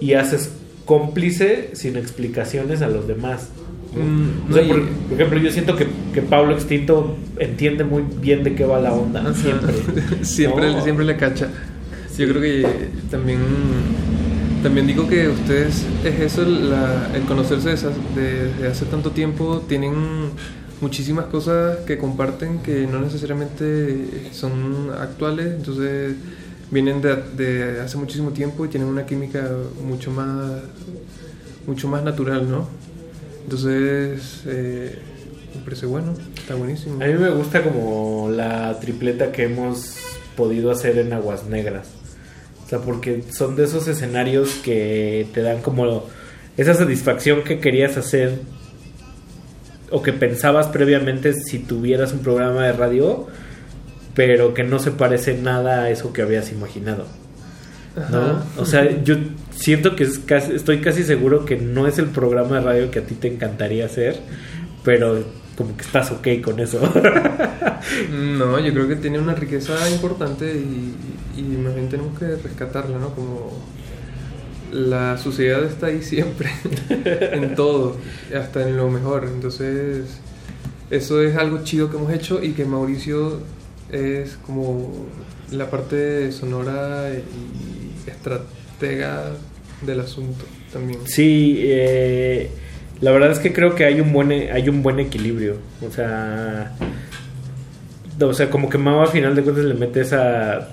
Y 0.00 0.14
haces 0.14 0.50
cómplice 0.84 1.70
sin 1.74 1.96
explicaciones 1.96 2.82
a 2.82 2.88
los 2.88 3.06
demás. 3.06 3.50
¿No? 3.96 4.04
Mm, 4.04 4.50
O 4.50 4.54
sea, 4.54 4.62
no, 4.62 4.68
por, 4.68 4.88
por 4.88 5.12
ejemplo, 5.20 5.38
yo 5.40 5.50
siento 5.50 5.76
que, 5.76 5.86
que 6.12 6.22
Pablo 6.22 6.54
Extinto 6.54 7.16
entiende 7.38 7.84
muy 7.84 8.02
bien 8.20 8.42
de 8.44 8.54
qué 8.54 8.64
va 8.64 8.80
la 8.80 8.92
onda, 8.92 9.32
siempre. 9.34 9.72
siempre, 10.24 10.72
¿no? 10.72 10.82
siempre 10.82 11.04
le 11.04 11.16
cacha. 11.16 11.48
Yo 12.18 12.28
creo 12.28 12.40
que 12.40 12.66
también 13.10 13.38
también 14.62 14.86
digo 14.86 15.06
que 15.08 15.28
ustedes 15.28 15.84
es 16.04 16.20
eso 16.20 16.42
la- 16.44 17.10
el 17.14 17.22
conocerse 17.24 17.68
de, 17.68 17.74
esas- 17.74 17.94
de- 18.14 18.50
de 18.54 18.68
hace 18.68 18.86
tanto 18.86 19.10
tiempo 19.10 19.62
tienen 19.68 19.92
muchísimas 20.80 21.26
cosas 21.26 21.78
que 21.86 21.98
comparten 21.98 22.60
que 22.60 22.86
no 22.86 23.00
necesariamente 23.00 24.28
son 24.32 24.88
actuales 24.98 25.52
entonces 25.56 26.14
vienen 26.70 27.02
de, 27.02 27.16
de 27.36 27.80
hace 27.80 27.98
muchísimo 27.98 28.30
tiempo 28.30 28.64
y 28.64 28.68
tienen 28.68 28.88
una 28.88 29.04
química 29.04 29.50
mucho 29.86 30.10
más 30.10 30.62
mucho 31.66 31.88
más 31.88 32.02
natural 32.02 32.50
no 32.50 32.66
entonces 33.44 34.42
eh, 34.46 34.98
me 35.54 35.62
parece 35.62 35.86
bueno 35.86 36.14
está 36.36 36.54
buenísimo 36.54 37.02
A 37.02 37.06
mí 37.06 37.14
me 37.14 37.30
gusta 37.30 37.62
como 37.62 38.30
la 38.30 38.78
tripleta 38.80 39.30
que 39.30 39.44
hemos 39.44 39.98
podido 40.36 40.70
hacer 40.70 40.98
en 40.98 41.12
Aguas 41.12 41.46
Negras. 41.46 41.88
O 42.64 42.68
sea, 42.68 42.80
porque 42.80 43.22
son 43.30 43.56
de 43.56 43.64
esos 43.64 43.86
escenarios 43.88 44.54
que 44.64 45.28
te 45.32 45.42
dan 45.42 45.60
como 45.60 46.04
esa 46.56 46.74
satisfacción 46.74 47.44
que 47.44 47.60
querías 47.60 47.96
hacer 47.96 48.40
o 49.90 50.02
que 50.02 50.12
pensabas 50.12 50.68
previamente 50.68 51.34
si 51.34 51.58
tuvieras 51.58 52.12
un 52.12 52.20
programa 52.20 52.64
de 52.64 52.72
radio, 52.72 53.26
pero 54.14 54.54
que 54.54 54.64
no 54.64 54.78
se 54.78 54.90
parece 54.90 55.34
nada 55.34 55.82
a 55.82 55.90
eso 55.90 56.12
que 56.12 56.22
habías 56.22 56.50
imaginado. 56.52 57.06
¿No? 58.10 58.42
O 58.58 58.64
sea, 58.64 59.02
yo 59.02 59.16
siento 59.50 59.96
que 59.96 60.04
es 60.04 60.18
casi, 60.18 60.52
estoy 60.52 60.80
casi 60.80 61.02
seguro 61.04 61.44
que 61.44 61.56
no 61.56 61.86
es 61.86 61.98
el 61.98 62.06
programa 62.06 62.56
de 62.56 62.64
radio 62.64 62.90
que 62.90 63.00
a 63.00 63.02
ti 63.02 63.14
te 63.14 63.28
encantaría 63.28 63.86
hacer, 63.86 64.18
pero 64.82 65.24
como 65.56 65.76
que 65.76 65.82
estás 65.82 66.10
ok 66.10 66.28
con 66.42 66.60
eso. 66.60 66.80
No, 68.10 68.58
yo 68.58 68.72
creo 68.72 68.88
que 68.88 68.96
tiene 68.96 69.18
una 69.18 69.34
riqueza 69.34 69.74
importante 69.90 70.54
y, 70.54 70.94
y 71.38 71.42
más 71.42 71.74
bien 71.74 71.90
tenemos 71.90 72.18
que 72.18 72.34
rescatarla, 72.36 72.98
¿no? 72.98 73.14
Como 73.14 73.52
la 74.72 75.16
sociedad 75.18 75.62
está 75.64 75.86
ahí 75.86 76.02
siempre, 76.02 76.50
en 76.88 77.54
todo, 77.54 77.96
hasta 78.36 78.68
en 78.68 78.76
lo 78.76 78.88
mejor. 78.88 79.28
Entonces, 79.32 80.18
eso 80.90 81.22
es 81.22 81.36
algo 81.36 81.62
chido 81.62 81.90
que 81.90 81.96
hemos 81.96 82.12
hecho 82.12 82.42
y 82.42 82.52
que 82.52 82.64
Mauricio 82.64 83.40
es 83.94 84.36
como 84.44 85.06
la 85.52 85.70
parte 85.70 86.32
sonora 86.32 87.10
y 87.12 88.10
estratega 88.10 89.32
del 89.82 90.00
asunto 90.00 90.44
también. 90.72 91.00
Sí, 91.04 91.60
eh, 91.60 92.50
la 93.00 93.12
verdad 93.12 93.30
es 93.30 93.38
que 93.38 93.52
creo 93.52 93.74
que 93.74 93.84
hay 93.84 94.00
un 94.00 94.12
buen 94.12 94.32
hay 94.32 94.68
un 94.68 94.82
buen 94.82 94.98
equilibrio. 94.98 95.56
O 95.86 95.90
sea, 95.90 96.74
o 98.20 98.34
sea, 98.34 98.50
como 98.50 98.68
que 98.68 98.78
Mao 98.78 99.02
a 99.02 99.06
final 99.06 99.34
de 99.34 99.42
cuentas 99.42 99.64
le 99.64 99.74
mete 99.74 100.00
esa 100.00 100.68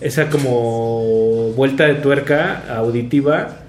esa 0.00 0.28
como 0.28 1.52
vuelta 1.56 1.86
de 1.86 1.94
tuerca 1.94 2.64
auditiva 2.76 3.65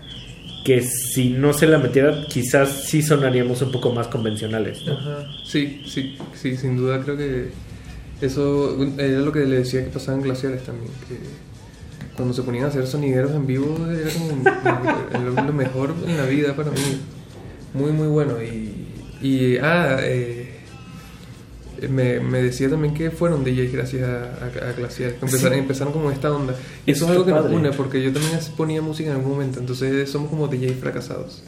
que 0.68 0.82
si 0.82 1.30
no 1.30 1.54
se 1.54 1.66
la 1.66 1.78
metiera 1.78 2.26
quizás 2.28 2.84
sí 2.90 3.02
sonaríamos 3.02 3.62
un 3.62 3.72
poco 3.72 3.94
más 3.94 4.10
convencionales. 4.10 4.86
¿no? 4.86 4.98
Ajá. 4.98 5.26
Sí, 5.46 5.82
sí, 5.88 6.18
sí, 6.34 6.58
sin 6.58 6.76
duda 6.76 7.02
creo 7.02 7.16
que 7.16 7.52
eso 8.20 8.78
era 8.98 9.20
lo 9.22 9.32
que 9.32 9.46
le 9.46 9.60
decía 9.60 9.86
que 9.86 9.92
pasaba 9.92 10.18
en 10.18 10.26
Glaciares 10.26 10.66
también, 10.66 10.92
que 11.08 11.20
cuando 12.18 12.34
se 12.34 12.44
ponían 12.44 12.66
a 12.66 12.68
hacer 12.68 12.86
sonideros 12.86 13.32
en 13.32 13.48
vivo 13.48 13.78
era 13.90 14.10
como 14.12 15.24
lo, 15.24 15.42
lo 15.42 15.54
mejor 15.54 15.96
en 16.06 16.18
la 16.18 16.26
vida 16.26 16.54
para 16.54 16.72
mí. 16.72 17.00
Muy, 17.74 17.94
muy 17.94 18.08
bueno. 18.08 18.34
Y, 18.44 18.90
y 19.26 19.58
ah, 19.60 20.00
eh, 20.02 20.37
me, 21.90 22.20
me 22.20 22.42
decía 22.42 22.70
también 22.70 22.94
que 22.94 23.12
fueron 23.12 23.44
DJs 23.44 23.72
gracias 23.72 24.04
a, 24.04 24.24
a, 24.24 24.70
a 24.70 24.70
empezaron, 24.72 25.54
Sí. 25.54 25.60
empezaron 25.60 25.94
como 25.94 26.12
esta 26.12 26.32
onda. 26.34 26.56
Y 26.86 26.92
eso 26.92 27.06
es 27.06 27.12
algo 27.12 27.26
que 27.26 27.32
nos 27.32 27.42
padre. 27.44 27.56
une, 27.56 27.72
porque 27.72 28.02
yo 28.02 28.12
también 28.12 28.34
ponía 28.56 28.82
música 28.82 29.10
en 29.10 29.16
algún 29.18 29.32
momento, 29.34 29.60
entonces 29.60 30.10
somos 30.10 30.30
como 30.30 30.48
DJs 30.48 30.76
fracasados. 30.80 31.44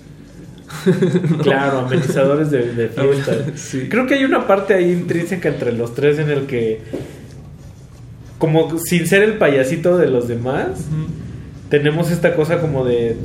Claro, 1.41 1.80
amenizadores 1.80 2.51
de, 2.51 2.74
de 2.74 2.90
fiestas. 2.90 3.75
Creo 3.90 4.06
que 4.06 4.16
hay 4.16 4.24
una 4.24 4.45
parte 4.45 4.74
ahí 4.75 4.91
intrínseca 4.91 5.49
entre 5.49 5.72
los 5.72 5.95
tres 5.95 6.19
en 6.19 6.30
el 6.30 6.45
que, 6.45 6.82
como 8.38 8.77
sin 8.80 9.08
ser 9.08 9.24
el 9.24 9.38
payasito 9.38 9.98
de 9.98 10.08
los 10.08 10.27
demás, 10.27 10.85
tenemos 11.69 12.11
esta 12.11 12.35
cosa 12.35 12.59
como 12.61 12.85
de, 12.85 13.17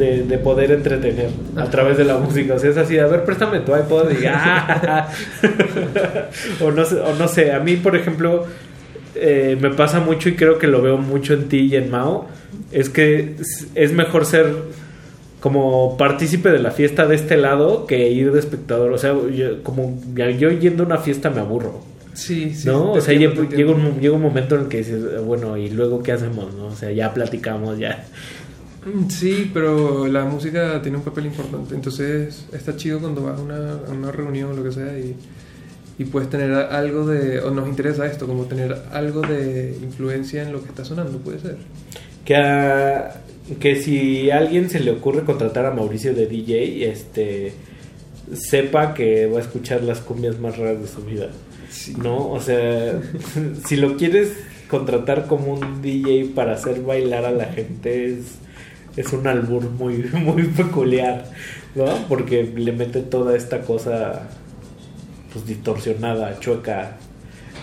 de, 0.00 0.24
de 0.24 0.38
poder 0.38 0.72
entretener 0.72 1.28
a 1.56 1.66
través 1.70 1.96
de 1.96 2.04
la 2.04 2.16
música. 2.18 2.54
O 2.54 2.58
sea, 2.58 2.70
es 2.70 2.76
así, 2.76 2.98
a 2.98 3.06
ver, 3.06 3.24
préstame 3.24 3.60
tu 3.60 3.76
iPod 3.76 4.10
y 4.10 4.26
ah. 4.26 5.08
o, 6.60 6.70
no 6.72 6.84
sé, 6.84 6.96
o 7.00 7.14
no 7.14 7.28
sé, 7.28 7.52
a 7.52 7.60
mí, 7.60 7.76
por 7.76 7.94
ejemplo, 7.94 8.46
eh, 9.14 9.56
me 9.60 9.70
pasa 9.70 10.00
mucho 10.00 10.28
y 10.28 10.34
creo 10.34 10.58
que 10.58 10.66
lo 10.66 10.82
veo 10.82 10.96
mucho 10.98 11.34
en 11.34 11.48
ti 11.48 11.68
y 11.70 11.76
en 11.76 11.90
Mao, 11.90 12.26
es 12.72 12.88
que 12.90 13.36
es- 13.74 13.92
mejor 13.92 14.24
ser 14.26 14.52
como 15.40 15.96
partícipe 15.96 16.50
de 16.50 16.58
la 16.58 16.70
fiesta 16.70 17.06
de 17.06 17.14
este 17.14 17.36
lado 17.36 17.86
que 17.86 18.10
ir 18.10 18.32
de 18.32 18.38
espectador. 18.38 18.92
O 18.92 18.98
sea, 18.98 19.14
yo, 19.32 19.62
como 19.62 19.98
yo 20.14 20.50
yendo 20.50 20.82
a 20.82 20.86
una 20.86 20.98
fiesta 20.98 21.30
me 21.30 21.40
aburro. 21.40 21.80
Sí, 22.12 22.52
sí. 22.54 22.66
¿No? 22.66 22.92
O 22.92 23.00
sea, 23.00 23.14
entiendo, 23.14 23.42
llega, 23.44 23.70
entiendo. 23.72 23.88
un, 23.94 24.00
llega 24.00 24.14
un 24.16 24.22
momento 24.22 24.56
en 24.56 24.62
el 24.62 24.68
que 24.68 24.78
dices, 24.78 25.24
bueno, 25.24 25.56
¿y 25.56 25.70
luego 25.70 26.02
qué 26.02 26.12
hacemos? 26.12 26.52
¿no? 26.54 26.66
O 26.66 26.74
sea, 26.74 26.90
ya 26.92 27.14
platicamos, 27.14 27.78
ya. 27.78 28.04
Mm, 28.84 29.08
Sí, 29.10 29.50
pero 29.52 30.06
la 30.06 30.24
música 30.24 30.80
tiene 30.82 30.98
un 30.98 31.04
papel 31.04 31.26
importante. 31.26 31.74
Entonces 31.74 32.46
está 32.52 32.76
chido 32.76 33.00
cuando 33.00 33.22
vas 33.22 33.38
a 33.38 33.42
una, 33.42 33.72
a 33.88 33.90
una 33.92 34.10
reunión 34.12 34.50
o 34.52 34.54
lo 34.54 34.64
que 34.64 34.72
sea 34.72 34.98
y, 34.98 35.14
y 35.98 36.04
puedes 36.04 36.30
tener 36.30 36.52
algo 36.52 37.06
de. 37.06 37.40
o 37.40 37.50
nos 37.50 37.68
interesa 37.68 38.06
esto, 38.06 38.26
como 38.26 38.44
tener 38.44 38.74
algo 38.92 39.20
de 39.22 39.76
influencia 39.82 40.42
en 40.42 40.52
lo 40.52 40.62
que 40.62 40.68
está 40.68 40.84
sonando, 40.84 41.18
puede 41.18 41.40
ser. 41.40 41.56
Que, 42.24 42.36
a- 42.36 43.22
que 43.58 43.76
si 43.82 44.30
a 44.30 44.38
alguien 44.38 44.70
se 44.70 44.80
le 44.80 44.92
ocurre 44.92 45.24
contratar 45.24 45.66
a 45.66 45.72
Mauricio 45.72 46.14
de 46.14 46.26
DJ, 46.26 46.88
este 46.90 47.52
sepa 48.32 48.94
que 48.94 49.26
va 49.26 49.38
a 49.38 49.40
escuchar 49.42 49.82
las 49.82 49.98
cumbias 50.00 50.38
más 50.38 50.56
raras 50.56 50.80
de 50.80 50.86
su 50.88 51.02
vida. 51.02 51.30
¿No? 52.02 52.30
O 52.30 52.40
sea, 52.40 53.00
si 53.66 53.76
lo 53.76 53.96
quieres 53.96 54.32
contratar 54.68 55.26
como 55.26 55.52
un 55.54 55.82
DJ 55.82 56.30
para 56.34 56.54
hacer 56.54 56.80
bailar 56.82 57.24
a 57.24 57.32
la 57.32 57.46
gente 57.46 58.06
es, 58.12 58.18
es 59.00 59.12
un 59.12 59.26
albur 59.26 59.68
muy, 59.70 59.98
muy 60.12 60.44
peculiar, 60.44 61.30
¿no? 61.74 61.86
Porque 62.08 62.42
le 62.44 62.72
mete 62.72 63.00
toda 63.00 63.36
esta 63.36 63.62
cosa 63.62 64.28
pues 65.32 65.46
distorsionada, 65.46 66.40
chueca, 66.40 66.96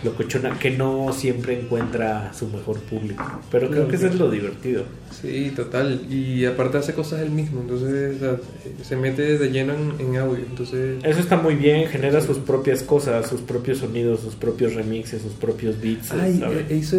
locochona, 0.04 0.58
que 0.58 0.72
no 0.72 1.12
siempre 1.12 1.60
encuentra 1.60 2.32
su 2.34 2.48
mejor 2.48 2.80
público. 2.82 3.24
Pero 3.52 3.70
creo 3.70 3.88
que 3.88 3.96
eso 3.98 4.08
es 4.08 4.16
lo 4.16 4.30
divertido. 4.32 4.84
Sí, 5.22 5.52
total. 5.56 6.02
Y 6.10 6.46
aparte 6.46 6.78
hace 6.78 6.94
cosas 6.94 7.22
él 7.22 7.32
mismo, 7.32 7.62
entonces 7.62 8.16
o 8.16 8.20
sea, 8.20 8.38
se 8.84 8.96
mete 8.96 9.38
de 9.38 9.50
lleno 9.52 9.74
en, 9.74 9.94
en 10.00 10.16
audio. 10.18 10.46
Entonces, 10.50 11.04
Eso 11.04 11.20
está 11.20 11.36
muy 11.38 11.56
bien, 11.56 11.88
genera 11.90 12.22
sus 12.22 12.38
propias 12.38 12.84
cosas, 12.84 13.28
sus 13.28 13.42
propios 13.42 13.80
sonidos, 13.80 14.22
sus 14.22 14.36
propios 14.36 14.76
remixes, 14.76 15.22
sus 15.24 15.34
propios 15.34 15.82
beats. 15.82 16.12
ay, 16.12 16.38
¿sabes? 16.40 16.70
e- 16.70 16.76
hizo, 16.76 16.98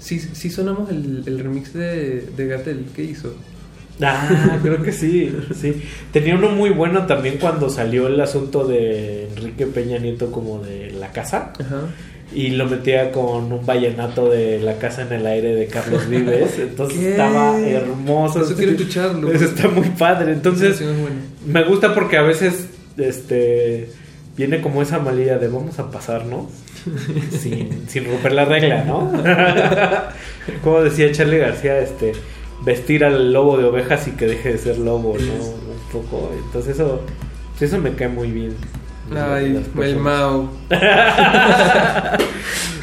sí, 0.00 0.18
sí 0.18 0.50
sonamos 0.50 0.90
el, 0.90 1.22
el 1.26 1.38
remix 1.38 1.74
de, 1.74 2.22
de 2.36 2.46
Gatel, 2.48 2.86
¿qué 2.96 3.04
hizo? 3.04 3.34
Ah, 4.02 4.58
creo 4.62 4.82
que 4.82 4.92
sí, 4.92 5.34
sí. 5.54 5.82
Tenía 6.12 6.34
uno 6.34 6.50
muy 6.50 6.70
bueno 6.70 7.06
también 7.06 7.38
cuando 7.38 7.68
salió 7.70 8.06
el 8.06 8.20
asunto 8.20 8.66
de 8.66 9.28
Enrique 9.28 9.66
Peña 9.66 9.98
Nieto 9.98 10.30
como 10.30 10.60
de 10.62 10.90
la 10.92 11.12
casa. 11.12 11.52
Ajá. 11.58 11.82
Y 12.34 12.50
lo 12.50 12.66
metía 12.66 13.12
con 13.12 13.52
un 13.52 13.66
vallenato 13.66 14.30
de 14.30 14.58
la 14.58 14.78
casa 14.78 15.02
en 15.02 15.12
el 15.12 15.26
aire 15.26 15.54
de 15.54 15.66
Carlos 15.66 16.08
Vives. 16.08 16.58
Entonces 16.58 16.98
¿Qué? 16.98 17.10
estaba 17.10 17.60
hermoso. 17.60 18.42
Eso 18.42 18.56
quiero 18.56 18.72
escucharlo. 18.72 19.30
Eso 19.30 19.44
está 19.44 19.68
muy 19.68 19.88
padre. 19.90 20.32
Entonces, 20.32 20.82
me 21.46 21.62
gusta 21.64 21.92
porque 21.92 22.16
a 22.16 22.22
veces 22.22 22.68
este 22.96 23.90
viene 24.36 24.60
como 24.60 24.80
esa 24.82 24.98
malilla 24.98 25.38
de 25.38 25.48
vamos 25.48 25.78
a 25.78 25.90
pasarnos 25.90 26.46
sin, 27.38 27.88
sin 27.88 28.06
romper 28.06 28.32
la 28.32 28.44
regla, 28.44 28.84
¿no? 28.84 29.12
como 30.64 30.80
decía 30.82 31.12
Charlie 31.12 31.38
García, 31.38 31.78
este 31.78 32.12
vestir 32.64 33.04
al 33.04 33.32
lobo 33.32 33.58
de 33.58 33.64
ovejas 33.64 34.08
y 34.08 34.12
que 34.12 34.26
deje 34.26 34.52
de 34.52 34.58
ser 34.58 34.78
lobo, 34.78 35.16
¿no? 35.18 35.32
Un 35.32 35.92
poco. 35.92 36.32
Entonces 36.46 36.74
eso, 36.76 37.02
eso 37.60 37.78
me 37.78 37.94
cae 37.94 38.08
muy 38.08 38.30
bien. 38.30 38.54
Ay, 39.14 39.62
el. 39.82 39.96
Mao. 39.96 40.50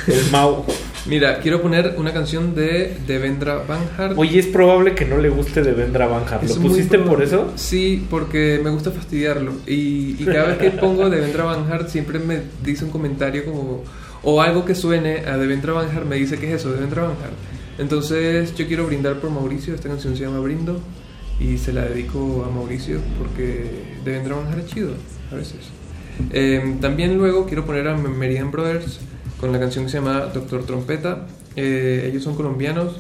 el 0.08 0.32
Mau. 0.32 0.66
Mira, 1.06 1.40
quiero 1.40 1.62
poner 1.62 1.96
una 1.98 2.14
canción 2.14 2.54
de 2.54 2.98
Devendra 3.08 3.64
Banhart. 3.68 4.18
Oye, 4.18 4.38
es 4.40 4.48
probable 4.48 4.94
que 4.94 5.06
no 5.06 5.18
le 5.18 5.30
guste 5.30 5.64
de 5.64 5.72
Vendra 5.72 6.08
Banhart. 6.08 6.44
¿Lo 6.44 6.50
Es 6.50 6.58
pusiste 6.58 7.00
por 7.00 7.24
eso? 7.24 7.52
Sí, 7.56 8.06
porque 8.10 8.60
me 8.64 8.70
gusta 8.70 8.92
fastidiarlo. 8.92 9.54
Y, 9.66 10.18
y 10.20 10.26
cada 10.26 10.48
vez 10.48 10.58
que 10.58 10.72
pongo 10.72 11.10
Devendra 11.10 11.46
Banhart 11.46 11.88
siempre 11.90 12.20
me 12.20 12.42
dice 12.64 12.86
un 12.86 12.92
comentario 12.92 13.46
como... 13.46 13.84
O 14.22 14.42
algo 14.42 14.66
que 14.66 14.76
suene 14.76 15.26
a 15.26 15.38
Devendra 15.38 15.72
Banhart 15.74 16.06
me 16.06 16.18
dice, 16.18 16.38
¿qué 16.38 16.54
es 16.54 16.60
eso? 16.60 16.74
Devendra 16.74 17.04
Banhart. 17.04 17.34
Entonces 17.80 18.54
yo 18.56 18.68
quiero 18.68 18.86
brindar 18.86 19.20
por 19.20 19.32
Mauricio. 19.32 19.74
Esta 19.74 19.90
canción 19.90 20.16
se 20.16 20.24
llama 20.24 20.40
Brindo. 20.40 20.80
Y 21.40 21.58
se 21.58 21.72
la 21.72 21.86
dedico 21.86 22.46
a 22.46 22.54
Mauricio 22.54 23.00
porque 23.18 23.66
Devendra 24.04 24.36
Banhart 24.36 24.60
es 24.60 24.66
chido 24.68 24.92
a 25.32 25.36
veces. 25.36 25.70
Eh, 26.32 26.76
también 26.82 27.18
luego 27.18 27.46
quiero 27.46 27.66
poner 27.66 27.88
a 27.88 27.96
Meridian 27.96 28.52
Brothers 28.52 29.00
con 29.40 29.54
la 29.54 29.60
canción 29.60 29.86
que 29.86 29.92
se 29.92 30.00
llama 30.00 30.26
Doctor 30.34 30.66
Trompeta. 30.66 31.28
Eh, 31.56 32.08
ellos 32.10 32.24
son 32.24 32.36
colombianos. 32.36 32.98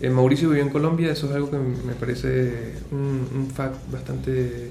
Eh, 0.00 0.08
Mauricio 0.08 0.48
vivió 0.48 0.64
en 0.64 0.70
Colombia, 0.70 1.12
eso 1.12 1.28
es 1.28 1.34
algo 1.34 1.50
que 1.50 1.58
me 1.58 1.92
parece 1.92 2.72
un, 2.90 3.28
un 3.34 3.50
fact 3.50 3.90
bastante 3.92 4.70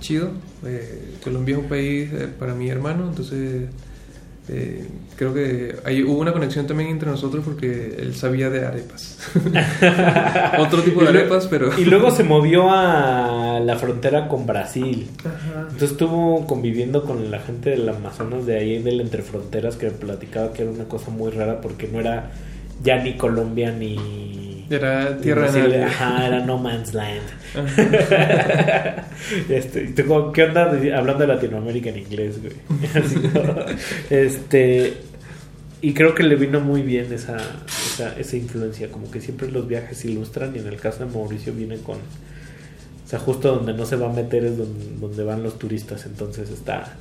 chido. 0.00 0.30
Eh, 0.64 1.14
Colombia 1.22 1.56
es 1.56 1.62
un 1.62 1.68
país 1.68 2.10
para 2.38 2.54
mi 2.54 2.68
hermano, 2.68 3.08
entonces 3.08 3.68
eh, 4.48 4.86
creo 5.16 5.34
que 5.34 5.76
hay, 5.84 6.02
hubo 6.02 6.20
una 6.20 6.32
conexión 6.32 6.66
también 6.66 6.90
entre 6.90 7.10
nosotros 7.10 7.44
porque 7.44 7.96
él 7.98 8.14
sabía 8.14 8.48
de 8.50 8.64
arepas. 8.64 9.18
Otro 10.58 10.82
tipo 10.82 11.02
de 11.02 11.08
arepas, 11.08 11.46
pero... 11.48 11.78
Y 11.78 11.84
luego 11.84 12.10
se 12.10 12.24
movió 12.24 12.70
a 12.70 13.60
la 13.60 13.76
frontera 13.76 14.28
con 14.28 14.46
Brasil. 14.46 15.08
Ajá. 15.20 15.62
Entonces 15.62 15.92
estuvo 15.92 16.46
conviviendo 16.46 17.04
con 17.04 17.30
la 17.30 17.40
gente 17.40 17.70
del 17.70 17.88
Amazonas 17.88 18.46
de 18.46 18.58
ahí 18.58 18.82
del 18.82 19.00
entre 19.00 19.22
fronteras 19.22 19.76
que 19.76 19.86
me 19.86 19.92
platicaba 19.92 20.52
que 20.52 20.62
era 20.62 20.70
una 20.70 20.84
cosa 20.84 21.10
muy 21.10 21.30
rara 21.30 21.60
porque 21.60 21.88
no 21.88 22.00
era 22.00 22.30
ya 22.82 23.02
ni 23.02 23.16
Colombia 23.16 23.72
ni 23.72 23.96
Era 24.70 25.16
tierra 25.18 25.50
de 25.50 25.60
nadie. 25.62 25.84
ajá, 25.84 26.26
era 26.26 26.40
no 26.44 26.58
man's 26.58 26.92
land. 26.94 27.22
Este, 29.48 29.86
tengo- 29.88 30.32
¿qué 30.32 30.44
onda 30.44 30.72
de- 30.74 30.94
hablando 30.94 31.22
de 31.26 31.28
Latinoamérica 31.34 31.90
en 31.90 31.98
inglés, 31.98 32.36
güey? 32.40 32.52
Así, 32.94 33.16
¿no? 33.16 33.56
este 34.10 34.94
y 35.80 35.94
creo 35.94 36.12
que 36.14 36.22
le 36.24 36.34
vino 36.36 36.60
muy 36.60 36.82
bien 36.82 37.12
esa, 37.12 37.36
esa 37.94 38.18
esa 38.18 38.36
influencia, 38.36 38.90
como 38.90 39.10
que 39.10 39.20
siempre 39.20 39.50
los 39.50 39.66
viajes 39.68 40.04
ilustran 40.04 40.54
y 40.56 40.58
en 40.58 40.66
el 40.66 40.76
caso 40.76 41.04
de 41.06 41.12
Mauricio 41.12 41.52
viene 41.52 41.78
con 41.78 41.96
o 41.96 43.08
sea, 43.10 43.18
justo 43.18 43.54
donde 43.54 43.72
no 43.72 43.86
se 43.86 43.96
va 43.96 44.10
a 44.10 44.12
meter 44.12 44.44
es 44.44 44.58
donde, 44.58 44.84
donde 45.00 45.24
van 45.24 45.42
los 45.42 45.58
turistas, 45.58 46.04
entonces 46.06 46.50
está 46.50 46.96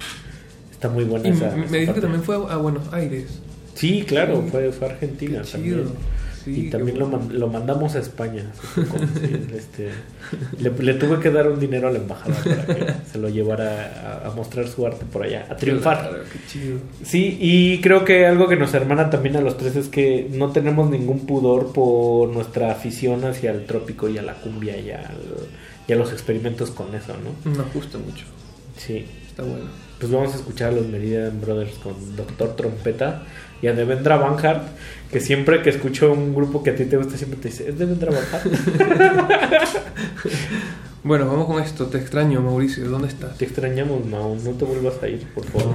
está 0.71 0.89
muy 0.89 1.03
buena 1.05 1.27
Y 1.27 1.31
esa. 1.31 1.51
me 1.55 1.65
esa 1.65 1.75
dijo 1.75 1.85
parte. 1.87 1.93
que 1.95 2.01
también 2.01 2.23
fue 2.23 2.35
a 2.35 2.57
Buenos 2.57 2.93
Aires. 2.93 3.39
Sí, 3.73 4.03
claro, 4.07 4.41
Sí. 4.45 4.51
fue, 4.51 4.71
fue 4.71 4.87
a 4.87 4.91
Argentina 4.91 5.41
Qué 5.43 5.51
también. 5.51 5.83
Sí, 6.55 6.67
y 6.67 6.69
también 6.69 6.97
lo, 6.97 7.07
man- 7.07 7.29
lo 7.31 7.47
mandamos 7.47 7.95
a 7.95 7.99
España. 7.99 8.43
hace 8.51 8.81
poco, 8.81 9.03
sí, 9.19 9.47
este, 9.55 9.89
le, 10.59 10.69
le 10.71 10.93
tuve 10.93 11.19
que 11.19 11.29
dar 11.29 11.49
un 11.49 11.59
dinero 11.59 11.87
a 11.87 11.91
la 11.91 11.97
embajada 11.99 12.35
para 12.43 12.65
que 12.65 12.93
se 13.11 13.17
lo 13.19 13.29
llevara 13.29 14.21
a, 14.23 14.27
a 14.27 14.31
mostrar 14.31 14.67
su 14.67 14.85
arte 14.87 15.05
por 15.11 15.23
allá, 15.23 15.45
a 15.49 15.57
triunfar. 15.57 15.99
Claro, 16.09 16.23
qué 16.31 16.39
chido. 16.51 16.77
Sí, 17.03 17.37
y 17.41 17.81
creo 17.81 18.05
que 18.05 18.25
algo 18.25 18.47
que 18.47 18.55
nos 18.55 18.73
hermana 18.73 19.09
también 19.09 19.35
a 19.35 19.41
los 19.41 19.57
tres 19.57 19.75
es 19.75 19.87
que 19.89 20.29
no 20.31 20.51
tenemos 20.51 20.89
ningún 20.89 21.25
pudor 21.25 21.73
por 21.73 22.29
nuestra 22.29 22.71
afición 22.71 23.25
hacia 23.25 23.51
el 23.51 23.65
trópico 23.65 24.07
y 24.09 24.17
a 24.17 24.21
la 24.21 24.33
cumbia 24.35 24.77
y, 24.77 24.91
al- 24.91 25.05
y 25.87 25.93
a 25.93 25.95
los 25.95 26.11
experimentos 26.13 26.71
con 26.71 26.93
eso, 26.95 27.13
¿no? 27.45 27.51
Nos 27.51 27.73
gusta 27.73 27.97
mucho. 27.97 28.25
Sí. 28.77 29.05
Está 29.27 29.43
bueno. 29.43 29.65
Pues 29.99 30.11
vamos 30.11 30.33
a 30.33 30.37
escuchar 30.37 30.69
a 30.69 30.71
los 30.75 30.87
Meridian 30.87 31.39
Brothers 31.41 31.75
con 31.79 32.15
Doctor 32.15 32.55
Trompeta 32.55 33.23
y 33.61 33.67
a 33.67 33.73
Devendra 33.73 34.17
Banhart, 34.17 34.63
que 35.11 35.19
siempre 35.19 35.61
que 35.61 35.69
escucho 35.69 36.11
un 36.11 36.33
grupo 36.35 36.63
que 36.63 36.71
a 36.71 36.75
ti 36.75 36.85
te 36.85 36.97
gusta, 36.97 37.17
siempre 37.17 37.39
te 37.39 37.49
dice, 37.49 37.69
¿es 37.69 37.77
Devendra 37.77 38.11
Banhart? 38.11 38.45
Bueno, 41.03 41.25
vamos 41.27 41.45
con 41.47 41.63
esto. 41.63 41.85
Te 41.85 41.99
extraño, 41.99 42.41
Mauricio. 42.41 42.89
¿Dónde 42.89 43.07
estás? 43.07 43.37
te 43.37 43.45
extrañamos, 43.45 44.05
Mau, 44.05 44.35
no 44.35 44.51
te 44.51 44.65
vuelvas 44.65 45.01
a 45.01 45.07
ir, 45.07 45.25
por 45.33 45.45
favor. 45.45 45.73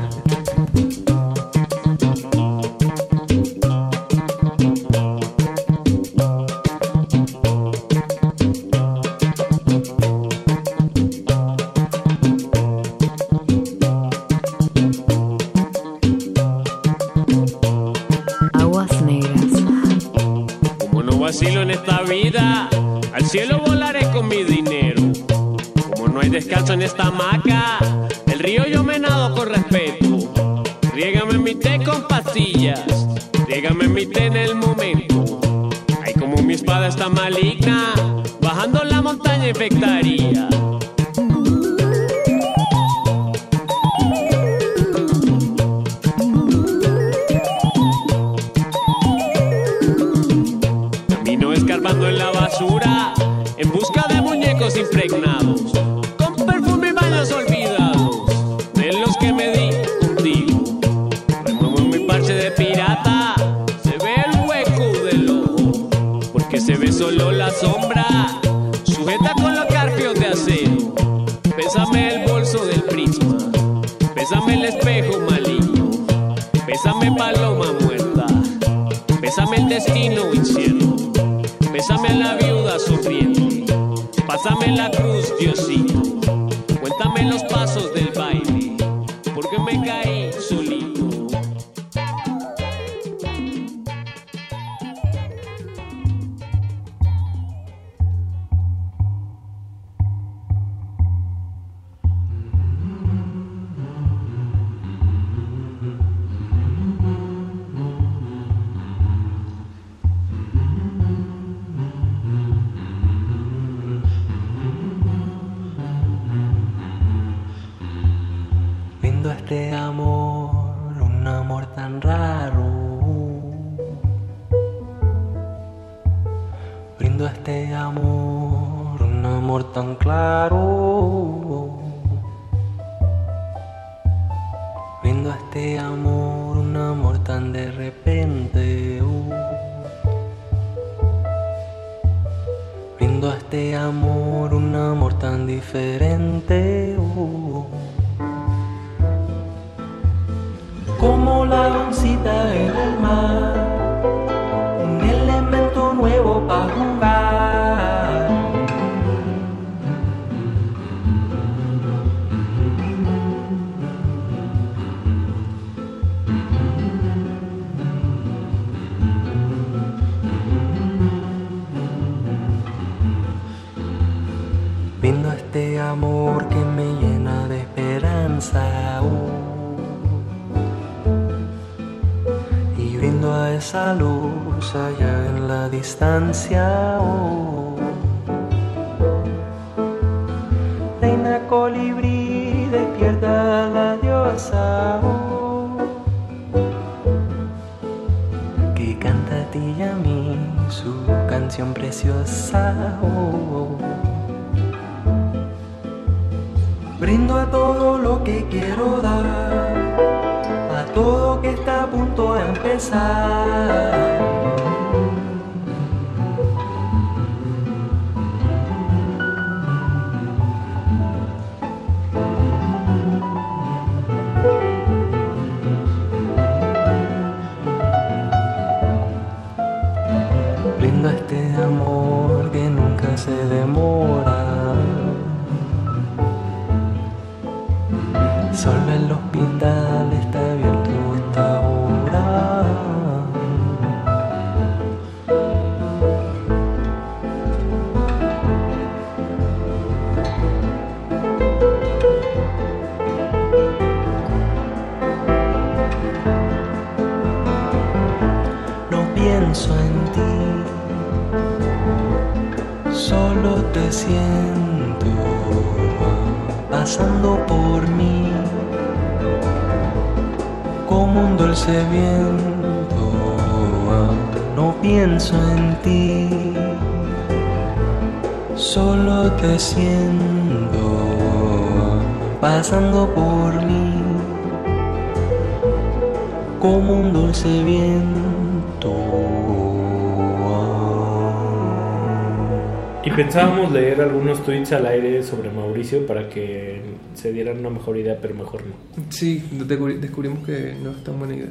Pensábamos 293.17 293.73
leer 293.73 294.01
algunos 294.01 294.45
tweets 294.45 294.73
al 294.73 294.87
aire 294.87 295.23
sobre 295.23 295.51
Mauricio 295.51 296.07
para 296.07 296.29
que 296.29 296.81
se 297.15 297.33
dieran 297.33 297.59
una 297.59 297.71
mejor 297.71 297.97
idea, 297.97 298.19
pero 298.21 298.35
mejor 298.35 298.63
no. 298.67 298.75
Sí, 299.11 299.43
descubri- 299.53 299.99
descubrimos 299.99 300.45
que 300.47 300.75
no 300.83 300.91
es 300.93 301.05
tan 301.05 301.19
buena 301.19 301.35
idea. 301.37 301.51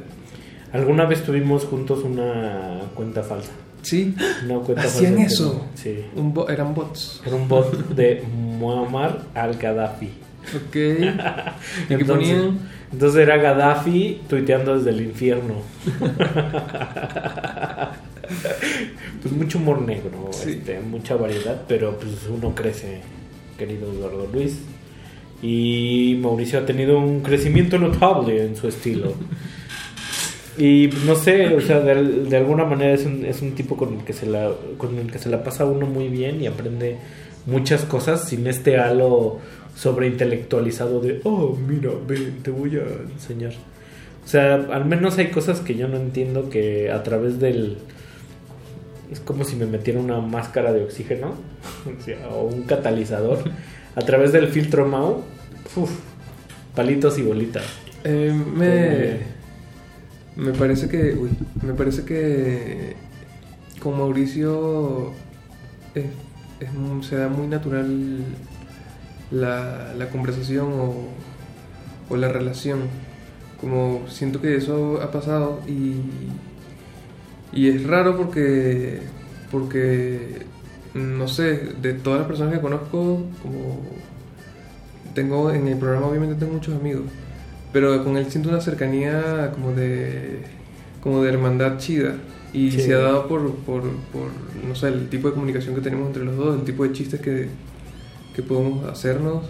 Alguna 0.72 1.04
vez 1.06 1.22
tuvimos 1.22 1.64
juntos 1.64 2.02
una 2.04 2.80
cuenta 2.94 3.22
falsa. 3.22 3.50
Sí, 3.82 4.14
Una 4.44 4.60
cuenta 4.60 4.82
hacían 4.84 5.14
falsa 5.16 5.26
eso. 5.26 5.66
Sí. 5.74 6.04
Un 6.16 6.32
bo- 6.32 6.48
eran 6.48 6.74
bots. 6.74 7.20
Era 7.26 7.34
un 7.36 7.48
bot 7.48 7.88
de 7.88 8.22
Muammar 8.32 9.22
al-Gaddafi. 9.34 10.06
Ok. 10.06 10.74
¿Y 10.74 10.78
qué 10.78 11.12
Entonces, 11.90 12.06
ponían? 12.32 12.58
entonces 12.92 13.20
era 13.22 13.36
Gaddafi 13.38 14.20
tuiteando 14.28 14.76
desde 14.76 14.90
el 14.90 15.00
infierno. 15.02 15.54
pues 19.20 19.34
mucho 19.34 19.58
humor 19.58 19.82
negro, 19.82 20.30
este, 20.30 20.80
mucha 20.80 21.16
variedad, 21.16 21.62
pero 21.68 21.98
pues 21.98 22.12
uno 22.28 22.54
crece, 22.54 23.00
querido 23.58 23.92
Eduardo 23.92 24.28
Luis. 24.32 24.58
Y 25.42 26.18
Mauricio 26.20 26.60
ha 26.60 26.66
tenido 26.66 26.98
un 26.98 27.20
crecimiento 27.20 27.78
notable 27.78 28.44
en 28.44 28.56
su 28.56 28.68
estilo. 28.68 29.14
Y 30.58 30.90
no 31.06 31.16
sé, 31.16 31.54
o 31.54 31.62
sea, 31.62 31.80
de, 31.80 31.94
de 32.04 32.36
alguna 32.36 32.66
manera 32.66 32.92
es 32.92 33.06
un, 33.06 33.24
es 33.24 33.40
un 33.40 33.52
tipo 33.52 33.74
con 33.74 33.94
el, 33.94 34.04
que 34.04 34.12
se 34.12 34.26
la, 34.26 34.52
con 34.76 34.98
el 34.98 35.10
que 35.10 35.18
se 35.18 35.30
la 35.30 35.42
pasa 35.42 35.64
uno 35.64 35.86
muy 35.86 36.08
bien 36.08 36.42
y 36.42 36.46
aprende 36.46 36.98
muchas 37.46 37.84
cosas 37.84 38.28
sin 38.28 38.46
este 38.46 38.76
halo 38.76 39.38
sobreintelectualizado 39.74 41.00
de, 41.00 41.20
oh, 41.24 41.56
mira, 41.56 41.90
ven, 42.06 42.42
te 42.42 42.50
voy 42.50 42.76
a 42.76 42.84
enseñar. 43.12 43.52
O 44.24 44.28
sea, 44.28 44.54
al 44.54 44.84
menos 44.84 45.18
hay 45.18 45.28
cosas 45.28 45.60
que 45.60 45.74
yo 45.74 45.88
no 45.88 45.96
entiendo 45.96 46.48
que 46.48 46.90
a 46.90 47.02
través 47.02 47.40
del... 47.40 47.78
Es 49.12 49.20
como 49.20 49.44
si 49.44 49.56
me 49.56 49.66
metiera 49.66 50.00
una 50.00 50.20
máscara 50.20 50.72
de 50.72 50.82
oxígeno 50.84 51.34
o 52.32 52.42
un 52.44 52.62
catalizador. 52.62 53.38
A 53.94 54.00
través 54.00 54.32
del 54.32 54.48
filtro 54.48 54.86
MAU, 54.88 55.22
uf, 55.76 55.90
palitos 56.74 57.18
y 57.18 57.22
bolitas. 57.22 57.64
Eh, 58.04 58.32
me, 58.56 59.18
me 60.36 60.52
parece 60.58 60.88
que. 60.88 61.12
Uy, 61.14 61.30
me 61.62 61.74
parece 61.74 62.04
que. 62.04 62.96
Con 63.80 63.98
Mauricio. 63.98 65.12
es- 65.94 66.04
se 67.08 67.16
da 67.16 67.28
muy 67.28 67.48
natural 67.48 68.20
la, 69.32 69.92
la 69.98 70.08
conversación 70.10 70.72
o, 70.72 70.94
o 72.08 72.16
la 72.16 72.28
relación. 72.28 72.82
Como 73.60 74.02
siento 74.08 74.40
que 74.40 74.56
eso 74.56 75.00
ha 75.02 75.10
pasado 75.10 75.60
y. 75.68 75.96
Y 77.52 77.68
es 77.68 77.84
raro 77.86 78.16
porque. 78.16 79.00
Porque. 79.50 80.46
No 80.94 81.26
sé, 81.26 81.72
de 81.80 81.94
todas 81.94 82.18
las 82.20 82.28
personas 82.28 82.54
que 82.54 82.60
conozco, 82.60 83.22
como 83.42 83.80
tengo 85.14 85.50
en 85.50 85.68
el 85.68 85.78
programa 85.78 86.06
obviamente 86.06 86.34
tengo 86.36 86.54
muchos 86.54 86.74
amigos, 86.74 87.04
pero 87.72 88.02
con 88.04 88.16
él 88.16 88.26
siento 88.30 88.48
una 88.50 88.60
cercanía 88.60 89.50
como 89.54 89.72
de 89.72 90.40
como 91.02 91.22
de 91.22 91.30
hermandad 91.32 91.78
chida 91.78 92.16
y 92.52 92.70
Sí. 92.70 92.80
se 92.82 92.94
ha 92.94 92.98
dado 92.98 93.26
por, 93.28 93.54
por, 93.56 93.82
por, 94.12 94.28
no 94.66 94.74
sé, 94.74 94.88
el 94.88 95.08
tipo 95.08 95.28
de 95.28 95.34
comunicación 95.34 95.74
que 95.74 95.80
tenemos 95.80 96.06
entre 96.08 96.24
los 96.24 96.36
dos, 96.36 96.58
el 96.58 96.64
tipo 96.64 96.84
de 96.84 96.92
chistes 96.92 97.20
que, 97.20 97.48
que 98.34 98.42
podemos 98.42 98.84
hacernos 98.88 99.44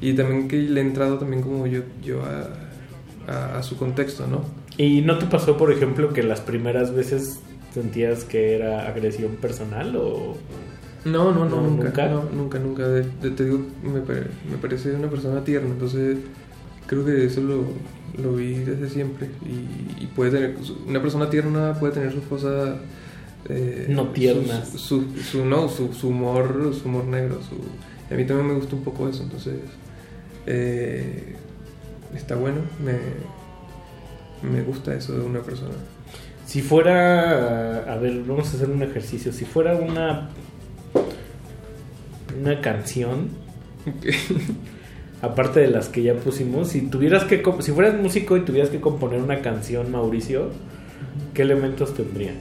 y 0.00 0.12
también 0.14 0.46
que 0.48 0.56
le 0.58 0.80
he 0.80 0.84
entrado 0.84 1.18
también 1.18 1.42
como 1.42 1.66
yo, 1.66 1.80
yo 2.02 2.20
a, 2.24 3.32
a, 3.32 3.58
a 3.58 3.62
su 3.62 3.76
contexto, 3.78 4.26
¿no? 4.26 4.42
¿Y 4.78 5.00
no 5.02 5.18
te 5.18 5.26
pasó, 5.26 5.56
por 5.56 5.72
ejemplo, 5.72 6.12
que 6.12 6.22
las 6.22 6.40
primeras 6.40 6.94
veces 6.94 7.40
sentías 7.72 8.24
que 8.24 8.54
era 8.56 8.88
agresión 8.88 9.36
personal 9.36 9.96
o...? 9.96 10.36
No, 11.04 11.32
no, 11.32 11.44
no, 11.44 11.60
No, 11.60 11.62
nunca, 11.62 11.84
nunca. 11.84 12.08
no, 12.08 12.24
nunca, 12.32 12.58
nunca. 12.58 12.88
De- 12.88 13.02
de- 13.22 13.30
te 13.30 13.44
digo, 13.44 13.60
me, 13.82 14.00
pare- 14.00 14.26
me 14.50 14.56
parece 14.58 14.92
una 14.92 15.08
persona 15.08 15.42
tierna, 15.44 15.70
entonces 15.70 16.18
Creo 16.88 17.04
que 17.04 17.24
eso 17.26 17.40
lo, 17.40 17.64
lo 18.22 18.36
vi 18.36 18.54
desde 18.54 18.88
siempre. 18.88 19.28
Y, 19.44 20.04
y 20.04 20.06
puede 20.14 20.30
tener. 20.30 20.54
Una 20.86 21.02
persona 21.02 21.28
tierna 21.28 21.74
puede 21.80 21.94
tener 21.94 22.12
sus 22.12 22.22
cosas. 22.26 22.76
eh, 23.48 23.86
No 23.88 24.10
tiernas. 24.10 24.68
Su, 24.68 24.78
su, 24.78 25.16
su- 25.20 25.44
no, 25.44 25.68
su, 25.68 25.92
su 25.92 26.10
humor, 26.10 26.72
su 26.80 26.86
humor 26.88 27.04
negro. 27.06 27.40
A 28.08 28.14
mí 28.14 28.24
también 28.24 28.46
me 28.46 28.54
gusta 28.54 28.76
un 28.76 28.84
poco 28.84 29.08
eso. 29.08 29.24
Entonces. 29.24 29.54
eh, 30.46 31.34
está 32.14 32.36
bueno. 32.36 32.60
Me, 32.84 32.92
me 34.46 34.62
gusta 34.62 34.94
eso 34.94 35.16
de 35.18 35.24
una 35.24 35.40
persona. 35.40 35.74
Si 36.46 36.62
fuera, 36.62 37.92
a 37.92 37.96
ver, 37.98 38.22
vamos 38.24 38.52
a 38.52 38.56
hacer 38.56 38.70
un 38.70 38.82
ejercicio. 38.82 39.32
Si 39.32 39.44
fuera 39.44 39.76
una 39.76 40.30
una 42.40 42.60
canción, 42.60 43.28
aparte 45.22 45.60
de 45.60 45.68
las 45.68 45.88
que 45.88 46.02
ya 46.02 46.14
pusimos, 46.14 46.68
si 46.68 46.82
tuvieras 46.82 47.24
que, 47.24 47.42
si 47.60 47.72
fueras 47.72 48.00
músico 48.00 48.36
y 48.36 48.40
tuvieras 48.40 48.70
que 48.70 48.80
componer 48.80 49.20
una 49.20 49.40
canción, 49.40 49.90
Mauricio, 49.90 50.50
¿qué 51.34 51.42
elementos 51.42 51.94
tendría? 51.94 52.32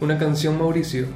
Una 0.00 0.18
canción 0.18 0.58
Mauricio 0.58 1.06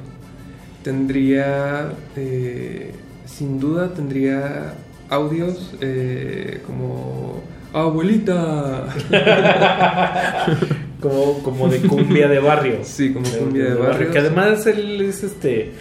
tendría, 0.83 1.93
eh, 2.15 2.93
sin 3.25 3.59
duda, 3.59 3.93
tendría 3.93 4.73
audios 5.09 5.73
eh, 5.81 6.61
como 6.65 7.41
abuelita. 7.73 8.85
como, 11.01 11.43
como 11.43 11.67
de 11.69 11.79
cumbia 11.79 12.27
de 12.27 12.39
barrio. 12.39 12.79
Sí, 12.83 13.13
como 13.13 13.29
cumbia 13.29 13.65
de 13.65 13.75
barrio. 13.75 14.11
Que 14.11 14.19
además 14.19 14.65
él 14.67 15.01
es 15.01 15.23
este 15.23 15.71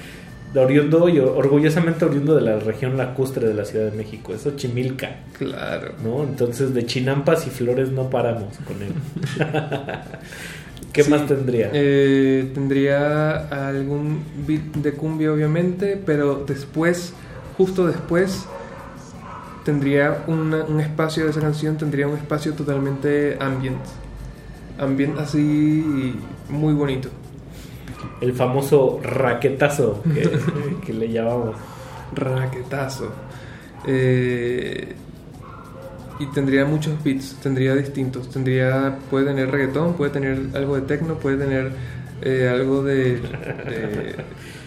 de 0.52 0.60
oriundo 0.60 1.08
y 1.10 1.18
orgullosamente 1.18 2.07
oriundo 2.07 2.34
de 2.34 2.41
la 2.41 2.58
región 2.58 2.97
lacustre 2.97 3.47
de 3.49 3.55
la 3.55 3.65
Ciudad 3.67 3.91
de 3.91 3.97
México, 3.97 4.33
es 4.33 4.42
Xochimilca. 4.42 5.17
Claro. 5.36 5.92
¿No? 6.02 6.23
Entonces 6.23 6.73
de 6.73 6.86
chinampas 6.86 7.47
y 7.47 7.50
flores 7.50 7.91
no 7.91 8.08
paramos 8.08 8.57
con 8.67 8.83
él. 8.83 8.92
¿Qué 10.92 11.02
Sí, 11.05 11.10
más 11.10 11.26
tendría? 11.26 11.70
eh, 11.75 12.50
tendría 12.55 13.68
algún 13.68 14.23
beat 14.47 14.62
de 14.76 14.92
cumbia, 14.92 15.33
obviamente, 15.33 16.00
pero 16.05 16.44
después, 16.47 17.12
justo 17.58 17.86
después, 17.86 18.47
tendría 19.64 20.24
una- 20.26 20.64
un 20.64 20.80
espacio 20.80 21.24
de 21.24 21.30
esa 21.30 21.40
canción, 21.40 21.76
tendría 21.76 22.06
un 22.08 22.16
espacio 22.16 22.52
totalmente 22.54 23.36
ambient. 23.40 23.78
Ambient 24.78 25.18
así 25.18 26.14
muy 26.48 26.72
bonito. 26.74 27.08
El 28.20 28.32
famoso 28.32 29.00
raquetazo 29.02 30.02
que, 30.14 30.30
que 30.86 30.92
le 30.92 31.10
llamamos. 31.10 31.56
Raquetazo. 32.14 33.12
Eh, 33.86 34.94
y 36.20 36.26
tendría 36.26 36.64
muchos 36.64 37.02
beats, 37.04 37.36
tendría 37.42 37.74
distintos. 37.74 38.28
Tendría, 38.30 38.98
puede 39.10 39.26
tener 39.26 39.50
reggaetón, 39.50 39.94
puede 39.94 40.10
tener 40.10 40.38
algo 40.54 40.74
de 40.76 40.82
techno, 40.82 41.14
puede 41.14 41.36
tener 41.36 41.72
eh, 42.22 42.48
algo 42.52 42.82
de, 42.82 43.20
de, 43.20 44.16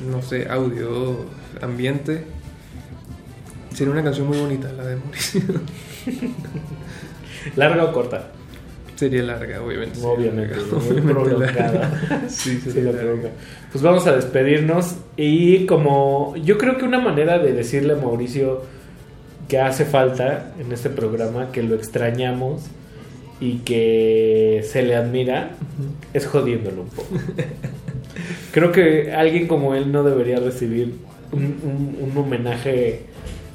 no 0.09 0.21
sé, 0.21 0.47
audio, 0.49 1.25
ambiente. 1.61 2.23
Sería 3.73 3.93
una 3.93 4.03
canción 4.03 4.27
muy 4.27 4.37
bonita, 4.37 4.71
la 4.73 4.85
de 4.85 4.95
Mauricio. 4.97 5.41
¿Larga 7.55 7.85
o 7.85 7.93
corta? 7.93 8.27
Sería 8.95 9.23
larga, 9.23 9.61
obviamente. 9.63 9.99
Obviamente, 10.03 10.55
larga, 10.55 10.71
muy 10.73 10.81
obviamente 10.91 11.13
prolongada. 11.13 11.71
larga. 11.71 12.21
sí, 12.29 12.59
Sí, 12.63 12.71
sería 12.71 12.91
la 12.91 13.03
larga. 13.03 13.29
Pues 13.71 13.83
vamos 13.83 14.05
a 14.07 14.15
despedirnos 14.15 14.95
y 15.17 15.65
como 15.65 16.35
yo 16.43 16.57
creo 16.57 16.77
que 16.77 16.85
una 16.85 16.99
manera 16.99 17.39
de 17.39 17.53
decirle 17.53 17.93
a 17.93 17.95
Mauricio 17.95 18.61
que 19.47 19.59
hace 19.59 19.85
falta 19.85 20.53
en 20.59 20.71
este 20.71 20.89
programa, 20.89 21.51
que 21.51 21.63
lo 21.63 21.75
extrañamos 21.75 22.61
y 23.39 23.59
que 23.59 24.63
se 24.69 24.83
le 24.83 24.95
admira, 24.95 25.51
es 26.13 26.27
jodiéndolo 26.27 26.83
un 26.83 26.89
poco. 26.89 27.09
Creo 28.51 28.71
que 28.71 29.13
alguien 29.13 29.47
como 29.47 29.73
él 29.73 29.91
no 29.91 30.03
debería 30.03 30.39
recibir 30.39 30.93
un, 31.31 31.43
un- 31.63 31.97
un 32.11 32.17
homenaje 32.17 33.05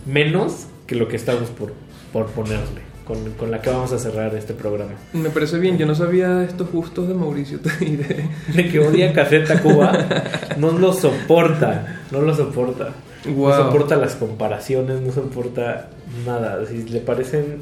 menos 0.06 0.66
que 0.86 0.94
lo 0.94 1.08
que 1.08 1.16
estamos 1.16 1.48
por, 1.50 1.72
por 2.12 2.26
ponerle, 2.26 2.80
con, 3.06 3.32
con 3.32 3.50
la 3.50 3.60
que 3.60 3.70
vamos 3.70 3.92
a 3.92 3.98
cerrar 3.98 4.34
este 4.34 4.54
programa. 4.54 4.92
Me 5.12 5.30
parece 5.30 5.58
bien, 5.58 5.76
yo 5.78 5.86
no 5.86 5.94
sabía 5.94 6.44
estos 6.44 6.70
gustos 6.70 7.08
de 7.08 7.14
Mauricio 7.14 7.58
de, 7.58 8.24
de 8.54 8.68
que 8.68 8.78
odia 8.80 9.12
Café 9.14 9.40
Tacuba, 9.40 9.92
no 10.58 10.72
lo 10.78 10.92
soporta, 10.92 12.02
no 12.10 12.20
lo 12.22 12.34
soporta. 12.34 12.90
Wow. 13.26 13.48
No 13.48 13.56
soporta 13.56 13.96
las 13.96 14.14
comparaciones, 14.14 15.00
no 15.00 15.12
soporta 15.12 15.88
nada. 16.24 16.60
así, 16.62 16.84
le 16.88 17.00
parecen 17.00 17.56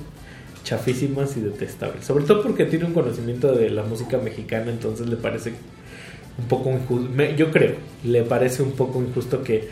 chafísimas 0.62 1.36
y 1.36 1.40
detestables. 1.40 2.04
Sobre 2.04 2.24
todo 2.24 2.42
porque 2.42 2.64
tiene 2.66 2.84
un 2.84 2.92
conocimiento 2.92 3.52
de 3.54 3.70
la 3.70 3.82
música 3.82 4.18
mexicana, 4.18 4.70
entonces 4.70 5.08
le 5.08 5.16
parece 5.16 5.52
un 6.38 6.44
poco 6.46 6.70
injusto. 6.70 7.08
me- 7.14 7.34
Yo 7.36 7.50
creo, 7.50 7.76
le 8.04 8.22
parece 8.22 8.62
un 8.62 8.72
poco 8.72 9.00
injusto 9.02 9.42
que, 9.42 9.68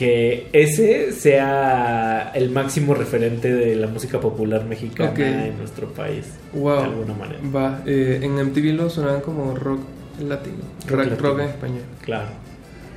que 0.00 0.48
ese 0.54 1.12
sea 1.12 2.32
el 2.34 2.48
máximo 2.48 2.94
referente 2.94 3.52
de 3.52 3.76
la 3.76 3.86
música 3.86 4.18
popular 4.18 4.64
mexicana 4.64 5.46
en 5.46 5.58
nuestro 5.58 5.88
país. 5.88 6.24
Wow. 6.54 6.76
De 6.78 6.84
alguna 6.84 7.12
manera. 7.12 7.40
Va, 7.54 7.82
eh, 7.84 8.18
en 8.22 8.34
MTV 8.38 8.72
lo 8.72 8.88
sonaban 8.88 9.20
como 9.20 9.54
rock 9.54 9.80
latino. 10.18 10.56
Rock 10.86 11.00
Rock, 11.00 11.10
latino. 11.10 11.28
rock 11.28 11.40
en 11.40 11.48
español. 11.50 11.82
Claro. 12.00 12.28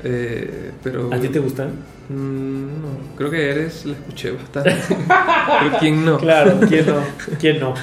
Eh, 0.06 0.72
pero, 0.82 1.14
¿A 1.14 1.20
ti 1.20 1.28
te 1.28 1.40
gustan? 1.40 1.72
Mm, 2.10 2.82
no, 2.82 3.16
creo 3.18 3.32
que 3.32 3.50
eres, 3.50 3.86
la 3.86 3.94
escuché 3.94 4.32
bastante. 4.32 4.76
pero 4.90 5.78
¿quién 5.80 6.04
no? 6.06 6.18
Claro, 6.18 6.60
¿quién 6.68 6.86
no? 6.86 7.04
¿Quién 7.40 7.60
no? 7.60 7.74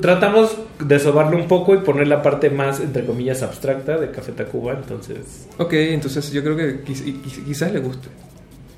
Tratamos 0.00 0.56
de 0.80 0.98
sobarlo 0.98 1.36
un 1.36 1.48
poco 1.48 1.74
y 1.74 1.78
poner 1.78 2.08
la 2.08 2.20
parte 2.22 2.50
más, 2.50 2.80
entre 2.80 3.06
comillas, 3.06 3.42
abstracta 3.42 3.96
de 3.98 4.10
Café 4.10 4.32
Tacuba, 4.32 4.74
entonces... 4.74 5.48
Ok, 5.58 5.72
entonces 5.72 6.30
yo 6.30 6.42
creo 6.42 6.56
que 6.56 6.84
quiz- 6.84 7.44
quizás 7.44 7.72
le 7.72 7.80
guste. 7.80 8.08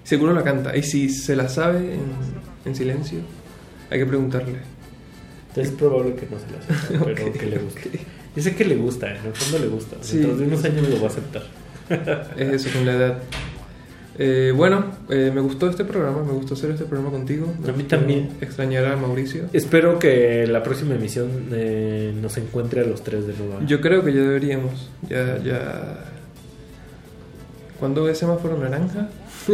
Seguro 0.05 0.33
la 0.33 0.42
canta. 0.44 0.76
Y 0.76 0.83
si 0.84 1.08
se 1.10 1.34
la 1.36 1.49
sabe 1.49 1.94
en, 1.94 2.00
en 2.65 2.75
silencio, 2.76 3.18
hay 3.91 3.99
que 3.99 4.07
preguntarle. 4.07 4.58
Es 5.57 5.70
probable 5.73 6.15
que 6.15 6.26
no 6.31 6.39
se 6.39 6.47
la 6.52 6.62
sepa, 6.86 7.05
pero 7.15 7.26
Ok, 7.26 7.33
que 7.36 7.47
le 7.47 7.58
guste. 7.58 7.91
Yo 8.36 8.42
sé 8.42 8.55
que 8.55 8.65
le 8.65 8.76
gusta, 8.76 9.10
en 9.10 9.26
el 9.26 9.33
fondo 9.33 9.58
le 9.58 9.67
gusta. 9.67 9.97
Sí. 10.00 10.18
Dentro 10.18 10.36
de 10.36 10.44
unos 10.47 10.65
años 10.65 10.89
lo 10.89 10.97
va 11.00 11.08
a 11.08 11.10
aceptar. 11.10 11.42
Es 12.36 12.52
eso 12.67 12.70
con 12.78 12.86
la 12.86 12.92
edad. 12.92 13.18
Eh, 14.20 14.52
bueno, 14.55 14.84
eh, 15.08 15.30
me 15.32 15.40
gustó 15.40 15.70
este 15.70 15.84
programa, 15.84 16.24
me 16.24 16.32
gustó 16.32 16.55
hacer 16.55 16.72
este 16.72 16.84
programa 16.84 17.12
contigo. 17.12 17.55
A 17.66 17.72
mí 17.72 17.84
también. 17.84 18.30
Extrañar 18.40 18.84
a 18.86 18.97
Mauricio. 18.97 19.44
Espero 19.52 19.98
que 20.00 20.44
la 20.48 20.62
próxima 20.64 20.97
emisión 20.97 21.28
eh, 21.52 22.12
nos 22.20 22.36
encuentre 22.36 22.80
a 22.80 22.84
los 22.84 23.05
tres 23.05 23.28
de 23.28 23.34
nuevo. 23.34 23.60
Yo 23.64 23.80
creo 23.80 24.05
que 24.05 24.12
ya 24.12 24.22
deberíamos. 24.22 24.90
Ya, 25.08 25.38
ya. 25.38 26.05
¿Cuándo 27.78 28.08
es 28.08 28.18
semáforo 28.18 28.58
naranja? 28.58 29.08
Sí, 29.47 29.52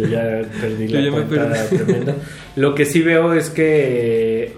yo 0.00 0.08
ya 0.08 0.42
perdí 0.60 0.88
Yo 0.88 0.98
la 0.98 1.04
ya 1.04 1.10
me 1.12 1.22
cuenta 1.22 1.52
perdí. 1.52 1.76
tremenda. 1.84 2.14
Lo 2.56 2.74
que 2.74 2.84
sí 2.86 3.02
veo 3.02 3.34
es 3.34 3.50
que 3.50 4.54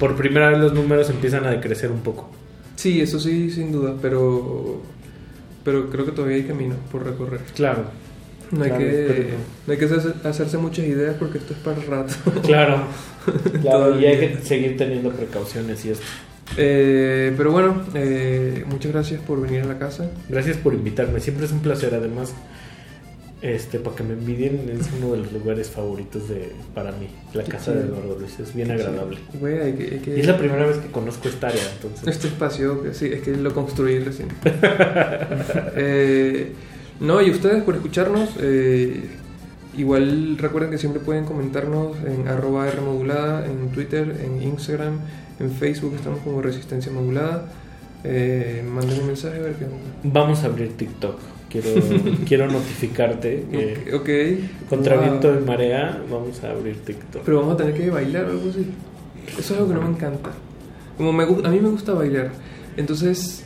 por 0.00 0.16
primera 0.16 0.50
vez 0.50 0.58
los 0.58 0.72
números 0.74 1.08
empiezan 1.08 1.44
a 1.44 1.50
decrecer 1.52 1.92
un 1.92 2.00
poco. 2.00 2.30
Sí, 2.74 3.00
eso 3.00 3.20
sí, 3.20 3.48
sin 3.50 3.70
duda, 3.70 3.94
pero. 4.02 4.82
Pero 5.62 5.88
creo 5.88 6.04
que 6.04 6.12
todavía 6.12 6.36
hay 6.36 6.44
camino 6.44 6.74
por 6.90 7.04
recorrer. 7.04 7.40
Claro. 7.54 7.84
No 8.50 8.62
hay 8.64 8.70
Claro, 8.70 8.84
que, 8.84 9.28
no 9.66 9.72
hay 9.72 9.78
que 9.78 9.84
hacerse, 10.28 10.58
muchas 10.58 10.84
ideas 10.86 11.16
porque 11.18 11.38
esto 11.38 11.52
es 11.54 11.58
para 11.60 11.76
el 11.80 11.86
rato. 11.86 12.14
Claro, 12.42 12.84
claro, 13.62 14.00
y 14.00 14.06
hay 14.06 14.18
que 14.18 14.38
seguir 14.42 14.76
teniendo 14.76 15.10
precauciones 15.10 15.84
y 15.84 15.90
esto. 15.90 16.04
Eh, 16.56 17.34
pero 17.36 17.50
bueno, 17.50 17.82
eh, 17.94 18.64
muchas 18.68 18.92
gracias 18.92 19.20
por 19.20 19.40
venir 19.40 19.62
a 19.62 19.66
la 19.66 19.78
casa. 19.78 20.08
Gracias 20.28 20.56
por 20.58 20.74
invitarme, 20.74 21.18
siempre 21.20 21.44
es 21.46 21.50
un 21.52 21.58
placer. 21.60 21.92
Además, 21.92 22.32
este, 23.42 23.80
para 23.80 23.96
que 23.96 24.04
me 24.04 24.12
envidien, 24.14 24.70
es 24.80 24.88
uno 24.96 25.12
de 25.12 25.18
los 25.18 25.32
lugares 25.32 25.68
favoritos 25.70 26.28
de 26.28 26.52
para 26.72 26.92
mí, 26.92 27.08
la 27.34 27.42
Qué 27.42 27.50
casa 27.50 27.72
de. 27.72 27.80
Eduardo 27.82 28.16
Luis. 28.20 28.38
Es 28.38 28.54
bien 28.54 28.70
agradable. 28.70 29.18
Sí, 29.32 29.38
güey, 29.38 29.58
hay 29.60 29.72
que- 29.72 29.94
hay 29.94 29.98
que- 29.98 30.16
Y 30.16 30.20
es 30.20 30.26
la 30.26 30.38
primera 30.38 30.64
vez 30.66 30.76
que 30.78 30.88
conozco 30.92 31.28
esta 31.28 31.48
área, 31.48 31.62
entonces. 31.74 32.06
Este 32.06 32.28
espacio, 32.28 32.84
sí, 32.92 33.06
es 33.12 33.22
que 33.22 33.32
lo 33.36 33.52
construí 33.52 33.98
recién. 33.98 34.28
Eh, 35.76 36.52
no, 37.00 37.20
y 37.22 37.30
ustedes 37.30 37.62
por 37.62 37.74
escucharnos. 37.74 38.30
eh, 38.40 39.08
igual 39.76 40.38
recuerden 40.38 40.70
que 40.70 40.78
siempre 40.78 41.00
pueden 41.00 41.24
comentarnos 41.26 41.96
en 42.06 42.28
arroba 42.28 42.70
Rmodulada, 42.70 43.44
en 43.46 43.68
Twitter, 43.68 44.16
en 44.24 44.42
Instagram, 44.42 44.98
en 45.38 45.50
Facebook 45.50 45.94
estamos 45.96 46.20
como 46.20 46.40
Resistencia 46.42 46.90
Modulada. 46.90 47.44
Eh, 48.04 48.62
manden 48.72 49.00
un 49.00 49.06
mensaje 49.08 49.38
a 49.38 49.42
ver 49.42 49.54
qué 49.54 49.64
onda. 49.64 49.76
Vamos 50.04 50.42
a 50.44 50.46
abrir 50.46 50.72
TikTok. 50.76 51.18
Quiero, 51.50 51.68
quiero 52.26 52.46
notificarte 52.48 53.44
que 53.50 53.94
Ok, 53.94 54.00
ok. 54.00 54.68
contra 54.68 54.96
Wow. 54.96 55.04
viento 55.04 55.34
y 55.40 55.44
marea 55.44 56.02
vamos 56.10 56.42
a 56.42 56.50
abrir 56.50 56.76
TikTok. 56.84 57.22
Pero 57.24 57.40
vamos 57.40 57.54
a 57.54 57.56
tener 57.58 57.74
que 57.74 57.90
bailar 57.90 58.24
o 58.26 58.30
algo 58.30 58.50
así. 58.50 58.66
Eso 59.28 59.40
es 59.40 59.50
algo 59.52 59.68
que 59.68 59.74
no 59.74 59.82
me 59.82 59.90
encanta. 59.90 60.30
Como 60.96 61.12
me, 61.12 61.24
a 61.24 61.50
mí 61.50 61.60
me 61.60 61.68
gusta 61.68 61.92
bailar. 61.94 62.30
Entonces, 62.76 63.44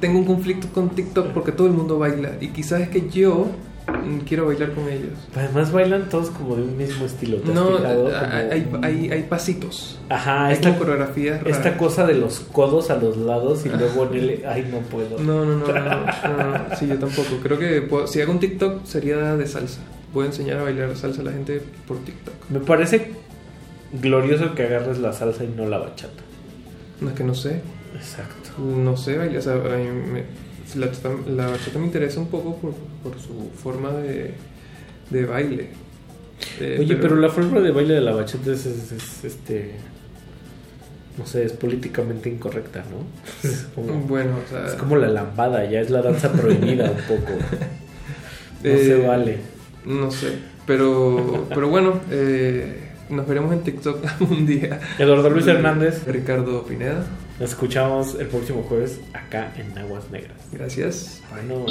tengo 0.00 0.18
un 0.18 0.24
conflicto 0.24 0.68
con 0.74 0.90
TikTok 0.90 1.28
porque 1.28 1.52
todo 1.52 1.66
el 1.66 1.72
mundo 1.72 1.98
baila. 1.98 2.32
Y 2.40 2.48
quizás 2.48 2.80
es 2.82 2.88
que 2.90 3.08
yo 3.08 3.46
mm, 3.86 4.18
quiero 4.26 4.46
bailar 4.46 4.72
con 4.72 4.88
ellos. 4.88 5.12
Además 5.34 5.72
bailan 5.72 6.08
todos 6.08 6.30
como 6.30 6.56
de 6.56 6.62
un 6.62 6.76
mismo 6.76 7.06
estilo. 7.06 7.38
¿te 7.38 7.48
has 7.50 7.54
No, 7.54 7.76
fijado? 7.78 8.10
hay, 8.50 8.62
Como- 8.62 8.84
hay, 8.84 8.92
hay, 9.04 9.10
hay 9.12 9.22
pasitos. 9.24 9.98
Ajá, 10.08 10.46
hay 10.46 10.54
esta, 10.54 10.68
como 10.68 10.80
coreografías 10.80 11.42
raras. 11.42 11.56
esta 11.56 11.76
cosa 11.78 12.06
de 12.06 12.14
los 12.14 12.40
codos 12.40 12.90
a 12.90 12.96
los 12.96 13.16
lados 13.16 13.64
y 13.64 13.70
luego 13.70 14.06
en 14.12 14.14
el... 14.18 14.42
Ay, 14.46 14.68
no 14.70 14.78
puedo. 14.80 15.18
No, 15.18 15.44
no, 15.44 15.56
no, 15.58 15.66
no, 15.66 15.72
no, 15.72 16.68
no, 16.68 16.76
sí, 16.78 16.86
yo 16.88 16.98
tampoco. 16.98 17.36
Creo 17.42 17.58
que 17.58 17.82
puedo- 17.82 18.06
si 18.06 18.20
hago 18.20 18.32
un 18.32 18.38
TikTok 18.40 18.84
sería 18.84 19.36
de 19.36 19.46
salsa. 19.46 19.80
Voy 20.12 20.24
a 20.24 20.26
enseñar 20.28 20.58
a 20.58 20.62
bailar 20.62 20.94
salsa 20.96 21.20
a 21.22 21.24
la 21.24 21.32
gente 21.32 21.60
por 21.88 21.98
TikTok. 21.98 22.34
Me 22.50 22.60
parece 22.60 23.12
glorioso 24.00 24.54
que 24.54 24.62
agarres 24.64 24.98
la 24.98 25.12
salsa 25.12 25.44
y 25.44 25.48
no 25.48 25.66
la 25.68 25.78
bachata. 25.78 26.22
No 27.00 27.08
es 27.10 27.14
que 27.14 27.24
no 27.24 27.34
sé. 27.34 27.60
Exacto. 27.94 28.34
No 28.58 28.96
sé 28.96 29.16
bailar. 29.18 29.38
O 29.38 29.42
sea, 29.42 29.54
a 29.54 29.76
mí 29.76 29.84
me- 30.12 30.46
la, 30.80 30.90
la 31.44 31.50
bachata 31.50 31.78
me 31.78 31.86
interesa 31.86 32.18
un 32.20 32.28
poco 32.28 32.56
por, 32.56 32.72
por 33.02 33.20
su 33.20 33.50
forma 33.56 33.90
de, 33.92 34.34
de 35.10 35.24
baile. 35.26 35.68
Eh, 36.60 36.76
Oye, 36.80 36.96
pero... 36.96 37.16
la 37.16 37.28
forma 37.30 37.60
de 37.60 37.70
baile 37.70 37.94
de 37.94 38.00
la 38.00 38.12
bachata 38.12 38.52
es, 38.52 38.66
es- 38.66 38.92
es, 38.92 39.24
este... 39.24 39.72
No 41.18 41.24
sé, 41.24 41.44
es 41.46 41.52
políticamente 41.52 42.28
incorrecta, 42.28 42.80
¿no? 42.90 43.48
Es 43.48 43.68
como, 43.74 43.92
Bueno, 44.00 44.32
o 44.44 44.50
sea- 44.50 44.66
es 44.66 44.74
como 44.74 44.96
la 44.96 45.08
lambada, 45.08 45.64
ya 45.70 45.80
es 45.80 45.88
la 45.90 46.02
danza 46.02 46.30
prohibida 46.32 46.90
un 46.90 46.96
poco. 47.16 47.32
No 48.62 48.70
Eh, 48.70 48.84
se 48.84 49.06
vale. 49.06 49.38
No 49.86 50.10
sé. 50.10 50.32
Pero, 50.66 51.46
pero 51.50 51.68
bueno, 51.68 52.00
eh, 52.10 52.88
nos 53.08 53.26
veremos 53.28 53.52
en 53.52 53.60
TikTok 53.62 54.04
un 54.30 54.46
día. 54.46 54.80
Eduardo 54.98 55.30
Luis 55.30 55.46
Hernández. 55.46 56.02
Ricardo 56.06 56.64
Pineda. 56.64 57.04
Nos 57.38 57.50
escuchamos 57.50 58.14
el 58.14 58.28
próximo 58.28 58.62
jueves 58.62 58.98
acá 59.12 59.52
en 59.56 59.76
Aguas 59.76 60.10
Negras. 60.10 60.38
Gracias. 60.52 61.22
Vámonos. 61.30 61.70